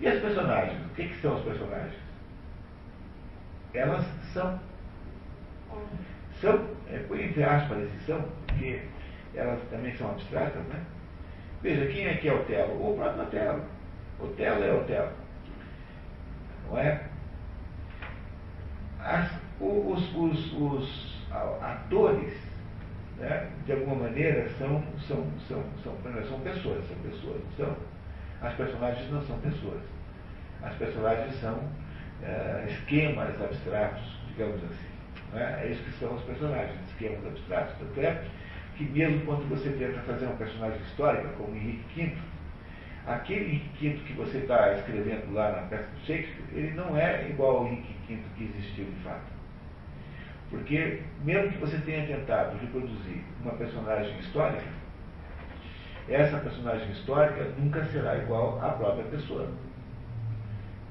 E 0.00 0.06
as 0.06 0.20
personagens? 0.20 0.80
O 0.86 0.88
que, 0.94 1.08
que 1.08 1.20
são 1.20 1.36
as 1.36 1.42
personagens? 1.42 2.00
Elas 3.74 4.04
são 4.32 4.60
são, 6.40 6.68
é, 6.90 7.24
entre 7.24 7.44
aspas 7.44 7.78
esse 7.78 8.04
são, 8.04 8.20
porque 8.46 8.82
elas 9.34 9.60
também 9.70 9.94
são 9.96 10.10
abstratas, 10.10 10.62
né? 10.64 10.84
Veja, 11.62 11.86
quem 11.86 12.06
é 12.06 12.14
que 12.14 12.28
é 12.28 12.34
Otelo? 12.34 12.90
O 12.90 12.96
próprio 12.96 13.22
Otelo. 13.22 13.64
Otelo 14.20 14.64
é 14.64 14.72
Otelo. 14.74 15.12
Não 16.68 16.78
é? 16.78 17.00
As, 19.04 19.30
os, 19.60 20.14
os, 20.14 20.52
os 20.52 21.22
atores, 21.60 22.32
né, 23.18 23.50
de 23.64 23.72
alguma 23.72 23.96
maneira, 23.96 24.48
são, 24.58 24.82
são, 25.06 25.26
são, 25.48 25.62
são, 25.82 25.96
são 26.28 26.40
pessoas, 26.40 26.84
são 26.86 26.96
pessoas, 27.10 27.40
são. 27.56 27.76
As 28.40 28.54
personagens 28.54 29.10
não 29.10 29.22
são 29.22 29.38
pessoas. 29.38 29.80
As 30.62 30.74
personagens 30.74 31.34
são 31.40 31.54
uh, 31.54 32.66
esquemas 32.68 33.40
abstratos, 33.40 34.02
digamos 34.28 34.62
assim. 34.64 34.92
Né? 35.32 35.60
É 35.62 35.68
isso 35.68 35.82
que 35.84 35.92
são 35.98 36.14
os 36.14 36.22
personagens, 36.22 36.78
esquemas 36.90 37.24
abstratos. 37.26 37.74
Tanto 37.78 38.00
é 38.00 38.24
que 38.76 38.84
mesmo 38.84 39.24
quando 39.24 39.48
você 39.48 39.70
tenta 39.70 40.00
fazer 40.00 40.26
uma 40.26 40.36
personagem 40.36 40.80
histórica, 40.82 41.28
como 41.36 41.54
Henrique 41.54 42.04
V, 42.04 42.16
aquele 43.06 43.44
Henrique 43.44 43.88
V 43.88 43.94
que 44.06 44.12
você 44.14 44.38
está 44.38 44.74
escrevendo 44.74 45.32
lá 45.32 45.52
na 45.52 45.62
peça 45.68 45.88
do 45.88 46.06
Shakespeare, 46.06 46.44
ele 46.52 46.70
não 46.72 46.96
é 46.96 47.28
igual 47.28 47.58
ao 47.58 47.66
Henrique 47.66 47.94
Que 48.36 48.44
existiu 48.44 48.84
de 48.84 49.02
fato. 49.02 49.32
Porque 50.50 51.02
mesmo 51.24 51.52
que 51.52 51.58
você 51.58 51.78
tenha 51.78 52.06
tentado 52.06 52.58
reproduzir 52.58 53.22
uma 53.42 53.52
personagem 53.54 54.18
histórica, 54.18 54.64
essa 56.08 56.36
personagem 56.38 56.90
histórica 56.90 57.48
nunca 57.58 57.84
será 57.86 58.18
igual 58.18 58.62
à 58.62 58.70
própria 58.70 59.04
pessoa. 59.04 59.48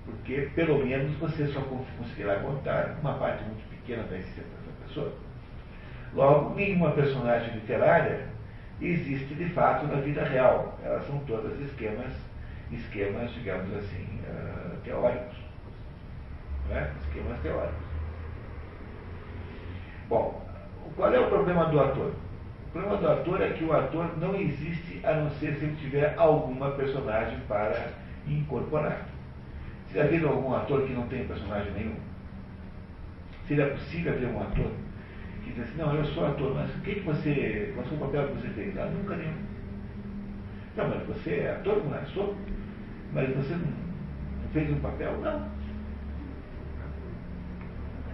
Porque 0.06 0.49
pelo 0.56 0.84
menos 0.84 1.15
você 1.18 1.48
só 1.48 1.61
conseguirá 1.61 2.39
contar 2.39 2.98
uma 3.02 3.14
parte 3.15 3.43
muito 3.43 3.69
pequena 3.69 4.03
da 4.03 4.18
existência 4.18 4.43
dessa 4.43 4.88
pessoa. 4.88 5.14
Logo, 6.14 6.56
nenhuma 6.56 6.91
personagem 6.91 7.53
literária 7.53 8.27
existe 8.81 9.34
de 9.35 9.45
fato 9.49 9.85
na 9.88 10.02
vida 10.02 10.23
real. 10.23 10.77
Elas 10.84 11.06
são 11.06 11.19
todas 11.19 11.60
esquemas, 11.60 12.14
esquemas, 12.72 13.31
digamos 13.34 13.73
assim, 13.77 14.19
uh, 14.27 14.76
teóricos. 14.84 15.41
Né? 16.72 16.91
Esquemas 17.02 17.39
teóricos. 17.41 17.76
Bom, 20.07 20.45
qual 20.95 21.14
é 21.14 21.19
o 21.19 21.27
problema 21.27 21.65
do 21.65 21.80
ator? 21.80 22.11
O 22.68 22.72
problema 22.72 22.98
do 22.98 23.10
ator 23.10 23.41
é 23.41 23.49
que 23.49 23.64
o 23.65 23.73
ator 23.73 24.18
não 24.18 24.35
existe 24.35 25.06
a 25.06 25.14
não 25.15 25.30
ser 25.31 25.56
se 25.56 25.65
ele 25.65 25.76
tiver 25.76 26.15
alguma 26.18 26.72
personagem 26.72 27.39
para 27.48 27.91
incorporar. 28.26 29.06
Você 29.88 29.98
já 29.98 30.06
viram 30.06 30.30
algum 30.30 30.56
ator 30.56 30.88
que 30.88 30.93
não 30.93 31.07
tem 31.07 31.27
personagem 31.27 31.73
nenhum? 31.73 31.95
Seria 33.48 33.68
possível 33.72 34.14
haver 34.14 34.30
um 34.30 34.41
ator 34.41 34.72
que 35.43 35.52
diz 35.52 35.64
assim, 35.64 35.77
não, 35.77 35.93
eu 35.93 36.06
sou 36.06 36.26
ator, 36.26 36.53
mas 36.56 36.73
o 36.73 36.80
que, 36.80 36.95
que 36.95 37.02
você. 37.02 37.72
Qual 37.73 37.85
foi 37.85 37.98
o 37.98 38.02
papel 38.02 38.27
que 38.27 38.34
você 38.35 38.48
fez? 38.49 38.77
Ah, 38.77 38.85
nunca 38.85 39.18
nenhum. 39.18 39.34
Não, 40.77 40.88
mas 40.88 41.06
você 41.07 41.31
é 41.31 41.52
ator, 41.52 41.84
não 41.84 41.98
é? 41.98 42.06
Sou. 42.14 42.35
Mas 43.11 43.35
você 43.35 43.56
não 43.56 44.49
fez 44.53 44.72
um 44.72 44.80
papel? 44.80 45.18
Não. 45.19 45.61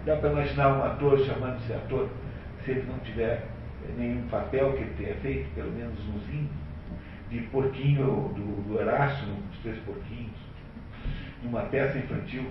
Dá 0.07 0.15
para 0.15 0.31
imaginar 0.31 0.69
um 0.69 0.85
ator 0.85 1.19
chamando-se 1.19 1.73
ator, 1.73 2.07
se 2.63 2.71
ele 2.71 2.87
não 2.89 2.97
tiver 2.99 3.45
nenhum 3.97 4.25
papel 4.29 4.71
que 4.71 4.83
ele 4.83 4.93
tenha 4.97 5.15
feito, 5.15 5.53
pelo 5.53 5.69
menos 5.73 5.99
umzinho, 6.07 6.49
de 7.29 7.41
porquinho 7.51 8.31
do, 8.33 8.63
do 8.63 8.79
Horácio, 8.79 9.27
os 9.51 9.57
três 9.59 9.77
porquinhos, 9.79 10.31
numa 11.43 11.63
peça 11.63 11.97
infantil 11.97 12.45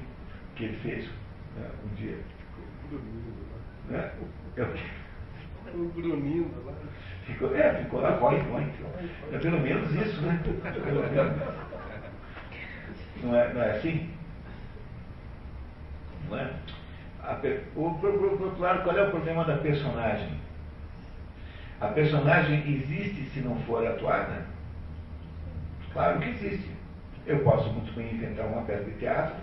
que 0.54 0.64
ele 0.64 0.76
fez 0.82 1.08
né, 1.56 1.70
um 1.82 1.94
dia. 1.94 2.18
O. 2.92 3.90
Né? 3.90 4.12
Eu, 4.54 4.66
O 5.74 5.88
Bruninho 5.88 6.50
lá. 6.62 6.74
ficou, 7.24 7.56
é, 7.56 7.74
ficou 7.82 8.02
lá, 8.02 8.18
corre, 8.18 8.38
corre. 8.50 8.66
É 9.32 9.38
pelo 9.38 9.60
menos 9.60 9.90
isso, 9.94 10.20
né? 10.20 10.42
Não 13.22 13.34
é, 13.34 13.54
não 13.54 13.62
é 13.62 13.70
assim? 13.70 14.10
Não 16.28 16.38
é? 16.38 16.50
O, 17.74 17.90
por, 17.94 18.14
outro 18.40 18.60
lado, 18.60 18.84
qual 18.84 18.96
é 18.96 19.02
o 19.02 19.10
problema 19.10 19.44
da 19.44 19.56
personagem? 19.56 20.30
A 21.80 21.88
personagem 21.88 22.60
existe 22.60 23.24
se 23.34 23.40
não 23.40 23.56
for 23.62 23.84
atuada? 23.84 24.46
Claro 25.92 26.20
que 26.20 26.28
existe. 26.28 26.70
Eu 27.26 27.40
posso 27.40 27.68
muito 27.72 27.92
bem 27.94 28.14
inventar 28.14 28.46
uma 28.46 28.62
peça 28.62 28.84
de 28.84 28.92
teatro 28.92 29.36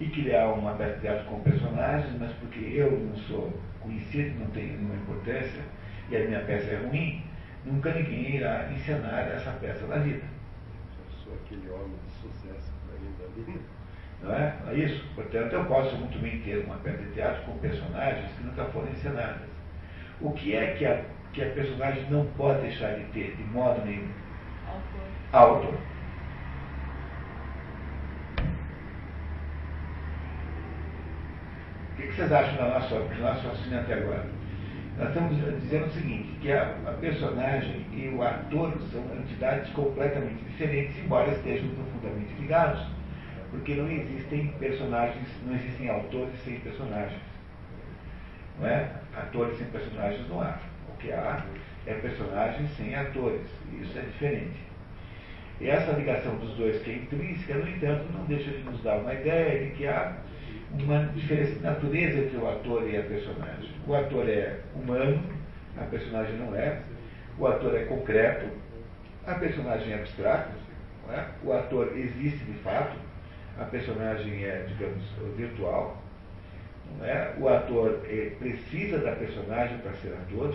e 0.00 0.06
criar 0.08 0.48
uma 0.48 0.72
peça 0.72 0.96
de 0.96 1.00
teatro 1.02 1.24
com 1.26 1.40
personagens, 1.40 2.18
mas 2.18 2.32
porque 2.32 2.58
eu 2.58 2.90
não 2.90 3.16
sou 3.16 3.52
conhecido, 3.80 4.40
não 4.40 4.48
tenho 4.48 4.72
nenhuma 4.72 4.96
importância 4.96 5.62
e 6.10 6.16
a 6.16 6.20
minha 6.24 6.40
peça 6.40 6.70
é 6.70 6.86
ruim, 6.86 7.22
nunca 7.64 7.92
ninguém 7.92 8.36
irá 8.36 8.70
encenar 8.72 9.28
essa 9.28 9.52
peça 9.52 9.86
na 9.86 9.98
vida. 9.98 10.24
Eu 10.24 11.18
sou 11.24 11.34
aquele 11.34 11.70
homem 11.70 11.96
de 12.06 12.12
sucesso 12.12 12.72
ainda 12.90 13.24
ali. 13.24 13.60
Não 14.22 14.34
é? 14.34 14.54
Não 14.64 14.72
é 14.72 14.74
isso? 14.74 15.04
Portanto, 15.14 15.52
eu 15.52 15.64
posso 15.66 15.96
muito 15.96 16.18
bem 16.18 16.40
ter 16.40 16.64
uma 16.64 16.76
peça 16.76 16.98
de 16.98 17.12
teatro 17.12 17.42
com 17.44 17.58
personagens 17.58 18.30
que 18.36 18.44
nunca 18.44 18.64
foram 18.66 18.88
encenadas. 18.88 19.48
O 20.20 20.32
que 20.32 20.54
é 20.54 20.74
que 20.74 20.84
a, 20.84 21.04
que 21.32 21.42
a 21.42 21.50
personagem 21.50 22.04
não 22.10 22.26
pode 22.36 22.62
deixar 22.62 22.96
de 22.96 23.04
ter, 23.12 23.36
de 23.36 23.44
modo 23.44 23.84
nenhum? 23.84 24.08
Autor. 25.32 25.74
O 31.92 31.96
que, 31.96 32.06
que 32.06 32.12
vocês 32.14 32.32
acham 32.32 32.56
da 32.56 32.78
nossa, 32.78 32.94
do 32.94 33.20
nosso 33.20 33.48
raciocínio 33.48 33.80
até 33.80 33.94
agora? 33.94 34.26
Nós 34.98 35.08
estamos 35.10 35.60
dizendo 35.60 35.86
o 35.86 35.90
seguinte, 35.90 36.38
que 36.40 36.50
a, 36.50 36.74
a 36.86 36.92
personagem 36.94 37.86
e 37.92 38.08
o 38.08 38.22
ator 38.22 38.72
são 38.90 39.04
entidades 39.16 39.70
completamente 39.70 40.42
diferentes, 40.44 40.98
embora 40.98 41.30
estejam 41.30 41.68
profundamente 41.68 42.34
ligados, 42.40 42.84
porque 43.50 43.74
não 43.74 43.90
existem 43.90 44.48
personagens, 44.58 45.26
não 45.46 45.54
existem 45.54 45.88
autores 45.88 46.34
sem 46.44 46.60
personagens. 46.60 47.20
Não 48.58 48.66
é? 48.66 48.90
Atores 49.16 49.56
sem 49.58 49.66
personagens 49.68 50.28
não 50.28 50.40
há. 50.40 50.58
O 50.88 50.96
que 50.98 51.12
há 51.12 51.44
é 51.86 51.94
personagens 51.94 52.70
sem 52.76 52.94
atores, 52.94 53.46
e 53.72 53.82
isso 53.82 53.98
é 53.98 54.02
diferente. 54.02 54.68
E 55.60 55.68
essa 55.68 55.92
ligação 55.92 56.36
dos 56.36 56.54
dois, 56.56 56.80
que 56.82 56.90
é 56.90 56.94
intrínseca, 56.94 57.54
no 57.54 57.68
entanto, 57.68 58.04
não 58.12 58.24
deixa 58.26 58.50
de 58.50 58.62
nos 58.62 58.82
dar 58.82 58.98
uma 58.98 59.12
ideia 59.12 59.64
de 59.64 59.70
que 59.72 59.86
há 59.86 60.16
uma 60.72 61.06
diferença 61.14 61.52
de 61.52 61.60
natureza 61.60 62.18
entre 62.18 62.36
o 62.36 62.48
ator 62.48 62.88
e 62.88 62.96
a 62.96 63.02
personagem. 63.02 63.70
O 63.86 63.94
ator 63.94 64.28
é 64.28 64.60
humano, 64.74 65.22
a 65.76 65.84
personagem 65.84 66.36
não 66.36 66.54
é. 66.54 66.80
O 67.38 67.46
ator 67.46 67.74
é 67.74 67.84
concreto, 67.84 68.46
a 69.26 69.34
personagem 69.34 69.92
é 69.92 69.96
abstrata. 69.96 70.50
É? 71.10 71.24
O 71.42 71.52
ator 71.54 71.96
existe 71.96 72.44
de 72.44 72.52
fato, 72.58 72.94
a 73.58 73.64
personagem 73.64 74.44
é, 74.44 74.64
digamos, 74.68 75.04
virtual. 75.36 76.02
Não 76.98 77.04
é? 77.04 77.34
O 77.38 77.48
ator 77.48 78.00
eh, 78.04 78.32
precisa 78.38 78.98
da 78.98 79.12
personagem 79.12 79.78
para 79.78 79.92
ser 79.94 80.14
ator. 80.14 80.54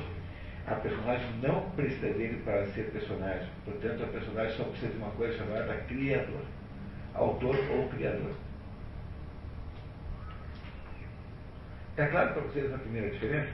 A 0.65 0.75
personagem 0.75 1.27
não 1.41 1.69
precisa 1.71 2.07
dele 2.13 2.41
para 2.45 2.65
ser 2.67 2.83
personagem. 2.91 3.47
Portanto, 3.65 4.03
a 4.03 4.07
personagem 4.07 4.55
só 4.55 4.63
precisa 4.63 4.91
de 4.91 4.97
uma 4.97 5.11
coisa 5.11 5.37
chamada 5.37 5.73
criador. 5.87 6.41
Autor 7.13 7.55
ou 7.71 7.89
criador. 7.89 8.31
É 11.97 12.05
claro 12.07 12.33
para 12.33 12.41
vocês 12.41 12.73
a 12.73 12.77
primeira 12.77 13.09
diferença? 13.11 13.51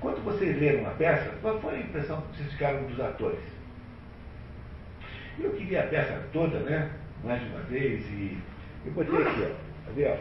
Quando 0.00 0.24
vocês 0.24 0.58
leram 0.58 0.80
uma 0.80 0.94
peça, 0.94 1.30
qual 1.42 1.60
foi 1.60 1.76
a 1.76 1.80
impressão 1.80 2.20
que 2.22 2.38
vocês 2.38 2.52
ficaram 2.52 2.84
dos 2.84 2.98
atores? 2.98 3.38
Eu 5.38 5.50
queria 5.52 5.84
a 5.84 5.86
peça 5.86 6.22
toda, 6.32 6.58
né? 6.60 6.90
Mais 7.24 7.40
de 7.40 7.46
uma 7.48 7.60
vez, 7.64 8.04
e 8.10 8.38
eu 8.84 8.92
botei 8.92 9.22
aqui, 9.22 9.42
ó. 9.44 9.54
Tá 9.86 9.92
vendo? 9.94 10.20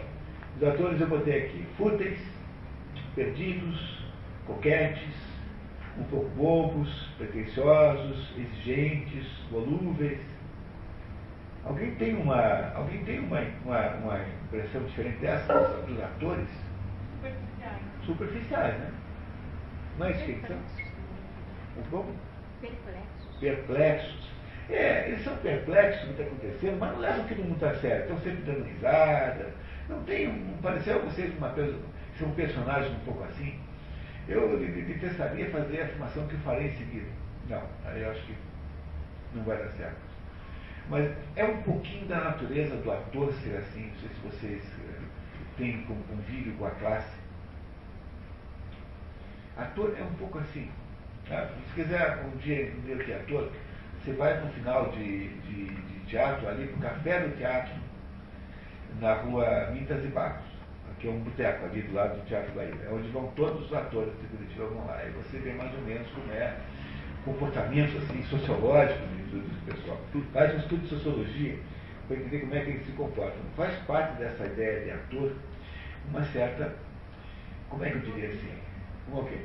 Os 0.57 0.63
atores 0.67 1.01
eu 1.01 1.07
botei 1.07 1.45
aqui, 1.45 1.65
fúteis, 1.77 2.19
perdidos, 3.15 4.05
coquetes, 4.45 5.09
um 5.97 6.03
pouco 6.03 6.29
bobos, 6.29 7.09
pretensiosos, 7.17 8.31
exigentes, 8.37 9.27
volúveis. 9.49 10.19
Alguém 11.63 11.91
tem 11.95 12.15
uma, 12.15 12.71
alguém 12.75 13.03
tem 13.05 13.19
uma, 13.19 13.39
uma, 13.65 13.87
uma 13.97 14.19
impressão 14.45 14.83
diferente 14.83 15.17
dessa 15.19 15.53
dos, 15.87 15.99
atores? 16.01 16.47
Superficiais. 17.21 17.81
Superficiais, 18.05 18.79
né? 18.79 18.91
Não 19.99 20.05
é 20.07 20.11
isso 20.11 20.25
que 20.25 20.31
eles 20.31 20.47
são? 20.47 20.57
Um 21.77 21.83
pouco 21.89 22.11
Perplexos. 22.61 23.37
perplexos. 23.39 24.29
É, 24.69 25.07
eles 25.09 25.23
são 25.23 25.35
perplexos 25.37 26.01
com 26.05 26.11
o 26.11 26.15
que 26.15 26.21
está 26.21 26.33
acontecendo, 26.33 26.79
mas 26.79 26.91
não 26.93 26.99
levam 26.99 27.25
aquilo 27.25 27.43
muito 27.43 27.65
a 27.65 27.73
sério. 27.75 28.01
Estão 28.03 28.19
sempre 28.19 28.41
dando 28.43 28.63
risada. 28.63 29.53
Não 29.89 30.03
tem, 30.03 30.27
não 30.27 30.57
pareceu 30.57 30.97
a 30.97 30.99
vocês 30.99 31.35
uma 31.37 31.53
ser 31.53 32.25
um 32.25 32.31
personagem 32.31 32.91
um 32.91 32.99
pouco 32.99 33.23
assim? 33.23 33.59
Eu 34.27 34.57
de- 34.59 34.71
de- 34.71 34.93
detestaria 34.93 35.49
fazer 35.49 35.81
a 35.81 35.85
afirmação 35.85 36.27
que 36.27 36.35
eu 36.35 36.39
farei 36.41 36.67
em 36.67 36.77
seguida. 36.77 37.07
Não, 37.49 37.63
aí 37.85 38.01
eu 38.01 38.11
acho 38.11 38.21
que 38.21 38.35
não 39.33 39.43
vai 39.43 39.57
dar 39.57 39.69
certo. 39.71 39.97
Mas 40.89 41.11
é 41.35 41.43
um 41.45 41.61
pouquinho 41.63 42.05
da 42.07 42.21
natureza 42.21 42.75
do 42.77 42.91
ator 42.91 43.33
ser 43.43 43.57
assim. 43.57 43.87
Não 43.87 43.95
sei 43.99 44.09
se 44.09 44.21
vocês 44.37 44.63
eh, 44.63 45.01
têm 45.57 45.81
como 45.83 46.03
convívio 46.03 46.53
com 46.53 46.65
a 46.65 46.71
classe. 46.71 47.11
Ator 49.57 49.95
é 49.99 50.03
um 50.03 50.13
pouco 50.15 50.39
assim. 50.39 50.69
tá? 51.27 51.49
Se 51.67 51.73
quiser 51.81 52.23
um 52.25 52.37
dia 52.37 52.63
entender 52.67 52.93
o 52.95 53.05
que 53.05 53.11
é 53.11 53.15
ator, 53.15 53.51
você 54.03 54.13
vai 54.13 54.39
no 54.39 54.51
final 54.53 54.89
de, 54.89 55.27
de, 55.27 55.65
de 55.65 55.99
teatro, 56.07 56.47
ali 56.47 56.67
pro 56.67 56.81
Café 56.81 57.19
do 57.19 57.37
Teatro, 57.37 57.73
na 58.99 59.13
rua 59.13 59.69
Mintas 59.71 60.03
e 60.03 60.07
Barros, 60.07 60.43
que 60.99 61.07
é 61.07 61.11
um 61.11 61.19
boteco 61.19 61.65
ali 61.65 61.81
do 61.83 61.93
lado 61.93 62.19
do 62.19 62.25
Teatro 62.25 62.51
Ilha, 62.61 62.83
é 62.83 62.89
onde 62.91 63.07
vão 63.09 63.27
todos 63.35 63.65
os 63.65 63.73
atores 63.73 64.11
de 64.19 64.27
Curitiba 64.27 64.65
vão 64.65 64.87
lá. 64.87 65.03
E 65.05 65.11
você 65.11 65.37
vê 65.37 65.53
mais 65.53 65.73
ou 65.73 65.81
menos 65.81 66.07
como 66.09 66.31
é 66.33 66.57
o 67.21 67.23
comportamento 67.31 67.97
assim, 67.97 68.23
sociológico 68.23 68.99
esse 69.33 69.75
pessoal. 69.75 69.99
Faz 70.33 70.55
um 70.55 70.57
estudo 70.57 70.81
de 70.81 70.89
sociologia 70.89 71.59
para 72.07 72.17
entender 72.17 72.39
como 72.39 72.55
é 72.55 72.59
que 72.61 72.69
eles 72.71 72.85
se 72.85 72.91
comportam. 72.93 73.39
Faz 73.55 73.75
parte 73.85 74.17
dessa 74.17 74.45
ideia 74.45 74.83
de 74.83 74.91
ator 74.91 75.35
uma 76.09 76.23
certa, 76.25 76.75
como 77.69 77.85
é 77.85 77.91
que 77.91 77.97
eu 77.97 78.01
diria 78.01 78.29
assim? 78.29 78.53
Uma 79.07 79.21
o 79.21 79.25
quê? 79.25 79.37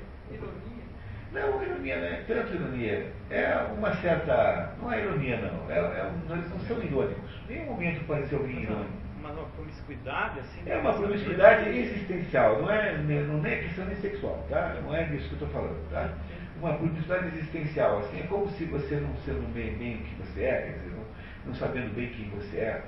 Não, 1.33 1.63
ironia 1.63 1.97
não 1.97 2.07
é 2.07 2.23
tanto 2.27 2.55
ironia. 2.55 3.13
É 3.31 3.67
uma 3.77 3.95
certa. 3.97 4.75
Não 4.81 4.93
é 4.93 5.03
ironia, 5.03 5.37
não. 5.39 5.71
É, 5.71 5.79
é 5.79 6.11
eles 6.31 6.51
não 6.51 6.61
são 6.61 6.83
irônicos. 6.83 7.41
Nenhum 7.49 7.67
momento 7.67 8.07
pode 8.07 8.29
ser 8.29 8.37
alguém 8.37 8.63
irônico. 8.63 8.91
Uma, 9.19 9.31
uma 9.31 9.45
promiscuidade, 9.51 10.41
assim. 10.41 10.63
É 10.67 10.77
uma 10.77 10.93
promiscuidade 10.93 11.69
existencial, 11.69 12.63
não 12.63 12.71
é, 12.71 12.97
não 12.99 13.45
é 13.45 13.57
questão 13.57 13.85
nem 13.87 13.97
sexual, 13.97 14.47
tá? 14.49 14.77
Não 14.83 14.95
é 14.95 15.05
disso 15.05 15.29
que 15.29 15.43
eu 15.43 15.47
estou 15.47 15.49
falando, 15.49 15.91
tá? 15.91 16.13
Uma 16.59 16.75
promiscuidade 16.75 17.27
existencial, 17.29 17.99
assim, 17.99 18.21
é 18.21 18.27
como 18.29 18.49
se 18.51 18.65
você 18.65 18.97
não 18.97 19.15
sendo 19.25 19.53
bem, 19.53 19.75
bem 19.77 19.97
o 19.97 19.99
que 19.99 20.15
você 20.23 20.45
é, 20.45 20.63
quer 20.63 20.79
dizer, 20.79 20.97
não, 20.97 21.05
não 21.47 21.55
sabendo 21.55 21.95
bem 21.95 22.09
quem 22.11 22.31
você 22.31 22.57
é, 22.59 22.83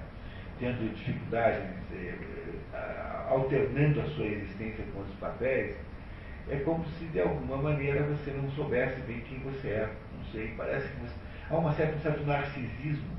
tendo 0.58 0.94
dificuldades, 0.94 1.62
eh, 1.92 2.14
ah, 2.72 3.26
alternando 3.30 4.00
a 4.00 4.06
sua 4.06 4.26
existência 4.26 4.84
com 4.92 5.00
os 5.00 5.14
papéis, 5.20 5.76
é 6.50 6.56
como 6.64 6.84
se 6.84 7.04
de 7.06 7.20
alguma 7.20 7.56
maneira 7.56 8.02
você 8.04 8.30
não 8.30 8.50
soubesse 8.52 9.00
bem 9.02 9.20
quem 9.20 9.38
você 9.40 9.68
é. 9.68 9.92
Não 10.16 10.24
sei, 10.32 10.54
parece 10.56 10.88
que 10.88 11.00
você, 11.00 11.14
há 11.50 11.56
uma 11.56 11.72
certa, 11.72 11.96
um 11.96 12.00
certo 12.00 12.26
narcisismo 12.26 13.18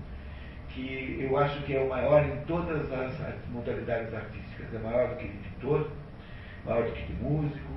que 0.69 1.17
eu 1.19 1.37
acho 1.37 1.61
que 1.63 1.75
é 1.75 1.81
o 1.81 1.89
maior 1.89 2.23
em 2.23 2.37
todas 2.45 2.91
as, 2.91 3.21
as 3.21 3.35
modalidades 3.49 4.13
artísticas. 4.13 4.73
É 4.73 4.79
maior 4.79 5.09
do 5.09 5.15
que 5.15 5.27
de 5.27 5.37
pintor, 5.37 5.89
maior 6.65 6.85
do 6.85 6.91
que 6.91 7.03
de 7.03 7.13
músico. 7.21 7.73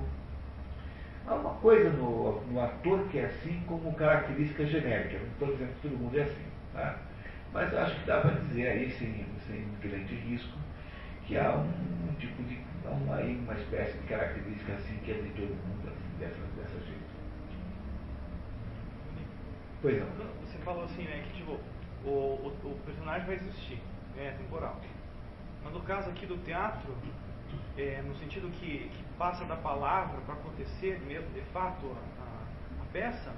Há 1.25 1.35
uma 1.35 1.53
coisa 1.55 1.89
no, 1.89 2.41
no 2.41 2.61
ator 2.61 3.07
que 3.09 3.19
é 3.19 3.25
assim 3.25 3.61
como 3.65 3.93
característica 3.93 4.65
genérica. 4.65 5.19
Dizendo 5.39 5.73
que 5.73 5.81
todo 5.81 5.97
mundo 5.97 6.17
é 6.17 6.23
assim. 6.23 6.45
Tá? 6.73 6.97
Mas 7.53 7.73
acho 7.73 7.99
que 7.99 8.07
dá 8.07 8.19
para 8.19 8.31
dizer 8.31 8.67
aí, 8.67 8.91
sem, 8.91 9.25
sem 9.47 9.67
grande 9.81 10.15
risco, 10.15 10.57
que 11.25 11.37
há 11.37 11.55
um, 11.55 12.09
um 12.09 12.13
tipo 12.17 12.41
de. 12.43 12.59
Uma, 12.89 13.15
aí 13.15 13.35
uma 13.37 13.53
espécie 13.53 13.97
de 13.97 14.07
característica 14.07 14.73
assim 14.73 14.97
que 15.03 15.11
é 15.11 15.15
de 15.15 15.29
todo 15.29 15.49
mundo, 15.49 15.87
assim, 15.89 16.17
dessa, 16.19 16.39
dessa 16.57 16.79
jeito. 16.85 17.03
Pois 19.81 19.99
não. 19.99 20.25
Você 20.45 20.57
falou 20.59 20.83
assim, 20.85 21.03
né, 21.03 21.23
que 21.27 21.37
tipo, 21.39 21.59
o, 22.05 22.09
o, 22.09 22.47
o 22.63 22.79
personagem 22.85 23.25
vai 23.27 23.35
existir, 23.35 23.79
né, 24.15 24.27
é 24.27 24.31
temporal. 24.31 24.79
Mas 25.63 25.73
no 25.73 25.81
caso 25.81 26.09
aqui 26.09 26.25
do 26.25 26.37
teatro, 26.43 26.95
é, 27.77 28.01
no 28.01 28.15
sentido 28.15 28.49
que, 28.51 28.89
que 28.89 29.03
passa 29.17 29.45
da 29.45 29.55
palavra 29.55 30.19
para 30.21 30.35
acontecer 30.35 30.99
mesmo, 31.05 31.29
de 31.33 31.41
fato, 31.51 31.85
a, 31.87 32.23
a- 32.23 32.83
a 32.83 32.85
peça, 32.91 33.31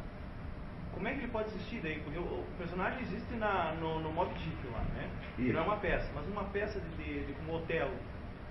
como 0.93 1.07
é 1.07 1.13
que 1.13 1.19
ele 1.19 1.27
pode 1.31 1.49
existir 1.49 1.81
daí? 1.81 1.99
Porque 2.01 2.17
o, 2.17 2.21
o 2.23 2.45
personagem 2.57 3.01
existe 3.01 3.33
na, 3.35 3.73
no, 3.73 3.99
no 3.99 4.11
Mob 4.11 4.33
Dick 4.35 4.67
lá, 4.71 4.79
né? 4.95 5.09
Isso. 5.37 5.53
Não 5.53 5.61
é 5.61 5.63
uma 5.63 5.77
peça, 5.77 6.09
mas 6.15 6.25
uma 6.27 6.45
peça 6.45 6.79
de, 6.79 6.89
de, 7.03 7.25
de 7.25 7.33
como 7.33 7.57
Otelo. 7.57 7.93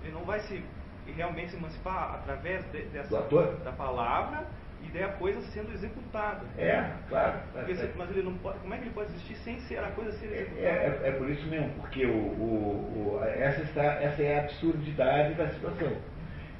ele 0.03 0.11
não 0.13 0.23
vai 0.23 0.39
se 0.41 0.63
realmente 1.11 1.51
se 1.51 1.57
emancipar 1.57 2.15
através 2.15 2.63
de, 2.71 2.81
dessa 2.83 3.21
da 3.63 3.71
palavra 3.71 4.45
e 4.81 4.87
daí 4.89 5.03
a 5.03 5.09
coisa 5.09 5.41
sendo 5.41 5.71
executada. 5.73 6.45
É, 6.57 6.91
claro. 7.09 7.39
Porque 7.53 7.73
mas 7.95 8.09
ele 8.11 8.23
não 8.23 8.33
pode, 8.37 8.59
como 8.59 8.73
é 8.73 8.77
que 8.77 8.83
ele 8.83 8.93
pode 8.93 9.09
existir 9.11 9.35
sem 9.37 9.59
ser 9.61 9.79
a 9.79 9.87
coisa 9.91 10.11
ser 10.13 10.27
É, 10.27 10.41
executada? 10.41 10.67
é- 10.67 11.01
é 11.09 11.11
por 11.13 11.29
isso 11.29 11.45
mesmo, 11.47 11.69
porque 11.81 12.05
o, 12.05 12.11
o- 12.15 13.17
o- 13.19 13.23
essa, 13.23 13.61
está, 13.61 13.83
essa 13.83 14.21
é 14.21 14.39
a 14.39 14.43
absurdidade 14.43 15.33
da 15.35 15.49
situação. 15.49 15.91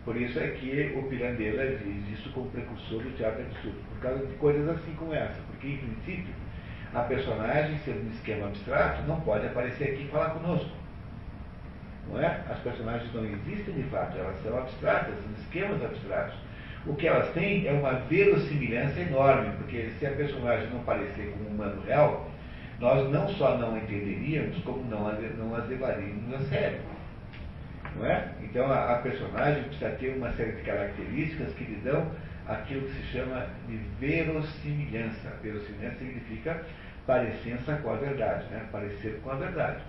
Por 0.03 0.15
isso 0.15 0.37
é 0.39 0.49
que 0.49 0.93
o 0.97 1.03
Pirandello 1.09 1.77
diz 1.79 2.19
isso 2.19 2.31
como 2.31 2.49
precursor 2.51 3.01
do 3.01 3.17
teatro 3.17 3.41
absurdo, 3.41 3.77
por 3.89 3.99
causa 4.01 4.25
de 4.25 4.33
coisas 4.35 4.69
assim 4.69 4.93
como 4.95 5.13
essa. 5.13 5.39
Porque, 5.47 5.67
em 5.67 5.77
princípio, 5.77 6.33
a 6.93 7.01
personagem, 7.01 7.77
sendo 7.79 8.07
um 8.07 8.11
esquema 8.11 8.47
abstrato, 8.47 9.01
não 9.07 9.19
pode 9.21 9.47
aparecer 9.47 9.93
aqui 9.93 10.03
e 10.03 10.07
falar 10.09 10.29
conosco. 10.29 10.69
Não 12.09 12.21
é? 12.21 12.41
As 12.49 12.59
personagens 12.59 13.11
não 13.13 13.25
existem 13.25 13.73
de 13.73 13.83
fato, 13.83 14.17
elas 14.17 14.41
são 14.43 14.57
abstratas, 14.57 15.15
são 15.15 15.31
esquemas 15.39 15.83
abstratos. 15.83 16.35
O 16.85 16.95
que 16.95 17.07
elas 17.07 17.29
têm 17.33 17.67
é 17.67 17.71
uma 17.71 17.93
verossimilhança 17.93 18.99
enorme, 18.99 19.51
porque 19.57 19.89
se 19.99 20.05
a 20.05 20.11
personagem 20.11 20.69
não 20.69 20.83
parecer 20.83 21.31
com 21.31 21.43
um 21.45 21.47
humano 21.55 21.81
real, 21.81 22.29
nós 22.79 23.09
não 23.09 23.27
só 23.29 23.57
não 23.57 23.75
entenderíamos, 23.77 24.57
como 24.63 24.83
não, 24.83 25.07
as- 25.07 25.37
não 25.37 25.55
as 25.55 25.67
levaríamos 25.67 26.33
a 26.35 26.39
sério. 26.41 26.79
Não 27.95 28.05
é? 28.05 28.27
Então 28.43 28.71
a, 28.71 28.93
a 28.93 28.97
personagem 28.99 29.63
precisa 29.63 29.89
ter 29.91 30.15
uma 30.17 30.31
série 30.33 30.51
de 30.53 30.61
características 30.63 31.53
que 31.53 31.63
lhe 31.63 31.77
dão 31.83 32.11
aquilo 32.47 32.81
que 32.87 32.93
se 32.93 33.03
chama 33.13 33.47
de 33.67 33.77
verossimilhança. 33.99 35.29
Verossimilhança 35.41 35.97
significa 35.97 36.61
parecença 37.07 37.77
com 37.77 37.91
a 37.91 37.95
verdade, 37.95 38.45
né? 38.51 38.65
parecer 38.71 39.19
com 39.23 39.31
a 39.31 39.35
verdade. 39.35 39.81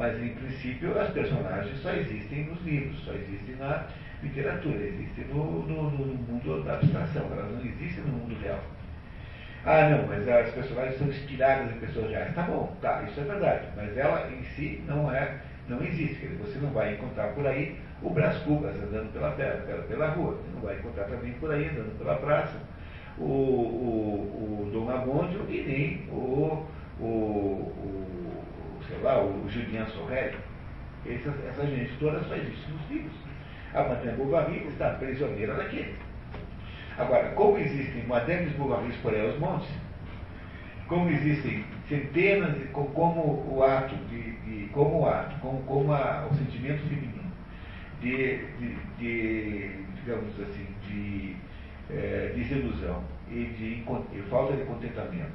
Mas, 0.00 0.18
em 0.18 0.30
princípio, 0.30 0.98
as 0.98 1.10
personagens 1.10 1.78
só 1.78 1.92
existem 1.92 2.44
nos 2.44 2.60
livros, 2.62 2.98
só 3.04 3.12
existem 3.12 3.56
na 3.56 3.84
literatura, 4.22 4.84
existem 4.84 5.26
no, 5.26 5.62
no- 5.64 5.90
no 5.90 6.06
mundo 6.16 6.64
da 6.64 6.74
abstração, 6.74 7.28
elas 7.32 7.50
não 7.52 7.60
existem 7.64 8.04
no 8.04 8.12
mundo 8.12 8.34
real. 8.36 8.60
Ah, 9.64 9.84
não, 9.84 10.02
mas 10.06 10.26
as 10.28 10.50
personagens 10.50 10.96
são 10.96 11.08
inspiradas 11.08 11.70
em 11.70 11.74
pessoas 11.78 12.10
reais. 12.10 12.32
Tá 12.34 12.42
bom, 12.42 12.68
tá, 12.80 13.02
isso 13.02 13.20
é 13.20 13.24
verdade, 13.24 13.68
mas 13.76 13.96
ela 13.96 14.22
em 14.30 14.42
si 14.42 14.80
não 14.86 15.10
é, 15.10 15.30
não 15.68 15.82
existe. 15.82 16.18
Quer 16.18 16.28
dizer, 16.28 16.38
você 16.38 16.58
não 16.58 16.70
vai 16.70 16.90
encontrar 16.90 17.28
por 17.28 17.46
aí 17.46 17.70
o 18.02 18.10
Brás 18.10 18.38
Cubas 18.38 18.74
andando 18.80 19.12
pela, 19.12 19.30
pela, 19.32 19.82
pela 19.82 20.08
rua, 20.08 20.32
você 20.34 20.50
não 20.54 20.60
vai 20.60 20.74
encontrar 20.76 21.04
também 21.04 21.32
por 21.34 21.50
aí 21.50 21.66
andando 21.66 21.96
pela 21.98 22.16
praça 22.16 22.62
o, 23.18 23.24
o, 23.24 24.62
o 24.66 24.70
Dom 24.72 24.88
Amondio 24.90 25.44
e 25.48 25.60
nem 25.62 26.00
o, 26.08 26.62
o, 26.98 27.04
o, 27.04 28.29
sei 28.90 28.98
lá, 29.02 29.22
o 29.22 29.48
Julien 29.48 29.86
Sorrel. 29.86 30.34
Essa, 31.06 31.30
essa 31.48 31.66
gente 31.66 31.92
toda 31.98 32.20
só 32.24 32.34
existe 32.34 32.70
nos 32.70 32.90
livros. 32.90 33.12
A 33.72 33.82
Madame 33.84 34.12
Bovary 34.18 34.66
está 34.68 34.90
prisioneira 34.90 35.54
daquele. 35.54 35.94
Agora, 36.98 37.30
como 37.30 37.56
existem 37.56 38.04
Madames 38.06 38.52
Bovary's 38.54 38.96
por 38.96 39.14
aí 39.14 39.24
aos 39.26 39.38
montes, 39.38 39.70
como 40.88 41.08
existem 41.08 41.64
centenas, 41.88 42.58
de, 42.58 42.64
co- 42.66 42.84
como 42.86 43.20
o 43.48 43.62
ato, 43.62 43.94
de, 44.10 44.32
de- 44.32 44.66
como 44.72 45.00
o 45.02 45.06
ato, 45.08 45.34
como, 45.40 45.62
como 45.62 45.92
a- 45.92 46.28
o 46.30 46.34
sentimento 46.34 46.82
feminino, 46.88 47.22
de, 48.02 48.38
de, 48.58 48.76
de, 48.98 49.70
digamos 50.02 50.34
assim, 50.40 50.66
de 50.88 51.36
eh, 51.90 52.32
desilusão 52.36 53.02
e 53.30 53.44
de 53.44 54.22
falta 54.28 54.54
de 54.56 54.64
contentamento 54.64 55.32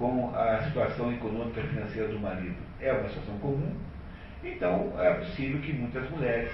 com 0.00 0.34
a 0.34 0.62
situação 0.62 1.12
econômica 1.12 1.60
financeira 1.60 2.08
do 2.08 2.18
marido 2.18 2.56
é 2.80 2.90
uma 2.90 3.06
situação 3.06 3.38
comum, 3.38 3.76
então 4.42 4.94
é 4.98 5.12
possível 5.12 5.60
que 5.60 5.74
muitas 5.74 6.08
mulheres 6.08 6.50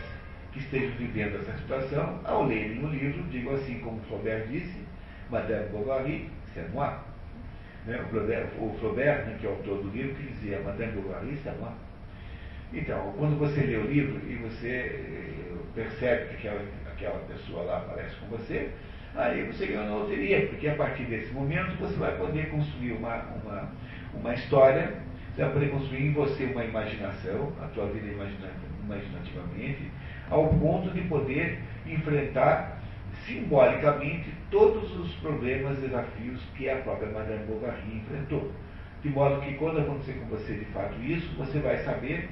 que 0.52 0.58
estejam 0.58 0.90
vivendo 0.96 1.36
essa 1.36 1.56
situação, 1.58 2.20
ao 2.24 2.44
lerem 2.46 2.84
o 2.84 2.88
livro, 2.88 3.22
digam 3.30 3.54
assim 3.54 3.78
como 3.78 4.00
Flaubert 4.08 4.48
disse, 4.48 4.84
Madame 5.30 5.68
Bovary, 5.68 6.28
c'est 6.52 6.68
moi. 6.72 6.90
Né? 7.86 8.00
O 8.02 8.08
Flaubert, 8.08 8.48
o 8.58 8.76
Flaubert 8.80 9.26
né, 9.26 9.36
que 9.40 9.46
é 9.46 9.48
o 9.48 9.52
autor 9.52 9.80
do 9.80 9.90
livro, 9.90 10.16
que 10.16 10.24
dizia 10.24 10.60
Madame 10.62 10.92
Bovary, 10.92 11.38
c'est 11.44 11.56
moi. 11.60 11.70
Então, 12.72 13.14
quando 13.16 13.38
você 13.38 13.60
lê 13.60 13.76
o 13.76 13.86
livro 13.86 14.20
e 14.28 14.34
você 14.36 14.68
eh, 14.68 15.56
percebe 15.72 16.30
que 16.30 16.48
aquela, 16.48 16.62
aquela 16.90 17.18
pessoa 17.28 17.62
lá 17.62 17.78
aparece 17.78 18.16
com 18.16 18.26
você, 18.26 18.70
aí 19.16 19.44
você 19.44 19.66
ganha 19.66 19.82
uma 19.82 20.00
loteria, 20.00 20.46
porque 20.46 20.68
a 20.68 20.74
partir 20.74 21.04
desse 21.04 21.32
momento 21.32 21.76
você 21.80 21.96
vai 21.96 22.16
poder 22.16 22.50
construir 22.50 22.92
uma, 22.92 23.16
uma, 23.42 23.70
uma 24.14 24.34
história, 24.34 24.94
você 25.34 25.42
vai 25.42 25.52
poder 25.52 25.70
construir 25.70 26.06
em 26.06 26.12
você 26.12 26.44
uma 26.44 26.64
imaginação, 26.64 27.52
a 27.62 27.66
tua 27.68 27.86
vida 27.86 28.06
imagina, 28.06 28.48
imaginativamente, 28.84 29.90
ao 30.30 30.48
ponto 30.48 30.90
de 30.90 31.00
poder 31.02 31.58
enfrentar 31.86 32.80
simbolicamente 33.26 34.32
todos 34.50 34.94
os 34.98 35.12
problemas 35.16 35.78
e 35.78 35.82
desafios 35.82 36.40
que 36.56 36.68
a 36.68 36.76
própria 36.76 37.10
Madame 37.10 37.44
Bovary 37.46 37.96
enfrentou. 37.96 38.52
De 39.02 39.08
modo 39.08 39.40
que 39.40 39.54
quando 39.54 39.80
acontecer 39.80 40.14
com 40.14 40.26
você 40.26 40.54
de 40.54 40.64
fato 40.66 40.94
isso, 41.02 41.34
você 41.36 41.58
vai 41.58 41.76
saber 41.78 42.28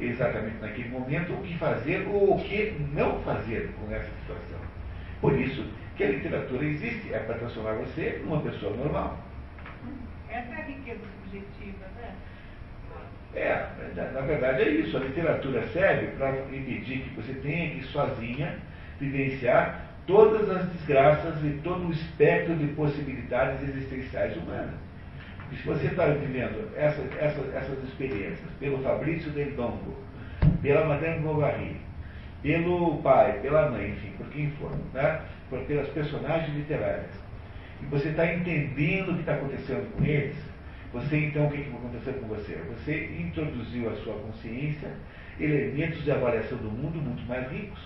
exatamente 0.00 0.56
naquele 0.60 0.88
momento 0.90 1.32
o 1.32 1.42
que 1.42 1.56
fazer 1.58 2.06
ou 2.08 2.34
o 2.34 2.44
que 2.44 2.76
não 2.92 3.20
fazer 3.20 3.70
com 3.78 3.92
essa 3.92 4.10
situação. 4.20 4.60
Por 5.20 5.38
isso 5.38 5.64
que 5.98 6.04
a 6.04 6.10
literatura 6.10 6.64
existe, 6.64 7.12
é 7.12 7.18
para 7.18 7.38
transformar 7.38 7.72
você 7.72 8.22
numa 8.24 8.40
pessoa 8.40 8.74
normal. 8.76 9.18
Essa 10.30 10.54
é 10.54 10.56
a 10.56 10.64
riqueza 10.64 11.00
subjetiva, 11.24 11.86
né? 11.96 12.14
É, 13.34 13.66
na, 14.14 14.20
verdade 14.20 14.62
é 14.62 14.68
isso. 14.70 14.96
A 14.96 15.00
literatura 15.00 15.66
serve 15.68 16.06
para 16.16 16.38
impedir 16.52 17.00
que 17.00 17.16
você 17.16 17.34
tenha 17.34 17.70
que 17.70 17.82
sozinha 17.86 18.56
vivenciar 19.00 19.86
todas 20.06 20.48
as 20.48 20.66
desgraças 20.70 21.44
e 21.44 21.60
todo 21.64 21.88
o 21.88 21.92
espectro 21.92 22.54
de 22.54 22.68
possibilidades 22.68 23.68
existenciais 23.68 24.36
humanas. 24.36 24.74
E 25.50 25.56
se 25.56 25.66
você 25.66 25.88
está 25.88 26.06
vivendo 26.06 26.70
essas, 26.76 27.04
essas, 27.18 27.54
essas 27.54 27.84
experiências 27.84 28.48
pelo 28.60 28.78
Fabrício 28.84 29.30
Del 29.32 29.50
Dongo, 29.52 29.96
pela 30.62 30.86
Madame 30.86 31.20
Bovary, 31.20 31.76
pelo 32.42 32.98
pai, 33.02 33.40
pela 33.40 33.68
mãe, 33.70 33.90
enfim, 33.90 34.12
por 34.16 34.28
quem 34.28 34.50
for, 34.52 34.70
né? 34.94 35.20
Por, 35.48 35.60
pelas 35.60 35.88
personagens 35.88 36.56
literárias, 36.56 37.10
e 37.82 37.86
você 37.86 38.08
está 38.08 38.32
entendendo 38.32 39.10
o 39.10 39.14
que 39.14 39.20
está 39.20 39.34
acontecendo 39.34 39.92
com 39.96 40.04
eles, 40.04 40.36
você 40.92 41.18
então, 41.18 41.46
o 41.46 41.50
que, 41.50 41.62
que 41.62 41.70
vai 41.70 41.80
acontecer 41.80 42.12
com 42.12 42.28
você? 42.28 42.54
Você 42.76 43.04
introduziu 43.20 43.90
à 43.90 43.96
sua 43.96 44.14
consciência 44.14 44.90
elementos 45.38 46.02
de 46.02 46.10
avaliação 46.10 46.58
do 46.58 46.70
mundo 46.70 46.96
muito 46.96 47.26
mais 47.28 47.50
ricos. 47.50 47.78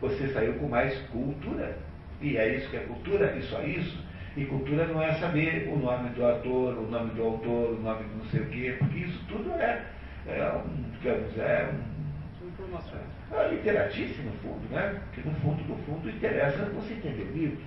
Você 0.00 0.28
saiu 0.28 0.54
com 0.54 0.68
mais 0.68 0.96
cultura. 1.08 1.76
E 2.20 2.36
é 2.36 2.56
isso 2.56 2.70
que 2.70 2.76
é 2.76 2.80
cultura, 2.80 3.36
e 3.36 3.42
só 3.42 3.62
isso. 3.62 4.02
E 4.36 4.44
cultura 4.46 4.86
não 4.86 5.02
é 5.02 5.14
saber 5.14 5.68
o 5.70 5.78
nome 5.78 6.10
do 6.10 6.26
ator, 6.26 6.78
o 6.78 6.90
nome 6.90 7.10
do 7.10 7.22
autor, 7.22 7.70
o 7.72 7.82
nome 7.82 8.04
de 8.04 8.16
não 8.16 8.24
sei 8.26 8.40
o 8.40 8.46
quê, 8.46 8.76
porque 8.78 9.00
isso 9.00 9.24
tudo 9.28 9.50
é, 9.52 9.84
é 10.26 10.52
um, 10.52 10.90
digamos, 10.92 11.38
é 11.38 11.70
um, 11.72 12.48
informações. 12.48 13.15
É 13.32 13.48
literatice, 13.48 14.22
no 14.22 14.32
fundo, 14.32 14.68
né? 14.70 15.00
Que 15.12 15.20
no 15.20 15.34
fundo, 15.36 15.62
no 15.64 15.76
fundo, 15.84 16.08
interessa 16.08 16.64
você 16.66 16.94
entender 16.94 17.22
o 17.22 17.32
livro. 17.32 17.58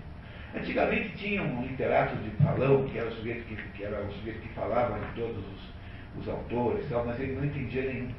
Antigamente 0.55 1.09
tinha 1.17 1.43
um 1.43 1.61
literato 1.61 2.15
de 2.17 2.29
falão, 2.43 2.87
que 2.87 2.97
era 2.97 3.07
o 3.07 3.11
sujeito 3.11 3.45
que, 3.45 3.55
que, 3.55 3.83
era 3.83 4.01
o 4.01 4.11
sujeito 4.13 4.39
que 4.39 4.49
falava 4.49 4.99
de 4.99 5.13
todos 5.13 5.37
os, 5.37 6.21
os 6.21 6.29
autores, 6.29 6.87
tal, 6.89 7.05
mas 7.05 7.19
ele 7.19 7.33
não 7.35 7.45
entendia 7.45 7.83
nenhum. 7.83 8.09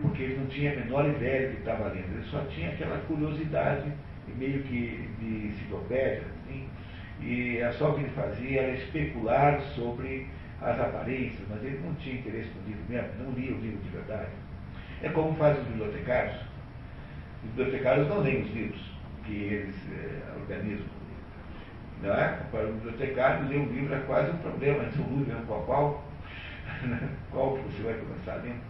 Porque 0.00 0.22
ele 0.22 0.36
não 0.36 0.46
tinha 0.46 0.72
a 0.72 0.76
menor 0.76 1.08
ideia 1.08 1.48
do 1.48 1.54
que 1.54 1.60
estava 1.60 1.88
lendo. 1.88 2.12
Ele 2.14 2.24
só 2.24 2.40
tinha 2.46 2.70
aquela 2.70 2.98
curiosidade, 3.06 3.92
meio 4.36 4.62
que 4.64 5.08
de 5.20 5.46
enciclopédia, 5.46 6.22
assim, 6.26 6.68
e 7.20 7.58
é 7.58 7.70
só 7.72 7.90
o 7.90 7.94
que 7.94 8.00
ele 8.00 8.10
fazia 8.10 8.62
era 8.62 8.72
especular 8.72 9.60
sobre 9.74 10.26
as 10.60 10.78
aparências, 10.78 11.40
mas 11.48 11.62
ele 11.62 11.80
não 11.84 11.94
tinha 11.96 12.16
interesse 12.16 12.50
no 12.56 12.68
livro 12.68 12.84
mesmo, 12.88 13.24
não 13.24 13.32
lia 13.32 13.54
o 13.54 13.60
livro 13.60 13.78
de 13.78 13.90
verdade. 13.90 14.30
É 15.02 15.08
como 15.08 15.34
fazem 15.36 15.62
os 15.62 15.68
bibliotecários. 15.68 16.36
Os 17.44 17.50
bibliotecários 17.50 18.08
não 18.08 18.20
leem 18.20 18.42
os 18.42 18.54
livros 18.54 18.80
que 19.24 19.32
eles 19.32 19.76
eh, 19.90 20.32
organizam. 20.40 20.86
Não 22.02 22.12
é? 22.14 22.38
Para 22.50 22.68
o 22.68 22.72
bibliotecário, 22.72 23.48
ler 23.48 23.58
um 23.58 23.72
livro 23.72 23.94
é 23.94 24.00
quase 24.00 24.30
um 24.30 24.38
problema, 24.38 24.90
se 24.90 25.00
um 25.00 25.18
livro 25.18 25.36
é 25.36 25.42
qual, 25.46 25.62
qual, 25.64 26.04
qual 27.30 27.56
que 27.56 27.62
você 27.62 27.82
vai 27.82 27.94
começar 27.94 28.34
lendo. 28.36 28.62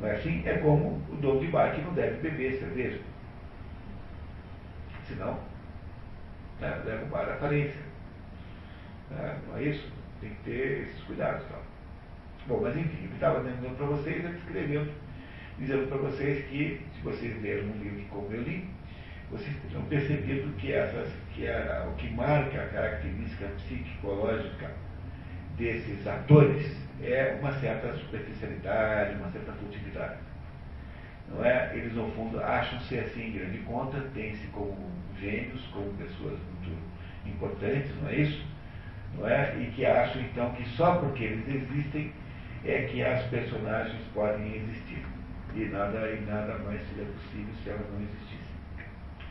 Não 0.00 0.08
é 0.08 0.16
assim? 0.16 0.42
É 0.46 0.58
como 0.58 1.00
o 1.10 1.16
dono 1.16 1.40
de 1.40 1.48
bar 1.48 1.74
que 1.74 1.82
não 1.82 1.94
deve 1.94 2.16
beber 2.20 2.58
cerveja. 2.58 3.00
Senão, 5.06 5.38
né, 6.60 6.80
leva 6.84 7.04
o 7.04 7.08
bar 7.08 7.28
à 7.28 7.36
falência. 7.36 7.80
Né? 9.10 9.38
Não 9.48 9.56
é 9.58 9.64
isso? 9.64 9.92
Tem 10.20 10.30
que 10.30 10.42
ter 10.44 10.82
esses 10.82 11.02
cuidados. 11.04 11.44
Tal. 11.48 11.62
Bom, 12.46 12.60
mas 12.62 12.76
enfim, 12.76 13.04
o 13.04 13.08
que 13.08 13.14
estava 13.14 13.40
dizendo 13.40 13.76
para 13.76 13.86
vocês 13.86 14.24
é 14.24 14.28
escrevendo, 14.30 14.90
dizendo 15.58 15.88
para 15.88 15.98
vocês 15.98 16.44
que, 16.46 16.80
se 16.94 17.02
vocês 17.02 17.42
leram 17.42 17.68
um 17.68 17.82
livro 17.82 18.02
como 18.10 18.32
eu 18.32 18.42
li, 18.42 18.68
vocês 19.30 19.56
terão 19.68 19.82
percebido 19.84 20.52
que, 20.56 20.72
essas, 20.72 21.10
que 21.34 21.48
a, 21.48 21.88
o 21.90 21.96
que 21.96 22.10
marca 22.10 22.62
a 22.62 22.66
característica 22.66 23.46
psicológica 23.56 24.70
desses 25.56 26.06
atores 26.06 26.76
é 27.02 27.36
uma 27.40 27.52
certa 27.52 27.94
superficialidade, 27.94 29.16
uma 29.16 29.30
certa 29.30 29.52
futilidade. 29.52 30.18
não 31.28 31.44
é? 31.44 31.72
Eles, 31.74 31.94
no 31.94 32.10
fundo, 32.12 32.42
acham-se 32.42 32.98
assim 32.98 33.28
em 33.28 33.32
grande 33.32 33.58
conta, 33.58 34.00
têm-se 34.14 34.46
como 34.48 34.76
gênios, 35.18 35.64
como 35.68 35.92
pessoas 35.94 36.38
muito 36.38 36.76
importantes, 37.26 37.90
não 38.02 38.08
é 38.08 38.16
isso? 38.16 38.44
Não 39.16 39.26
é? 39.28 39.56
E 39.58 39.72
que 39.74 39.84
acham, 39.84 40.22
então, 40.22 40.52
que 40.52 40.68
só 40.70 40.96
porque 40.96 41.24
eles 41.24 41.48
existem 41.48 42.12
é 42.64 42.82
que 42.82 43.02
as 43.02 43.22
personagens 43.24 44.00
podem 44.14 44.56
existir. 44.56 45.04
E 45.54 45.64
nada, 45.66 45.98
e 46.10 46.20
nada 46.22 46.58
mais 46.58 46.80
seria 46.88 47.04
possível 47.04 47.54
se 47.62 47.70
elas 47.70 47.86
não 47.92 48.00
existissem. 48.00 48.52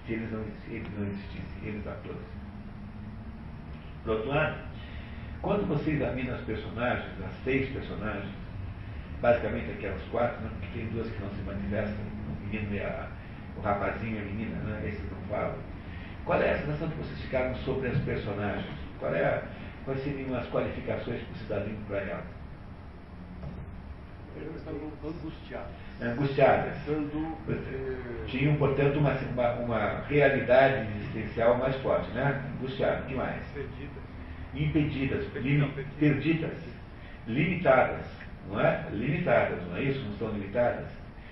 Se 0.05 0.13
eles 0.13 0.31
não, 0.31 0.43
se 0.43 0.73
eles 0.73 0.97
não 0.97 1.07
existissem, 1.07 1.63
eles 1.63 1.87
atores. 1.87 2.21
Por 4.03 4.11
outro 4.13 4.29
lado, 4.29 4.57
quando 5.41 5.67
você 5.67 5.91
examina 5.91 6.35
as 6.35 6.41
personagens, 6.41 7.09
as 7.23 7.43
seis 7.43 7.69
personagens, 7.69 8.31
basicamente 9.21 9.71
aquelas 9.71 10.01
quatro, 10.09 10.39
né, 10.41 10.49
porque 10.59 10.79
tem 10.79 10.87
duas 10.89 11.09
que 11.09 11.21
não 11.21 11.29
se 11.29 11.41
manifestam, 11.41 11.97
o 12.03 12.45
menino 12.45 12.75
e 12.75 12.79
a, 12.79 13.07
o 13.57 13.61
rapazinho 13.61 14.17
e 14.17 14.19
a 14.19 14.25
menina, 14.25 14.55
né, 14.57 14.87
esses 14.87 15.11
não 15.11 15.21
falam. 15.29 15.55
Qual 16.25 16.39
é 16.39 16.51
a 16.51 16.57
sensação 16.59 16.89
que 16.89 16.97
vocês 16.97 17.21
ficaram 17.21 17.55
sobre 17.57 17.87
as 17.87 17.97
personagens? 18.01 18.77
Qual 18.99 19.13
é 19.13 19.25
a, 19.25 19.43
quais 19.85 20.03
seriam 20.03 20.35
as 20.35 20.47
qualificações 20.49 21.21
que 21.23 21.39
você 21.39 21.45
daria 21.45 21.75
para 21.87 21.97
elas? 21.97 22.25
Eles 24.35 24.55
estavam 24.55 24.91
angustiados. 25.03 25.90
Angustiadas. 26.01 26.75
Eh, 26.87 28.25
Tinham, 28.27 28.55
portanto, 28.55 28.97
uma, 28.97 29.13
uma, 29.13 29.51
uma 29.53 30.03
realidade 30.07 30.87
existencial 30.97 31.57
mais 31.57 31.75
forte, 31.77 32.09
né? 32.11 32.41
Angustiadas. 32.57 33.03
O 33.03 33.07
que 33.07 33.15
mais? 33.15 33.43
Perdidas. 33.53 34.01
Impedidas, 34.53 35.25
Perdidas, 35.99 36.57
limitadas, 37.27 38.05
não 38.49 38.59
é? 38.59 38.85
Limitadas, 38.91 39.59
não 39.69 39.77
é 39.77 39.83
isso? 39.83 40.03
Não 40.03 40.17
são 40.17 40.31
limitadas? 40.31 40.87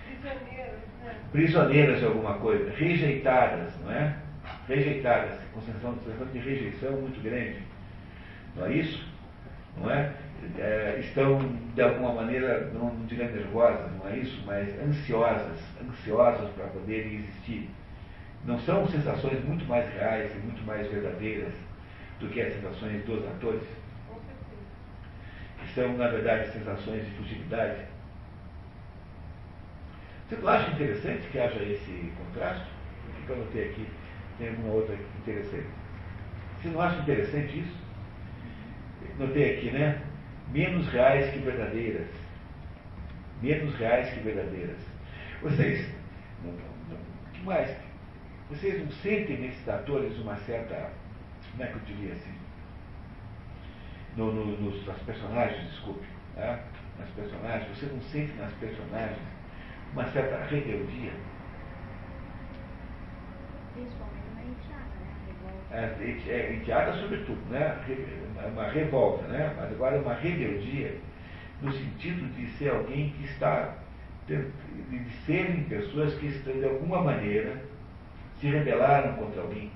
Prisioneiros, 0.06 0.80
né? 1.04 1.16
prisioneiras 1.32 2.00
de 2.00 2.06
alguma 2.06 2.34
coisa, 2.36 2.72
rejeitadas, 2.76 3.74
não 3.84 3.92
é? 3.92 4.16
Rejeitadas, 4.68 5.40
sensação 5.66 6.28
de 6.32 6.40
rejeição 6.40 6.92
muito 6.94 7.22
grande, 7.22 7.60
não 8.56 8.66
é 8.66 8.74
isso? 8.74 9.08
Não 9.78 9.92
é? 9.92 10.12
É, 10.58 10.98
estão, 11.00 11.40
de 11.74 11.82
alguma 11.82 12.14
maneira, 12.14 12.72
não, 12.74 12.94
não 12.94 13.06
diria 13.06 13.30
nervosas, 13.30 13.92
não 13.98 14.10
é 14.10 14.18
isso? 14.18 14.42
Mas 14.46 14.68
ansiosas, 14.82 15.60
ansiosas 15.82 16.50
para 16.52 16.68
poderem 16.68 17.16
existir. 17.16 17.70
Não 18.46 18.60
são 18.60 18.88
sensações 18.88 19.44
muito 19.44 19.66
mais 19.66 19.92
reais 19.94 20.34
e 20.34 20.40
muito 20.40 20.66
mais 20.66 20.88
verdadeiras 20.90 21.54
do 22.20 22.28
que 22.30 22.42
as 22.42 22.54
sensações 22.54 23.04
dos 23.06 23.26
atores, 23.26 23.64
que 25.60 25.74
são, 25.74 25.98
na 25.98 26.08
verdade, 26.08 26.52
sensações 26.52 27.06
de 27.06 27.12
futilidade. 27.12 27.86
Você 30.28 30.36
não 30.38 30.50
acha 30.50 30.72
interessante 30.72 31.28
que 31.28 31.40
haja 31.40 31.64
esse 31.64 32.14
contraste? 32.18 32.68
O 33.08 33.26
que 33.26 33.30
eu 33.30 33.38
notei 33.38 33.70
aqui? 33.70 33.88
Tem 34.38 34.50
alguma 34.50 34.74
outra 34.74 34.96
interessante? 34.96 35.68
Você 36.62 36.70
não 36.70 36.82
acha 36.82 37.02
interessante 37.02 37.60
isso? 37.60 37.78
Notei 39.18 39.58
aqui, 39.58 39.72
né? 39.72 40.02
Menos 40.52 40.88
reais 40.90 41.32
que 41.32 41.40
verdadeiras. 41.40 42.08
Menos 43.42 43.76
reais 43.76 44.14
que 44.14 44.20
verdadeiras. 44.22 44.78
Vocês, 45.42 45.88
não, 46.44 46.52
não, 46.52 46.98
o 46.98 47.32
que 47.32 47.44
mais? 47.44 47.78
Vocês 48.50 48.84
não 48.84 48.92
sentem 48.92 49.38
nesses 49.38 49.70
atores 49.70 50.18
uma 50.18 50.36
certa, 50.38 50.92
como 51.52 51.64
é 51.64 51.68
que 51.68 51.76
eu 51.76 51.82
diria 51.82 52.14
assim? 52.14 52.34
No, 54.18 54.34
no, 54.34 54.60
nos, 54.60 54.86
nas 54.88 55.00
personagens, 55.04 55.70
desculpe, 55.70 56.06
né? 56.36 56.60
nas 56.98 57.10
personagens, 57.12 57.78
você 57.78 57.86
não 57.86 58.02
sente 58.02 58.34
nas 58.34 58.52
personagens 58.54 59.20
uma 59.94 60.06
certa 60.08 60.44
rebeldia? 60.46 61.14
Principalmente 63.74 64.30
na 64.36 64.44
enteada, 64.44 64.96
né? 65.00 65.70
A 65.72 66.32
é, 66.32 66.54
enteada 66.56 66.94
sobretudo, 67.00 67.40
né? 67.52 67.78
Uma 68.48 68.68
revolta, 68.68 69.28
né? 69.28 69.54
mas 69.58 69.72
agora 69.72 70.00
uma 70.00 70.14
rebeldia 70.14 70.96
no 71.62 71.72
sentido 71.72 72.34
de 72.36 72.48
ser 72.58 72.70
alguém 72.70 73.12
que 73.12 73.26
está, 73.26 73.76
de 74.28 75.10
serem 75.26 75.64
pessoas 75.64 76.14
que 76.16 76.28
estão 76.28 76.54
de 76.54 76.66
alguma 76.66 77.02
maneira 77.02 77.62
se 78.40 78.48
rebelaram 78.48 79.14
contra 79.16 79.42
alguém, 79.42 79.72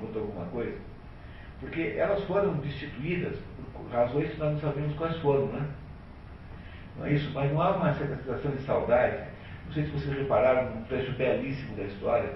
contra 0.00 0.20
alguma 0.20 0.46
coisa, 0.46 0.76
porque 1.60 1.94
elas 1.96 2.24
foram 2.24 2.54
destituídas 2.54 3.38
por 3.72 3.88
razões 3.90 4.30
que 4.30 4.38
nós 4.38 4.52
não 4.54 4.60
sabemos 4.60 4.96
quais 4.96 5.16
foram, 5.18 5.46
né? 5.46 5.68
Não 6.98 7.06
é 7.06 7.12
isso? 7.12 7.30
Mas 7.32 7.52
não 7.52 7.62
há 7.62 7.76
uma 7.76 7.94
certa 7.94 8.16
sensação 8.16 8.50
de 8.50 8.62
saudade. 8.62 9.24
Não 9.66 9.72
sei 9.72 9.84
se 9.84 9.90
vocês 9.90 10.18
repararam 10.18 10.74
num 10.74 10.82
trecho 10.84 11.12
belíssimo 11.12 11.76
da 11.76 11.84
história, 11.84 12.34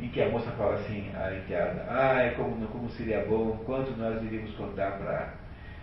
em 0.00 0.08
que 0.08 0.22
a 0.22 0.28
moça 0.28 0.50
fala 0.52 0.74
assim, 0.76 1.10
a 1.14 1.34
enteada, 1.34 1.84
ai, 1.88 2.34
como, 2.34 2.66
como 2.68 2.88
seria 2.90 3.24
bom, 3.28 3.62
quanto 3.66 3.90
nós 3.98 4.22
iríamos 4.22 4.54
contar 4.54 4.92
para. 4.92 5.34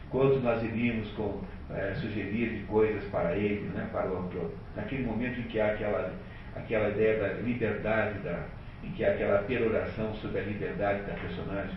Quanto 0.09 0.39
nós 0.39 0.63
iríamos 0.63 1.09
com, 1.11 1.41
eh, 1.69 1.93
sugerir 1.95 2.57
de 2.57 2.63
coisas 2.63 3.03
para 3.11 3.35
ele, 3.35 3.69
né, 3.75 3.87
para 3.91 4.09
o 4.09 4.17
autor. 4.17 4.51
Naquele 4.75 5.05
momento 5.05 5.39
em 5.39 5.43
que 5.43 5.59
há 5.59 5.73
aquela, 5.73 6.13
aquela 6.55 6.89
ideia 6.89 7.19
da 7.19 7.33
liberdade, 7.41 8.19
da, 8.19 8.45
em 8.83 8.91
que 8.91 9.03
há 9.03 9.11
aquela 9.11 9.39
peroração 9.43 10.13
sobre 10.15 10.39
a 10.39 10.43
liberdade 10.43 11.01
da 11.03 11.13
personagem. 11.13 11.75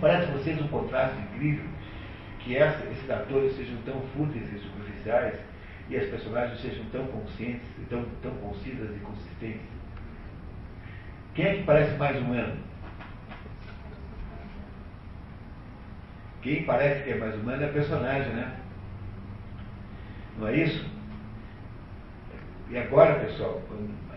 Parece 0.00 0.30
a 0.30 0.32
vocês 0.32 0.60
um 0.60 0.68
contraste 0.68 1.18
incrível 1.18 1.64
que 2.40 2.56
essa, 2.56 2.84
esses 2.86 3.10
atores 3.10 3.56
sejam 3.56 3.76
tão 3.84 4.00
fúteis 4.14 4.50
e 4.52 4.58
superficiais 4.58 5.38
e 5.88 5.96
as 5.96 6.08
personagens 6.08 6.60
sejam 6.60 6.84
tão 6.92 7.06
conscientes, 7.06 7.68
tão, 7.88 8.04
tão 8.22 8.32
concisas 8.36 8.94
e 8.94 9.00
consistentes? 9.00 9.79
Quem 11.34 11.44
é 11.44 11.54
que 11.54 11.62
parece 11.62 11.96
mais 11.96 12.16
humano? 12.18 12.54
Quem 16.42 16.64
parece 16.64 17.04
que 17.04 17.10
é 17.10 17.18
mais 17.18 17.34
humano 17.34 17.62
é 17.62 17.66
a 17.66 17.72
personagem, 17.72 18.32
né? 18.32 18.56
Não 20.38 20.48
é 20.48 20.56
isso? 20.56 20.84
E 22.70 22.78
agora, 22.78 23.20
pessoal, 23.20 23.60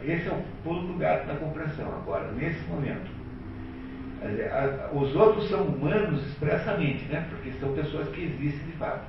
esse 0.04 0.28
é 0.28 0.32
o 0.32 0.44
pulo 0.64 0.88
do 0.88 1.00
gato 1.00 1.28
da 1.28 1.36
compreensão, 1.36 1.88
agora, 1.88 2.32
nesse 2.32 2.62
momento. 2.68 3.12
Os 4.94 5.16
outros 5.16 5.50
são 5.50 5.64
humanos 5.64 6.26
expressamente, 6.28 7.04
né? 7.06 7.28
Porque 7.30 7.52
são 7.60 7.74
pessoas 7.74 8.08
que 8.10 8.22
existem 8.22 8.68
de 8.68 8.78
fato. 8.78 9.04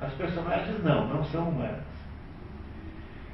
As 0.00 0.12
personagens 0.14 0.82
não, 0.82 1.08
não 1.08 1.24
são 1.24 1.48
humanas. 1.48 1.82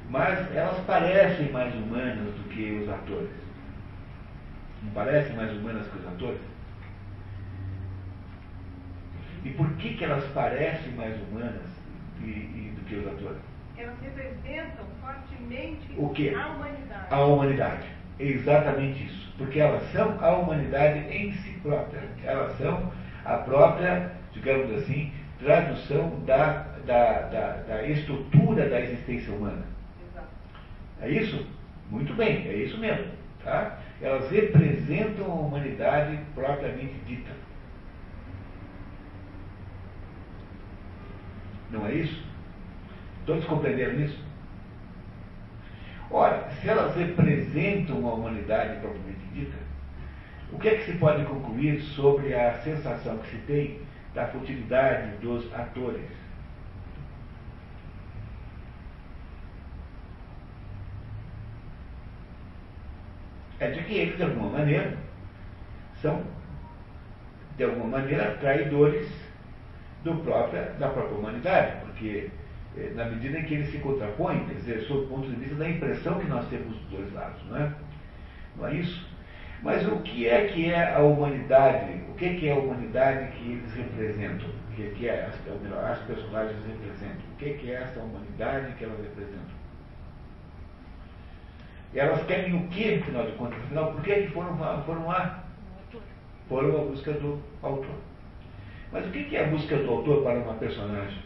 Mas 0.08 0.56
elas 0.56 0.78
parecem 0.86 1.52
mais 1.52 1.72
humanas 1.74 2.34
do 2.34 2.48
que 2.48 2.80
os 2.82 2.88
atores. 2.88 3.30
Não 4.82 4.90
parecem 4.92 5.36
mais 5.36 5.52
humanas 5.52 5.86
que 5.88 5.98
os 5.98 6.06
atores? 6.06 6.40
E 9.44 9.50
por 9.50 9.68
que, 9.76 9.94
que 9.94 10.04
elas 10.04 10.24
parecem 10.32 10.92
mais 10.92 11.14
humanas 11.28 11.66
e- 12.20 12.24
e 12.24 12.72
do 12.76 12.84
que 12.84 12.94
os 12.96 13.06
atores? 13.06 13.38
Elas 13.76 13.94
representam 14.02 14.84
fortemente 15.00 15.94
O 15.96 16.10
quê? 16.10 16.32
a 16.36 16.48
humanidade. 16.48 17.06
A 17.10 17.20
humanidade. 17.24 17.86
É 18.18 18.24
exatamente 18.24 19.04
isso. 19.06 19.32
Porque 19.38 19.58
elas 19.58 19.82
são 19.92 20.22
a 20.22 20.32
humanidade 20.32 20.98
em 21.10 21.32
si 21.32 21.50
própria. 21.62 22.02
Elas 22.22 22.56
são 22.58 22.92
a 23.24 23.36
própria, 23.38 24.12
digamos 24.32 24.70
assim, 24.74 25.10
tradução 25.38 26.20
da, 26.26 26.66
da, 26.84 27.22
da, 27.28 27.52
da 27.66 27.86
estrutura 27.86 28.68
da 28.68 28.78
existência 28.80 29.32
humana. 29.32 29.64
Exato. 30.10 30.28
É 31.00 31.08
isso? 31.08 31.46
Muito 31.90 32.12
bem, 32.14 32.46
é 32.46 32.54
isso 32.56 32.76
mesmo. 32.76 33.06
Tá? 33.42 33.78
Elas 34.02 34.30
representam 34.30 35.30
a 35.30 35.34
humanidade 35.34 36.18
propriamente 36.34 36.94
dita. 37.06 37.30
Não 41.70 41.86
é 41.86 41.94
isso? 41.94 42.22
Todos 43.26 43.44
compreenderam 43.44 44.00
isso? 44.00 44.18
Ora, 46.10 46.50
se 46.60 46.68
elas 46.68 46.96
representam 46.96 48.08
a 48.08 48.14
humanidade 48.14 48.80
propriamente 48.80 49.24
dita, 49.32 49.56
o 50.52 50.58
que 50.58 50.68
é 50.68 50.76
que 50.76 50.90
se 50.90 50.98
pode 50.98 51.24
concluir 51.26 51.80
sobre 51.80 52.34
a 52.34 52.58
sensação 52.62 53.18
que 53.18 53.30
se 53.30 53.36
tem 53.42 53.80
da 54.14 54.26
futilidade 54.26 55.16
dos 55.18 55.52
atores? 55.54 56.19
É 63.60 63.70
de 63.70 63.82
que 63.84 63.94
eles, 63.94 64.16
de 64.16 64.22
alguma 64.22 64.58
maneira, 64.58 64.96
são, 66.00 66.22
de 67.56 67.64
alguma 67.64 67.98
maneira, 67.98 68.36
traidores 68.40 69.08
do 70.02 70.14
própria, 70.16 70.72
da 70.78 70.88
própria 70.88 71.18
humanidade, 71.18 71.76
porque 71.82 72.30
eh, 72.76 72.92
na 72.94 73.04
medida 73.04 73.38
em 73.38 73.44
que 73.44 73.54
eles 73.54 73.70
se 73.70 73.78
contrapõem, 73.78 74.46
quer 74.46 74.54
dizer, 74.54 74.80
sob 74.82 75.04
o 75.04 75.08
ponto 75.08 75.28
de 75.28 75.36
vista 75.36 75.56
da 75.56 75.68
impressão 75.68 76.18
que 76.18 76.26
nós 76.26 76.48
temos 76.48 76.74
dos 76.74 76.90
dois 76.90 77.12
lados, 77.12 77.38
não 77.50 77.56
é? 77.58 77.72
Não 78.56 78.66
é 78.66 78.74
isso? 78.74 79.06
Mas 79.62 79.86
o 79.86 79.96
que 80.00 80.26
é 80.26 80.46
que 80.46 80.72
é 80.72 80.94
a 80.94 81.00
humanidade? 81.00 82.02
O 82.08 82.14
que 82.14 82.24
é 82.24 82.34
que 82.34 82.48
é 82.48 82.52
a 82.52 82.56
humanidade 82.56 83.30
que 83.32 83.52
eles 83.52 83.74
representam? 83.74 84.48
O 84.48 84.74
que 84.74 84.86
é 84.86 84.90
que 84.90 85.08
é, 85.08 85.26
as, 85.26 85.38
ou 85.46 85.60
melhor, 85.60 85.84
as 85.84 85.98
personagens 85.98 86.56
representam? 86.66 87.30
O 87.34 87.36
que 87.36 87.50
é 87.50 87.52
que 87.54 87.70
é 87.70 87.74
essa 87.74 88.00
humanidade 88.00 88.72
que 88.78 88.84
elas 88.84 88.98
representam? 89.00 89.59
Elas 91.94 92.24
querem 92.26 92.54
o 92.54 92.68
que, 92.68 92.94
afinal 92.94 93.26
de 93.26 93.32
contas? 93.32 93.58
Afinal, 93.64 93.92
por 93.92 94.02
que, 94.02 94.14
que 94.14 94.28
foram, 94.28 94.56
foram 94.84 95.06
lá? 95.06 95.44
Foram 96.48 96.82
a 96.82 96.84
busca 96.84 97.12
do 97.12 97.40
autor. 97.62 97.94
Mas 98.92 99.06
o 99.06 99.10
que 99.10 99.36
é 99.36 99.44
a 99.44 99.48
busca 99.48 99.76
do 99.76 99.90
autor 99.90 100.22
para 100.22 100.38
uma 100.38 100.54
personagem? 100.54 101.18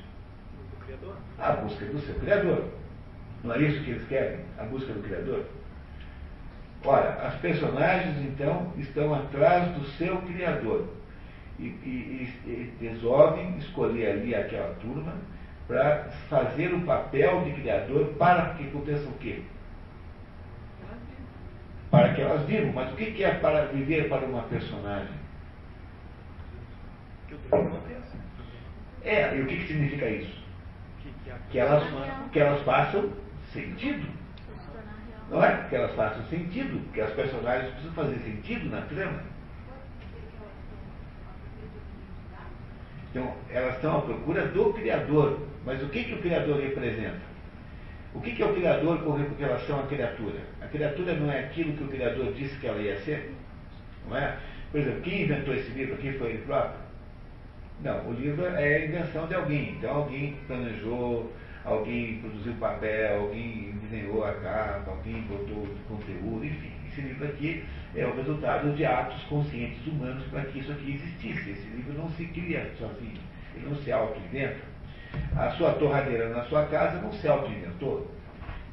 Do 0.70 0.84
Criador. 0.84 1.16
A 1.38 1.52
busca 1.52 1.84
do 1.86 1.98
seu 2.00 2.14
Criador. 2.16 2.64
Não 3.42 3.54
é 3.54 3.58
isso 3.62 3.84
que 3.84 3.90
eles 3.90 4.08
querem? 4.08 4.40
A 4.58 4.64
busca 4.64 4.92
do 4.92 5.02
Criador? 5.02 5.44
Ora, 6.84 7.12
as 7.26 7.34
personagens, 7.36 8.18
então, 8.20 8.72
estão 8.76 9.14
atrás 9.14 9.70
do 9.72 9.84
seu 9.98 10.16
Criador. 10.22 10.86
E, 11.58 11.64
e, 11.64 12.34
e 12.46 12.74
resolvem 12.80 13.56
escolher 13.58 14.12
ali 14.12 14.34
aquela 14.34 14.74
turma 14.76 15.14
para 15.68 16.10
fazer 16.28 16.74
o 16.74 16.80
papel 16.82 17.42
de 17.44 17.52
Criador 17.52 18.06
para 18.18 18.54
que 18.54 18.64
aconteça 18.64 19.08
o 19.08 19.12
quê? 19.18 19.42
Para 21.94 22.12
que 22.12 22.22
elas 22.22 22.44
vivam. 22.46 22.72
Mas 22.72 22.92
o 22.92 22.96
que 22.96 23.22
é 23.22 23.34
para 23.34 23.66
viver 23.66 24.08
para 24.08 24.26
uma 24.26 24.42
personagem? 24.42 25.14
Que 27.28 27.34
o 27.34 27.38
aconteça. 27.54 28.18
É, 29.04 29.36
e 29.36 29.42
o 29.42 29.46
que, 29.46 29.58
que 29.58 29.66
significa 29.68 30.10
isso? 30.10 30.42
Que, 31.50 31.58
elas, 31.60 31.84
que 32.32 32.40
elas 32.40 32.60
façam 32.62 33.12
sentido. 33.52 34.08
Não 35.30 35.44
é? 35.44 35.68
Que 35.68 35.76
elas 35.76 35.94
façam 35.94 36.24
sentido, 36.24 36.80
que 36.92 37.00
as 37.00 37.12
personagens 37.12 37.70
precisam 37.70 37.94
fazer 37.94 38.18
sentido 38.18 38.70
na 38.70 38.80
trama. 38.82 39.22
Então, 43.10 43.32
elas 43.50 43.76
estão 43.76 43.98
à 43.98 44.02
procura 44.02 44.48
do 44.48 44.72
Criador. 44.72 45.46
Mas 45.64 45.80
o 45.80 45.88
que, 45.88 46.02
que 46.02 46.14
o 46.14 46.22
Criador 46.22 46.60
representa? 46.60 47.33
O 48.14 48.20
que, 48.20 48.32
que 48.32 48.42
é 48.42 48.46
o 48.46 48.54
Criador 48.54 49.02
com 49.02 49.12
relação 49.36 49.80
à 49.80 49.86
criatura? 49.88 50.38
A 50.62 50.66
criatura 50.66 51.14
não 51.14 51.30
é 51.30 51.40
aquilo 51.40 51.72
que 51.76 51.82
o 51.82 51.88
Criador 51.88 52.32
disse 52.34 52.56
que 52.60 52.66
ela 52.66 52.80
ia 52.80 52.96
ser? 53.00 53.34
Não 54.08 54.16
é? 54.16 54.38
Por 54.70 54.80
exemplo, 54.80 55.00
quem 55.02 55.22
inventou 55.22 55.54
esse 55.54 55.70
livro 55.72 55.94
aqui 55.94 56.12
foi 56.12 56.30
ele 56.30 56.42
próprio? 56.42 56.78
Não, 57.82 58.08
o 58.08 58.12
livro 58.12 58.46
é 58.46 58.76
a 58.76 58.84
invenção 58.84 59.26
de 59.26 59.34
alguém. 59.34 59.72
Então 59.72 59.96
alguém 59.96 60.36
planejou, 60.46 61.32
alguém 61.64 62.18
produziu 62.20 62.52
papel, 62.54 63.20
alguém 63.20 63.72
desenhou 63.82 64.24
a 64.24 64.32
capa, 64.34 64.92
alguém 64.92 65.22
botou 65.22 65.66
conteúdo, 65.88 66.44
enfim. 66.44 66.70
Esse 66.88 67.00
livro 67.00 67.26
aqui 67.26 67.64
é 67.96 68.06
o 68.06 68.14
resultado 68.14 68.72
de 68.76 68.86
atos 68.86 69.24
conscientes 69.24 69.84
humanos 69.86 70.24
para 70.28 70.44
que 70.44 70.60
isso 70.60 70.70
aqui 70.70 70.94
existisse. 70.94 71.50
Esse 71.50 71.66
livro 71.68 71.94
não 71.94 72.08
se 72.10 72.24
cria 72.26 72.70
sozinho, 72.78 73.20
ele 73.56 73.66
não 73.66 73.74
se 73.74 73.90
auto-inventa. 73.90 74.73
A 75.36 75.50
sua 75.52 75.72
torradeira 75.72 76.28
na 76.28 76.44
sua 76.44 76.64
casa 76.66 77.00
não 77.00 77.12
se 77.12 77.26
auto-inventou. 77.26 78.10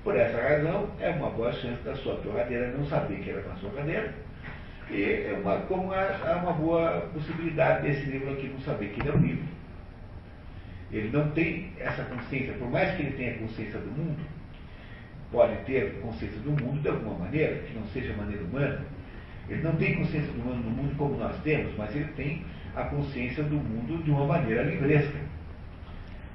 Por 0.03 0.15
essa 0.15 0.41
razão, 0.41 0.89
é 0.99 1.09
uma 1.09 1.29
boa 1.29 1.51
chance 1.53 1.81
da 1.83 1.95
sua 1.95 2.15
torradeira 2.15 2.71
não 2.71 2.85
saber 2.85 3.19
que 3.19 3.29
era 3.29 3.41
na 3.47 3.55
sua 3.55 3.69
cadeira. 3.71 4.13
E 4.89 5.03
é 5.03 5.39
uma, 5.41 5.57
como 5.61 5.93
é, 5.93 6.19
é 6.25 6.35
uma 6.35 6.53
boa 6.53 7.09
possibilidade 7.13 7.83
desse 7.83 8.09
livro 8.09 8.33
aqui 8.33 8.47
não 8.47 8.59
saber 8.61 8.89
que 8.89 8.99
ele 9.01 9.09
é 9.09 9.13
um 9.13 9.21
livro. 9.21 9.45
Ele 10.91 11.09
não 11.09 11.29
tem 11.31 11.71
essa 11.79 12.03
consciência, 12.03 12.53
por 12.53 12.69
mais 12.69 12.95
que 12.95 13.03
ele 13.03 13.15
tenha 13.15 13.37
consciência 13.37 13.79
do 13.79 13.89
mundo, 13.91 14.19
pode 15.31 15.55
ter 15.63 16.01
consciência 16.01 16.39
do 16.39 16.51
mundo 16.51 16.81
de 16.81 16.89
alguma 16.89 17.19
maneira, 17.19 17.55
que 17.59 17.73
não 17.73 17.85
seja 17.87 18.13
maneira 18.13 18.43
humana. 18.43 18.85
Ele 19.47 19.61
não 19.61 19.75
tem 19.77 19.95
consciência 19.95 20.31
do 20.33 20.39
mundo, 20.39 20.63
do 20.63 20.69
mundo 20.69 20.95
como 20.97 21.15
nós 21.15 21.35
temos, 21.43 21.73
mas 21.77 21.95
ele 21.95 22.11
tem 22.15 22.45
a 22.75 22.83
consciência 22.83 23.43
do 23.43 23.55
mundo 23.55 24.03
de 24.03 24.11
uma 24.11 24.25
maneira 24.25 24.63
livresca. 24.63 25.17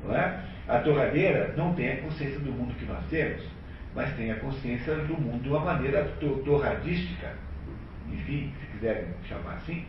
Não 0.06 0.16
é? 0.16 0.40
A 0.68 0.78
torradeira 0.80 1.54
não 1.56 1.74
tem 1.74 1.92
a 1.92 1.96
consciência 2.02 2.38
do 2.40 2.52
mundo 2.52 2.74
que 2.74 2.84
nós 2.84 3.04
temos, 3.08 3.42
mas 3.94 4.12
tem 4.16 4.30
a 4.32 4.36
consciência 4.36 4.94
do 4.96 5.14
mundo 5.20 5.42
de 5.42 5.48
uma 5.48 5.60
maneira 5.60 6.04
to- 6.20 6.42
torradística, 6.44 7.32
enfim, 8.10 8.52
se 8.60 8.66
quiserem 8.72 9.06
chamar 9.28 9.54
assim. 9.54 9.84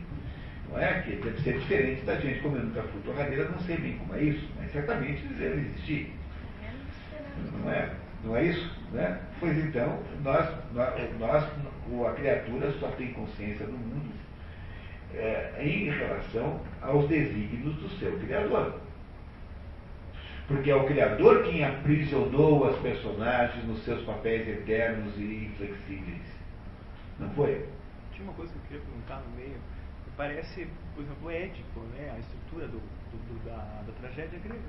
Não 0.70 0.80
é? 0.80 1.02
Que 1.02 1.16
deve 1.16 1.42
ser 1.42 1.60
diferente 1.60 2.02
da 2.06 2.16
gente, 2.16 2.40
como 2.42 2.58
eu 2.58 2.64
nunca 2.64 2.82
fui 2.84 3.02
torradeira, 3.02 3.46
não 3.50 3.60
sei 3.60 3.78
bem 3.78 3.98
como 3.98 4.16
é 4.16 4.24
isso, 4.24 4.48
mas 4.58 4.72
certamente 4.72 5.24
devem 5.34 5.60
existir. 5.66 6.14
Não 7.64 7.72
é? 7.72 7.90
Não 8.24 8.36
é 8.36 8.44
isso? 8.44 8.78
Né? 8.92 9.20
Pois 9.40 9.58
então, 9.58 10.00
nós, 10.24 10.48
nós, 11.20 11.44
a 12.08 12.12
criatura 12.14 12.72
só 12.80 12.88
tem 12.92 13.14
consciência 13.14 13.66
do 13.66 13.72
mundo 13.74 14.12
é, 15.14 15.54
em 15.60 15.90
relação 15.90 16.60
aos 16.82 17.08
desígnios 17.08 17.76
do 17.76 17.90
seu 18.00 18.18
Criador. 18.20 18.80
Porque 20.48 20.72
é 20.72 20.76
o 20.76 20.86
Criador 20.86 21.44
quem 21.44 21.64
aprisionou 21.66 22.70
as 22.70 22.78
personagens 22.78 23.66
nos 23.66 23.84
seus 23.84 24.02
papéis 24.04 24.48
eternos 24.48 25.14
e 25.18 25.46
inflexíveis. 25.52 26.22
Não 27.20 27.30
foi? 27.32 27.66
Tinha 28.14 28.24
uma 28.24 28.34
coisa 28.34 28.52
que 28.54 28.58
eu 28.60 28.64
queria 28.68 28.84
perguntar 28.84 29.22
no 29.30 29.36
meio. 29.36 29.58
Parece, 30.16 30.68
por 30.96 31.04
exemplo, 31.04 31.28
o 31.28 31.32
Édipo, 31.32 31.80
né? 31.96 32.12
a 32.16 32.20
estrutura 32.20 32.66
do, 32.68 32.80
do- 32.80 33.34
do- 33.34 33.46
da, 33.46 33.56
da 33.86 33.94
tragédia 34.02 34.40
grega. 34.40 34.60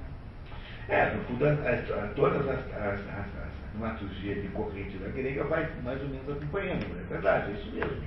É, 0.88 1.14
no 1.14 1.22
fundo, 1.24 1.46
as- 1.46 1.90
as- 1.90 2.14
todas 2.14 2.46
as, 2.48 2.58
as, 2.74 3.00
as, 3.00 3.00
as 3.00 3.52
dramaturgias 3.72 4.42
de 4.42 4.48
corrente 4.48 4.96
da 4.98 5.08
grega 5.10 5.44
vai 5.44 5.70
mais 5.84 6.02
ou 6.02 6.08
menos 6.08 6.28
acompanhando, 6.28 6.84
é 6.98 7.04
verdade, 7.08 7.52
é 7.52 7.54
isso 7.54 7.70
mesmo. 7.74 8.02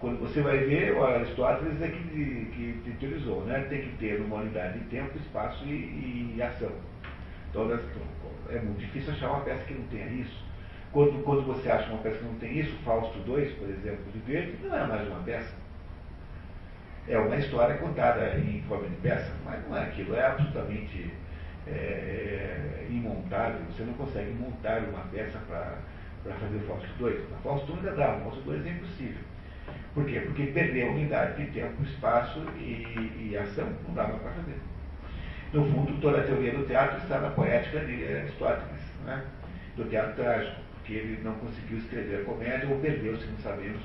Quando 0.00 0.18
você 0.20 0.42
vai 0.42 0.58
ver, 0.58 0.94
o 0.94 1.04
Aristóteles 1.06 1.80
é 1.80 1.88
que, 1.88 1.98
que, 2.02 2.80
que 2.84 2.90
utilizou, 2.90 3.44
né? 3.46 3.60
Tem 3.70 3.80
que 3.82 3.96
ter 3.96 4.20
uma 4.20 4.36
unidade 4.36 4.78
de 4.80 4.84
tempo, 4.86 5.16
espaço 5.16 5.64
e, 5.64 6.34
e 6.36 6.42
ação. 6.42 6.70
Todas, 7.56 7.80
é 8.50 8.60
muito 8.60 8.80
difícil 8.80 9.14
achar 9.14 9.30
uma 9.30 9.40
peça 9.40 9.64
que 9.64 9.72
não 9.72 9.84
tenha 9.84 10.04
isso. 10.08 10.44
Quando, 10.92 11.24
quando 11.24 11.46
você 11.46 11.70
acha 11.70 11.88
uma 11.88 12.02
peça 12.02 12.18
que 12.18 12.24
não 12.24 12.34
tem 12.34 12.58
isso, 12.58 12.76
Fausto 12.84 13.16
II, 13.20 13.46
por 13.52 13.70
exemplo, 13.70 14.04
de 14.12 14.18
Goethe, 14.30 14.66
não 14.66 14.76
é 14.76 14.86
mais 14.86 15.08
uma 15.08 15.20
peça. 15.20 15.54
É 17.08 17.16
uma 17.16 17.34
história 17.36 17.78
contada 17.78 18.38
em 18.38 18.60
forma 18.68 18.86
de 18.90 18.96
peça, 18.96 19.32
mas 19.42 19.66
não 19.66 19.74
é 19.74 19.84
aquilo, 19.84 20.14
é 20.14 20.26
absolutamente 20.26 21.10
é, 21.66 21.70
é, 21.70 22.86
imontável. 22.90 23.60
Você 23.70 23.84
não 23.84 23.94
consegue 23.94 24.34
montar 24.34 24.82
uma 24.82 25.04
peça 25.04 25.38
para 25.48 25.78
fazer 26.34 26.56
o 26.56 26.66
Fausto 26.66 27.08
II. 27.08 27.20
A 27.38 27.42
Fausto 27.42 27.72
I 27.72 27.76
ainda 27.76 27.92
dá, 27.92 28.16
o 28.16 28.20
Fausto 28.20 28.52
II 28.52 28.68
é 28.68 28.70
impossível. 28.70 29.22
Por 29.94 30.04
quê? 30.04 30.20
Porque 30.20 30.48
perdeu 30.48 30.88
a 30.88 30.90
unidade 30.90 31.42
de 31.42 31.52
tempo, 31.52 31.82
espaço 31.84 32.38
e, 32.58 33.30
e 33.30 33.38
ação, 33.38 33.72
não 33.88 33.94
dava 33.94 34.18
para 34.18 34.32
fazer. 34.32 34.60
No 35.56 35.64
fundo, 35.72 35.98
toda 36.02 36.18
a 36.20 36.22
teoria 36.24 36.52
do 36.52 36.66
teatro 36.66 36.98
está 36.98 37.18
na 37.18 37.30
poética 37.30 37.80
de 37.80 38.04
Aristóteles, 38.04 38.82
né? 39.06 39.24
do 39.74 39.84
teatro 39.86 40.12
trágico, 40.22 40.56
porque 40.74 40.92
ele 40.92 41.20
não 41.24 41.32
conseguiu 41.36 41.78
escrever 41.78 42.20
a 42.20 42.24
comédia 42.24 42.68
ou 42.68 42.78
perdeu, 42.78 43.16
se 43.16 43.26
não 43.26 43.38
sabemos, 43.38 43.80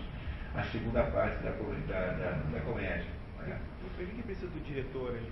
a 0.53 0.64
segunda 0.64 1.02
parte 1.03 1.41
da, 1.43 1.52
da, 1.52 2.07
da, 2.11 2.31
da 2.52 2.60
comédia. 2.65 3.06
né? 3.39 3.57
Por 3.98 4.06
que 4.06 4.22
precisa 4.23 4.48
do 4.48 4.60
diretor 4.65 5.11
ali? 5.11 5.31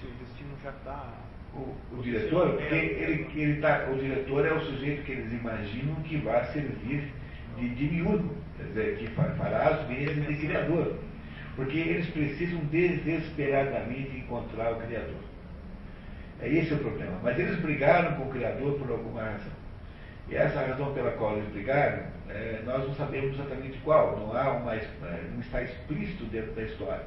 Se 0.00 0.06
o 0.06 0.10
destino 0.24 0.56
já 0.64 0.70
está. 0.70 1.12
O, 1.54 1.76
o 1.92 2.02
diretor, 2.02 2.52
porque 2.52 2.74
ele, 2.74 3.28
ele 3.34 3.60
tá, 3.60 3.88
o 3.92 3.96
diretor 3.98 4.46
é 4.46 4.52
o 4.54 4.60
sujeito 4.60 5.02
que 5.02 5.12
eles 5.12 5.32
imaginam 5.32 5.96
que 5.96 6.16
vai 6.16 6.44
servir 6.52 7.12
de 7.58 7.68
demiurgo, 7.70 8.34
quer 8.56 8.64
dizer, 8.68 8.96
que 8.96 9.08
fa- 9.08 9.34
fará 9.36 9.68
as 9.68 9.86
vezes 9.86 10.26
de 10.26 10.36
criador. 10.46 10.96
Porque 11.60 11.76
eles 11.76 12.08
precisam 12.08 12.58
desesperadamente 12.70 14.16
encontrar 14.16 14.72
o 14.72 14.76
Criador. 14.76 15.20
É 16.40 16.48
esse 16.48 16.72
o 16.72 16.78
problema. 16.78 17.20
Mas 17.22 17.38
eles 17.38 17.60
brigaram 17.60 18.16
com 18.16 18.22
o 18.22 18.30
Criador 18.30 18.78
por 18.78 18.90
alguma 18.90 19.20
razão. 19.20 19.52
E 20.30 20.36
essa 20.36 20.58
razão 20.58 20.94
pela 20.94 21.10
qual 21.10 21.36
eles 21.36 21.50
brigaram, 21.50 22.04
é, 22.30 22.62
nós 22.64 22.88
não 22.88 22.94
sabemos 22.94 23.34
exatamente 23.34 23.76
qual. 23.84 24.18
Não 24.18 24.34
há 24.34 24.52
uma, 24.52 24.74
é, 24.74 24.88
não 25.34 25.40
está 25.40 25.60
explícito 25.60 26.24
dentro 26.24 26.52
da 26.52 26.62
história. 26.62 27.04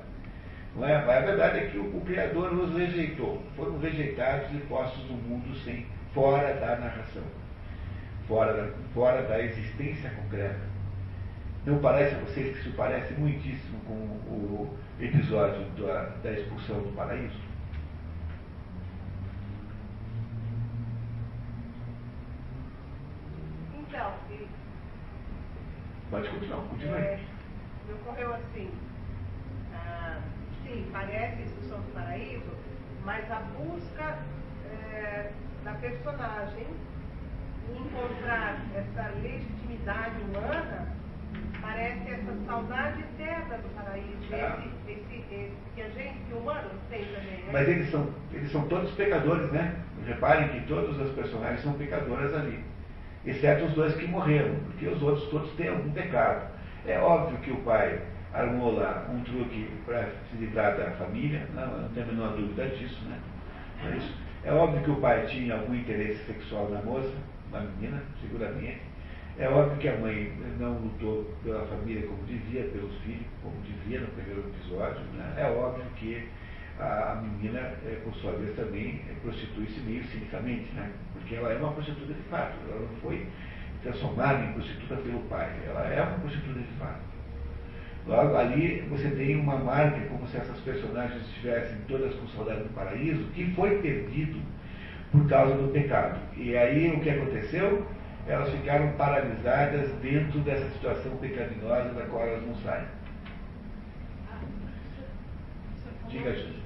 Não 0.75 0.87
é? 0.87 1.03
Mas 1.03 1.17
a 1.17 1.21
verdade 1.21 1.57
é 1.57 1.65
que 1.71 1.77
o, 1.79 1.97
o 1.97 2.01
Criador 2.01 2.53
os 2.53 2.77
rejeitou. 2.77 3.41
Foram 3.55 3.79
rejeitados 3.79 4.53
e 4.53 4.59
postos 4.67 5.03
no 5.09 5.17
mundo 5.17 5.57
sem, 5.65 5.83
fora 6.13 6.53
da 6.53 6.75
narração, 6.75 7.23
fora 8.27 8.53
da, 8.53 8.67
fora 8.93 9.23
da 9.23 9.41
existência 9.41 10.11
concreta. 10.11 10.72
Não 11.65 11.79
parece 11.79 12.15
a 12.15 12.19
vocês 12.19 12.53
que 12.57 12.67
isso 12.67 12.75
parece 12.75 13.13
muitíssimo 13.13 13.79
com 13.87 13.93
o 13.93 14.77
episódio 14.99 15.65
da, 15.81 16.09
da 16.21 16.33
expulsão 16.33 16.81
do 16.81 16.93
paraíso? 16.93 17.39
Então, 23.79 24.13
e, 24.29 24.47
Pode 26.11 26.29
continuar, 26.29 26.67
continue. 26.67 26.95
é, 26.95 27.19
me 27.87 27.93
ocorreu 27.93 28.33
assim, 28.33 28.69
ah, 29.73 30.19
sim, 30.65 30.89
parece 30.91 31.43
Expulsão 31.43 31.79
do 31.79 31.93
Paraíso, 31.93 32.51
mas 33.05 33.31
a 33.31 33.39
busca 33.39 34.19
é, 34.69 35.31
da 35.63 35.73
personagem 35.75 36.67
em 37.69 37.81
encontrar 37.81 38.61
essa 38.75 39.09
legitimidade 39.21 40.21
humana 40.23 41.02
parece 41.63 42.11
essa 42.11 42.33
saudade 42.45 42.99
eterna 43.01 43.57
do 43.57 43.69
paraíso, 43.75 44.33
Ah. 44.33 44.59
esse, 44.59 44.91
esse, 44.99 45.15
esse 45.33 45.51
que 45.75 45.81
a 45.81 45.89
gente, 45.89 46.17
que 46.27 46.33
o 46.33 46.37
humano 46.39 46.69
tem 46.89 47.05
também, 47.05 47.37
né? 47.43 47.49
Mas 47.51 47.67
eles 47.69 47.89
são, 47.89 48.07
eles 48.33 48.51
são 48.51 48.67
todos 48.67 48.91
pecadores, 48.91 49.51
né? 49.51 49.75
Reparem 50.05 50.49
que 50.49 50.67
todas 50.67 50.99
as 50.99 51.09
personagens 51.15 51.61
são 51.61 51.73
pecadoras 51.73 52.33
ali. 52.35 52.59
exceto 53.25 53.63
os 53.65 53.73
dois 53.73 53.95
que 53.95 54.05
morreram, 54.05 54.53
porque 54.65 54.85
os 54.87 55.01
outros 55.01 55.25
todos 55.29 55.49
têm 55.53 55.69
algum 55.69 55.89
pecado. 55.91 56.51
É 56.85 56.99
óbvio 56.99 57.37
que 57.39 57.51
o 57.51 57.57
pai 57.61 58.01
armou 58.33 58.75
lá 58.75 59.07
um 59.09 59.21
truque 59.23 59.69
para 59.85 60.09
se 60.29 60.35
livrar 60.37 60.75
da 60.75 60.91
família, 60.91 61.47
não, 61.55 61.83
não 61.83 61.89
tenho 61.89 62.05
a 62.05 62.11
menor 62.11 62.35
dúvida 62.35 62.67
disso, 62.67 63.01
né? 63.05 63.17
É, 63.85 63.95
isso. 63.95 64.13
é 64.43 64.51
óbvio 64.51 64.83
que 64.83 64.91
o 64.91 64.97
pai 64.97 65.25
tinha 65.27 65.53
algum 65.53 65.73
interesse 65.73 66.21
sexual 66.25 66.69
na 66.69 66.81
moça, 66.81 67.13
na 67.51 67.61
menina, 67.61 68.03
seguramente. 68.19 68.81
É 69.39 69.47
óbvio 69.47 69.77
que 69.77 69.87
a 69.87 69.97
mãe 69.97 70.31
não 70.59 70.73
lutou 70.73 71.33
pela 71.43 71.65
família 71.65 72.05
como 72.05 72.23
devia, 72.23 72.65
pelos 72.65 72.95
filhos, 72.99 73.25
como 73.41 73.55
devia 73.61 74.01
no 74.01 74.07
primeiro 74.07 74.41
episódio. 74.41 75.01
Né? 75.15 75.33
É 75.37 75.45
óbvio 75.45 75.85
que 75.95 76.27
a 76.79 77.21
menina, 77.21 77.59
é, 77.59 77.99
por 78.03 78.13
sua 78.15 78.33
vez, 78.33 78.55
também 78.55 79.01
prostitui-se 79.23 79.79
meio 79.81 80.03
cinicamente, 80.05 80.71
né? 80.73 80.91
porque 81.13 81.35
ela 81.35 81.51
é 81.51 81.57
uma 81.57 81.71
prostituta 81.71 82.13
de 82.13 82.21
fato. 82.29 82.53
Ela 82.69 82.81
não 82.81 82.95
foi 83.01 83.25
transformada 83.81 84.45
em 84.45 84.53
prostituta 84.53 84.95
pelo 84.97 85.19
pai, 85.23 85.51
ela 85.67 85.85
é 85.87 86.01
uma 86.01 86.19
prostituta 86.19 86.59
de 86.59 86.79
fato. 86.79 87.01
Logo, 88.05 88.35
ali 88.35 88.85
você 88.89 89.09
tem 89.09 89.39
uma 89.39 89.57
marca, 89.57 89.99
como 90.07 90.27
se 90.27 90.37
essas 90.37 90.59
personagens 90.59 91.21
estivessem 91.21 91.77
todas 91.87 92.13
com 92.15 92.27
saudade 92.29 92.63
do 92.63 92.73
paraíso, 92.73 93.23
que 93.33 93.51
foi 93.55 93.81
perdido 93.81 94.39
por 95.11 95.27
causa 95.27 95.55
do 95.55 95.71
pecado. 95.71 96.19
E 96.35 96.55
aí 96.55 96.91
o 96.91 96.99
que 96.99 97.09
aconteceu? 97.09 97.85
Elas 98.27 98.49
ficaram 98.49 98.91
paralisadas 98.93 99.91
dentro 100.01 100.39
dessa 100.39 100.69
situação 100.71 101.17
pecaminosa 101.17 101.89
da 101.89 102.05
qual 102.05 102.25
elas 102.25 102.45
não 102.45 102.55
saem. 102.57 102.87
Diga, 106.09 106.33
gente. 106.33 106.63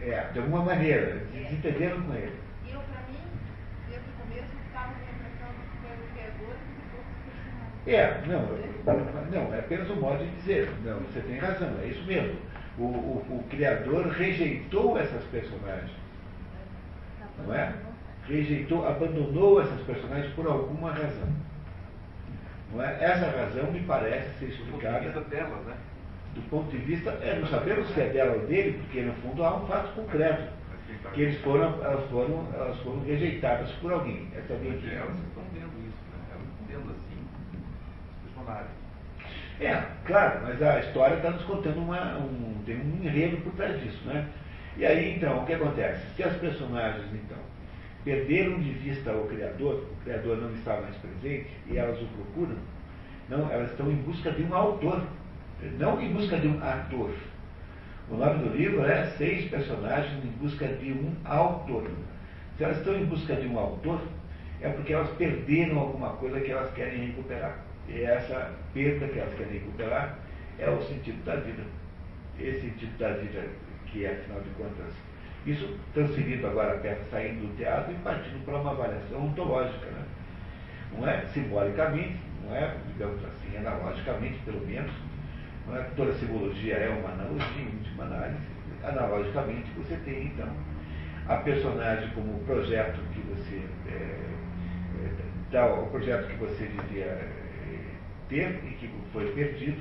É, 0.00 0.30
de 0.32 0.38
alguma 0.38 0.62
maneira, 0.64 1.26
desentenderam 1.32 2.00
com 2.02 2.14
ele. 2.14 2.32
Eu, 2.70 2.80
para 2.80 3.02
mim, 3.10 3.18
desde 3.88 4.08
o 4.08 4.12
começo, 4.22 4.48
estava 4.66 4.88
a 4.88 5.10
impressão 5.10 5.50
que 5.50 5.76
foi 5.82 5.90
o 5.96 6.08
criador 6.14 6.54
que 7.84 7.90
É, 7.90 8.22
não, 8.26 8.42
não, 9.30 9.54
é 9.54 9.58
apenas 9.58 9.90
um 9.90 9.96
modo 9.96 10.24
de 10.24 10.30
dizer. 10.36 10.70
Não, 10.84 11.00
você 11.00 11.20
tem 11.20 11.38
razão, 11.38 11.74
é 11.82 11.86
isso 11.86 12.04
mesmo. 12.06 12.38
O, 12.78 12.82
o, 12.84 13.38
o 13.38 13.44
criador 13.50 14.06
rejeitou 14.08 14.98
essas 14.98 15.24
personagens. 15.24 15.90
Não 17.44 17.54
é? 17.54 17.72
Rejeitou, 18.26 18.86
abandonou 18.86 19.60
essas 19.60 19.80
personagens 19.82 20.32
por 20.34 20.46
alguma 20.46 20.92
razão. 20.92 21.28
Não 22.72 22.82
é? 22.82 23.02
Essa 23.02 23.30
razão 23.30 23.72
me 23.72 23.80
parece 23.80 24.38
ser 24.38 24.46
explicada. 24.46 25.00
Do 25.10 25.12
ponto 25.12 25.16
de 25.16 25.18
vista 25.18 25.20
delas, 25.22 25.64
né? 25.66 25.76
Do 26.34 26.42
ponto 26.50 26.70
de 26.70 26.78
vista, 26.78 27.10
é, 27.22 27.38
não 27.40 27.48
sabemos 27.48 27.88
se 27.88 28.00
é 28.00 28.10
dela 28.10 28.36
ou 28.36 28.46
dele, 28.46 28.78
porque 28.78 29.00
no 29.00 29.12
fundo 29.14 29.42
há 29.44 29.56
um 29.56 29.66
fato 29.66 29.94
concreto. 29.94 30.58
Que 31.14 31.22
eles 31.22 31.40
foram, 31.42 31.82
elas 31.82 32.08
foram, 32.10 32.46
elas 32.54 32.78
foram 32.80 33.00
rejeitadas 33.04 33.70
por 33.72 33.92
alguém. 33.92 34.28
Essa 34.34 34.54
alguém 34.54 34.78
que 34.78 34.94
elas 34.94 35.16
estão 35.16 35.42
vendo 35.52 35.72
isso, 35.86 36.02
né? 36.12 36.18
Elas 36.30 36.44
estão 36.48 36.66
vendo 36.66 36.90
assim, 36.90 37.26
os 38.12 38.32
personagens. 38.34 38.77
É, 39.60 39.82
claro, 40.06 40.40
mas 40.44 40.62
a 40.62 40.78
história 40.78 41.16
está 41.16 41.30
nos 41.30 41.42
contando 41.42 41.78
uma, 41.78 42.16
um, 42.18 42.62
tem 42.64 42.76
um 42.76 43.04
enredo 43.04 43.38
por 43.38 43.52
trás 43.54 43.80
disso, 43.82 44.06
né? 44.06 44.28
E 44.76 44.86
aí, 44.86 45.16
então, 45.16 45.42
o 45.42 45.46
que 45.46 45.54
acontece? 45.54 46.00
Se 46.14 46.22
as 46.22 46.36
personagens, 46.36 47.06
então, 47.12 47.38
perderam 48.04 48.60
de 48.60 48.70
vista 48.70 49.12
o 49.12 49.26
Criador, 49.26 49.84
o 49.92 50.04
Criador 50.04 50.36
não 50.36 50.52
está 50.54 50.80
mais 50.80 50.94
presente, 50.96 51.50
e 51.66 51.76
elas 51.76 52.00
o 52.00 52.06
procuram, 52.06 52.56
não, 53.28 53.50
elas 53.50 53.70
estão 53.72 53.90
em 53.90 53.96
busca 53.96 54.30
de 54.30 54.44
um 54.44 54.54
autor, 54.54 55.02
não 55.76 56.00
em 56.00 56.12
busca 56.12 56.36
de 56.36 56.46
um 56.46 56.62
ator. 56.62 57.10
O 58.08 58.16
nome 58.16 58.48
do 58.48 58.56
livro 58.56 58.84
é 58.84 59.06
Seis 59.18 59.50
Personagens 59.50 60.24
em 60.24 60.28
Busca 60.40 60.66
de 60.66 60.92
um 60.92 61.14
Autor. 61.24 61.90
Se 62.56 62.64
elas 62.64 62.78
estão 62.78 62.94
em 62.96 63.04
busca 63.04 63.36
de 63.36 63.46
um 63.46 63.58
autor, 63.58 64.00
é 64.62 64.68
porque 64.70 64.94
elas 64.94 65.10
perderam 65.10 65.78
alguma 65.78 66.10
coisa 66.10 66.40
que 66.40 66.50
elas 66.50 66.72
querem 66.72 67.08
recuperar. 67.08 67.67
E 67.88 68.02
essa 68.02 68.52
perda 68.74 69.08
que 69.08 69.18
elas 69.18 69.34
querem 69.34 69.54
recuperar 69.54 70.18
é 70.58 70.68
o 70.68 70.82
sentido 70.82 71.24
da 71.24 71.36
vida. 71.36 71.62
Esse 72.38 72.60
sentido 72.60 72.96
da 72.98 73.12
vida 73.12 73.44
que 73.86 74.04
é, 74.04 74.12
afinal 74.12 74.40
de 74.40 74.50
contas, 74.50 74.92
isso 75.46 75.78
transferido 75.94 76.46
agora 76.46 76.74
a 76.74 77.10
saindo 77.10 77.46
do 77.46 77.56
teatro 77.56 77.92
e 77.92 77.96
partindo 77.96 78.44
para 78.44 78.58
uma 78.58 78.72
avaliação 78.72 79.26
ontológica. 79.26 79.86
Né? 79.86 80.04
Não 80.92 81.08
é 81.08 81.22
simbolicamente, 81.32 82.20
não 82.44 82.54
é, 82.54 82.74
digamos 82.92 83.24
assim, 83.24 83.56
analogicamente, 83.56 84.38
pelo 84.44 84.66
menos. 84.66 84.92
Não 85.66 85.76
é, 85.76 85.82
toda 85.96 86.12
simbologia 86.14 86.74
é 86.74 86.88
uma 86.88 87.12
analogia, 87.12 87.64
última 87.64 88.04
análise. 88.04 88.46
Analogicamente, 88.84 89.70
você 89.76 89.96
tem, 90.04 90.26
então, 90.26 90.48
a 91.26 91.36
personagem 91.36 92.10
como 92.10 92.38
projeto 92.44 93.00
que 93.12 93.20
você. 93.20 93.62
É, 93.86 94.28
é, 95.56 95.62
o 95.62 95.86
projeto 95.86 96.28
que 96.28 96.36
você 96.36 96.66
devia 96.66 97.47
ter 98.28 98.60
e 98.64 98.74
que 98.74 98.90
foi 99.12 99.30
perdido, 99.32 99.80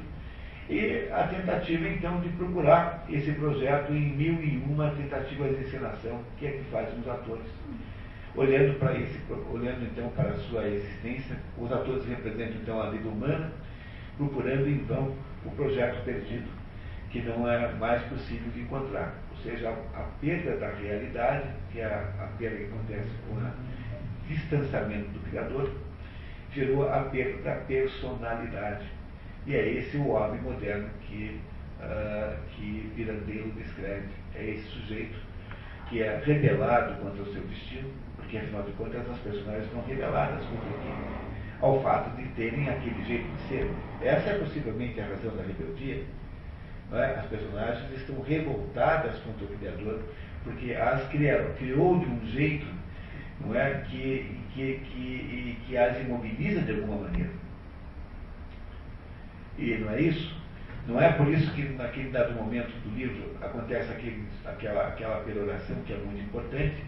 e 0.70 1.08
a 1.12 1.28
tentativa 1.28 1.88
então 1.88 2.20
de 2.20 2.30
procurar 2.30 3.06
esse 3.10 3.32
projeto 3.34 3.92
em 3.94 4.16
mil 4.18 4.34
e 4.44 4.58
uma 4.68 4.92
tentativas 4.92 5.56
de 5.56 5.64
encenação 5.64 6.22
que 6.38 6.48
é 6.48 6.52
que 6.52 6.64
fazem 6.66 7.00
os 7.00 7.08
atores. 7.08 7.48
Olhando 8.36 8.78
para 8.78 8.94
esse, 8.98 9.20
olhando 9.52 9.86
então 9.86 10.10
para 10.10 10.30
a 10.30 10.36
sua 10.36 10.68
existência, 10.68 11.38
os 11.58 11.72
atores 11.72 12.06
representam 12.06 12.58
então 12.62 12.82
a 12.82 12.90
vida 12.90 13.08
humana, 13.08 13.52
procurando 14.18 14.68
em 14.68 14.84
vão 14.84 15.16
o 15.46 15.52
projeto 15.52 16.04
perdido, 16.04 16.48
que 17.10 17.22
não 17.22 17.50
é 17.50 17.74
mais 17.76 18.02
possível 18.04 18.52
de 18.52 18.62
encontrar. 18.62 19.16
Ou 19.32 19.38
seja, 19.38 19.70
a, 19.70 20.02
perda 20.20 20.58
da 20.58 20.70
realidade, 20.70 21.48
que 21.72 21.80
é 21.80 21.86
a 21.86 22.30
perda 22.38 22.58
que 22.58 22.66
acontece 22.66 23.10
com 23.28 23.36
o 23.36 23.52
distanciamento 24.28 25.10
do 25.10 25.30
Criador, 25.30 25.72
gerou 26.58 26.90
a 26.90 27.02
perda 27.02 27.42
da 27.44 27.56
personalidade. 27.62 28.86
E 29.46 29.56
é 29.56 29.70
esse 29.74 29.96
o 29.98 30.10
homem 30.10 30.42
moderno 30.42 30.90
que, 31.02 31.40
uh, 31.80 32.36
que 32.52 32.92
Pirandello 32.96 33.52
descreve. 33.52 34.08
É 34.36 34.44
esse 34.44 34.64
sujeito 34.64 35.18
que 35.90 36.02
é 36.02 36.22
rebelado 36.26 37.02
contra 37.02 37.22
o 37.22 37.34
seu 37.34 37.42
destino, 37.44 37.90
porque 38.18 38.38
afinal 38.38 38.64
de 38.64 38.72
contas 38.74 39.10
as 39.10 39.20
personagens 39.20 39.66
estão 39.66 39.82
rebeladas 39.84 40.44
contra 40.46 40.68
o 40.68 41.28
ao 41.60 41.82
fato 41.82 42.16
de 42.18 42.28
terem 42.30 42.70
aquele 42.70 43.04
jeito 43.06 43.28
de 43.28 43.42
ser. 43.48 43.72
Essa 44.02 44.30
é 44.30 44.40
possivelmente 44.40 45.00
a 45.00 45.08
razão 45.08 45.36
da 45.36 45.44
rebeldia. 45.44 46.04
É? 46.92 47.20
As 47.20 47.26
personagens 47.26 47.92
estão 47.94 48.22
revoltadas 48.22 49.18
contra 49.20 49.46
o 49.46 49.58
Criador, 49.58 50.02
porque 50.44 50.74
as 50.74 51.08
criou, 51.10 51.50
criou 51.58 52.00
de 52.00 52.06
um 52.06 52.26
jeito 52.28 52.68
não 53.42 53.56
é, 53.56 53.86
que 53.90 54.38
que, 54.58 54.80
que, 54.80 55.58
que 55.68 55.78
as 55.78 56.00
imobiliza 56.02 56.62
de 56.62 56.72
alguma 56.72 57.04
maneira. 57.04 57.30
E 59.60 59.78
não 59.78 59.92
é 59.92 60.02
isso? 60.02 60.36
Não 60.88 61.00
é 61.00 61.12
por 61.14 61.28
isso 61.28 61.54
que 61.54 61.62
naquele 61.64 62.10
dado 62.10 62.34
momento 62.34 62.72
do 62.84 62.96
livro 62.96 63.36
acontece 63.42 63.92
aquele, 63.92 64.26
aquela, 64.46 64.88
aquela 64.88 65.24
peroração 65.24 65.76
que 65.86 65.94
é 65.94 65.98
muito 65.98 66.22
importante, 66.22 66.84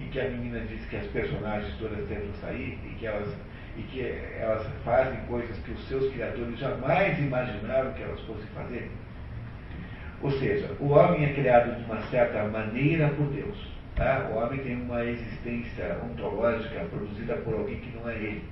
em 0.00 0.08
que 0.08 0.20
a 0.20 0.28
menina 0.28 0.60
diz 0.60 0.84
que 0.86 0.96
as 0.96 1.06
personagens 1.06 1.72
todas 1.78 2.08
tentam 2.08 2.32
sair 2.40 2.78
e 2.84 2.94
que 2.98 3.06
elas, 3.06 3.28
e 3.76 3.82
que 3.82 4.00
elas 4.38 4.66
fazem 4.84 5.20
coisas 5.26 5.56
que 5.58 5.70
os 5.70 5.88
seus 5.88 6.12
criadores 6.12 6.58
jamais 6.58 7.18
imaginaram 7.18 7.92
que 7.92 8.02
elas 8.02 8.20
fossem 8.22 8.46
fazer. 8.54 8.90
Ou 10.20 10.30
seja, 10.32 10.74
o 10.80 10.88
homem 10.88 11.26
é 11.26 11.34
criado 11.34 11.76
de 11.76 11.84
uma 11.84 12.00
certa 12.06 12.44
maneira 12.44 13.08
por 13.10 13.26
Deus. 13.26 13.73
Tá? 13.96 14.28
O 14.32 14.38
homem 14.38 14.58
tem 14.60 14.74
uma 14.74 15.04
existência 15.04 15.98
ontológica 16.04 16.84
produzida 16.86 17.36
por 17.36 17.54
alguém 17.54 17.76
que 17.76 17.96
não 17.96 18.08
é 18.08 18.16
ele. 18.16 18.44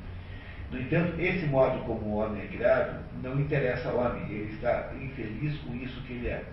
No 0.71 0.81
entanto, 0.81 1.21
esse 1.21 1.45
modo 1.47 1.85
como 1.85 2.01
o 2.01 2.17
homem 2.19 2.43
é 2.43 2.47
criado 2.47 3.03
não 3.23 3.41
interessa 3.41 3.89
ao 3.89 3.99
homem. 3.99 4.23
Ele 4.31 4.53
está 4.53 4.93
infeliz 5.01 5.59
com 5.59 5.75
isso 5.75 6.01
que 6.03 6.13
ele 6.15 6.29
é. 6.29 6.45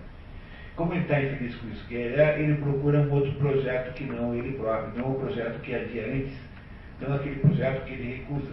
Como 0.76 0.92
ele 0.92 1.02
está 1.02 1.22
infeliz 1.22 1.54
com 1.56 1.68
isso 1.68 1.86
que 1.86 1.94
ele 1.94 2.20
é, 2.20 2.40
ele 2.40 2.54
procura 2.56 3.00
um 3.00 3.12
outro 3.12 3.32
projeto 3.34 3.94
que 3.94 4.04
não 4.04 4.34
ele 4.34 4.52
próprio, 4.52 5.02
não 5.02 5.12
o 5.12 5.20
projeto 5.20 5.60
que 5.60 5.74
havia 5.74 6.06
antes, 6.06 6.32
não 7.00 7.14
aquele 7.14 7.36
projeto 7.36 7.84
que 7.84 7.92
ele 7.92 8.16
recusa. 8.16 8.52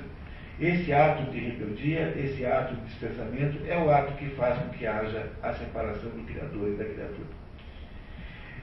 Esse 0.59 0.91
ato 0.91 1.29
de 1.31 1.39
rebeldia, 1.39 2.13
esse 2.17 2.45
ato 2.45 2.75
de 2.75 2.81
despensamento, 2.81 3.59
é 3.67 3.77
o 3.77 3.91
ato 3.91 4.13
que 4.13 4.29
faz 4.31 4.57
com 4.57 4.69
que 4.69 4.87
haja 4.87 5.29
a 5.43 5.53
separação 5.53 6.09
do 6.09 6.25
Criador 6.25 6.69
e 6.69 6.75
da 6.75 6.85
criatura. 6.85 7.36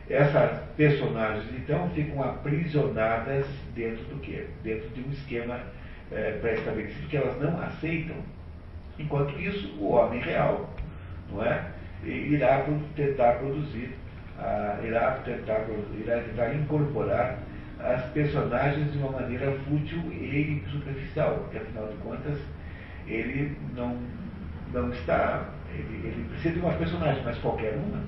Essas 0.08 0.60
personagens, 0.76 1.46
então, 1.56 1.88
ficam 1.90 2.22
aprisionadas 2.22 3.46
dentro 3.74 4.04
do 4.04 4.20
quê? 4.20 4.46
Dentro 4.62 4.88
de 4.90 5.00
um 5.00 5.10
esquema 5.10 5.60
é, 6.12 6.32
pré-estabelecido 6.40 7.08
que 7.08 7.16
elas 7.16 7.40
não 7.40 7.60
aceitam. 7.62 8.16
Enquanto 8.98 9.38
isso, 9.40 9.74
o 9.78 9.92
homem 9.92 10.20
real, 10.20 10.68
não 11.32 11.42
é? 11.42 11.64
Irá 12.04 12.66
tentar 12.94 13.32
produzir, 13.34 13.94
irá, 14.84 15.22
tentar, 15.24 15.64
irá 15.98 16.20
tentar 16.20 16.54
incorporar 16.54 17.38
as 17.80 18.04
personagens 18.12 18.92
de 18.92 18.98
uma 18.98 19.12
maneira 19.12 19.52
fútil 19.66 20.00
e 20.12 20.62
superficial, 20.70 21.38
porque 21.38 21.58
afinal 21.58 21.88
de 21.88 21.96
contas 21.96 22.38
ele 23.06 23.56
não, 23.74 23.98
não 24.72 24.90
está, 24.90 25.48
ele, 25.72 26.08
ele 26.08 26.26
precisa 26.28 26.54
de 26.54 26.60
uma 26.60 26.74
personagem, 26.74 27.22
mas 27.24 27.38
qualquer 27.38 27.74
uma 27.74 28.02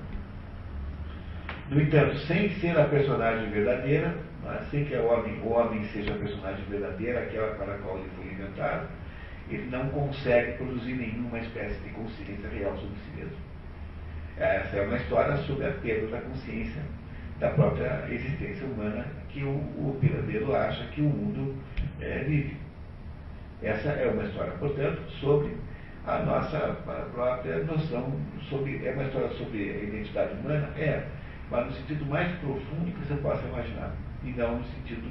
No 1.69 1.81
entanto, 1.81 2.17
sem 2.19 2.49
ser 2.59 2.79
a 2.79 2.85
personagem 2.85 3.49
verdadeira, 3.49 4.15
é? 4.45 4.63
sem 4.71 4.85
que 4.85 4.95
o 4.95 5.05
homem, 5.05 5.41
homem 5.43 5.83
seja 5.85 6.13
a 6.13 6.17
personagem 6.17 6.63
verdadeira, 6.69 7.19
aquela 7.19 7.55
para 7.55 7.73
a 7.73 7.77
qual 7.79 7.97
ele 7.97 8.09
foi 8.15 8.31
inventado, 8.31 8.87
ele 9.49 9.69
não 9.69 9.89
consegue 9.89 10.53
produzir 10.53 10.93
nenhuma 10.93 11.39
espécie 11.39 11.79
de 11.81 11.89
consciência 11.89 12.49
real 12.49 12.75
sobre 12.77 12.95
si 12.95 13.17
mesmo. 13.17 13.37
Essa 14.37 14.77
é 14.77 14.81
uma 14.85 14.97
história 14.97 15.35
sobre 15.37 15.65
a 15.65 15.71
perda 15.71 16.07
da 16.07 16.21
consciência 16.21 16.81
da 17.39 17.49
própria 17.49 18.05
existência 18.09 18.65
humana 18.65 19.05
que 19.29 19.43
o, 19.43 19.49
o 19.49 20.55
acha 20.55 20.85
que 20.87 21.01
o 21.01 21.05
mundo 21.05 21.55
é, 21.99 22.19
vive. 22.19 22.57
Essa 23.61 23.89
é 23.89 24.07
uma 24.07 24.23
história, 24.23 24.51
portanto, 24.53 25.01
sobre 25.19 25.57
a 26.05 26.19
nossa 26.19 26.77
própria 27.13 27.63
noção, 27.63 28.19
sobre, 28.49 28.85
é 28.85 28.91
uma 28.91 29.03
história 29.03 29.29
sobre 29.31 29.71
a 29.71 29.83
identidade 29.83 30.33
humana? 30.35 30.69
É, 30.77 31.03
mas 31.49 31.65
no 31.65 31.71
sentido 31.73 32.05
mais 32.05 32.31
profundo 32.39 32.91
que 32.91 33.05
você 33.05 33.15
possa 33.21 33.45
imaginar, 33.47 33.93
e 34.23 34.31
não 34.31 34.59
no 34.59 34.65
sentido 34.65 35.07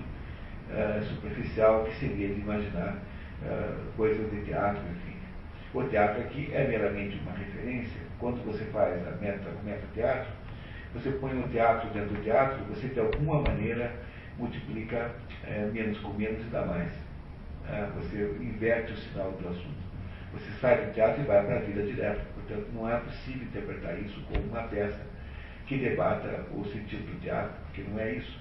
uh, 0.71 1.03
superficial 1.05 1.85
que 1.85 1.95
seria 1.97 2.29
de 2.29 2.41
imaginar 2.41 2.99
uh, 3.43 3.93
coisas 3.97 4.31
de 4.31 4.45
teatro, 4.45 4.83
enfim. 4.91 5.17
O 5.75 5.83
teatro 5.85 6.23
aqui 6.23 6.51
é 6.53 6.67
meramente 6.67 7.19
uma 7.19 7.33
referência. 7.33 8.01
Quando 8.19 8.45
você 8.45 8.65
faz 8.67 9.07
a 9.07 9.11
meta, 9.13 9.49
o 9.51 9.65
meta-teatro, 9.65 10.33
você 10.95 11.11
põe 11.11 11.39
o 11.39 11.49
teatro 11.49 11.91
dentro 11.91 12.15
do 12.15 12.23
teatro, 12.23 12.65
você 12.65 12.89
de 12.89 13.01
alguma 13.01 13.43
maneira 13.43 13.93
multiplica 14.39 15.11
é, 15.45 15.69
menos 15.73 15.99
com 15.99 16.13
menos 16.15 16.41
e 16.41 16.51
dá 16.51 16.65
mais. 16.65 16.91
É, 17.69 17.87
você 17.97 18.37
inverte 18.41 18.93
o 18.93 18.97
sinal 18.97 19.33
do 19.33 19.49
assunto. 19.49 19.87
Você 20.33 20.51
sai 20.61 20.87
do 20.87 20.93
teatro 20.93 21.23
e 21.23 21.27
vai 21.27 21.45
para 21.45 21.57
a 21.57 21.61
vida 21.61 21.83
direto. 21.83 22.25
Portanto, 22.35 22.69
não 22.73 22.91
é 22.91 22.97
possível 23.01 23.43
interpretar 23.43 23.99
isso 23.99 24.21
como 24.29 24.41
uma 24.45 24.63
peça 24.63 25.01
que 25.67 25.79
debata 25.79 26.47
o 26.53 26.65
sentido 26.65 27.13
do 27.13 27.21
teatro, 27.21 27.55
porque 27.67 27.83
não 27.83 27.99
é 27.99 28.15
isso. 28.15 28.41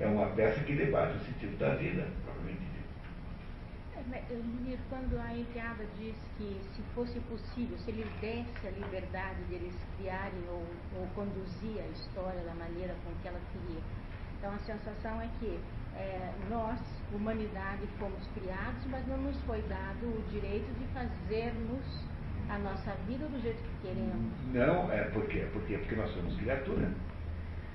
É 0.00 0.06
uma 0.06 0.26
peça 0.30 0.60
que 0.64 0.74
debate 0.74 1.16
o 1.16 1.20
sentido 1.20 1.56
da 1.58 1.74
vida, 1.76 2.08
propriamente 2.24 2.60
dito. 2.60 2.74
Munir, 4.44 4.78
quando 4.90 5.18
a 5.18 5.36
enteada 5.36 5.84
diz 5.96 6.16
que 6.36 6.60
se 6.74 6.82
fosse 6.94 7.18
possível, 7.20 7.78
se 7.78 7.90
eles 7.90 8.08
dessem 8.20 8.68
a 8.68 8.70
liberdade 8.70 9.42
de 9.48 9.54
eles 9.54 9.74
criarem 9.96 10.42
ou, 10.48 10.66
ou 10.98 11.06
conduzir 11.14 11.80
a 11.80 11.86
história 11.86 12.42
da 12.42 12.54
maneira 12.54 12.94
com 13.04 13.14
que 13.22 13.28
ela 13.28 13.40
queria, 13.52 13.80
então 14.38 14.52
a 14.52 14.58
sensação 14.58 15.22
é 15.22 15.28
que 15.38 15.58
é, 15.96 16.32
nós, 16.50 16.80
humanidade, 17.12 17.86
fomos 17.98 18.26
criados, 18.34 18.84
mas 18.90 19.06
não 19.06 19.16
nos 19.18 19.40
foi 19.42 19.62
dado 19.62 20.06
o 20.06 20.24
direito 20.30 20.70
de 20.78 20.86
fazermos 20.88 22.04
a 22.48 22.58
nossa 22.58 22.92
vida 23.06 23.26
do 23.26 23.40
jeito 23.42 23.62
que 23.62 23.88
queremos. 23.88 24.32
Não, 24.52 24.92
é 24.92 25.04
porque, 25.12 25.46
porque, 25.52 25.78
porque 25.78 25.94
nós 25.94 26.10
somos 26.10 26.36
criatura. 26.36 26.88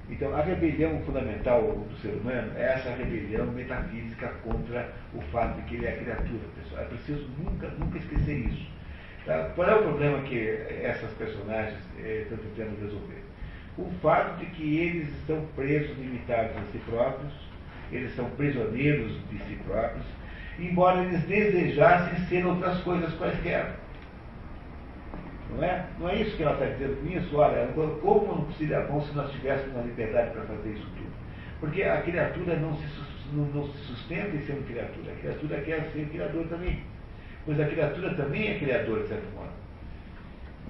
Então, 0.10 0.36
a 0.36 0.42
rebelião 0.42 1.00
fundamental 1.02 1.62
do 1.62 1.98
ser 2.02 2.10
humano 2.10 2.52
é 2.56 2.74
essa 2.74 2.90
rebelião 2.96 3.46
metafísica 3.48 4.28
contra 4.44 4.92
o 5.14 5.22
fato 5.32 5.62
de 5.62 5.68
que 5.68 5.76
ele 5.76 5.86
é 5.86 5.92
criatura, 5.98 6.42
pessoal. 6.56 6.82
É 6.82 6.86
preciso 6.86 7.30
nunca, 7.38 7.68
nunca 7.78 7.98
esquecer 8.00 8.48
isso. 8.48 8.68
Tá? 9.26 9.52
Qual 9.56 9.70
é 9.70 9.76
o 9.76 9.84
problema 9.84 10.22
que 10.24 10.50
essas 10.82 11.12
personagens 11.14 11.78
eh, 12.00 12.24
estão 12.24 12.38
tentando 12.40 12.82
resolver? 12.82 13.24
O 13.78 13.90
fato 14.02 14.40
de 14.40 14.48
que 14.48 14.80
eles 14.80 15.10
estão 15.20 15.46
presos, 15.56 15.96
limitados 15.98 16.58
a 16.58 16.62
si 16.72 16.80
próprios, 16.80 17.34
eles 17.92 18.16
são 18.16 18.30
prisioneiros 18.32 19.12
de 19.30 19.38
si 19.44 19.56
próprios, 19.66 20.06
embora 20.58 21.04
eles 21.04 21.22
desejassem 21.24 22.26
ser 22.26 22.46
outras 22.46 22.80
coisas 22.82 23.14
quaisquer. 23.16 23.76
Não 25.50 25.64
é? 25.64 25.86
Não 26.00 26.10
é 26.10 26.16
isso 26.16 26.38
que 26.38 26.44
ela 26.44 26.54
está 26.54 26.66
dizendo 26.66 27.02
com 27.02 27.08
isso? 27.08 27.38
Olha, 27.38 27.68
como 28.02 28.36
não 28.36 28.52
seria 28.54 28.82
bom 28.82 29.02
se 29.02 29.16
nós 29.16 29.32
tivéssemos 29.32 29.76
uma 29.76 29.84
liberdade 29.84 30.32
para 30.32 30.44
fazer 30.44 30.70
isso 30.70 30.88
tudo? 30.96 31.10
Porque 31.60 31.84
a 31.84 32.02
criatura 32.02 32.56
não 32.58 32.76
se, 32.76 32.86
não, 33.34 33.46
não 33.46 33.64
se 33.66 33.78
sustenta 33.80 34.36
em 34.36 34.42
sendo 34.42 34.68
criatura. 34.68 35.12
A 35.12 35.16
criatura 35.16 35.62
quer 35.62 35.90
ser 35.92 36.08
criador 36.10 36.46
também. 36.48 36.84
Pois 37.46 37.60
a 37.60 37.66
criatura 37.66 38.14
também 38.14 38.50
é 38.50 38.60
criador, 38.60 39.02
de 39.02 39.08
certo 39.10 39.36
modo. 39.36 39.52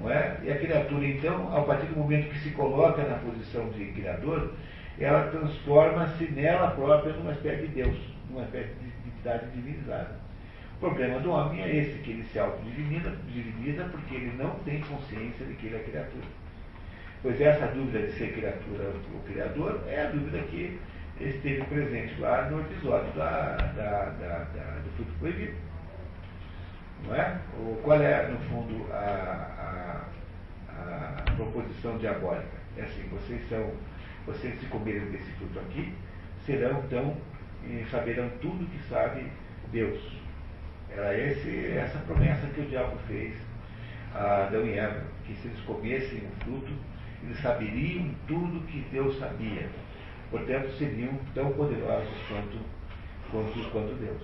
Não 0.01 0.09
é? 0.09 0.37
E 0.43 0.51
a 0.51 0.57
criatura, 0.57 1.05
então, 1.05 1.55
a 1.55 1.61
partir 1.63 1.87
do 1.87 1.99
momento 1.99 2.29
que 2.29 2.39
se 2.39 2.51
coloca 2.51 3.03
na 3.03 3.15
posição 3.15 3.69
de 3.69 3.85
criador, 3.91 4.53
ela 4.97 5.29
transforma-se 5.29 6.31
nela 6.31 6.71
própria 6.71 7.13
numa 7.13 7.33
espécie 7.33 7.67
de 7.67 7.83
Deus, 7.83 7.97
numa 8.29 8.43
espécie 8.43 8.73
de 8.75 9.09
entidade 9.09 9.51
divinizada. 9.51 10.18
O 10.79 10.87
problema 10.87 11.19
do 11.19 11.31
homem 11.31 11.61
é 11.61 11.75
esse, 11.75 11.99
que 11.99 12.11
ele 12.11 12.23
se 12.31 12.39
autodiviniza 12.39 13.11
diviniza 13.27 13.83
porque 13.91 14.15
ele 14.15 14.31
não 14.37 14.51
tem 14.59 14.79
consciência 14.79 15.45
de 15.45 15.53
que 15.55 15.67
ele 15.67 15.75
é 15.75 15.79
criatura. 15.79 16.25
Pois 17.21 17.41
essa 17.41 17.67
dúvida 17.67 18.07
de 18.07 18.13
ser 18.13 18.31
criatura 18.31 18.93
ou 19.13 19.19
criador 19.23 19.83
é 19.89 20.03
a 20.03 20.09
dúvida 20.09 20.39
que 20.43 20.79
esteve 21.19 21.65
presente 21.65 22.17
lá 22.21 22.49
no 22.49 22.61
episódio 22.61 23.11
da, 23.11 23.57
da, 23.57 24.05
da, 24.05 24.37
da 24.55 24.79
do 24.79 24.89
fruto 24.95 25.11
proibido. 25.19 25.57
Não 27.05 27.13
é? 27.13 27.41
O, 27.57 27.81
qual 27.83 28.01
é, 28.01 28.27
no 28.27 28.39
fundo, 28.47 28.85
a, 28.93 30.05
a, 30.69 31.23
a 31.27 31.31
proposição 31.33 31.97
diabólica? 31.97 32.57
É 32.77 32.83
assim, 32.83 33.03
vocês 33.09 33.49
são, 33.49 33.69
vocês 34.25 34.57
se 34.57 34.65
comerem 34.67 35.11
desse 35.11 35.29
fruto 35.33 35.59
aqui, 35.59 35.93
serão 36.45 36.81
então, 36.85 37.17
saberão 37.91 38.29
tudo 38.41 38.65
que 38.69 38.79
sabe 38.87 39.29
Deus. 39.73 40.28
Era 40.91 41.17
esse, 41.17 41.67
essa 41.77 41.99
promessa 41.99 42.47
que 42.47 42.61
o 42.61 42.65
diabo 42.65 42.97
fez 43.07 43.35
a 44.13 44.47
Adão 44.47 44.65
e 44.65 44.77
Eva, 44.77 45.03
que 45.25 45.33
se 45.35 45.47
eles 45.47 45.59
comessem 45.61 46.19
o 46.19 46.43
fruto, 46.43 46.73
eles 47.23 47.39
saberiam 47.41 48.09
tudo 48.27 48.65
que 48.67 48.79
Deus 48.91 49.17
sabia. 49.19 49.67
Portanto, 50.31 50.71
seriam 50.77 51.19
tão 51.33 51.51
poderosos 51.53 52.17
quanto, 52.27 52.57
quanto, 53.31 53.71
quanto 53.71 53.93
Deus. 53.95 54.21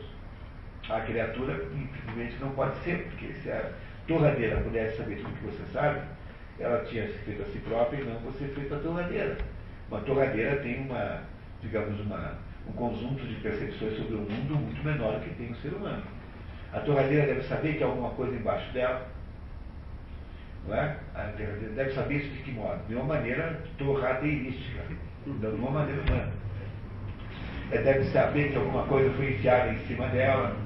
A 0.90 1.02
criatura, 1.02 1.54
infelizmente, 1.74 2.38
não 2.40 2.52
pode 2.52 2.78
ser, 2.84 3.06
porque 3.06 3.34
se 3.34 3.50
a 3.50 3.72
torradeira 4.08 4.62
pudesse 4.62 4.98
saber 4.98 5.16
tudo 5.18 5.34
que 5.40 5.46
você 5.46 5.64
sabe, 5.74 6.02
ela 6.60 6.86
tinha 6.86 7.08
se 7.08 7.18
feito 7.20 7.42
a 7.42 7.46
si 7.46 7.60
própria 7.60 8.00
e 8.00 8.06
não 8.06 8.20
você 8.20 8.48
feito 8.50 8.74
a 8.74 8.80
torradeira. 8.80 9.38
Uma 9.90 10.02
torradeira 10.02 10.58
tem 10.58 10.82
uma, 10.82 11.22
digamos, 11.62 12.00
uma, 12.02 12.36
um 12.68 12.72
conjunto 12.74 13.26
de 13.26 13.36
percepções 13.36 13.98
sobre 13.98 14.16
o 14.16 14.20
mundo 14.20 14.56
muito 14.56 14.84
menor 14.84 15.20
que 15.22 15.34
tem 15.36 15.52
o 15.52 15.56
ser 15.58 15.74
humano. 15.74 16.04
A 16.76 16.82
torradeira 16.82 17.26
deve 17.26 17.44
saber 17.44 17.78
que 17.78 17.84
há 17.84 17.88
alguma 17.88 18.10
coisa 18.10 18.36
embaixo 18.36 18.70
dela. 18.74 19.08
Não 20.68 20.76
é? 20.76 20.98
A 21.16 21.22
torradeira 21.22 21.74
deve 21.74 21.94
saber 21.94 22.16
isso 22.16 22.30
de 22.32 22.44
que 22.44 22.52
modo? 22.52 22.86
De 22.90 22.96
uma 22.96 23.06
maneira 23.06 23.62
torradeirística, 23.78 24.82
de 25.26 25.48
uma 25.48 25.72
maneira 25.72 26.02
humana. 26.02 26.34
Ela 27.72 27.82
deve 27.82 28.04
saber 28.12 28.52
que 28.52 28.58
alguma 28.58 28.84
coisa 28.88 29.10
foi 29.16 29.36
enfiada 29.36 29.72
em 29.72 29.80
cima 29.88 30.08
dela. 30.10 30.58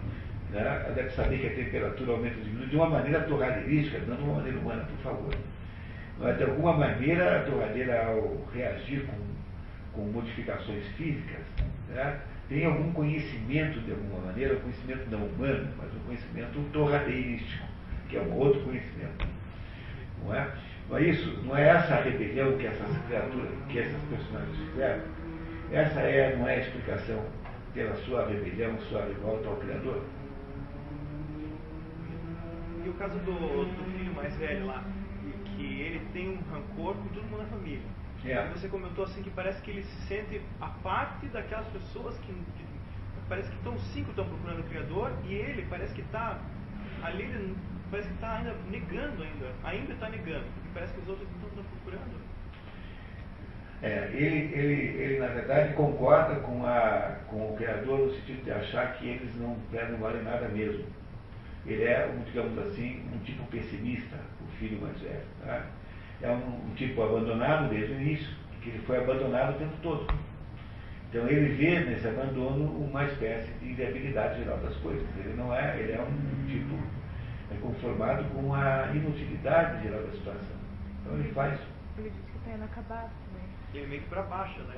Né? 0.50 0.62
Ela 0.62 0.96
deve 0.96 1.12
saber 1.12 1.38
que 1.38 1.48
a 1.48 1.64
temperatura 1.64 2.12
aumenta 2.12 2.38
ou 2.38 2.44
diminui 2.44 2.68
de 2.68 2.76
uma 2.76 2.90
maneira 2.90 3.22
torradeirística, 3.22 4.00
não 4.08 4.16
de 4.16 4.24
uma 4.24 4.36
maneira 4.38 4.58
humana, 4.58 4.84
por 4.86 5.12
favor. 5.12 5.36
Mas, 6.18 6.38
de 6.38 6.44
alguma 6.44 6.74
maneira, 6.74 7.40
a 7.40 7.44
torradeira, 7.44 8.06
ao 8.08 8.48
reagir 8.52 9.06
com, 9.06 10.02
com 10.02 10.12
modificações 10.12 10.86
físicas, 10.98 11.46
né? 11.90 12.20
Tem 12.50 12.66
algum 12.66 12.92
conhecimento 12.92 13.80
de 13.82 13.92
alguma 13.92 14.22
maneira, 14.26 14.56
conhecimento 14.56 15.08
não 15.12 15.26
humano, 15.28 15.70
mas 15.78 15.94
um 15.94 16.00
conhecimento 16.00 16.60
torradeirístico, 16.74 17.68
que 18.10 18.18
é 18.18 18.22
um 18.22 18.34
outro 18.34 18.62
conhecimento. 18.62 19.28
Não 20.24 20.34
é? 20.34 20.52
Não 20.90 20.98
é 20.98 21.04
isso? 21.04 21.40
Não 21.44 21.56
é 21.56 21.68
essa 21.70 21.94
a 21.94 22.02
rebelião 22.02 22.58
que 22.58 22.66
essas 22.66 22.98
criaturas, 23.06 23.50
que 23.70 23.80
essas 23.80 24.02
personagens 24.10 24.58
fizeram? 24.58 25.04
Essa 25.72 26.00
é, 26.02 26.36
não 26.36 26.48
é 26.48 26.56
a 26.56 26.60
explicação 26.60 27.24
pela 27.76 27.96
sua 27.98 28.28
rebelião, 28.28 28.76
sua 28.90 29.06
revolta 29.06 29.48
ao 29.48 29.56
Criador? 29.58 30.04
E 32.84 32.90
o 32.90 32.94
caso 32.94 33.20
do, 33.20 33.32
do 33.32 33.92
filho 33.96 34.14
mais 34.16 34.36
velho 34.38 34.66
lá, 34.66 34.84
que 35.56 35.82
ele 35.82 36.02
tem 36.14 36.30
um 36.30 36.40
rancor 36.52 36.96
com 36.96 37.08
todo 37.10 37.24
mundo 37.26 37.44
na 37.44 37.46
família. 37.46 37.99
É. 38.26 38.50
Você 38.54 38.68
comentou 38.68 39.06
assim 39.06 39.22
que 39.24 39.30
parece 39.30 39.62
que 39.62 39.72
ele 39.72 39.84
se 39.84 40.08
sente 40.08 40.42
a 40.60 40.68
parte 40.68 41.28
daquelas 41.28 41.68
pessoas 41.68 42.18
que, 42.20 42.34
que 42.34 42.66
parece 43.30 43.50
que 43.50 43.56
estão 43.58 43.78
cinco 43.78 44.10
estão 44.10 44.26
procurando 44.26 44.60
o 44.60 44.64
Criador 44.64 45.12
e 45.26 45.34
ele 45.34 45.66
parece 45.70 45.94
que 45.94 46.02
está 46.02 46.40
ali, 47.04 47.24
ele 47.24 47.56
parece 47.90 48.10
que 48.10 48.16
está 48.16 48.38
ainda 48.38 48.56
negando 48.70 49.24
ainda, 49.24 49.52
ainda 49.64 49.94
está 49.94 50.10
negando, 50.10 50.46
porque 50.54 50.70
parece 50.74 50.94
que 50.94 51.00
os 51.00 51.10
outros 51.10 51.28
não 51.42 51.48
estão 51.48 51.64
procurando. 51.64 52.30
É, 53.82 54.10
ele, 54.14 54.54
ele, 54.54 55.02
ele, 55.02 55.20
na 55.20 55.28
verdade, 55.28 55.74
concorda 55.74 56.36
com, 56.42 56.66
a, 56.66 57.20
com 57.28 57.54
o 57.54 57.56
Criador 57.56 58.00
no 58.00 58.14
sentido 58.14 58.44
de 58.44 58.52
achar 58.52 58.94
que 58.96 59.08
eles 59.08 59.34
não, 59.40 59.56
não 59.92 59.98
valem 60.00 60.24
nada 60.24 60.50
mesmo. 60.50 60.84
Ele 61.66 61.84
é, 61.84 62.12
digamos 62.26 62.58
assim, 62.60 63.08
um 63.14 63.20
tipo 63.20 63.46
pessimista, 63.46 64.18
o 64.42 64.58
filho 64.58 64.82
mais 64.82 65.00
velho. 65.00 65.24
Tá? 65.46 65.66
É 66.22 66.30
um, 66.30 66.70
um 66.70 66.74
tipo 66.76 67.02
abandonado 67.02 67.70
desde 67.70 67.94
o 67.94 68.02
início, 68.02 68.28
porque 68.52 68.70
ele 68.70 68.80
foi 68.80 68.98
abandonado 68.98 69.56
o 69.56 69.60
tempo 69.60 69.74
todo. 69.82 70.14
Então 71.10 71.28
ele 71.28 71.56
vê 71.56 71.80
nesse 71.80 72.08
abandono 72.08 72.66
uma 72.66 73.04
espécie 73.06 73.52
de 73.60 73.70
inviabilidade 73.72 74.40
geral 74.44 74.58
das 74.58 74.76
coisas. 74.78 75.04
Ele 75.18 75.34
não 75.36 75.54
é, 75.54 75.80
ele 75.80 75.94
é 75.94 76.02
um 76.02 76.46
tipo 76.48 76.76
é 77.52 77.56
conformado 77.62 78.24
com 78.26 78.54
a 78.54 78.92
inutilidade 78.94 79.82
geral 79.84 80.04
da 80.04 80.12
situação. 80.12 80.56
Então 81.02 81.16
ele 81.20 81.32
faz. 81.32 81.60
Ele 81.98 82.10
disse 82.12 82.32
que 82.32 82.38
está 82.38 82.52
inacabado 82.52 83.10
também. 83.26 83.50
Ele 83.74 83.88
meio 83.88 84.02
que 84.02 84.10
para 84.10 84.22
baixo, 84.24 84.60
né? 84.62 84.76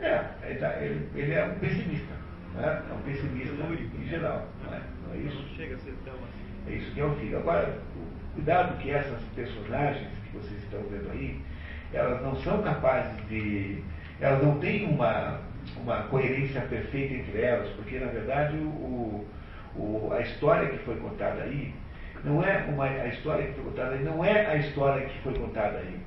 É, 0.00 0.48
ele, 0.50 0.58
tá- 0.58 0.76
ele, 0.80 1.08
ele 1.14 1.32
é 1.32 1.44
um 1.44 1.58
pessimista. 1.58 2.14
Né? 2.54 2.82
É 2.90 2.92
um 2.92 3.02
pessimista 3.02 3.54
em 3.54 4.06
geral. 4.08 4.46
Não 4.64 4.74
é, 4.74 4.80
não 5.06 5.14
é 5.14 5.16
isso? 5.18 5.40
Não 5.40 5.48
chega 5.56 5.74
a 5.76 5.78
ser 5.78 5.94
tão 6.04 6.14
assim. 6.14 6.68
É 6.68 6.72
isso 6.72 6.92
que 6.92 7.00
é 7.00 7.04
o 7.04 7.14
filho. 7.16 7.38
Agora, 7.38 7.78
cuidado 8.34 8.78
que 8.78 8.90
essas 8.90 9.20
personagens 9.34 10.06
que 10.32 10.38
vocês 10.38 10.62
estão 10.62 10.80
vendo 10.90 11.10
aí, 11.12 11.40
elas 11.92 12.22
não 12.22 12.34
são 12.36 12.62
capazes 12.62 13.28
de. 13.28 13.82
Elas 14.20 14.42
não 14.42 14.58
têm 14.58 14.86
uma, 14.86 15.40
uma 15.76 16.02
coerência 16.04 16.60
perfeita 16.62 17.14
entre 17.14 17.40
elas, 17.40 17.68
porque 17.70 17.98
na 17.98 18.06
verdade 18.06 18.56
o, 18.56 19.26
o, 19.76 20.10
a 20.12 20.20
história 20.20 20.68
que 20.68 20.78
foi 20.78 20.96
contada 20.96 21.42
aí 21.42 21.74
não 22.24 22.42
é 22.42 22.64
uma, 22.68 22.84
a 22.84 23.08
história 23.08 23.46
que 23.46 23.54
foi 23.54 23.64
contada 23.64 23.94
aí 23.94 24.04
não 24.04 24.24
é 24.24 24.46
a 24.46 24.56
história 24.56 25.06
que 25.06 25.18
foi 25.22 25.34
contada 25.34 25.78
aí. 25.78 26.00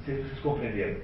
Vocês, 0.00 0.24
vocês 0.24 0.38
compreenderam? 0.40 0.96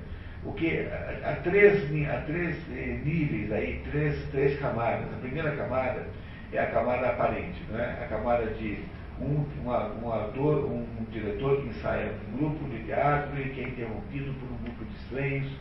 O 0.44 0.52
que 0.52 0.86
há, 0.86 1.30
há 1.30 1.36
três, 1.36 1.82
há 2.08 2.20
três 2.22 2.56
eh, 2.70 3.00
níveis 3.04 3.50
aí, 3.50 3.82
três, 3.90 4.24
três 4.30 4.58
camadas. 4.60 5.12
A 5.12 5.20
primeira 5.20 5.50
camada 5.56 6.06
é 6.52 6.58
a 6.60 6.66
camada 6.66 7.08
aparente, 7.08 7.60
não 7.68 7.78
é? 7.78 7.84
a 7.84 8.06
camada 8.06 8.46
de 8.46 8.78
um, 9.20 9.44
uma, 9.62 9.94
um 9.94 10.12
ator, 10.12 10.64
um, 10.64 10.86
um, 11.00 11.06
diretor 11.10 11.60
que 11.60 11.68
ensaia 11.68 12.14
um 12.28 12.36
grupo 12.38 12.68
de 12.68 12.84
teatro 12.84 13.38
e 13.38 13.50
que 13.50 13.60
é 13.60 13.68
interrompido 13.68 14.32
por 14.34 14.48
um 14.50 14.56
grupo 14.64 14.84
de 14.84 14.96
estranhos 14.96 15.52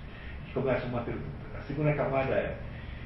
que 0.46 0.54
começa 0.54 0.86
uma 0.88 1.02
pergunta. 1.02 1.26
A 1.58 1.62
segunda 1.62 1.94
camada 1.94 2.34
é 2.34 2.58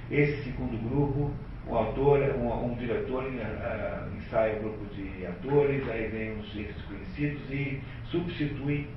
esse 0.09 0.43
segundo 0.43 0.77
grupo, 0.89 1.31
um 1.67 1.75
autor, 1.75 2.19
um, 2.35 2.71
um 2.71 2.75
diretor 2.75 3.23
uh, 3.23 4.17
ensaia 4.17 4.57
um 4.57 4.63
grupo 4.63 4.85
de 4.93 5.25
atores, 5.25 5.87
aí 5.89 6.07
vem 6.07 6.37
uns 6.37 6.51
desconhecidos 6.53 7.49
e 7.49 7.81
substitui 8.05 8.89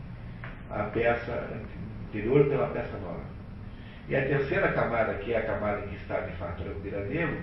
a 0.70 0.84
peça 0.84 1.50
anterior 2.08 2.46
pela 2.48 2.68
peça 2.68 2.96
nova. 2.98 3.22
E 4.08 4.16
a 4.16 4.22
terceira 4.26 4.72
camada, 4.72 5.14
que 5.14 5.32
é 5.32 5.38
a 5.38 5.46
camada 5.46 5.82
que 5.82 5.94
está 5.96 6.20
de 6.20 6.32
fato 6.32 6.62
no 6.64 6.74
Pirandello, 6.80 7.38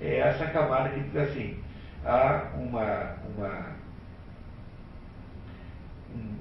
é 0.00 0.18
essa 0.18 0.46
camada 0.46 0.88
que 0.90 1.00
diz 1.00 1.16
assim, 1.16 1.56
há 2.04 2.50
uma, 2.56 3.16
uma, 3.34 3.76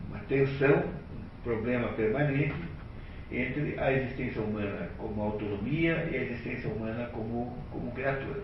uma 0.09 0.19
tensão, 0.27 0.83
um 0.83 1.43
problema 1.43 1.89
permanente 1.89 2.55
entre 3.31 3.79
a 3.79 3.91
existência 3.91 4.41
humana 4.41 4.89
como 4.97 5.21
autonomia 5.21 6.07
e 6.11 6.17
a 6.17 6.23
existência 6.23 6.69
humana 6.69 7.09
como, 7.11 7.57
como 7.71 7.91
criatura. 7.91 8.41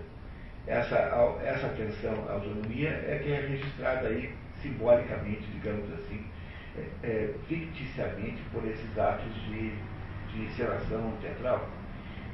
Essa, 0.67 0.95
essa 1.43 1.69
tensão, 1.69 2.13
autonomia, 2.29 2.89
é 2.89 3.19
que 3.23 3.31
é 3.31 3.47
registrada 3.47 4.07
aí 4.07 4.33
simbolicamente, 4.61 5.43
digamos 5.53 5.91
assim, 5.93 6.23
é, 6.77 7.07
é, 7.07 7.33
ficticiamente 7.47 8.41
por 8.51 8.65
esses 8.67 8.97
atos 8.97 9.33
de, 9.45 9.71
de 10.31 10.45
encenação 10.45 11.13
teatral. 11.21 11.67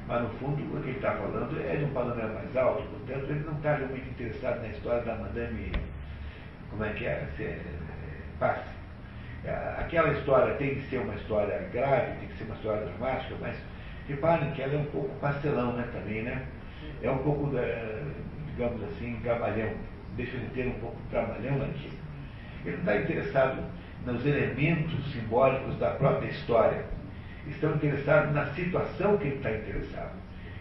Mas, 0.08 0.22
no 0.22 0.28
fundo, 0.38 0.62
o 0.62 0.82
que 0.82 0.90
ele 0.90 0.98
está 0.98 1.12
falando 1.12 1.60
é 1.60 1.76
de 1.76 1.84
um 1.84 1.90
panorama 1.90 2.34
mais 2.34 2.56
alto, 2.56 2.82
portanto, 2.84 3.28
ele 3.28 3.44
não 3.44 3.54
está 3.54 3.74
realmente 3.74 4.08
interessado 4.08 4.62
na 4.62 4.68
história 4.68 5.02
da 5.02 5.16
Madame, 5.16 5.72
como 6.70 6.84
é 6.84 6.90
que 6.90 7.06
é, 7.06 7.26
se, 7.36 7.42
é, 7.42 7.60
passe. 8.38 8.70
É, 9.44 9.50
aquela 9.78 10.12
história 10.12 10.54
tem 10.54 10.76
que 10.76 10.88
ser 10.88 10.98
uma 10.98 11.14
história 11.14 11.68
grave, 11.72 12.18
tem 12.18 12.28
que 12.28 12.38
ser 12.38 12.44
uma 12.44 12.54
história 12.54 12.86
dramática, 12.86 13.34
mas 13.40 13.56
reparem 14.08 14.52
que 14.52 14.62
ela 14.62 14.74
é 14.74 14.78
um 14.78 14.84
pouco 14.86 15.08
pastelão 15.20 15.72
né, 15.72 15.88
também, 15.92 16.22
né? 16.22 16.46
É 17.02 17.10
um 17.10 17.18
pouco, 17.18 17.50
digamos 18.46 18.82
assim, 18.84 19.18
trabalhão. 19.22 19.72
Deixa 20.16 20.36
ele 20.36 20.50
ter 20.54 20.68
um 20.68 20.80
pouco 20.80 20.96
de 21.02 21.08
trabalhão 21.08 21.62
aqui. 21.62 21.90
Ele 22.64 22.76
não 22.76 22.80
está 22.80 22.96
interessado 22.96 23.62
nos 24.04 24.24
elementos 24.24 25.12
simbólicos 25.12 25.76
da 25.78 25.90
própria 25.90 26.28
história 26.28 26.84
estão 27.50 27.74
interessados 27.74 28.34
na 28.34 28.46
situação 28.54 29.16
que 29.18 29.28
ele 29.28 29.36
está 29.36 29.52
interessado, 29.52 30.16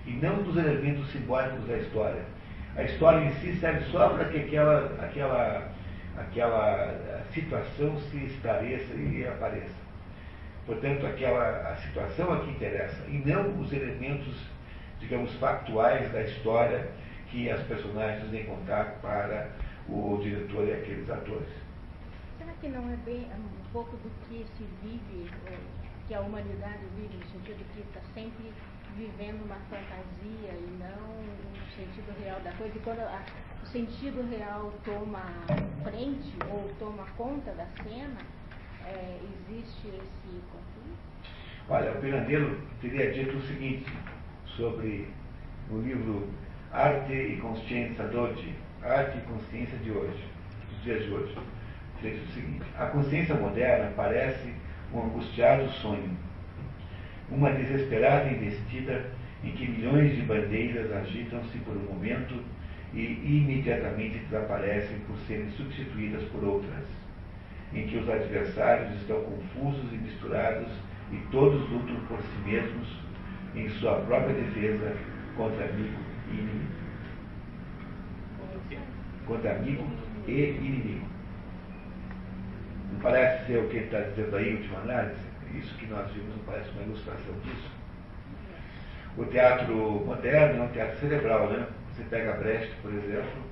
e 0.06 0.12
não 0.14 0.38
nos 0.38 0.56
elementos 0.58 1.12
simbólicos 1.12 1.66
da 1.68 1.78
história. 1.78 2.24
A 2.76 2.84
história 2.84 3.26
em 3.26 3.34
si 3.36 3.58
serve 3.60 3.86
só 3.92 4.10
para 4.10 4.26
que 4.26 4.40
aquela, 4.40 4.86
aquela, 5.02 5.72
aquela 6.18 7.24
situação 7.34 7.98
se 8.00 8.18
esclareça 8.26 8.94
e 8.94 9.26
apareça. 9.28 9.86
Portanto, 10.66 11.06
aquela, 11.06 11.70
a 11.70 11.76
situação 11.78 12.36
é 12.36 12.40
que 12.44 12.52
interessa, 12.52 13.06
e 13.08 13.18
não 13.26 13.60
os 13.60 13.72
elementos, 13.72 14.36
digamos, 15.00 15.34
factuais 15.36 16.12
da 16.12 16.24
história 16.24 16.90
que 17.30 17.50
as 17.50 17.62
personagens 17.64 18.30
têm 18.30 18.46
contar 18.46 18.98
para 19.02 19.50
o 19.88 20.20
diretor 20.22 20.68
e 20.68 20.74
aqueles 20.74 21.10
atores. 21.10 21.48
Será 22.38 22.52
que 22.60 22.68
não 22.68 22.92
é 22.92 22.96
bem 23.06 23.28
um 23.38 23.72
pouco 23.72 23.96
do 23.98 24.10
que 24.28 24.46
se 24.58 24.66
vive 24.82 25.30
que 26.08 26.14
a 26.14 26.22
humanidade 26.22 26.86
vive, 26.96 27.18
no 27.18 27.26
sentido 27.32 27.66
que 27.74 27.82
está 27.82 28.00
sempre 28.14 28.54
vivendo 28.96 29.44
uma 29.44 29.58
fantasia 29.70 30.52
e 30.52 30.78
não 30.80 31.24
no 31.52 31.72
sentido 31.76 32.14
real 32.24 32.40
da 32.42 32.52
coisa. 32.54 32.78
E 32.78 32.80
quando 32.82 33.00
a, 33.00 33.22
o 33.64 33.66
sentido 33.66 34.28
real 34.30 34.74
toma 34.84 35.24
frente 35.84 36.34
ou 36.50 36.72
toma 36.80 37.06
conta 37.18 37.52
da 37.52 37.66
cena, 37.84 38.20
é, 38.86 39.20
existe 39.24 39.88
esse 39.88 40.42
conflito? 40.52 40.98
Olha, 41.68 41.92
o 41.92 42.02
Pirandello 42.02 42.62
teria 42.80 43.12
dito 43.12 43.38
o 43.38 43.42
seguinte 43.42 43.92
sobre 44.46 45.08
o 45.72 45.80
livro 45.80 46.30
Arte 46.72 47.14
e 47.14 47.38
Consciência 47.38 48.06
d'Oggi, 48.06 48.56
Arte 48.84 49.18
e 49.18 49.22
Consciência 49.22 49.78
de 49.80 49.92
hoje, 49.92 50.24
dos 50.70 50.84
dias 50.84 51.04
de 51.04 51.12
hoje. 51.12 51.38
Diz 52.02 52.22
o 52.22 52.34
seguinte, 52.34 52.66
a 52.78 52.86
consciência 52.88 53.34
moderna 53.34 53.92
parece 53.96 54.54
um 54.96 55.06
angustiado 55.06 55.70
sonho, 55.82 56.10
uma 57.30 57.52
desesperada 57.52 58.30
investida 58.30 59.12
em 59.44 59.52
que 59.52 59.68
milhões 59.68 60.16
de 60.16 60.22
bandeiras 60.22 60.92
agitam-se 60.92 61.58
por 61.60 61.76
um 61.76 61.94
momento 61.94 62.42
e 62.94 63.20
imediatamente 63.24 64.20
desaparecem 64.20 65.00
por 65.00 65.18
serem 65.28 65.50
substituídas 65.52 66.24
por 66.30 66.44
outras, 66.44 66.86
em 67.74 67.86
que 67.88 67.98
os 67.98 68.10
adversários 68.10 68.96
estão 69.02 69.22
confusos 69.22 69.92
e 69.92 69.98
misturados 69.98 70.72
e 71.12 71.18
todos 71.30 71.70
lutam 71.70 71.98
por 72.08 72.20
si 72.20 72.50
mesmos 72.50 72.88
em 73.54 73.70
sua 73.70 74.00
própria 74.02 74.34
defesa 74.34 74.96
contra 75.36 75.66
amigo 75.66 76.00
e 76.32 76.36
inimigo. 76.36 76.76
Contra 79.28 79.56
amigo 79.56 79.84
e 80.28 80.32
inimigo. 80.32 81.15
Não 82.96 83.02
parece 83.02 83.46
ser 83.46 83.58
o 83.58 83.68
que 83.68 83.76
ele 83.76 83.86
está 83.86 84.00
dizendo 84.00 84.38
aí, 84.38 84.54
última 84.54 84.80
análise? 84.80 85.20
Isso 85.54 85.76
que 85.76 85.86
nós 85.88 86.10
vimos 86.12 86.30
não 86.38 86.44
parece 86.46 86.70
uma 86.72 86.84
ilustração 86.84 87.34
disso? 87.44 87.70
O 89.18 89.26
teatro 89.26 89.76
moderno 90.06 90.64
é 90.64 90.66
um 90.66 90.72
teatro 90.72 90.98
cerebral, 91.00 91.50
né? 91.50 91.68
Você 91.92 92.04
pega 92.06 92.34
Brecht, 92.36 92.74
por 92.82 92.94
exemplo, 92.94 93.44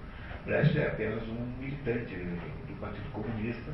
Brecht 0.45 0.79
é 0.79 0.87
apenas 0.87 1.23
um 1.27 1.45
militante 1.59 2.15
do 2.15 2.79
Partido 2.79 3.11
Comunista 3.11 3.71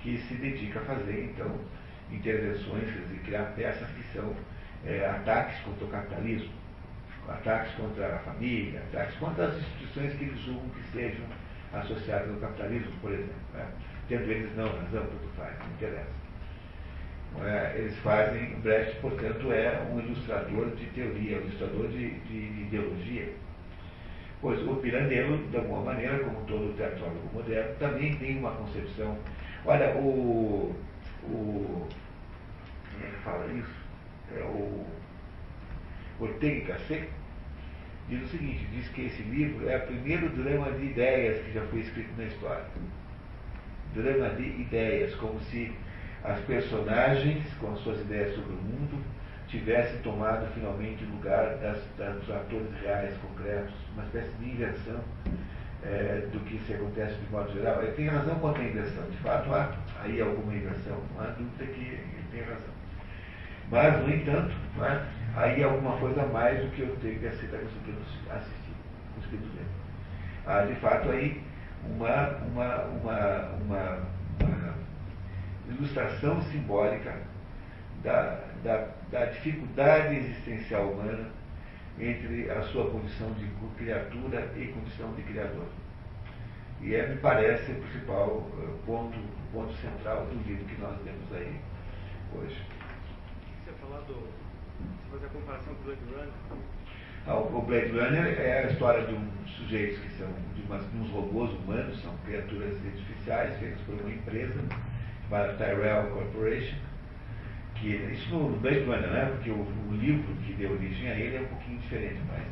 que 0.00 0.18
se 0.18 0.34
dedica 0.34 0.80
a 0.80 0.84
fazer, 0.84 1.24
então, 1.24 1.50
intervenções 2.10 2.88
e 3.14 3.18
criar 3.24 3.54
peças 3.56 3.88
que 3.88 4.02
são 4.12 4.34
é, 4.84 5.06
ataques 5.06 5.58
contra 5.60 5.84
o 5.86 5.88
capitalismo, 5.88 6.52
ataques 7.26 7.72
contra 7.74 8.16
a 8.16 8.18
família, 8.18 8.82
ataques 8.92 9.16
contra 9.16 9.46
as 9.46 9.56
instituições 9.56 10.12
que 10.12 10.24
eles 10.24 10.40
julgam 10.40 10.68
que 10.68 10.82
sejam 10.92 11.24
associadas 11.72 12.30
ao 12.30 12.40
capitalismo, 12.40 12.92
por 13.00 13.12
exemplo. 13.12 13.34
Né? 13.54 13.66
Tendo 14.08 14.30
eles 14.30 14.54
não 14.56 14.66
razão, 14.66 15.06
tudo 15.06 15.28
faz, 15.36 15.58
não 15.58 15.66
interessa. 15.68 16.26
É, 17.42 17.74
eles 17.76 17.96
fazem, 17.98 18.54
Brecht, 18.60 18.98
portanto, 19.00 19.52
é 19.52 19.86
um 19.92 20.00
ilustrador 20.00 20.70
de 20.70 20.86
teoria, 20.86 21.38
um 21.38 21.40
ilustrador 21.42 21.88
de, 21.88 22.10
de, 22.20 22.52
de 22.52 22.62
ideologia. 22.62 23.32
Pois 24.40 24.62
o 24.66 24.76
Pirandello, 24.76 25.38
de 25.48 25.56
alguma 25.56 25.82
maneira, 25.82 26.18
como 26.20 26.46
todo 26.46 26.76
teatrólogo 26.76 27.28
moderno, 27.32 27.74
também 27.78 28.16
tem 28.16 28.38
uma 28.38 28.52
concepção. 28.52 29.18
Olha, 29.64 29.94
o. 29.96 30.74
o 31.24 31.88
quem 32.90 33.08
é 33.08 33.10
que 33.10 33.22
fala 33.22 33.52
isso? 33.52 33.86
É 34.34 34.42
o 34.42 34.86
Ortega 36.20 36.72
Gasset 36.72 37.08
diz 38.08 38.22
o 38.22 38.28
seguinte, 38.28 38.64
diz 38.72 38.88
que 38.90 39.06
esse 39.06 39.22
livro 39.22 39.68
é 39.68 39.76
o 39.76 39.86
primeiro 39.86 40.28
drama 40.30 40.70
de 40.72 40.86
ideias 40.86 41.44
que 41.44 41.52
já 41.52 41.62
foi 41.66 41.80
escrito 41.80 42.10
na 42.16 42.24
história 42.24 42.64
drama 43.96 44.28
de 44.30 44.42
ideias, 44.42 45.14
como 45.16 45.40
se 45.40 45.72
as 46.24 46.38
personagens, 46.40 47.44
com 47.60 47.72
as 47.72 47.78
suas 47.80 48.00
ideias 48.00 48.34
sobre 48.34 48.52
o 48.52 48.56
mundo, 48.56 49.02
tivessem 49.48 49.98
tomado 50.00 50.46
finalmente 50.54 51.04
o 51.04 51.08
lugar 51.10 51.56
das, 51.56 51.78
das, 51.96 52.16
dos 52.16 52.30
atores 52.30 52.68
reais, 52.82 53.14
concretos, 53.18 53.74
uma 53.94 54.04
espécie 54.04 54.32
de 54.40 54.50
inversão 54.50 55.00
é, 55.84 56.26
do 56.32 56.40
que 56.40 56.58
se 56.66 56.74
acontece 56.74 57.14
de 57.14 57.30
modo 57.30 57.52
geral. 57.52 57.82
Ele 57.82 57.92
tem 57.92 58.08
razão 58.08 58.34
quanto 58.40 58.60
à 58.60 58.64
inversão, 58.64 59.04
de 59.08 59.16
fato 59.18 59.52
há 59.54 59.76
aí 60.02 60.20
alguma 60.20 60.54
inversão, 60.54 60.98
não 61.14 61.22
há 61.22 61.26
dúvida 61.28 61.64
que 61.72 61.80
ele 61.80 62.24
tem 62.32 62.40
razão. 62.40 62.76
Mas, 63.70 64.00
no 64.00 64.14
entanto, 64.14 64.54
é? 64.80 65.02
aí 65.36 65.62
alguma 65.62 65.96
coisa 65.98 66.22
a 66.22 66.26
mais 66.26 66.60
do 66.60 66.70
que 66.70 66.82
eu 66.82 66.96
tenho 67.02 67.18
que 67.18 67.26
aceitar 67.26 67.58
conseguindo 67.58 67.98
assistir, 68.30 68.74
conseguindo 69.14 69.46
ver. 69.54 69.66
Há, 70.46 70.62
de 70.62 70.74
fato, 70.76 71.10
aí 71.10 71.42
uma, 71.94 72.28
uma, 72.38 72.84
uma, 72.84 73.48
uma, 73.64 74.16
ilustração 75.68 76.40
simbólica 76.42 77.14
da, 78.02 78.40
da, 78.62 78.88
da 79.10 79.24
dificuldade 79.26 80.16
existencial 80.16 80.92
humana 80.92 81.30
entre 81.98 82.50
a 82.50 82.62
sua 82.62 82.90
condição 82.90 83.32
de 83.32 83.46
criatura 83.76 84.52
e 84.56 84.66
condição 84.66 85.12
de 85.14 85.22
criador. 85.22 85.66
E 86.80 86.94
é, 86.94 87.08
me 87.08 87.16
parece, 87.16 87.72
o 87.72 87.74
principal 87.76 88.46
eh, 88.58 88.68
ponto, 88.84 89.18
ponto 89.50 89.72
central 89.76 90.26
do 90.26 90.34
livro 90.46 90.64
que 90.66 90.80
nós 90.80 90.94
temos 91.02 91.32
aí 91.32 91.58
hoje. 92.34 92.62
Você 93.64 93.72
falar 93.80 94.00
do. 94.02 94.14
Você 94.14 95.10
fazer 95.10 95.26
a 95.26 95.28
comparação 95.30 95.74
com 95.74 95.80
o 95.80 95.84
Blade 95.84 96.00
Runner? 96.10 96.32
Ah, 97.26 97.38
o 97.38 97.62
Blade 97.62 97.90
Runner 97.90 98.40
é 98.40 98.58
a 98.58 98.70
história 98.70 99.06
de 99.06 99.14
uns 99.14 99.50
sujeitos 99.56 99.98
que 100.00 100.10
são 100.18 100.28
de 100.66 100.98
uns 100.98 101.10
robôs 101.10 101.50
humanos, 101.52 102.00
são 102.02 102.14
criaturas 102.24 102.74
artificiais 102.84 103.56
feitas 103.58 103.80
por 103.82 103.94
uma 103.94 104.10
empresa 104.10 104.60
chamada 105.28 105.54
Tyrell 105.54 106.10
Corporation, 106.10 106.76
que 107.76 107.88
isso 107.88 108.34
no 108.34 108.58
Blade 108.58 108.80
Runner, 108.80 109.08
né? 109.08 109.30
Porque 109.32 109.50
o, 109.50 109.60
o, 109.60 109.96
livro 109.96 110.34
que 110.44 110.52
deu 110.54 110.72
origem 110.72 111.10
a 111.10 111.14
ele 111.14 111.36
é 111.36 111.40
um 111.40 111.46
pouquinho 111.46 111.78
diferente, 111.78 112.20
mas 112.28 112.42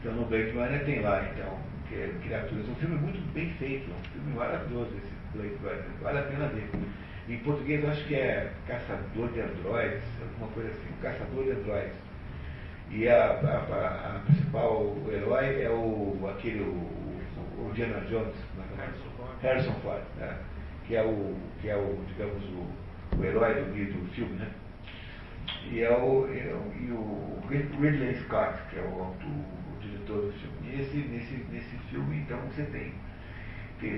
então 0.00 0.12
no 0.12 0.26
Blade 0.26 0.50
Runner 0.50 0.84
tem 0.84 1.00
lá 1.00 1.26
então 1.32 1.58
é 1.92 2.10
criaturas. 2.22 2.68
Um 2.68 2.74
filme 2.74 2.96
muito 2.96 3.32
bem 3.32 3.50
feito, 3.52 3.88
um 3.90 4.12
filme 4.12 4.34
maravilhoso 4.34 4.90
esse 4.96 5.12
Blade 5.32 5.54
Runner, 5.62 5.84
vale 6.02 6.18
a 6.18 6.22
pena 6.22 6.48
ver. 6.48 6.68
Em 7.28 7.38
português 7.38 7.82
eu 7.82 7.90
acho 7.90 8.04
que 8.06 8.14
é 8.16 8.52
Caçador 8.66 9.28
de 9.32 9.40
Androides, 9.40 10.02
alguma 10.20 10.50
coisa 10.52 10.70
assim, 10.70 10.88
Caçador 11.00 11.44
de 11.44 11.50
Androides. 11.52 12.04
E 12.90 13.08
a, 13.08 13.26
a, 13.26 14.16
a 14.16 14.18
principal 14.26 14.96
herói 15.10 15.62
é 15.62 15.70
o 15.70 16.28
aquele 16.28 16.60
o, 16.60 17.13
o, 17.64 17.68
o 17.68 17.72
Diana 17.72 18.00
Jones, 18.06 18.34
é 18.58 19.46
Harrison 19.46 19.72
Ford, 19.82 20.02
né? 20.18 20.38
que 20.86 20.96
é 20.96 21.02
o 21.02 21.36
que 21.60 21.68
é 21.68 21.76
o 21.76 22.04
digamos 22.08 22.42
o, 22.44 23.18
o 23.18 23.24
herói 23.24 23.54
do, 23.54 23.64
do 23.70 24.12
filme, 24.12 24.34
né? 24.34 24.50
e 25.70 25.80
é 25.80 25.90
o, 25.90 26.26
é 26.26 26.54
o, 26.54 26.72
e 26.80 26.90
o 26.90 27.40
Ridley 27.48 28.14
Scott, 28.16 28.58
que 28.70 28.78
é 28.78 28.82
o, 28.82 28.86
o, 28.86 29.12
o 29.12 29.80
diretor 29.80 30.26
do 30.26 30.32
filme. 30.32 30.70
E 30.70 30.80
esse, 30.80 30.96
nesse, 30.96 31.34
nesse 31.50 31.76
filme, 31.90 32.18
então, 32.18 32.38
você 32.48 32.62
tem 32.64 32.92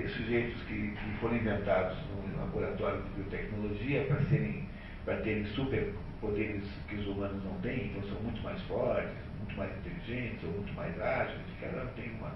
sujeitos 0.09 0.61
que, 0.63 0.91
que 0.91 1.17
foram 1.19 1.37
inventados 1.37 1.97
no 2.09 2.37
laboratório 2.39 3.01
de 3.03 3.09
biotecnologia 3.11 4.03
para 4.05 4.21
serem 4.25 4.67
para 5.05 5.21
terem 5.21 5.45
superpoderes 5.45 6.65
que 6.89 6.95
os 6.95 7.07
humanos 7.07 7.41
não 7.45 7.53
têm, 7.61 7.85
então 7.85 8.03
são 8.09 8.21
muito 8.21 8.41
mais 8.43 8.61
fortes, 8.63 9.15
mais 9.57 9.71
inteligentes, 9.77 10.43
ou 10.43 10.51
muito 10.51 10.73
mais 10.73 10.99
ágeis, 11.01 11.41
cada 11.59 11.83
um 11.83 11.87
tem 11.87 12.11
uma 12.11 12.31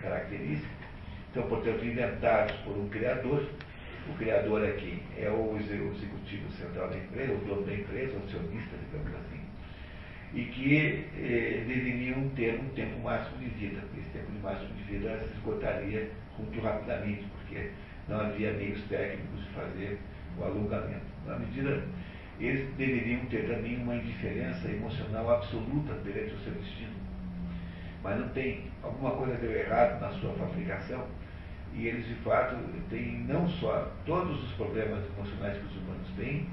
característica. 0.00 0.86
Então, 1.30 1.44
portanto, 1.48 1.84
inventados 1.84 2.56
por 2.64 2.76
um 2.76 2.88
criador, 2.88 3.46
o 4.08 4.14
criador 4.14 4.64
aqui 4.64 5.02
é 5.18 5.28
o 5.28 5.56
executivo 5.58 6.50
central 6.52 6.88
da 6.88 6.96
empresa, 6.96 7.32
o 7.32 7.44
dono 7.44 7.66
da 7.66 7.74
empresa, 7.74 8.16
o 8.16 8.24
acionista, 8.24 8.76
digamos 8.84 9.14
assim, 9.20 9.40
e 10.34 10.44
que 10.44 11.04
eh, 11.18 11.64
deveriam 11.66 12.28
ter 12.30 12.58
um 12.60 12.68
tempo 12.70 12.98
máximo 13.00 13.38
de 13.38 13.48
vida. 13.50 13.82
Esse 13.96 14.10
tempo 14.10 14.30
máximo 14.42 14.72
de 14.74 14.82
vida 14.84 15.18
se 15.18 15.34
esgotaria 15.34 16.10
muito 16.38 16.60
rapidamente, 16.60 17.24
porque 17.36 17.70
não 18.08 18.20
havia 18.20 18.52
meios 18.52 18.80
técnicos 18.88 19.44
de 19.44 19.50
fazer 19.50 19.98
o 20.38 20.44
alongamento. 20.44 21.06
Na 21.26 21.38
medida, 21.38 21.82
eles 22.38 22.68
deveriam 22.76 23.24
ter 23.26 23.48
também 23.48 23.76
uma 23.80 23.96
indiferença 23.96 24.68
emocional 24.68 25.30
absoluta 25.30 25.94
perante 26.04 26.34
o 26.34 26.38
seu 26.40 26.52
destino. 26.52 26.92
Mas 28.02 28.20
não 28.20 28.28
tem. 28.28 28.70
Alguma 28.82 29.12
coisa 29.12 29.34
deu 29.36 29.52
errado 29.52 30.00
na 30.00 30.10
sua 30.10 30.32
fabricação 30.34 31.06
e 31.74 31.88
eles, 31.88 32.06
de 32.06 32.14
fato, 32.16 32.56
têm 32.88 33.24
não 33.28 33.48
só 33.48 33.90
todos 34.04 34.42
os 34.42 34.52
problemas 34.52 35.04
emocionais 35.16 35.58
que 35.58 35.66
os 35.66 35.76
humanos 35.76 36.08
têm, 36.16 36.48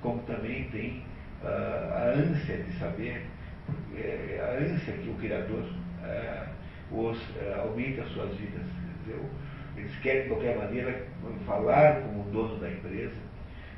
como 0.00 0.20
também 0.22 0.64
têm 0.70 1.02
uh, 1.42 1.94
a 1.94 2.12
ânsia 2.16 2.58
de 2.58 2.72
saber, 2.78 3.26
uh, 3.68 4.42
a 4.42 4.64
ânsia 4.64 4.94
que 4.94 5.10
o 5.10 5.14
Criador 5.14 5.62
uh, 5.62 6.54
os, 6.90 7.18
uh, 7.18 7.60
aumente 7.62 8.00
as 8.00 8.08
suas 8.10 8.34
vidas. 8.36 8.66
Entendeu? 9.02 9.28
Eles 9.76 9.96
querem, 9.98 10.22
de 10.22 10.28
qualquer 10.28 10.56
maneira, 10.56 11.06
falar 11.46 12.00
com 12.02 12.20
o 12.20 12.30
dono 12.32 12.58
da 12.58 12.70
empresa, 12.70 13.14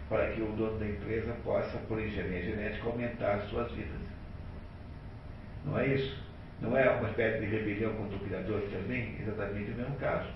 para 0.09 0.33
que 0.33 0.41
o 0.41 0.53
dono 0.53 0.79
da 0.79 0.87
empresa 0.87 1.33
possa, 1.43 1.79
por 1.89 2.01
engenharia 2.01 2.43
genética, 2.43 2.89
aumentar 2.89 3.35
as 3.35 3.49
suas 3.49 3.71
vidas. 3.73 4.01
Não 5.65 5.79
é 5.79 5.89
isso? 5.89 6.25
Não 6.61 6.77
é 6.77 6.89
uma 6.91 7.09
espécie 7.09 7.41
de 7.41 7.47
rebelião 7.47 7.93
contra 7.95 8.17
o 8.17 8.21
Criador 8.21 8.63
também? 8.71 9.17
Exatamente 9.21 9.71
o 9.73 9.75
mesmo 9.75 9.97
caso. 9.97 10.29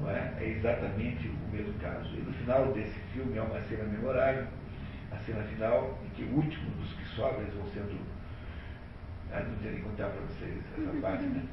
Não 0.00 0.10
é? 0.10 0.32
é 0.38 0.48
exatamente 0.48 1.28
o 1.28 1.52
mesmo 1.52 1.74
caso. 1.80 2.08
E 2.14 2.20
no 2.20 2.32
final 2.32 2.72
desse 2.72 2.98
filme 3.12 3.38
há 3.38 3.42
uma 3.42 3.60
cena 3.62 3.84
memorável, 3.84 4.46
a 5.12 5.16
cena 5.18 5.42
final, 5.44 5.98
em 6.04 6.08
que 6.10 6.22
o 6.24 6.36
último 6.36 6.70
dos 6.70 6.92
que 6.94 7.04
sobram 7.16 7.44
vão 7.46 7.66
sendo. 7.68 8.00
Ah, 9.32 9.40
não 9.40 9.56
tenho 9.56 9.76
que 9.76 9.82
contar 9.82 10.08
para 10.10 10.20
vocês 10.22 10.54
essa 10.78 11.00
parte, 11.02 11.24
né? 11.24 11.44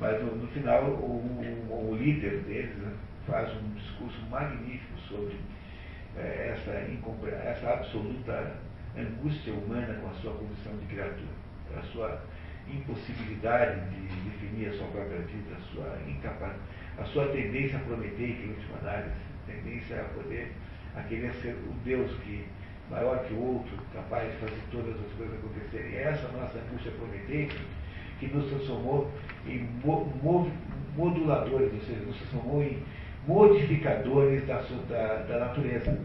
Mas 0.00 0.22
no, 0.22 0.36
no 0.36 0.48
final 0.48 0.84
o, 0.84 1.70
o, 1.70 1.90
o, 1.90 1.96
líder 1.96 2.40
deles 2.42 2.76
né, 2.78 2.92
faz 3.26 3.48
um 3.56 3.70
discurso 3.74 4.20
magnífico 4.28 4.98
sobre 5.08 5.36
essa, 6.20 6.70
essa 6.70 7.70
absoluta 7.70 8.56
angústia 8.96 9.52
humana 9.52 9.94
com 9.94 10.08
a 10.08 10.14
sua 10.14 10.32
condição 10.34 10.76
de 10.78 10.86
criatura, 10.86 11.34
a 11.76 11.82
sua 11.92 12.22
impossibilidade 12.68 13.80
de 13.90 14.30
definir 14.30 14.68
a 14.68 14.72
sua 14.78 14.86
própria 14.88 15.18
vida, 15.18 15.56
a 15.56 15.74
sua 15.74 15.98
incapacidade 16.08 16.60
a 16.98 17.04
sua 17.06 17.26
tendência 17.28 17.76
a 17.78 17.80
prometer, 17.80 18.16
que 18.16 18.44
em 18.44 18.50
última 18.50 18.78
análise, 18.78 19.14
tendência 19.46 20.00
a 20.00 20.04
poder, 20.04 20.52
a 20.96 21.02
querer 21.02 21.32
ser 21.42 21.54
o 21.54 21.72
Deus 21.84 22.10
que 22.22 22.46
maior 22.90 23.24
que 23.24 23.34
o 23.34 23.40
outro, 23.40 23.76
capaz 23.92 24.30
de 24.30 24.38
fazer 24.38 24.60
todas 24.70 24.94
as 24.94 25.12
coisas 25.16 25.38
acontecerem. 25.38 25.92
E 25.92 25.96
é 25.96 26.02
essa 26.02 26.28
nossa 26.28 26.58
angústia 26.58 26.92
prometente 26.92 27.58
que 28.20 28.28
nos 28.28 28.48
transformou 28.48 29.10
em 29.46 29.68
mo 29.82 30.50
moduladores, 30.96 31.72
ou 31.72 31.80
seja, 31.80 32.00
nos 32.06 32.16
transformou 32.18 32.62
em 32.62 32.80
modificadores 33.26 34.46
da, 34.46 34.62
da, 34.88 35.14
da 35.22 35.38
natureza. 35.38 35.98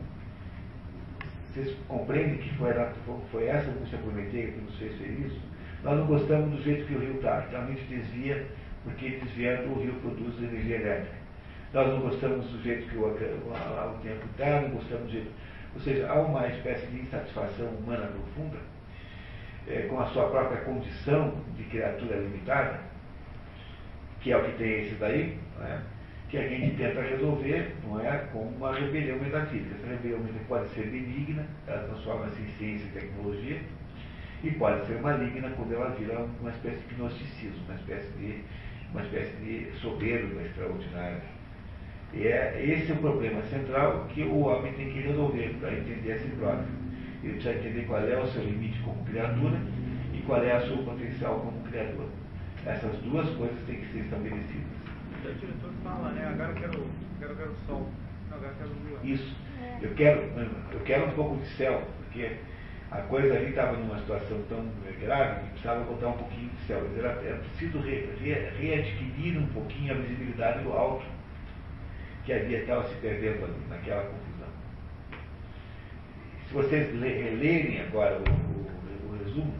Vocês 1.47 1.75
compreendem 1.87 2.37
que 2.37 2.55
foi, 2.55 2.71
foi 3.31 3.47
essa 3.47 3.69
angústia 3.69 3.97
prometente 3.99 4.51
que 4.53 4.61
nos 4.61 4.75
fez 4.77 4.97
ser 4.97 5.09
isso? 5.25 5.39
Nós 5.83 5.97
não 5.97 6.05
gostamos 6.05 6.55
do 6.55 6.63
jeito 6.63 6.85
que 6.85 6.95
o 6.95 6.99
rio 6.99 7.15
está, 7.15 7.39
realmente 7.49 7.83
desvia 7.85 8.45
porque 8.83 9.19
desviando 9.23 9.71
o 9.71 9.81
rio 9.81 9.93
produz 9.95 10.37
energia 10.41 10.77
elétrica. 10.77 11.15
Nós 11.73 11.87
não 11.87 12.01
gostamos 12.01 12.47
do 12.47 12.61
jeito 12.63 12.89
que 12.89 12.97
o, 12.97 13.01
o, 13.01 13.07
o 13.07 13.99
tempo 14.01 14.25
está, 14.31 14.61
não 14.61 14.69
gostamos 14.71 15.05
do 15.05 15.11
jeito. 15.11 15.31
Ou 15.75 15.81
seja, 15.81 16.09
há 16.09 16.19
uma 16.21 16.47
espécie 16.47 16.87
de 16.87 17.01
insatisfação 17.01 17.67
humana 17.67 18.07
profunda 18.07 18.57
é, 19.67 19.81
com 19.83 19.99
a 19.99 20.07
sua 20.07 20.29
própria 20.29 20.61
condição 20.61 21.33
de 21.55 21.63
criatura 21.65 22.17
limitada, 22.17 22.79
que 24.21 24.31
é 24.31 24.37
o 24.37 24.43
que 24.43 24.57
tem 24.57 24.81
esse 24.81 24.95
daí, 24.95 25.37
é? 25.61 25.79
Que 26.29 26.37
a 26.37 26.47
gente 26.47 26.77
tenta 26.77 27.01
resolver 27.01 27.75
não 27.83 27.99
é, 27.99 28.17
com 28.31 28.39
uma 28.39 28.73
rebelião 28.73 29.17
metafísica. 29.17 29.75
Essa 29.75 29.87
rebelião 29.87 30.21
pode 30.47 30.69
ser 30.69 30.83
benigna, 30.87 31.45
ela 31.67 31.83
transforma-se 31.87 32.41
em 32.41 32.47
ciência 32.57 32.85
e 32.85 32.99
tecnologia, 32.99 33.59
e 34.43 34.51
pode 34.51 34.85
ser 34.85 35.01
maligna 35.01 35.49
quando 35.55 35.73
ela 35.73 35.89
vira 35.89 36.27
uma 36.39 36.49
espécie 36.51 36.87
de 36.87 36.95
gnosticismo, 36.95 37.65
uma 37.65 37.75
espécie 37.75 38.11
de 38.17 38.43
uma 38.91 39.01
espécie 39.01 39.35
de 39.37 39.71
soberba 39.79 40.41
extraordinária. 40.41 41.21
E 42.13 42.25
é 42.25 42.63
esse 42.63 42.91
é 42.91 42.95
o 42.95 42.99
problema 42.99 43.41
central 43.43 44.07
que 44.09 44.23
o 44.23 44.39
homem 44.39 44.73
tem 44.73 44.91
que 44.91 45.01
resolver 45.01 45.55
para 45.59 45.73
entender 45.73 46.13
a 46.13 46.19
si 46.19 46.27
próprio. 46.29 46.67
Ele 47.23 47.33
precisa 47.33 47.55
entender 47.55 47.85
qual 47.85 47.99
é 47.99 48.17
o 48.17 48.27
seu 48.27 48.43
limite 48.43 48.79
como 48.79 49.03
criatura 49.05 49.59
e 50.13 50.21
qual 50.25 50.43
é 50.43 50.53
a 50.53 50.61
sua 50.61 50.77
potencial 50.77 51.39
como 51.41 51.61
criador. 51.69 52.07
Essas 52.65 52.97
duas 52.99 53.29
coisas 53.35 53.59
têm 53.67 53.75
que 53.75 53.93
ser 53.93 53.99
estabelecidas. 53.99 54.78
O 55.31 55.35
diretor 55.35 55.71
fala, 55.83 56.11
né? 56.11 56.27
Agora 56.27 56.49
eu 56.49 56.55
quero, 56.55 56.87
quero, 57.19 57.35
quero 57.35 57.55
sol. 57.67 57.89
Não, 58.29 58.37
agora 58.37 58.53
eu 58.59 58.67
quero 58.67 59.05
Isso. 59.05 59.35
Eu 59.81 59.93
quero, 59.95 60.21
eu 60.71 60.79
quero 60.85 61.05
um 61.07 61.11
pouco 61.11 61.37
de 61.37 61.47
céu, 61.55 61.83
porque 61.97 62.37
a 62.91 63.01
coisa 63.03 63.35
ali 63.35 63.49
estava 63.49 63.77
numa 63.77 63.99
situação 63.99 64.41
tão 64.49 64.65
grave 64.99 65.41
que 65.41 65.49
precisava 65.51 65.83
botar 65.83 66.07
um 66.07 66.17
pouquinho 66.17 66.49
de 66.49 66.65
céu. 66.65 66.81
Era, 66.97 67.09
era 67.23 67.37
preciso 67.37 67.79
re, 67.79 68.09
re, 68.19 68.33
readquirir 68.59 69.37
um 69.37 69.47
pouquinho 69.47 69.93
a 69.93 69.97
visibilidade 69.97 70.63
do 70.63 70.73
alto 70.73 71.05
que 72.25 72.33
havia 72.33 72.59
estava 72.61 72.87
se 72.87 72.95
perdendo 72.95 73.45
ali, 73.45 73.59
naquela 73.69 74.03
confusão. 74.03 74.47
Se 76.47 76.53
vocês 76.53 76.99
lerem 76.99 77.81
agora 77.81 78.17
o, 78.17 78.23
o, 78.23 79.11
o, 79.11 79.23
resumo, 79.23 79.53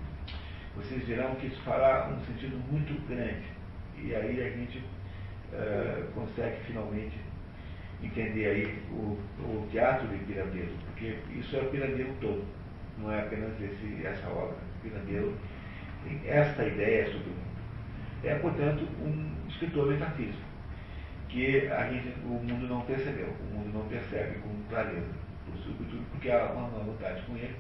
vocês 0.76 1.04
verão 1.08 1.36
que 1.36 1.48
isso 1.48 1.62
fará 1.62 2.10
um 2.10 2.20
sentido 2.26 2.58
muito 2.72 3.00
grande. 3.08 3.46
E 3.98 4.16
aí 4.16 4.42
a 4.42 4.50
gente 4.50 4.84
consegue 6.14 6.58
finalmente 6.66 7.18
entender 8.02 8.46
aí 8.46 8.80
o, 8.92 9.18
o 9.42 9.68
teatro 9.72 10.08
de 10.08 10.18
Piradeiro, 10.26 10.72
porque 10.86 11.18
isso 11.32 11.56
é 11.56 11.62
o 11.62 11.70
Piradeiro 11.70 12.14
todo 12.22 12.46
não 13.02 13.12
é 13.12 13.22
apenas 13.22 13.60
esse, 13.62 14.06
essa 14.06 14.28
obra. 14.30 14.58
Pirandello 14.82 15.34
tem 16.04 16.22
esta 16.26 16.66
ideia 16.66 17.06
sobre 17.06 17.30
o 17.30 17.34
mundo. 17.34 17.50
É, 18.24 18.36
portanto, 18.36 18.88
um 19.02 19.32
escritor 19.48 19.88
metafísico, 19.88 20.44
que 21.30 21.68
a 21.68 21.90
gente, 21.90 22.10
o 22.26 22.30
mundo 22.30 22.68
não 22.68 22.82
percebeu, 22.82 23.28
o 23.28 23.56
mundo 23.56 23.74
não 23.74 23.88
percebe 23.88 24.40
com 24.40 24.50
clareza. 24.70 25.08
sobretudo 25.64 26.04
porque 26.12 26.30
há 26.30 26.52
uma 26.52 26.68
má 26.68 26.80
vontade 26.80 27.22
com 27.24 27.36
ele, 27.36 27.56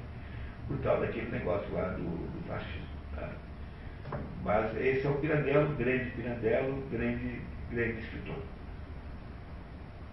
por 0.67 0.77
tal 0.79 0.99
daquele 0.99 1.29
negócio 1.31 1.73
lá 1.73 1.89
do, 1.89 2.03
do 2.03 2.47
fascismo. 2.47 2.87
Tá? 3.15 3.29
Mas 4.43 4.75
esse 4.77 5.05
é 5.05 5.09
o 5.09 5.15
Pirandello, 5.15 5.75
grande 5.75 6.11
Pirandello, 6.11 6.83
grande, 6.91 7.41
grande 7.71 7.99
escritor. 7.99 8.58